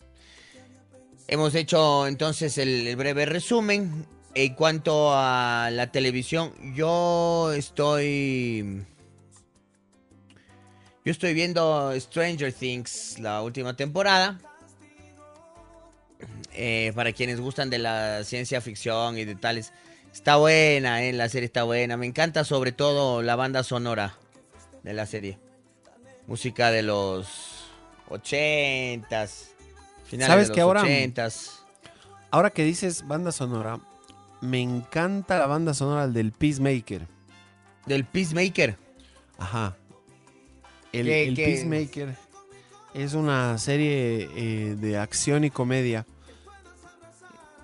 Hemos 1.29 1.55
hecho 1.55 2.07
entonces 2.07 2.59
el, 2.59 2.87
el 2.87 2.97
breve 2.97 3.27
resumen. 3.27 4.07
En 4.35 4.55
cuanto 4.55 5.11
a 5.13 5.69
la 5.71 5.93
televisión, 5.93 6.53
yo 6.75 7.53
estoy. 7.53 8.83
Yo 11.05 11.11
estoy 11.11 11.35
viendo 11.35 11.93
Stranger 11.99 12.53
Things, 12.53 13.19
la 13.19 13.43
última 13.43 13.75
temporada. 13.75 14.39
Eh, 16.55 16.93
para 16.95 17.13
quienes 17.13 17.41
gustan 17.41 17.71
de 17.71 17.79
la 17.79 18.23
ciencia 18.25 18.61
ficción 18.61 19.19
y 19.19 19.25
de 19.25 19.35
tales. 19.35 19.73
Está 20.13 20.37
buena, 20.37 21.03
eh, 21.03 21.13
la 21.13 21.29
serie 21.29 21.47
está 21.47 21.65
buena. 21.65 21.97
Me 21.97 22.07
encanta 22.07 22.45
sobre 22.45 22.71
todo 22.73 23.23
la 23.23 23.35
banda 23.35 23.65
sonora 23.65 24.15
de 24.83 24.93
la 24.93 25.07
serie. 25.07 25.39
Música 26.27 26.71
de 26.71 26.83
los 26.83 27.65
ochentas. 28.09 29.49
Finales 30.05 30.29
¿Sabes 30.31 30.49
de 30.49 30.55
que 30.55 30.61
ahora- 30.61 30.83
ochentas. 30.83 31.65
Ahora 32.31 32.51
que 32.51 32.63
dices 32.65 33.07
banda 33.09 33.33
sonora, 33.33 33.81
me 34.41 34.61
encanta 34.61 35.39
la 35.39 35.47
banda 35.47 35.75
sonora 35.75 36.07
del 36.07 36.33
Peacemaker. 36.33 37.07
¿Del 37.87 38.05
Peacemaker? 38.05 38.77
Ajá. 39.39 39.77
El, 40.93 41.07
¿Qué- 41.07 41.29
el 41.29 41.35
qué? 41.37 41.45
Peacemaker 41.47 42.17
es 42.95 43.15
una 43.15 43.57
serie 43.59 44.29
eh, 44.37 44.77
de 44.79 44.99
acción 44.99 45.45
y 45.45 45.51
comedia 45.51 46.07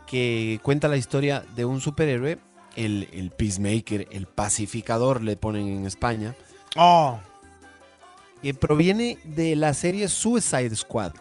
que 0.06 0.58
cuenta 0.62 0.88
la 0.88 0.96
historia 0.96 1.44
de 1.54 1.64
un 1.64 1.80
superhéroe, 1.80 2.38
el, 2.76 3.08
el 3.12 3.30
Peacemaker, 3.30 4.08
el 4.10 4.26
pacificador 4.26 5.22
le 5.22 5.36
ponen 5.36 5.68
en 5.68 5.86
España, 5.86 6.34
Oh. 6.76 7.18
que 8.42 8.54
proviene 8.54 9.18
de 9.24 9.56
la 9.56 9.74
serie 9.74 10.08
Suicide 10.08 10.74
Squad. 10.76 11.12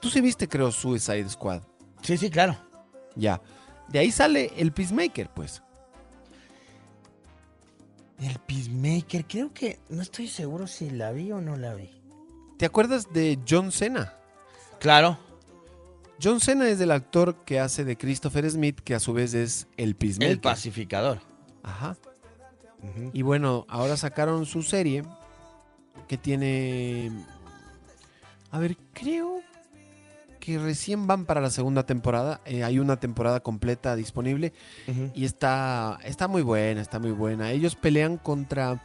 Tú 0.00 0.10
sí 0.10 0.20
viste, 0.20 0.46
creo, 0.48 0.70
Suicide 0.70 1.28
Squad. 1.28 1.62
Sí, 2.02 2.16
sí, 2.18 2.30
claro. 2.30 2.56
Ya. 3.16 3.40
De 3.88 3.98
ahí 3.98 4.10
sale 4.12 4.52
el 4.56 4.72
Peacemaker, 4.72 5.28
pues. 5.30 5.62
El 8.20 8.38
Peacemaker, 8.38 9.26
creo 9.26 9.52
que 9.52 9.78
no 9.90 10.02
estoy 10.02 10.28
seguro 10.28 10.66
si 10.66 10.90
la 10.90 11.12
vi 11.12 11.32
o 11.32 11.40
no 11.40 11.56
la 11.56 11.74
vi. 11.74 11.90
¿Te 12.56 12.64
acuerdas 12.64 13.12
de 13.12 13.38
John 13.48 13.72
Cena? 13.72 14.14
Claro. 14.80 15.18
John 16.22 16.40
Cena 16.40 16.68
es 16.68 16.80
el 16.80 16.90
actor 16.90 17.44
que 17.44 17.60
hace 17.60 17.84
de 17.84 17.98
Christopher 17.98 18.50
Smith, 18.50 18.80
que 18.80 18.94
a 18.94 19.00
su 19.00 19.12
vez 19.12 19.34
es 19.34 19.66
el 19.76 19.94
Peacemaker. 19.94 20.30
El 20.30 20.40
pacificador. 20.40 21.20
Ajá. 21.62 21.96
Y 23.12 23.22
bueno, 23.22 23.66
ahora 23.68 23.96
sacaron 23.96 24.46
su 24.46 24.62
serie 24.62 25.02
que 26.08 26.16
tiene... 26.16 27.10
A 28.50 28.58
ver, 28.58 28.76
creo 28.94 29.42
que 30.46 30.60
recién 30.60 31.08
van 31.08 31.24
para 31.24 31.40
la 31.40 31.50
segunda 31.50 31.86
temporada. 31.86 32.40
Eh, 32.44 32.62
hay 32.62 32.78
una 32.78 33.00
temporada 33.00 33.40
completa 33.40 33.96
disponible 33.96 34.52
y 35.12 35.24
está, 35.24 35.98
está 36.04 36.28
muy 36.28 36.42
buena, 36.42 36.80
está 36.80 37.00
muy 37.00 37.10
buena. 37.10 37.50
Ellos 37.50 37.74
pelean 37.74 38.16
contra 38.16 38.80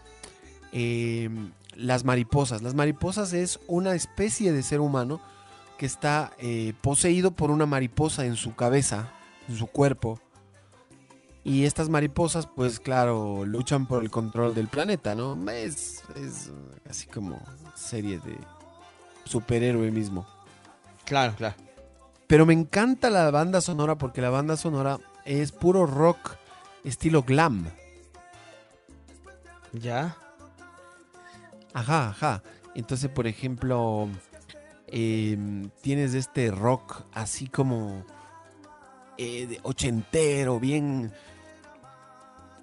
eh, 0.72 1.30
las 1.76 2.04
mariposas. 2.04 2.64
Las 2.64 2.74
mariposas 2.74 3.34
es 3.34 3.60
una 3.68 3.94
especie 3.94 4.52
de 4.52 4.64
ser 4.64 4.80
humano 4.80 5.22
que 5.78 5.86
está 5.86 6.32
eh, 6.40 6.74
poseído 6.82 7.30
por 7.30 7.52
una 7.52 7.68
mariposa 7.68 8.26
en 8.26 8.38
su 8.38 8.56
cabeza, 8.56 9.14
en 9.48 9.56
su 9.56 9.68
cuerpo. 9.68 10.20
Y 11.44 11.66
estas 11.66 11.90
mariposas, 11.90 12.48
pues 12.48 12.80
claro, 12.80 13.46
luchan 13.46 13.86
por 13.86 14.02
el 14.02 14.10
control 14.10 14.56
del 14.56 14.68
planeta, 14.68 15.14
¿no? 15.14 15.38
Es, 15.52 16.02
es 16.16 16.50
así 16.90 17.06
como 17.06 17.40
serie 17.76 18.18
de 18.18 18.36
superhéroe 19.26 19.92
mismo. 19.92 20.26
Claro, 21.12 21.36
claro. 21.36 21.56
Pero 22.26 22.46
me 22.46 22.54
encanta 22.54 23.10
la 23.10 23.30
banda 23.32 23.60
sonora 23.60 23.98
porque 23.98 24.22
la 24.22 24.30
banda 24.30 24.56
sonora 24.56 24.98
es 25.26 25.52
puro 25.52 25.86
rock 25.86 26.38
estilo 26.86 27.24
glam. 27.24 27.70
¿Ya? 29.74 30.16
Ajá, 31.74 32.12
ajá. 32.12 32.44
Entonces, 32.76 33.10
por 33.10 33.28
ejemplo, 33.28 34.08
em, 34.88 35.70
tienes 35.82 36.14
este 36.14 36.50
rock 36.50 37.04
así 37.12 37.48
como 37.48 38.06
eh, 39.18 39.48
de 39.48 39.60
ochentero, 39.64 40.62
bien 40.62 41.12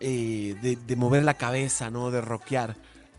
eh, 0.00 0.56
de, 0.62 0.76
de 0.76 0.96
mover 0.96 1.22
la 1.22 1.34
cabeza, 1.34 1.90
¿no? 1.90 2.10
De 2.10 2.22
rockear. 2.22 2.76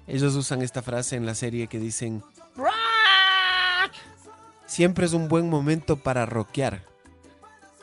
Ellos 0.08 0.34
usan 0.34 0.64
esta 0.64 0.82
frase 0.82 1.18
en 1.18 1.28
la 1.28 1.36
serie 1.36 1.68
que 1.68 1.78
dicen, 1.78 2.24
siempre 4.80 5.06
es 5.06 5.12
un 5.12 5.28
buen 5.28 5.50
momento 5.50 5.98
para 5.98 6.26
rockear. 6.26 6.86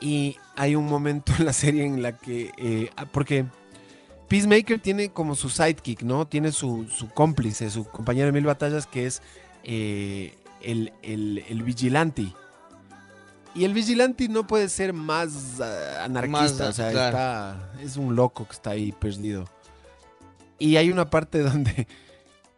Y 0.01 0.39
hay 0.57 0.77
un 0.77 0.87
momento 0.87 1.35
en 1.39 1.45
la 1.45 1.53
serie 1.53 1.85
en 1.85 2.01
la 2.01 2.17
que, 2.17 2.53
eh, 2.57 2.89
ah, 2.97 3.05
porque 3.05 3.45
Peacemaker 4.29 4.81
tiene 4.81 5.11
como 5.11 5.35
su 5.35 5.51
sidekick, 5.51 6.01
¿no? 6.01 6.27
Tiene 6.27 6.53
su, 6.53 6.87
su 6.89 7.11
cómplice, 7.11 7.69
su 7.69 7.85
compañero 7.85 8.29
de 8.29 8.33
mil 8.33 8.47
batallas, 8.47 8.87
que 8.87 9.05
es 9.05 9.21
eh, 9.63 10.39
el, 10.63 10.95
el, 11.03 11.45
el 11.47 11.63
vigilante. 11.65 12.33
Y 13.55 13.67
el 13.67 13.75
vigilante 13.75 14.27
no 14.31 14.47
puede 14.47 14.71
ser 14.71 14.95
más 14.95 15.61
ah, 15.61 16.05
anarquista, 16.05 16.65
Más, 16.65 16.71
o 16.71 16.73
sea, 16.73 16.91
claro. 16.93 17.09
está, 17.09 17.73
es 17.83 17.99
un 17.99 18.17
loco 18.17 18.47
que 18.47 18.53
está 18.53 18.71
ahí 18.71 18.93
perdido. 18.93 19.45
Y 20.59 20.77
hay 20.77 20.91
una 20.91 21.11
parte 21.11 21.41
donde 21.43 21.87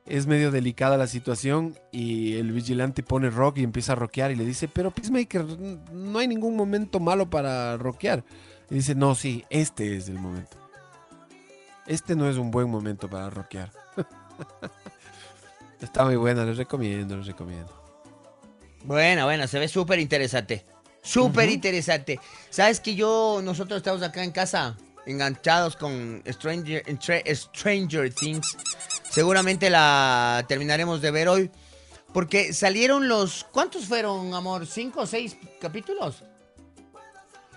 es 0.09 0.27
medio 0.27 0.51
delicada 0.51 0.97
la 0.97 1.07
situación 1.07 1.79
y 1.93 2.37
el 2.37 2.53
vigilante 2.53 3.03
pone 3.03 3.31
rock 3.31 3.59
y 3.59 3.65
empieza 3.65 3.93
a 3.93 3.97
rockear 3.97 4.31
y 4.31 4.37
le 4.37 4.45
dice, 4.45 4.69
pero 4.69 4.91
Peacemaker, 4.91 5.45
no 5.93 6.19
hay 6.19 6.29
ningún 6.29 6.57
momento 6.57 7.01
malo 7.01 7.29
para 7.29 7.77
rockear. 7.77 8.25
Y 8.71 8.77
dice, 8.77 8.95
no, 8.95 9.15
sí, 9.15 9.45
este 9.51 9.97
es 9.97 10.09
el 10.09 10.19
momento. 10.19 10.57
Este 11.87 12.15
no 12.17 12.29
es 12.29 12.37
un 12.37 12.51
buen 12.51 12.69
momento 12.69 13.09
para 13.09 13.31
rockear. 13.31 13.71
Está 15.81 16.05
muy 16.05 16.17
buena, 16.17 16.45
les 16.45 16.57
recomiendo, 16.57 17.17
les 17.17 17.27
recomiendo. 17.27 17.73
Buena, 18.85 19.25
buena, 19.25 19.47
se 19.47 19.59
ve 19.59 19.69
súper 19.69 19.99
interesante. 19.99 20.67
Súper 21.03 21.49
interesante. 21.49 22.21
¿Sabes 22.51 22.81
que 22.81 22.95
yo, 22.95 23.41
nosotros 23.43 23.79
estamos 23.79 24.03
acá 24.03 24.25
en 24.25 24.33
casa 24.33 24.77
enganchados 25.07 25.77
con 25.77 26.23
Stranger, 26.27 26.85
Stranger 27.35 28.13
Things? 28.13 28.57
Seguramente 29.11 29.71
la 29.71 30.45
terminaremos 30.49 31.01
de 31.01 31.11
ver 31.11 31.29
hoy. 31.29 31.51
Porque 32.13 32.53
salieron 32.53 33.09
los... 33.09 33.45
¿Cuántos 33.53 33.87
fueron, 33.87 34.33
amor? 34.35 34.67
¿Cinco 34.67 35.01
o 35.01 35.07
seis 35.07 35.37
capítulos? 35.61 36.23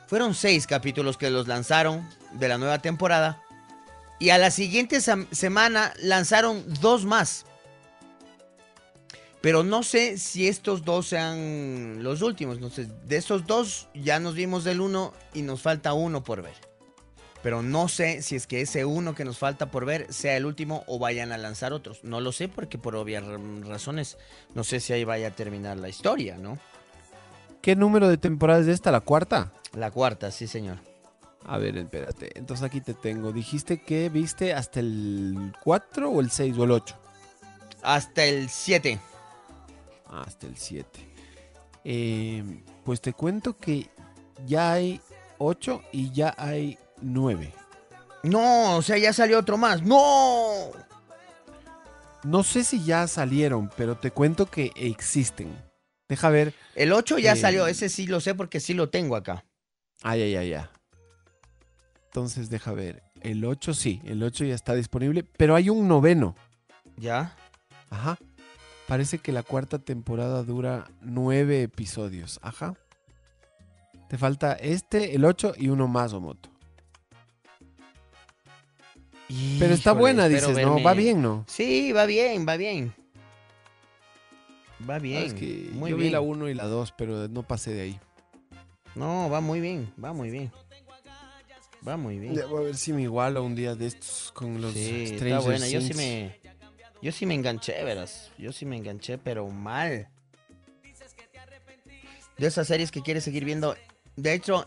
Fueron 0.07 0.35
seis 0.35 0.67
capítulos 0.67 1.17
que 1.17 1.29
los 1.29 1.47
lanzaron 1.47 2.07
de 2.33 2.47
la 2.49 2.57
nueva 2.57 2.79
temporada. 2.79 3.41
Y 4.19 4.29
a 4.29 4.37
la 4.37 4.51
siguiente 4.51 4.99
semana 5.01 5.93
lanzaron 6.01 6.63
dos 6.81 7.05
más. 7.05 7.45
Pero 9.41 9.63
no 9.63 9.81
sé 9.81 10.17
si 10.17 10.47
estos 10.47 10.85
dos 10.85 11.07
sean 11.07 12.03
los 12.03 12.21
últimos. 12.21 12.59
Sé, 12.73 12.87
de 13.07 13.17
esos 13.17 13.47
dos 13.47 13.87
ya 13.95 14.19
nos 14.19 14.35
vimos 14.35 14.63
del 14.63 14.81
uno 14.81 15.13
y 15.33 15.41
nos 15.41 15.61
falta 15.61 15.93
uno 15.93 16.23
por 16.23 16.43
ver. 16.43 16.70
Pero 17.43 17.63
no 17.63 17.87
sé 17.87 18.21
si 18.21 18.35
es 18.35 18.45
que 18.45 18.61
ese 18.61 18.85
uno 18.85 19.15
que 19.15 19.25
nos 19.25 19.39
falta 19.39 19.71
por 19.71 19.85
ver 19.85 20.11
sea 20.13 20.37
el 20.37 20.45
último 20.45 20.83
o 20.87 20.99
vayan 20.99 21.31
a 21.31 21.37
lanzar 21.37 21.73
otros. 21.73 22.03
No 22.03 22.21
lo 22.21 22.31
sé 22.31 22.47
porque 22.47 22.77
por 22.77 22.95
obvias 22.95 23.25
ra- 23.25 23.39
razones 23.63 24.17
no 24.53 24.63
sé 24.63 24.79
si 24.79 24.93
ahí 24.93 25.03
vaya 25.03 25.29
a 25.29 25.31
terminar 25.31 25.77
la 25.77 25.89
historia, 25.89 26.37
¿no? 26.37 26.59
¿Qué 27.61 27.75
número 27.75 28.07
de 28.09 28.17
temporada 28.17 28.59
es 28.61 28.67
esta? 28.67 28.91
¿La 28.91 29.01
cuarta? 29.01 29.51
La 29.73 29.89
cuarta, 29.91 30.29
sí, 30.31 30.47
señor. 30.47 30.77
A 31.45 31.57
ver, 31.57 31.77
espérate. 31.77 32.37
Entonces 32.37 32.63
aquí 32.63 32.81
te 32.81 32.93
tengo. 32.93 33.31
Dijiste 33.31 33.81
que 33.81 34.09
viste 34.09 34.53
hasta 34.53 34.79
el 34.79 35.53
4 35.63 36.09
o 36.11 36.21
el 36.21 36.29
6 36.29 36.55
o 36.57 36.63
el 36.65 36.71
8. 36.71 36.95
Hasta 37.81 38.23
el 38.25 38.49
7. 38.49 38.99
Hasta 40.07 40.45
el 40.45 40.57
7. 40.57 41.07
Eh, 41.83 42.43
pues 42.83 43.01
te 43.01 43.13
cuento 43.13 43.57
que 43.57 43.89
ya 44.45 44.73
hay 44.73 45.01
8 45.39 45.81
y 45.91 46.11
ya 46.11 46.35
hay 46.37 46.77
9. 47.01 47.53
No, 48.23 48.77
o 48.77 48.81
sea, 48.81 48.97
ya 48.97 49.13
salió 49.13 49.39
otro 49.39 49.57
más. 49.57 49.81
¡No! 49.81 50.71
No 52.23 52.43
sé 52.43 52.63
si 52.63 52.83
ya 52.83 53.07
salieron, 53.07 53.69
pero 53.75 53.97
te 53.97 54.11
cuento 54.11 54.45
que 54.45 54.71
existen. 54.75 55.55
Deja 56.07 56.29
ver. 56.29 56.53
El 56.75 56.93
8 56.93 57.17
ya 57.17 57.33
Eh, 57.33 57.37
salió, 57.37 57.65
ese 57.67 57.89
sí 57.89 58.05
lo 58.05 58.19
sé 58.19 58.35
porque 58.35 58.59
sí 58.59 58.73
lo 58.73 58.89
tengo 58.89 59.15
acá. 59.15 59.43
Ay, 60.03 60.21
ay, 60.21 60.35
ay, 60.35 60.53
ay. 60.53 60.65
Entonces 62.05 62.49
deja 62.49 62.73
ver. 62.73 63.01
El 63.21 63.43
8 63.45 63.73
sí, 63.73 64.01
el 64.05 64.21
8 64.21 64.45
ya 64.45 64.53
está 64.55 64.75
disponible, 64.75 65.23
pero 65.23 65.55
hay 65.55 65.69
un 65.69 65.87
noveno. 65.87 66.35
¿Ya? 66.97 67.35
Ajá. 67.89 68.19
Parece 68.87 69.19
que 69.19 69.31
la 69.31 69.41
cuarta 69.41 69.79
temporada 69.79 70.43
dura 70.43 70.85
nueve 71.01 71.63
episodios. 71.63 72.39
Ajá. 72.43 72.75
Te 74.09 74.17
falta 74.17 74.53
este, 74.53 75.15
el 75.15 75.23
8 75.23 75.53
y 75.57 75.69
uno 75.69 75.87
más, 75.87 76.13
Omoto. 76.13 76.50
Pero 79.59 79.73
está 79.73 79.91
Híjole, 79.91 80.01
buena, 80.01 80.27
dices, 80.27 80.57
¿no? 80.57 80.81
Va 80.81 80.93
bien, 80.93 81.21
¿no? 81.21 81.45
Sí, 81.47 81.91
va 81.91 82.05
bien, 82.05 82.45
va 82.47 82.57
bien. 82.57 82.93
Va 84.89 84.99
bien. 84.99 85.23
Es 85.23 85.33
que 85.33 85.69
muy 85.73 85.91
yo 85.91 85.97
bien. 85.97 86.09
vi 86.09 86.11
la 86.11 86.21
1 86.21 86.49
y 86.49 86.53
la 86.53 86.65
2, 86.65 86.93
pero 86.97 87.27
no 87.27 87.43
pasé 87.43 87.71
de 87.71 87.81
ahí. 87.81 87.99
No, 88.95 89.29
va 89.29 89.39
muy 89.39 89.61
bien, 89.61 89.93
va 90.03 90.11
muy 90.11 90.29
bien. 90.29 90.51
Va 91.87 91.97
muy 91.97 92.19
bien. 92.19 92.35
Voy 92.49 92.61
a 92.61 92.65
ver 92.65 92.77
si 92.77 92.93
me 92.93 93.01
igualo 93.03 93.43
un 93.43 93.55
día 93.55 93.73
de 93.75 93.87
estos 93.87 94.31
con 94.33 94.61
los 94.61 94.73
Sí, 94.73 95.03
está 95.03 95.17
Stranger 95.17 95.41
buena. 95.41 95.67
Yo 95.67 95.81
sí 95.81 95.93
me. 95.93 96.39
Yo 97.01 97.11
sí 97.11 97.25
me 97.25 97.33
enganché, 97.33 97.83
verás. 97.83 98.31
Yo 98.37 98.51
sí 98.51 98.65
me 98.65 98.77
enganché, 98.77 99.17
pero 99.17 99.47
mal. 99.47 100.07
De 102.37 102.47
esas 102.47 102.67
series 102.67 102.91
que 102.91 103.01
quieres 103.01 103.23
seguir 103.23 103.45
viendo. 103.45 103.75
De 104.15 104.33
hecho, 104.33 104.65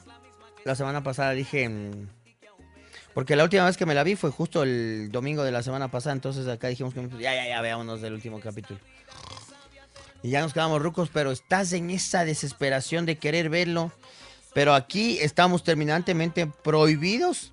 la 0.64 0.74
semana 0.74 1.02
pasada 1.02 1.32
dije. 1.32 1.70
Porque 3.14 3.36
la 3.36 3.44
última 3.44 3.64
vez 3.64 3.76
que 3.76 3.86
me 3.86 3.94
la 3.94 4.02
vi 4.02 4.16
fue 4.16 4.30
justo 4.30 4.64
el 4.64 5.08
domingo 5.12 5.44
de 5.44 5.52
la 5.52 5.62
semana 5.62 5.88
pasada. 5.88 6.14
Entonces 6.14 6.48
acá 6.48 6.68
dijimos 6.68 6.92
que 6.92 7.08
ya, 7.20 7.34
ya, 7.34 7.46
ya, 7.46 7.60
veámonos 7.62 8.00
del 8.00 8.12
último 8.12 8.40
capítulo. 8.40 8.80
Y 10.22 10.30
ya 10.30 10.40
nos 10.40 10.52
quedamos 10.52 10.82
rucos, 10.82 11.10
pero 11.12 11.30
estás 11.30 11.72
en 11.72 11.90
esa 11.90 12.24
desesperación 12.24 13.06
de 13.06 13.16
querer 13.16 13.50
verlo. 13.50 13.92
Pero 14.52 14.74
aquí 14.74 15.18
estamos 15.20 15.62
terminantemente 15.62 16.46
prohibidos 16.46 17.52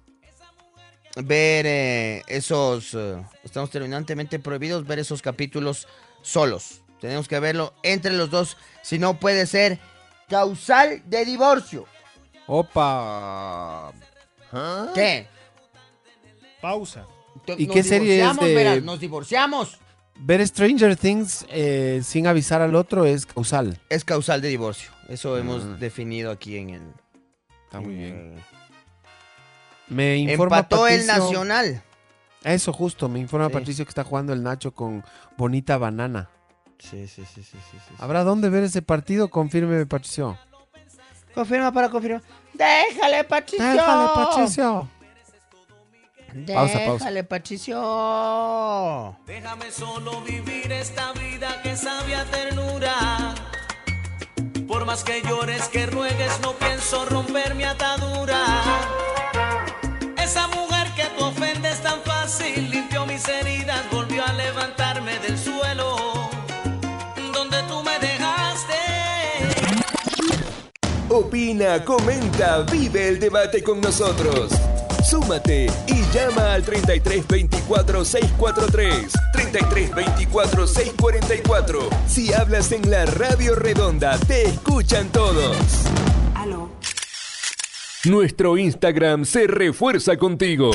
ver 1.16 1.66
eh, 1.68 2.24
esos. 2.28 2.94
eh, 2.94 3.24
estamos 3.44 3.70
terminantemente 3.70 4.40
prohibidos 4.40 4.88
ver 4.88 5.00
esos 5.00 5.22
capítulos 5.22 5.88
solos. 6.22 6.82
Tenemos 7.00 7.28
que 7.28 7.40
verlo 7.40 7.74
entre 7.84 8.14
los 8.14 8.30
dos. 8.30 8.58
Si 8.82 9.00
no, 9.00 9.20
puede 9.20 9.46
ser 9.46 9.80
causal 10.30 11.02
de 11.06 11.26
divorcio. 11.26 11.86
Opa. 12.48 13.92
¿Qué? 14.94 15.28
Pausa. 16.62 17.06
¿Y 17.58 17.66
Nos 17.68 17.74
qué 17.76 17.84
serie 17.84 18.24
es 18.24 18.38
de- 18.38 18.82
Nos 18.82 19.00
divorciamos. 19.00 19.78
Ver 20.16 20.46
Stranger 20.46 20.96
Things 20.96 21.46
eh, 21.50 22.02
sin 22.04 22.28
avisar 22.28 22.62
al 22.62 22.76
otro 22.76 23.06
es 23.06 23.26
causal. 23.26 23.80
Es 23.90 24.06
causal 24.06 24.42
de 24.42 24.50
divorcio. 24.50 24.92
Eso 25.10 25.38
hemos 25.38 25.64
Ah. 25.64 25.78
definido 25.80 26.30
aquí 26.32 26.58
en 26.58 26.70
el. 26.72 26.82
Está 27.66 27.80
muy 27.80 27.94
en 27.94 28.00
bien. 28.00 28.16
el- 29.90 29.96
Me 29.96 30.18
informa 30.18 30.60
Empató 30.60 30.88
el 30.88 31.06
Nacional. 31.08 31.82
Eso 32.44 32.72
justo, 32.74 33.08
me 33.10 33.20
informa 33.20 33.48
Sí. 33.48 33.54
Patricio 33.54 33.86
que 33.86 33.90
está 33.90 34.04
jugando 34.04 34.34
el 34.34 34.42
Nacho 34.44 34.72
con 34.74 35.04
Bonita 35.38 35.78
Banana. 35.78 36.30
Sí, 36.80 37.08
sí, 37.08 37.24
sí, 37.26 37.26
sí, 37.36 37.44
sí, 37.44 37.58
sí, 37.72 37.78
sí. 37.88 37.94
¿Habrá 38.00 38.24
dónde 38.24 38.50
ver 38.50 38.64
ese 38.64 38.82
partido? 38.82 39.30
Confirme, 39.30 39.86
Patricio. 39.86 40.38
Confirma 41.34 41.72
para 41.72 41.90
confirmar. 41.90 42.22
Déjale, 42.54 43.24
Patricio. 43.24 43.66
Déjale, 43.66 44.10
Patricio. 44.16 44.90
Pausa, 46.48 46.80
pausa. 46.86 47.06
Déjale, 47.06 47.24
Patricio. 47.26 49.18
Déjame 49.26 49.70
solo 49.72 50.22
vivir 50.22 50.72
esta 50.72 51.12
vida 51.14 51.62
que 51.62 51.76
sabe 51.76 52.16
a 52.16 52.24
ternura. 52.26 53.36
Por 54.68 54.86
más 54.86 55.04
que 55.04 55.22
llores, 55.22 55.68
que 55.68 55.86
ruegues, 55.88 56.40
no 56.42 56.54
pienso 56.54 57.04
romper 57.06 57.56
mi 57.56 57.66
atadura. 57.66 58.46
Esa 60.18 60.48
mujer 60.48 60.88
que 60.96 61.04
tú 61.18 61.26
ofendes 61.26 61.82
tan 61.82 62.00
fácil 62.04 62.72
limpió 62.72 63.06
mis 63.06 63.28
heridas, 63.28 63.82
volvió 63.92 64.26
a 64.26 64.32
levantarme 64.32 65.20
del 65.20 65.38
suelo. 65.38 66.30
Donde 67.34 67.62
tú 67.64 67.84
me 67.84 68.00
dejaste. 68.00 68.74
Opina, 71.10 71.84
comenta, 71.84 72.60
vive 72.62 73.10
el 73.10 73.20
debate 73.20 73.62
con 73.62 73.82
nosotros. 73.82 74.54
Súmate 75.04 75.68
y 75.88 76.16
llama 76.16 76.54
al 76.54 76.64
33 76.64 77.28
24 77.28 78.06
643. 78.06 79.12
33 79.34 79.96
24 79.96 80.68
644. 80.68 81.90
Si 82.08 82.34
hablas 82.34 82.72
en 82.72 82.90
la 82.90 83.06
radio 83.06 83.56
redonda, 83.56 84.18
te 84.20 84.44
escuchan 84.44 85.10
todos. 85.10 85.58
Aló. 86.36 86.70
Nuestro 88.06 88.58
Instagram 88.58 89.26
se 89.26 89.48
refuerza 89.48 90.18
contigo. 90.18 90.72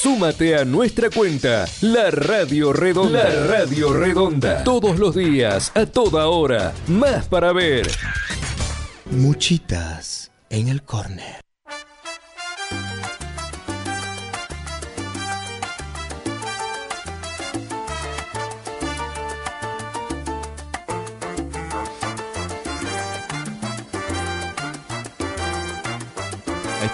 Súmate 0.00 0.56
a 0.56 0.64
nuestra 0.64 1.10
cuenta, 1.10 1.66
La 1.80 2.10
Radio 2.10 2.72
Redonda. 2.72 3.28
La 3.28 3.46
Radio 3.46 3.92
Redonda. 3.92 4.62
Todos 4.62 4.98
los 4.98 5.16
días, 5.16 5.72
a 5.74 5.86
toda 5.86 6.28
hora. 6.28 6.72
Más 6.86 7.26
para 7.26 7.52
ver. 7.52 7.90
Muchitas 9.10 10.30
en 10.50 10.68
el 10.68 10.82
córner. 10.82 11.47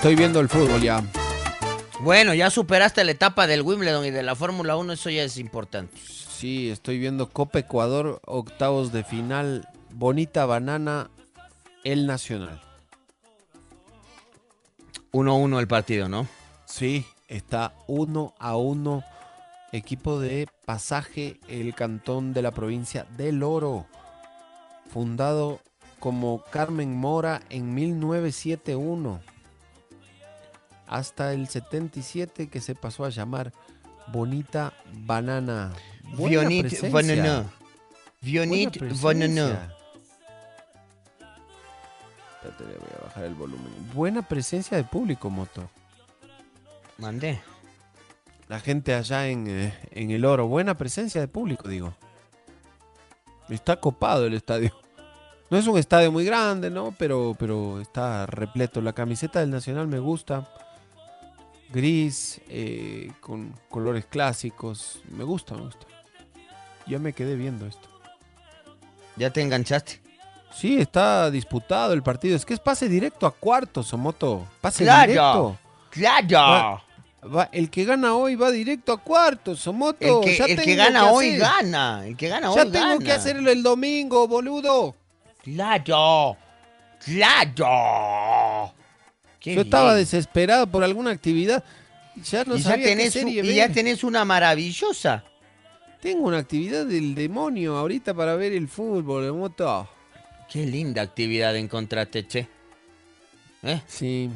Estoy 0.04 0.16
viendo 0.16 0.40
el 0.40 0.50
fútbol 0.50 0.82
ya. 0.82 1.02
Bueno, 2.00 2.34
ya 2.34 2.50
superaste 2.50 3.02
la 3.04 3.12
etapa 3.12 3.46
del 3.46 3.62
Wimbledon 3.62 4.04
y 4.04 4.10
de 4.10 4.22
la 4.22 4.34
Fórmula 4.36 4.76
1, 4.76 4.92
eso 4.92 5.08
ya 5.08 5.22
es 5.22 5.38
importante. 5.38 5.96
Sí, 5.96 6.68
estoy 6.68 6.98
viendo 6.98 7.30
Copa 7.30 7.60
Ecuador, 7.60 8.20
octavos 8.26 8.92
de 8.92 9.02
final. 9.02 9.66
Bonita 9.92 10.44
Banana, 10.44 11.08
el 11.84 12.06
Nacional. 12.06 12.60
1-1 15.12 15.58
el 15.58 15.68
partido, 15.68 16.10
¿no? 16.10 16.28
Sí, 16.66 17.06
está 17.26 17.72
uno 17.86 18.34
a 18.38 18.58
uno. 18.58 19.04
Equipo 19.72 20.20
de 20.20 20.48
pasaje, 20.66 21.40
el 21.48 21.74
cantón 21.74 22.34
de 22.34 22.42
la 22.42 22.50
provincia 22.50 23.06
del 23.16 23.42
Oro. 23.42 23.86
Fundado 24.92 25.60
como 25.98 26.44
Carmen 26.50 26.94
Mora 26.94 27.40
en 27.48 27.72
1971. 27.72 29.32
Hasta 30.86 31.32
el 31.32 31.48
77 31.48 32.48
que 32.48 32.60
se 32.60 32.74
pasó 32.74 33.04
a 33.04 33.10
llamar 33.10 33.52
Bonita 34.08 34.72
Banana. 34.92 35.72
Buena 36.16 36.46
presencia. 36.48 36.90
Banana. 36.90 37.46
Vionit 38.20 38.76
le 42.58 42.78
voy 42.78 42.88
a 42.98 43.04
bajar 43.04 43.24
el 43.24 43.34
volumen. 43.34 43.72
Buena 43.94 44.22
presencia 44.22 44.76
de 44.76 44.84
público, 44.84 45.30
Moto. 45.30 45.68
Mandé. 46.98 47.40
La 48.48 48.60
gente 48.60 48.94
allá 48.94 49.28
en, 49.28 49.48
eh, 49.48 49.74
en 49.90 50.10
el 50.10 50.24
oro. 50.24 50.46
Buena 50.46 50.76
presencia 50.76 51.20
de 51.20 51.28
público, 51.28 51.68
digo. 51.68 51.94
Está 53.48 53.76
copado 53.76 54.26
el 54.26 54.34
estadio. 54.34 54.72
No 55.50 55.58
es 55.58 55.66
un 55.66 55.78
estadio 55.78 56.10
muy 56.10 56.24
grande, 56.24 56.70
¿no? 56.70 56.94
Pero, 56.98 57.36
pero 57.38 57.80
está 57.80 58.26
repleto. 58.26 58.80
La 58.80 58.92
camiseta 58.92 59.40
del 59.40 59.50
Nacional 59.50 59.86
me 59.86 59.98
gusta. 59.98 60.48
Gris, 61.74 62.40
eh, 62.48 63.10
con 63.20 63.52
colores 63.68 64.06
clásicos. 64.06 65.00
Me 65.10 65.24
gusta, 65.24 65.54
me 65.56 65.62
gusta. 65.62 65.86
Ya 66.86 67.00
me 67.00 67.12
quedé 67.12 67.34
viendo 67.34 67.66
esto. 67.66 67.88
¿Ya 69.16 69.30
te 69.30 69.42
enganchaste? 69.42 70.00
Sí, 70.54 70.78
está 70.80 71.32
disputado 71.32 71.92
el 71.92 72.02
partido. 72.04 72.36
Es 72.36 72.46
que 72.46 72.54
es 72.54 72.60
pase 72.60 72.88
directo 72.88 73.26
a 73.26 73.32
cuartos, 73.32 73.88
Somoto. 73.88 74.46
Pase 74.60 74.84
Claro, 74.84 75.06
directo. 75.08 75.58
claro. 75.90 76.82
Va- 77.24 77.28
va- 77.36 77.48
el 77.52 77.68
que 77.70 77.84
gana 77.84 78.14
hoy 78.14 78.36
va 78.36 78.52
directo 78.52 78.92
a 78.92 78.98
cuartos, 78.98 79.58
Somoto. 79.58 80.20
El 80.22 80.24
que, 80.24 80.36
Ya 80.36 80.44
el 80.44 80.56
que 80.56 80.64
tengo 80.64 80.76
gana 80.84 81.10
hoy 81.10 81.26
hacer- 81.30 81.40
gana. 81.40 82.06
El 82.06 82.16
que 82.16 82.28
gana 82.28 82.54
Ya 82.54 82.62
hoy 82.62 82.70
tengo 82.70 82.86
gana. 82.86 83.04
que 83.04 83.12
hacerlo 83.12 83.50
el 83.50 83.62
domingo, 83.64 84.28
boludo. 84.28 84.94
Claro. 85.42 86.36
Claro. 87.04 88.72
Qué 89.44 89.54
Yo 89.54 89.60
estaba 89.60 89.92
bien. 89.92 90.06
desesperado 90.06 90.66
por 90.66 90.82
alguna 90.82 91.10
actividad. 91.10 91.62
Ya 92.30 92.44
no 92.44 92.56
y 92.56 92.62
ya, 92.62 92.70
sabía 92.70 92.86
qué 92.86 92.96
tenés, 92.96 93.12
serie 93.12 93.44
y 93.44 93.54
ya 93.54 93.68
tenés 93.68 94.02
una 94.02 94.24
maravillosa. 94.24 95.22
Tengo 96.00 96.28
una 96.28 96.38
actividad 96.38 96.86
del 96.86 97.14
demonio 97.14 97.76
ahorita 97.76 98.14
para 98.14 98.36
ver 98.36 98.54
el 98.54 98.68
fútbol, 98.68 99.26
Somoto. 99.26 99.86
Qué 100.50 100.64
linda 100.64 101.02
actividad 101.02 101.54
encontraste, 101.56 102.26
che. 102.26 102.48
¿Eh? 103.62 103.82
Sí. 103.86 104.30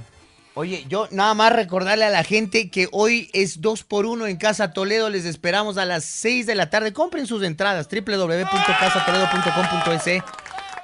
Oye, 0.53 0.85
yo 0.91 1.09
nada 1.11 1.33
más 1.33 1.55
recordarle 1.55 2.05
a 2.05 2.11
la 2.11 2.23
gente 2.23 2.69
que 2.69 2.87
hoy 2.93 3.31
es 3.33 3.63
2 3.63 3.85
por 3.85 4.05
1 4.05 4.27
en 4.27 4.37
Casa 4.37 4.75
Toledo. 4.75 5.09
Les 5.09 5.25
esperamos 5.25 5.79
a 5.79 5.87
las 5.87 6.05
6 6.05 6.45
de 6.45 6.55
la 6.55 6.69
tarde. 6.69 6.93
Compren 6.93 7.27
sus 7.27 7.43
entradas 7.43 7.89
www.casatoledo.com.es 7.89 10.23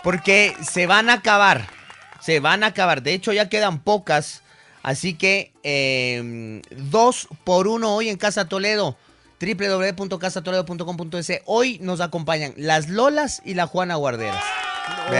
porque 0.02 0.56
se 0.62 0.86
van 0.86 1.10
a 1.10 1.14
acabar. 1.14 1.83
Se 2.24 2.40
van 2.40 2.64
a 2.64 2.68
acabar. 2.68 3.02
De 3.02 3.12
hecho, 3.12 3.34
ya 3.34 3.50
quedan 3.50 3.80
pocas. 3.80 4.40
Así 4.82 5.12
que 5.14 5.52
2 6.70 7.28
por 7.44 7.68
1 7.68 7.94
hoy 7.94 8.08
en 8.08 8.16
Casa 8.16 8.48
Toledo. 8.48 8.96
www.casatoledo.com.es 9.40 11.42
Hoy 11.44 11.78
nos 11.80 12.00
acompañan 12.00 12.54
las 12.56 12.88
Lolas 12.88 13.42
y 13.44 13.52
la 13.52 13.66
Juana 13.66 13.96
Guarderas. 13.96 14.42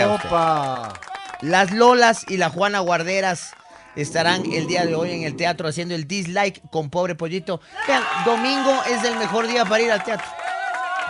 Opa. 0.09 0.95
Las 1.43 1.73
Lolas 1.73 2.25
y 2.29 2.39
la 2.39 2.49
Juana 2.49 2.81
Guarderas 2.81 3.51
estarán 3.97 4.51
el 4.51 4.67
día 4.67 4.87
de 4.87 4.95
hoy 4.95 5.11
en 5.11 5.25
el 5.25 5.37
teatro 5.37 5.69
haciendo 5.69 5.95
el 5.95 6.09
dislike 6.09 6.63
con 6.71 6.89
pobre 6.89 7.15
pollito. 7.15 7.61
Vean, 7.87 8.03
domingo 8.25 8.83
es 8.87 9.05
el 9.05 9.19
mejor 9.19 9.47
día 9.47 9.67
para 9.67 9.83
ir 9.83 9.93
al 9.93 10.03
teatro. 10.03 10.27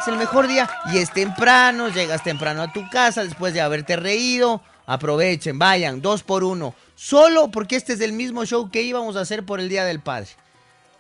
Es 0.00 0.08
el 0.08 0.16
mejor 0.16 0.48
día 0.48 0.68
y 0.92 0.98
es 0.98 1.12
temprano, 1.12 1.88
llegas 1.88 2.24
temprano 2.24 2.62
a 2.62 2.72
tu 2.72 2.90
casa 2.90 3.22
después 3.22 3.54
de 3.54 3.60
haberte 3.60 3.94
reído. 3.94 4.60
Aprovechen, 4.86 5.58
vayan, 5.58 6.00
dos 6.02 6.22
por 6.22 6.44
uno. 6.44 6.74
Solo 6.94 7.50
porque 7.50 7.76
este 7.76 7.94
es 7.94 8.00
el 8.00 8.12
mismo 8.12 8.44
show 8.44 8.70
que 8.70 8.82
íbamos 8.82 9.16
a 9.16 9.20
hacer 9.20 9.44
por 9.44 9.60
el 9.60 9.68
Día 9.68 9.84
del 9.84 10.00
Padre. 10.00 10.28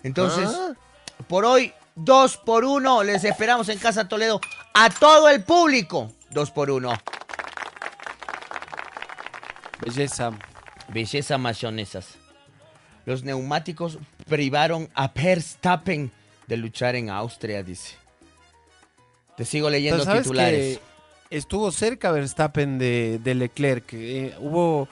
Entonces, 0.02 0.48
Ah. 0.48 0.72
por 1.28 1.44
hoy, 1.44 1.72
dos 1.94 2.36
por 2.36 2.64
uno. 2.64 3.02
Les 3.02 3.24
esperamos 3.24 3.68
en 3.68 3.78
Casa 3.78 4.08
Toledo 4.08 4.40
a 4.72 4.90
todo 4.90 5.28
el 5.28 5.44
público. 5.44 6.12
Dos 6.30 6.50
por 6.50 6.70
uno. 6.70 6.92
Belleza. 9.80 10.32
Belleza 10.88 11.38
mayonesas. 11.38 12.06
Los 13.06 13.22
neumáticos 13.22 13.98
privaron 14.28 14.88
a 14.94 15.08
Verstappen 15.08 16.10
de 16.46 16.56
luchar 16.56 16.96
en 16.96 17.10
Austria, 17.10 17.62
dice. 17.62 17.96
Te 19.36 19.44
sigo 19.44 19.68
leyendo 19.68 19.98
Pero 19.98 20.04
¿sabes 20.04 20.22
titulares. 20.22 20.78
que 20.78 20.84
estuvo 21.36 21.70
cerca 21.72 22.12
Verstappen 22.12 22.78
de, 22.78 23.20
de 23.22 23.34
Leclerc. 23.34 23.92
Eh, 23.92 24.34
hubo, 24.40 24.88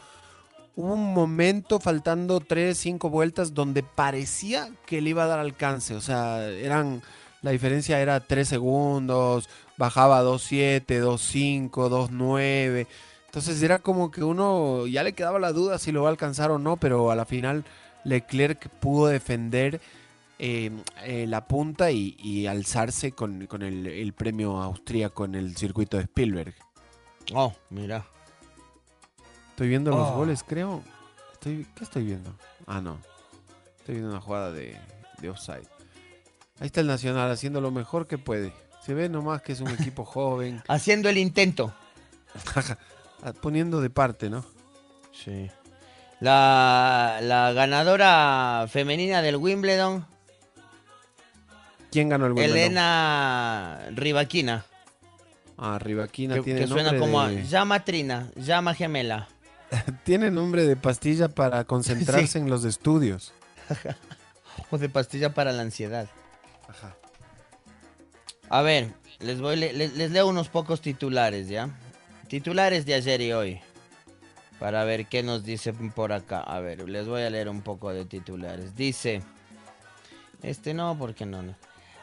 hubo 0.77 0.95
un 0.95 1.15
momento 1.15 1.79
faltando 1.79 2.41
3, 2.41 2.77
5 2.77 3.11
vueltas 3.11 3.55
donde 3.55 3.83
parecía 3.83 4.71
que 4.87 5.01
le 5.01 5.11
iba 5.11 5.25
a 5.25 5.29
dar 5.29 5.39
alcance. 5.39 5.95
O 5.95 6.01
sea, 6.01 6.49
eran 6.49 7.03
la 7.43 7.51
diferencia 7.51 8.01
era 8.01 8.21
3 8.21 8.47
segundos, 8.47 9.49
bajaba 9.77 10.23
2.7, 10.23 10.85
2.5, 10.87 11.71
2.9. 11.71 12.87
Entonces 13.27 13.63
era 13.63 13.79
como 13.79 14.11
que 14.11 14.23
uno 14.23 14.87
ya 14.87 15.03
le 15.03 15.15
quedaba 15.15 15.39
la 15.39 15.53
duda 15.53 15.79
si 15.79 15.91
lo 15.91 16.03
va 16.03 16.09
a 16.09 16.13
alcanzar 16.13 16.51
o 16.51 16.59
no, 16.59 16.77
pero 16.77 17.11
a 17.11 17.17
la 17.17 17.25
final 17.25 17.65
Leclerc 18.05 18.69
pudo 18.69 19.07
defender 19.07 19.81
eh, 20.45 20.73
eh, 21.05 21.27
la 21.29 21.47
punta 21.47 21.93
y, 21.93 22.17
y 22.19 22.49
alzarse 22.49 23.13
con, 23.13 23.47
con 23.47 23.63
el, 23.63 23.87
el 23.87 24.13
premio 24.13 24.61
austríaco 24.61 25.25
en 25.25 25.37
el 25.37 25.57
circuito 25.57 25.97
de 25.99 26.03
Spielberg. 26.03 26.55
Oh, 27.33 27.53
mira. 27.71 28.05
Estoy 29.51 29.69
viendo 29.69 29.93
los 29.93 30.09
Oh. 30.09 30.17
goles, 30.17 30.43
creo. 30.43 30.83
Estoy, 31.35 31.65
¿Qué 31.77 31.85
estoy 31.85 32.05
viendo? 32.05 32.35
Ah, 32.67 32.81
no. 32.81 32.99
Estoy 33.79 33.95
viendo 33.97 34.11
una 34.11 34.21
jugada 34.21 34.51
de, 34.51 34.77
de 35.21 35.31
offside. 35.31 35.69
Ahí 36.59 36.67
está 36.67 36.81
el 36.81 36.89
Nacional 36.89 37.31
haciendo 37.31 37.61
lo 37.61 37.71
mejor 37.71 38.09
que 38.09 38.19
puede. 38.19 38.53
Se 38.85 38.95
ve 38.95 39.09
nomás 39.09 39.43
que 39.43 39.53
es 39.53 39.61
un 39.61 39.69
equipo 39.71 40.05
joven. 40.07 40.61
Haciendo 40.67 41.09
el 41.09 41.19
intento. 41.19 41.73
Poniendo 43.41 43.81
de 43.81 43.91
parte, 43.91 44.29
¿no? 44.29 44.45
Sí. 45.13 45.49
La, 46.19 47.19
la 47.23 47.53
ganadora 47.53 48.67
femenina 48.69 49.23
del 49.23 49.37
Wimbledon, 49.37 50.07
¿Quién 51.93 52.09
ganó 52.09 52.27
el 52.27 52.33
Wimbledon? 52.33 52.57
Elena 52.59 53.81
Rivaquina. 53.93 54.65
Ah, 55.59 55.79
Rivaquina 55.79 56.35
Que, 56.37 56.41
tiene 56.43 56.61
que 56.63 56.67
suena 56.67 56.85
nombre 56.91 56.99
como 57.01 57.21
a 57.21 57.31
llama 57.31 57.85
Trina, 57.85 58.31
llama 58.35 58.75
gemela. 58.75 59.29
Tiene 60.05 60.31
nombre 60.31 60.65
de 60.67 60.75
pastilla 60.77 61.29
para 61.29 61.65
concentrarse 61.65 62.27
Sí. 62.33 62.39
en 62.39 62.51
los 62.51 62.65
estudios. 62.65 63.33
O 64.71 64.79
de 64.79 64.89
pastilla 64.89 65.33
para 65.35 65.53
la 65.53 65.63
ansiedad. 65.63 66.09
A 68.49 68.63
ver, 68.63 68.93
les 69.21 69.41
voy 69.41 69.57
le- 69.57 69.73
les, 69.73 69.95
les 69.95 70.11
leo 70.11 70.27
unos 70.27 70.49
pocos 70.49 70.81
titulares, 70.81 71.49
¿ya? 71.49 71.69
Titulares 72.29 72.85
de 72.87 72.95
ayer 72.95 73.21
y 73.23 73.33
hoy. 73.33 73.61
Para 74.59 74.85
ver 74.85 75.07
qué 75.07 75.23
nos 75.23 75.45
dicen 75.45 75.91
por 75.91 76.13
acá. 76.13 76.41
A 76.41 76.61
ver, 76.61 76.89
les 76.89 77.07
voy 77.07 77.23
a 77.23 77.31
leer 77.31 77.49
un 77.49 77.63
poco 77.63 77.93
de 77.93 78.05
titulares. 78.05 78.77
Dice. 78.77 79.23
Este 80.43 80.75
no, 80.75 80.97
porque 80.99 81.25
no, 81.27 81.43
no. 81.43 81.55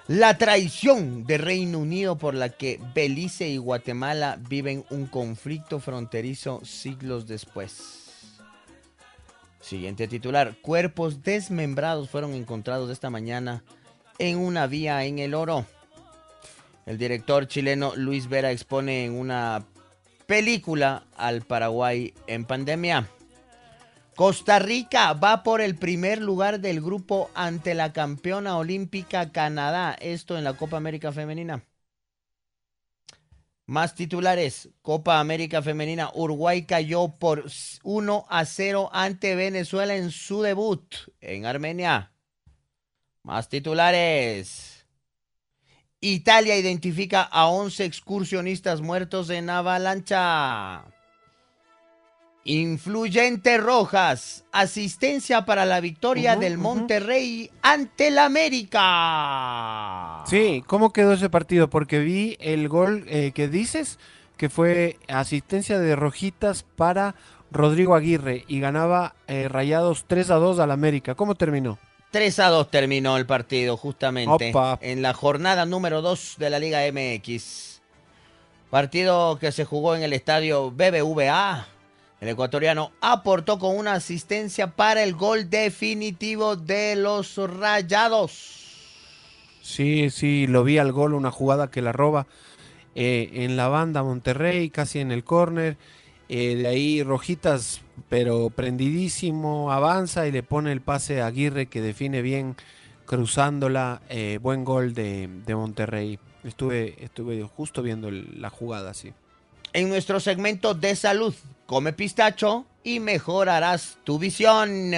La 0.10 0.40
traición 0.40 1.28
de 1.28 1.38
Reino 1.38 1.78
Unido 1.78 2.18
por 2.18 2.34
la 2.34 2.50
que 2.50 2.80
Belice 2.96 3.48
y 3.48 3.58
Guatemala 3.58 4.40
viven 4.50 4.84
un 4.90 5.06
conflicto 5.06 5.80
fronterizo 5.80 6.66
siglos 6.66 7.28
después. 7.28 8.34
Siguiente 9.62 10.08
titular. 10.08 10.56
Cuerpos 10.64 11.22
desmembrados 11.22 12.10
fueron 12.10 12.34
encontrados 12.34 12.90
esta 12.90 13.12
mañana 13.12 13.64
en 14.18 14.40
una 14.40 14.66
vía 14.66 15.06
en 15.06 15.20
el 15.20 15.36
oro. 15.36 15.68
El 16.88 16.98
director 16.98 17.48
chileno 17.48 17.96
Luis 17.96 18.28
Vera 18.30 18.52
expone 18.52 19.06
en 19.06 19.14
una 19.14 19.64
película 20.26 21.04
al 21.18 21.44
Paraguay 21.44 22.16
en 22.26 22.46
pandemia. 22.46 23.08
Costa 24.20 24.60
Rica 24.60 25.14
va 25.14 25.44
por 25.44 25.62
el 25.62 25.78
primer 25.78 26.20
lugar 26.22 26.60
del 26.60 26.82
grupo 26.82 27.32
ante 27.36 27.74
la 27.74 27.94
campeona 27.94 28.58
olímpica 28.58 29.32
Canadá. 29.32 29.96
Esto 29.98 30.38
en 30.38 30.44
la 30.44 30.56
Copa 30.56 30.76
América 30.76 31.14
Femenina. 31.14 31.64
Más 33.66 33.96
titulares. 33.96 34.68
Copa 34.82 35.22
América 35.22 35.62
Femenina. 35.62 36.12
Uruguay 36.14 36.66
cayó 36.66 37.16
por 37.18 37.46
1 37.84 38.26
a 38.28 38.44
0 38.44 38.90
ante 38.92 39.36
Venezuela 39.36 39.96
en 39.96 40.12
su 40.12 40.42
debut 40.42 40.84
en 41.22 41.46
Armenia. 41.46 42.12
Más 43.24 43.48
titulares. 43.48 44.86
Italia 46.02 46.58
identifica 46.58 47.22
a 47.22 47.48
11 47.48 47.86
excursionistas 47.86 48.82
muertos 48.82 49.30
en 49.30 49.50
avalancha. 49.50 50.99
Influyente 52.44 53.58
Rojas. 53.58 54.46
Asistencia 54.52 55.46
para 55.46 55.66
la 55.66 55.80
victoria 55.82 56.36
del. 56.36 56.58
Monterrey 56.58 57.52
ante 57.62 58.08
el 58.08 58.18
América. 58.20 58.80
Sí, 60.26 60.64
¿cómo 60.66 60.92
quedó 60.92 61.14
ese 61.14 61.30
partido? 61.30 61.70
Porque 61.70 62.00
vi 62.00 62.38
el 62.40 62.68
gol 62.68 63.06
eh, 63.08 63.32
que 63.34 63.48
dices, 63.48 64.00
que 64.38 64.50
fue 64.50 64.98
asistencia 65.08 65.80
de 65.80 65.96
Rojitas 65.96 66.64
para 66.76 67.16
Rodrigo 67.52 67.96
Aguirre 67.96 68.46
y 68.48 68.60
ganaba 68.60 69.16
eh, 69.28 69.48
Rayados 69.48 70.06
3 70.08 70.32
a 70.32 70.36
2 70.36 70.60
al 70.60 70.72
América. 70.72 71.16
¿Cómo 71.16 71.36
terminó? 71.36 71.78
3 72.12 72.40
a 72.40 72.50
2 72.50 72.72
terminó 72.72 73.18
el 73.18 73.26
partido, 73.26 73.78
justamente. 73.78 74.50
Opa. 74.50 74.80
En 74.82 75.02
la 75.02 75.14
jornada 75.14 75.66
número 75.66 76.02
2 76.02 76.36
de 76.40 76.50
la 76.50 76.60
Liga 76.60 76.80
MX. 76.92 77.82
Partido 78.70 79.38
que 79.40 79.52
se 79.52 79.66
jugó 79.66 79.96
en 79.96 80.04
el 80.04 80.14
estadio 80.14 80.72
BBVA. 80.72 81.68
El 82.22 82.28
ecuatoriano 82.28 82.92
aportó 83.00 83.60
con 83.60 83.78
una 83.78 83.94
asistencia 83.94 84.76
para 84.76 85.04
el 85.04 85.14
gol 85.14 85.50
definitivo 85.50 86.58
de 86.58 86.98
los 86.98 87.38
Rayados. 87.38 88.58
Sí, 89.62 90.10
sí, 90.10 90.46
lo 90.48 90.64
vi 90.64 90.80
al 90.80 90.92
gol, 90.92 91.14
una 91.14 91.32
jugada 91.32 91.72
que 91.72 91.82
la 91.82 91.92
roba 91.94 92.28
eh, 92.96 93.30
en 93.34 93.56
la 93.56 93.70
banda 93.70 94.04
Monterrey, 94.04 94.70
casi 94.70 95.00
en 95.00 95.12
el 95.12 95.24
córner. 95.24 95.78
Eh, 96.28 96.56
de 96.56 96.68
ahí 96.68 97.04
Rojitas, 97.04 97.82
pero 98.10 98.50
prendidísimo, 98.50 99.72
avanza 99.72 100.28
y 100.28 100.32
le 100.32 100.44
pone 100.44 100.72
el 100.72 100.82
pase 100.82 101.22
a 101.22 101.28
Aguirre 101.28 101.68
que 101.68 101.82
define 101.82 102.22
bien 102.22 102.56
cruzándola. 103.06 104.02
eh, 104.10 104.40
buen 104.42 104.66
gol 104.66 104.94
de, 104.94 105.30
de 105.46 105.56
Monterrey. 105.56 106.20
Estuve, 106.44 107.04
estuve 107.04 107.42
justo 107.44 107.82
viendo 107.82 108.12
la 108.12 108.50
jugada, 108.50 108.94
sí. 108.94 109.14
En 109.74 109.90
nuestro 109.90 110.20
segmento 110.20 110.74
de 110.74 110.96
salud, 110.96 111.34
come 111.66 111.94
pistacho 111.94 112.66
y 112.84 113.00
mejorarás 113.00 113.98
tu 114.04 114.18
visión. 114.20 114.92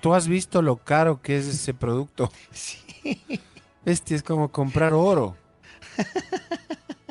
¿Tú 0.00 0.14
has 0.14 0.28
visto 0.28 0.62
lo 0.62 0.76
caro 0.76 1.20
que 1.20 1.38
es 1.38 1.46
ese 1.46 1.74
producto? 1.74 2.30
Sí. 2.52 2.78
Este 3.84 4.14
es 4.14 4.22
como 4.22 4.50
comprar 4.52 4.92
oro. 4.92 5.34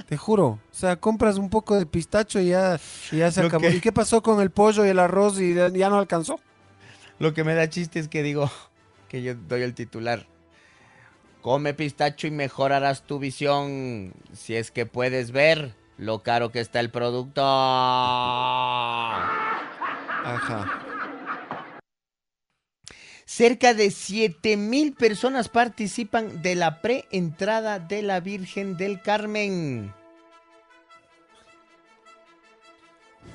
Te 0.08 0.16
juro. 0.16 0.46
O 0.46 0.60
sea, 0.72 0.96
compras 0.98 1.38
un 1.38 1.50
poco 1.50 1.76
de 1.76 1.86
pistacho 1.88 2.40
y 2.40 2.50
ya, 2.50 2.80
y 3.12 3.18
ya 3.18 3.32
se 3.32 3.42
Lo 3.42 3.48
acabó. 3.48 3.62
que- 3.68 3.76
¿Y 3.76 3.82
qué 3.82 3.92
pasó 3.92 4.22
con 4.22 4.42
el 4.42 4.52
pollo 4.52 4.86
y 4.86 4.90
el 4.90 5.00
arroz 5.00 5.40
y 5.40 5.56
ya 5.56 5.70
ya 5.70 5.90
no 5.90 5.98
alcanzó? 5.98 6.40
Lo 7.20 7.34
que 7.34 7.44
me 7.44 7.56
da 7.56 7.68
chiste 7.70 8.00
es 8.00 8.08
que 8.08 8.22
digo 8.22 8.52
que 9.10 9.24
yo 9.24 9.34
doy 9.34 9.64
el 9.64 9.74
titular. 9.74 10.28
Come 11.42 11.74
pistacho 11.74 12.28
y 12.28 12.32
mejorarás 12.32 13.02
tu 13.08 13.18
visión 13.18 14.14
si 14.34 14.56
es 14.56 14.70
que 14.70 14.86
puedes 14.86 15.32
ver 15.32 15.74
lo 15.98 16.24
caro 16.24 16.52
que 16.52 16.60
está 16.60 16.80
el 16.80 16.90
producto. 16.90 17.42
Ajá. 20.24 20.84
Cerca 23.26 23.74
de 23.74 23.92
7 23.92 24.58
mil 24.58 24.94
personas 24.94 25.50
participan 25.50 26.42
de 26.42 26.56
la 26.56 26.82
preentrada 26.82 27.78
de 27.78 28.02
la 28.02 28.20
Virgen 28.20 28.78
del 28.78 29.02
Carmen. 29.02 29.94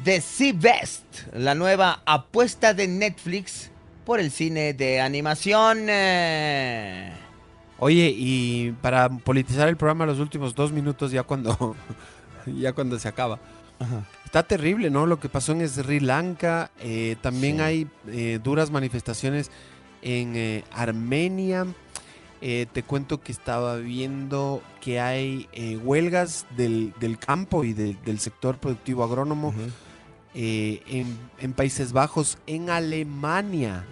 The 0.03 0.21
Sea 0.21 0.53
Best, 0.57 1.05
la 1.33 1.55
nueva 1.55 2.03
apuesta 2.07 2.75
de 2.75 2.89
Netflix 2.89 3.71
por 4.05 4.19
el 4.19 4.31
cine 4.31 4.73
de 4.73 5.01
animación. 5.01 5.83
Oye, 7.79 8.15
y 8.17 8.73
para 8.81 9.09
politizar 9.09 9.69
el 9.69 9.77
programa 9.77 10.07
los 10.07 10.19
últimos 10.19 10.55
dos 10.55 10.73
minutos 10.73 11.13
ya 11.13 11.23
cuando, 11.23 11.77
ya 12.59 12.73
cuando 12.73 12.99
se 12.99 13.09
acaba. 13.09 13.39
Está 14.25 14.45
terrible, 14.45 14.91
¿no? 14.91 15.07
Lo 15.07 15.19
que 15.19 15.29
pasó 15.29 15.53
en 15.53 15.69
Sri 15.69 15.99
Lanka. 16.01 16.71
eh, 16.81 17.17
también 17.21 17.57
Sí. 17.57 17.63
hay 17.63 17.89
eh, 18.09 18.39
duras 18.43 18.71
manifestaciones 18.71 19.51
en 20.03 20.37
eh, 20.37 20.65
Armenia. 20.73 21.67
Te 22.41 22.83
cuento 22.83 23.21
que 23.21 23.31
estaba 23.31 23.77
viendo 23.77 24.63
que 24.81 24.99
hay 25.01 25.49
huelgas 25.85 26.45
del, 26.57 26.93
del 26.99 27.17
campo 27.19 27.63
y 27.63 27.73
de- 27.73 27.97
del 28.05 28.19
sector 28.19 28.59
productivo 28.59 29.05
agrónomo 29.05 29.55
en, 30.35 31.07
en 31.39 31.53
Países 31.53 31.93
Bajos, 31.93 32.39
en 32.49 32.69
Alemania. 32.71 33.85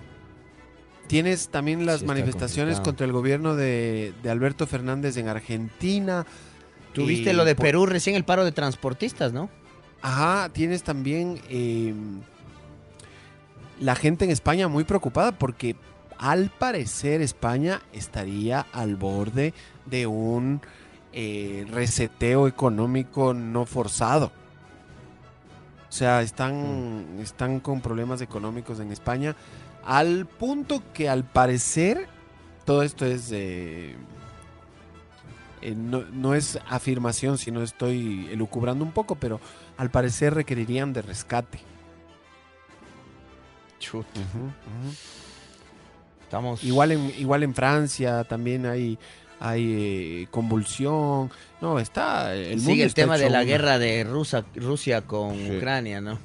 Tienes 1.06 1.48
también 1.48 1.86
las 1.86 2.00
Sí, 2.00 2.06
manifestaciones 2.06 2.76
complicado. 2.76 2.84
contra 2.92 3.06
el 3.06 3.12
gobierno 3.12 3.54
de, 3.56 4.12
de 4.22 4.30
Alberto 4.30 4.66
Fernández 4.66 5.16
en 5.16 5.28
Argentina. 5.28 6.26
Tuviste 6.92 7.30
Eh, 7.30 7.34
lo 7.34 7.44
de 7.44 7.54
por- 7.54 7.64
Perú 7.64 7.86
recién, 7.86 8.16
el 8.16 8.24
paro 8.24 8.44
de 8.44 8.52
transportistas, 8.52 9.32
¿no? 9.32 9.48
Ajá, 10.02 10.48
tienes 10.52 10.82
también 10.82 11.40
eh, 11.48 11.94
la 13.78 13.94
gente 13.94 14.24
en 14.24 14.30
España 14.30 14.68
muy 14.68 14.84
preocupada 14.84 15.32
porque 15.32 15.76
al 16.18 16.50
parecer 16.50 17.20
España 17.22 17.80
estaría 17.92 18.66
al 18.72 18.96
borde 18.96 19.54
de 19.86 20.06
un 20.06 20.60
eh, 21.12 21.66
reseteo 21.70 22.46
económico 22.48 23.34
no 23.34 23.66
forzado. 23.66 24.32
O 25.88 25.92
sea, 25.92 26.22
están, 26.22 27.18
están 27.20 27.58
con 27.60 27.80
problemas 27.80 28.20
económicos 28.20 28.78
en 28.80 28.92
España 28.92 29.34
al 29.84 30.26
punto 30.26 30.82
que 30.94 31.08
al 31.08 31.24
parecer 31.24 32.06
todo 32.64 32.82
esto 32.82 33.04
es... 33.06 33.30
eh, 33.32 33.96
eh, 35.62 35.74
no, 35.76 36.02
no 36.12 36.34
es 36.34 36.58
afirmación, 36.68 37.38
sino 37.38 37.62
estoy 37.62 38.28
elucubrando 38.32 38.84
un 38.84 38.92
poco, 38.92 39.14
pero 39.16 39.40
al 39.76 39.90
parecer 39.90 40.34
requerirían 40.34 40.92
de 40.92 41.02
rescate. 41.02 41.60
Estamos... 46.22 46.62
Igual 46.64 46.92
en, 46.92 47.12
igual 47.18 47.42
en 47.42 47.54
Francia 47.54 48.24
también 48.24 48.66
hay, 48.66 48.98
hay 49.40 50.22
eh, 50.22 50.28
convulsión. 50.30 51.30
No, 51.60 51.78
está. 51.78 52.34
El 52.34 52.56
mundo 52.58 52.70
Sigue 52.70 52.82
el 52.82 52.88
está 52.88 53.02
tema 53.02 53.18
de 53.18 53.30
la 53.30 53.38
una- 53.38 53.44
guerra 53.44 53.78
de 53.78 54.04
Rusa- 54.04 54.44
Rusia 54.54 55.02
con 55.02 55.34
Sí. 55.36 55.56
Ucrania, 55.56 56.00
¿no? 56.00 56.18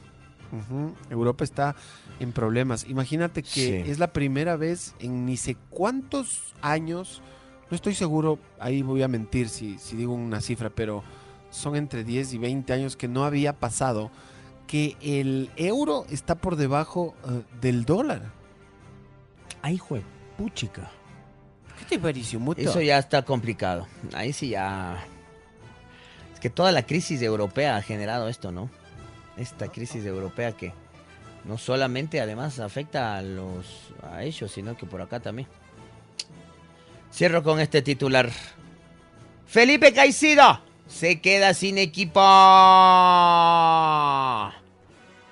Europa 1.09 1.43
está 1.43 1.75
en 2.19 2.31
problemas. 2.31 2.85
Imagínate 2.87 3.41
que 3.43 3.49
Sí. 3.83 3.91
es 3.91 3.99
la 3.99 4.13
primera 4.13 4.55
vez 4.55 4.95
en 4.99 5.25
ni 5.25 5.35
sé 5.37 5.57
cuántos 5.69 6.53
años, 6.61 7.21
no 7.69 7.75
estoy 7.75 7.95
seguro, 7.95 8.39
ahí 8.59 8.81
voy 8.81 9.03
a 9.03 9.07
mentir 9.07 9.49
si, 9.49 9.77
si 9.79 9.95
digo 9.95 10.13
una 10.13 10.41
cifra, 10.41 10.69
pero 10.69 11.03
son 11.49 11.75
entre 11.75 12.03
10 12.03 12.33
y 12.33 12.37
20 12.37 12.73
años 12.73 12.95
que 12.95 13.07
no 13.07 13.25
había 13.25 13.53
pasado 13.53 14.11
que 14.67 14.97
el 15.01 15.49
euro 15.55 16.05
está 16.09 16.35
por 16.35 16.55
debajo 16.55 17.15
eh, 17.27 17.41
del 17.61 17.85
dólar. 17.85 18.31
Ay, 19.61 19.77
jue 19.77 20.03
puchica. 20.37 20.91
¿Qué 21.79 21.85
te 21.85 21.99
pareció, 21.99 22.39
Muto? 22.39 22.61
Eso 22.61 22.81
ya 22.81 22.97
está 22.97 23.23
complicado. 23.23 23.87
Ahí 24.13 24.33
sí 24.33 24.49
ya. 24.49 24.97
Es 26.33 26.39
que 26.39 26.49
toda 26.49 26.71
la 26.71 26.85
crisis 26.85 27.21
europea 27.21 27.77
ha 27.77 27.81
generado 27.81 28.27
esto, 28.27 28.51
¿no? 28.51 28.69
Esta 29.37 29.67
crisis 29.67 30.05
europea 30.05 30.53
que 30.53 30.73
no 31.43 31.57
solamente 31.57 32.21
además 32.21 32.59
afecta 32.59 33.17
a 33.17 33.21
los 33.21 33.93
a 34.03 34.23
ellos, 34.23 34.51
sino 34.51 34.77
que 34.77 34.85
por 34.85 35.01
acá 35.01 35.19
también. 35.19 35.47
Cierro 37.15 37.43
con 37.43 37.61
este 37.61 37.81
titular. 37.81 38.29
Felipe 39.47 39.93
Caicedo 39.93 40.59
se 40.85 41.21
queda 41.21 41.53
sin 41.53 41.77
equipo. 41.77 42.19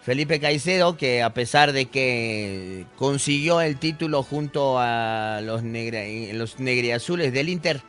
Felipe 0.01 0.39
Caicedo, 0.39 0.95
que 0.95 1.21
a 1.21 1.33
pesar 1.33 1.73
de 1.73 1.87
que 1.87 2.85
consiguió 2.95 3.59
el 3.59 3.79
título 3.79 4.23
junto 4.23 4.79
a 4.79 5.41
los, 5.43 5.61
los 5.61 6.59
negriazules 6.61 7.33
del 7.33 7.49
Inter, 7.49 7.81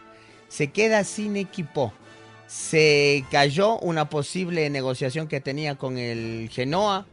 se 0.48 0.72
queda 0.72 1.04
sin 1.04 1.36
equipo. 1.36 1.92
Se 2.48 3.24
cayó 3.30 3.78
una 3.78 4.08
posible 4.08 4.68
negociación 4.70 5.28
que 5.28 5.40
tenía 5.40 5.76
con 5.76 5.98
el 5.98 6.50
Genoa 6.52 7.06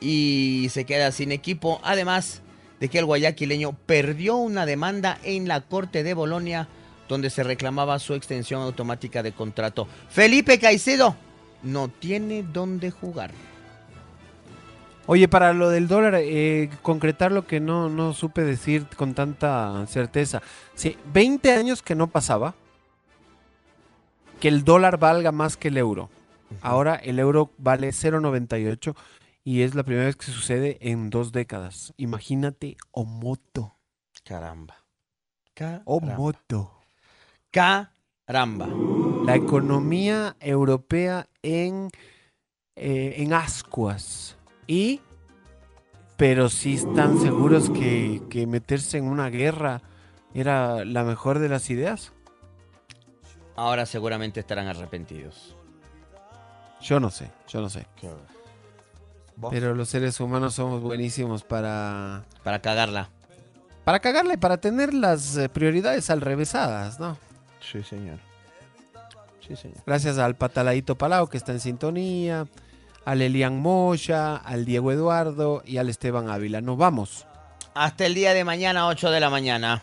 y 0.00 0.68
se 0.70 0.84
queda 0.84 1.10
sin 1.10 1.32
equipo. 1.32 1.80
Además 1.82 2.42
de 2.82 2.88
que 2.88 2.98
el 2.98 3.04
guayaquileño 3.04 3.74
perdió 3.86 4.34
una 4.34 4.66
demanda 4.66 5.16
en 5.22 5.46
la 5.46 5.60
Corte 5.60 6.02
de 6.02 6.14
Bolonia 6.14 6.66
donde 7.08 7.30
se 7.30 7.44
reclamaba 7.44 8.00
su 8.00 8.14
extensión 8.14 8.60
automática 8.60 9.22
de 9.22 9.30
contrato. 9.30 9.86
Felipe 10.10 10.58
Caicedo 10.58 11.14
no 11.62 11.86
tiene 11.86 12.42
dónde 12.42 12.90
jugar. 12.90 13.30
Oye, 15.06 15.28
para 15.28 15.52
lo 15.52 15.70
del 15.70 15.86
dólar, 15.86 16.16
eh, 16.16 16.70
concretar 16.82 17.30
lo 17.30 17.46
que 17.46 17.60
no, 17.60 17.88
no 17.88 18.14
supe 18.14 18.42
decir 18.42 18.86
con 18.96 19.14
tanta 19.14 19.86
certeza. 19.86 20.42
Sí, 20.74 20.96
20 21.12 21.52
años 21.52 21.82
que 21.82 21.94
no 21.94 22.08
pasaba 22.08 22.56
que 24.40 24.48
el 24.48 24.64
dólar 24.64 24.98
valga 24.98 25.30
más 25.30 25.56
que 25.56 25.68
el 25.68 25.78
euro. 25.78 26.10
Ahora 26.62 26.96
el 26.96 27.20
euro 27.20 27.52
vale 27.58 27.90
0.98 27.90 28.96
y 29.44 29.62
es 29.62 29.74
la 29.74 29.82
primera 29.82 30.06
vez 30.06 30.16
que 30.16 30.26
sucede 30.26 30.78
en 30.80 31.10
dos 31.10 31.32
décadas. 31.32 31.92
Imagínate, 31.96 32.76
Omoto. 32.92 33.76
Caramba. 34.24 34.76
Omoto. 35.84 36.80
Caramba. 37.50 38.68
La 39.24 39.34
economía 39.34 40.36
europea 40.40 41.28
en, 41.42 41.90
eh, 42.76 43.14
en 43.18 43.32
ascuas. 43.32 44.36
Y, 44.66 45.00
pero 46.16 46.48
sí 46.48 46.74
están 46.74 47.18
seguros 47.18 47.68
que, 47.70 48.22
que 48.30 48.46
meterse 48.46 48.98
en 48.98 49.04
una 49.04 49.28
guerra 49.28 49.82
era 50.34 50.84
la 50.84 51.04
mejor 51.04 51.40
de 51.40 51.48
las 51.48 51.68
ideas. 51.68 52.12
Ahora 53.56 53.86
seguramente 53.86 54.40
estarán 54.40 54.68
arrepentidos. 54.68 55.56
Yo 56.80 56.98
no 57.00 57.10
sé, 57.10 57.30
yo 57.48 57.60
no 57.60 57.68
sé. 57.68 57.86
¿Vos? 59.36 59.50
Pero 59.52 59.74
los 59.74 59.88
seres 59.88 60.18
humanos 60.20 60.54
somos 60.54 60.80
buenísimos 60.82 61.42
para... 61.42 62.22
Para 62.42 62.60
cagarla. 62.60 63.08
Para 63.84 64.00
cagarla 64.00 64.34
y 64.34 64.36
para 64.36 64.58
tener 64.58 64.94
las 64.94 65.36
eh, 65.36 65.48
prioridades 65.48 66.08
al 66.10 66.20
revésadas, 66.20 67.00
¿no? 67.00 67.16
Sí, 67.60 67.82
señor. 67.82 68.18
Sí, 69.46 69.56
señor. 69.56 69.78
Gracias 69.86 70.18
al 70.18 70.36
Pataladito 70.36 70.96
Palau 70.96 71.26
que 71.28 71.36
está 71.36 71.50
en 71.52 71.60
sintonía, 71.60 72.46
al 73.04 73.22
Elian 73.22 73.58
Moya, 73.60 74.36
al 74.36 74.64
Diego 74.64 74.92
Eduardo 74.92 75.62
y 75.64 75.78
al 75.78 75.88
Esteban 75.88 76.28
Ávila. 76.30 76.60
Nos 76.60 76.76
vamos. 76.78 77.26
Hasta 77.74 78.06
el 78.06 78.14
día 78.14 78.34
de 78.34 78.44
mañana, 78.44 78.86
8 78.86 79.10
de 79.10 79.18
la 79.20 79.30
mañana. 79.30 79.82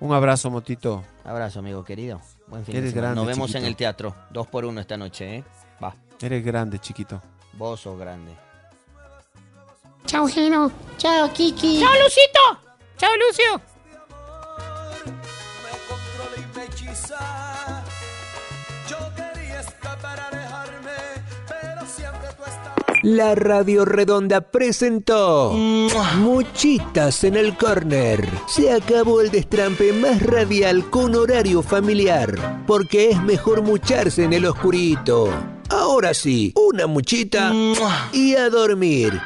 Un 0.00 0.12
abrazo, 0.12 0.50
Motito. 0.50 1.04
Abrazo, 1.24 1.60
amigo 1.60 1.84
querido. 1.84 2.20
Buen 2.48 2.64
fin 2.64 2.72
de 2.74 2.78
Eres 2.80 2.90
semana. 2.90 3.08
grande, 3.08 3.20
Nos 3.20 3.26
vemos 3.28 3.46
chiquito. 3.48 3.58
en 3.58 3.64
el 3.66 3.76
teatro. 3.76 4.14
Dos 4.30 4.46
por 4.48 4.64
uno 4.64 4.80
esta 4.80 4.96
noche, 4.96 5.36
¿eh? 5.36 5.44
Va. 5.82 5.94
Eres 6.20 6.44
grande, 6.44 6.78
chiquito. 6.78 7.22
Vos 7.56 7.80
sos 7.80 7.98
grande. 7.98 8.32
Chao, 10.06 10.28
Gino. 10.28 10.70
Chao, 10.98 11.32
Kiki. 11.32 11.80
Chao, 11.80 11.92
Lucito. 12.02 12.40
Chao, 12.96 13.10
Lucio. 13.16 13.74
La 23.02 23.34
Radio 23.34 23.84
Redonda 23.84 24.40
presentó 24.40 25.52
Muchitas 25.52 27.22
en 27.24 27.36
el 27.36 27.54
Corner. 27.54 28.26
Se 28.48 28.72
acabó 28.72 29.20
el 29.20 29.30
destrampe 29.30 29.92
más 29.92 30.22
radial 30.22 30.88
con 30.88 31.14
horario 31.14 31.62
familiar, 31.62 32.64
porque 32.66 33.10
es 33.10 33.22
mejor 33.22 33.60
mucharse 33.60 34.24
en 34.24 34.32
el 34.32 34.46
oscurito. 34.46 35.28
Ahora 35.68 36.14
sí, 36.14 36.52
una 36.56 36.86
muchita 36.86 37.52
y 38.12 38.34
a 38.34 38.50
dormir. 38.50 39.20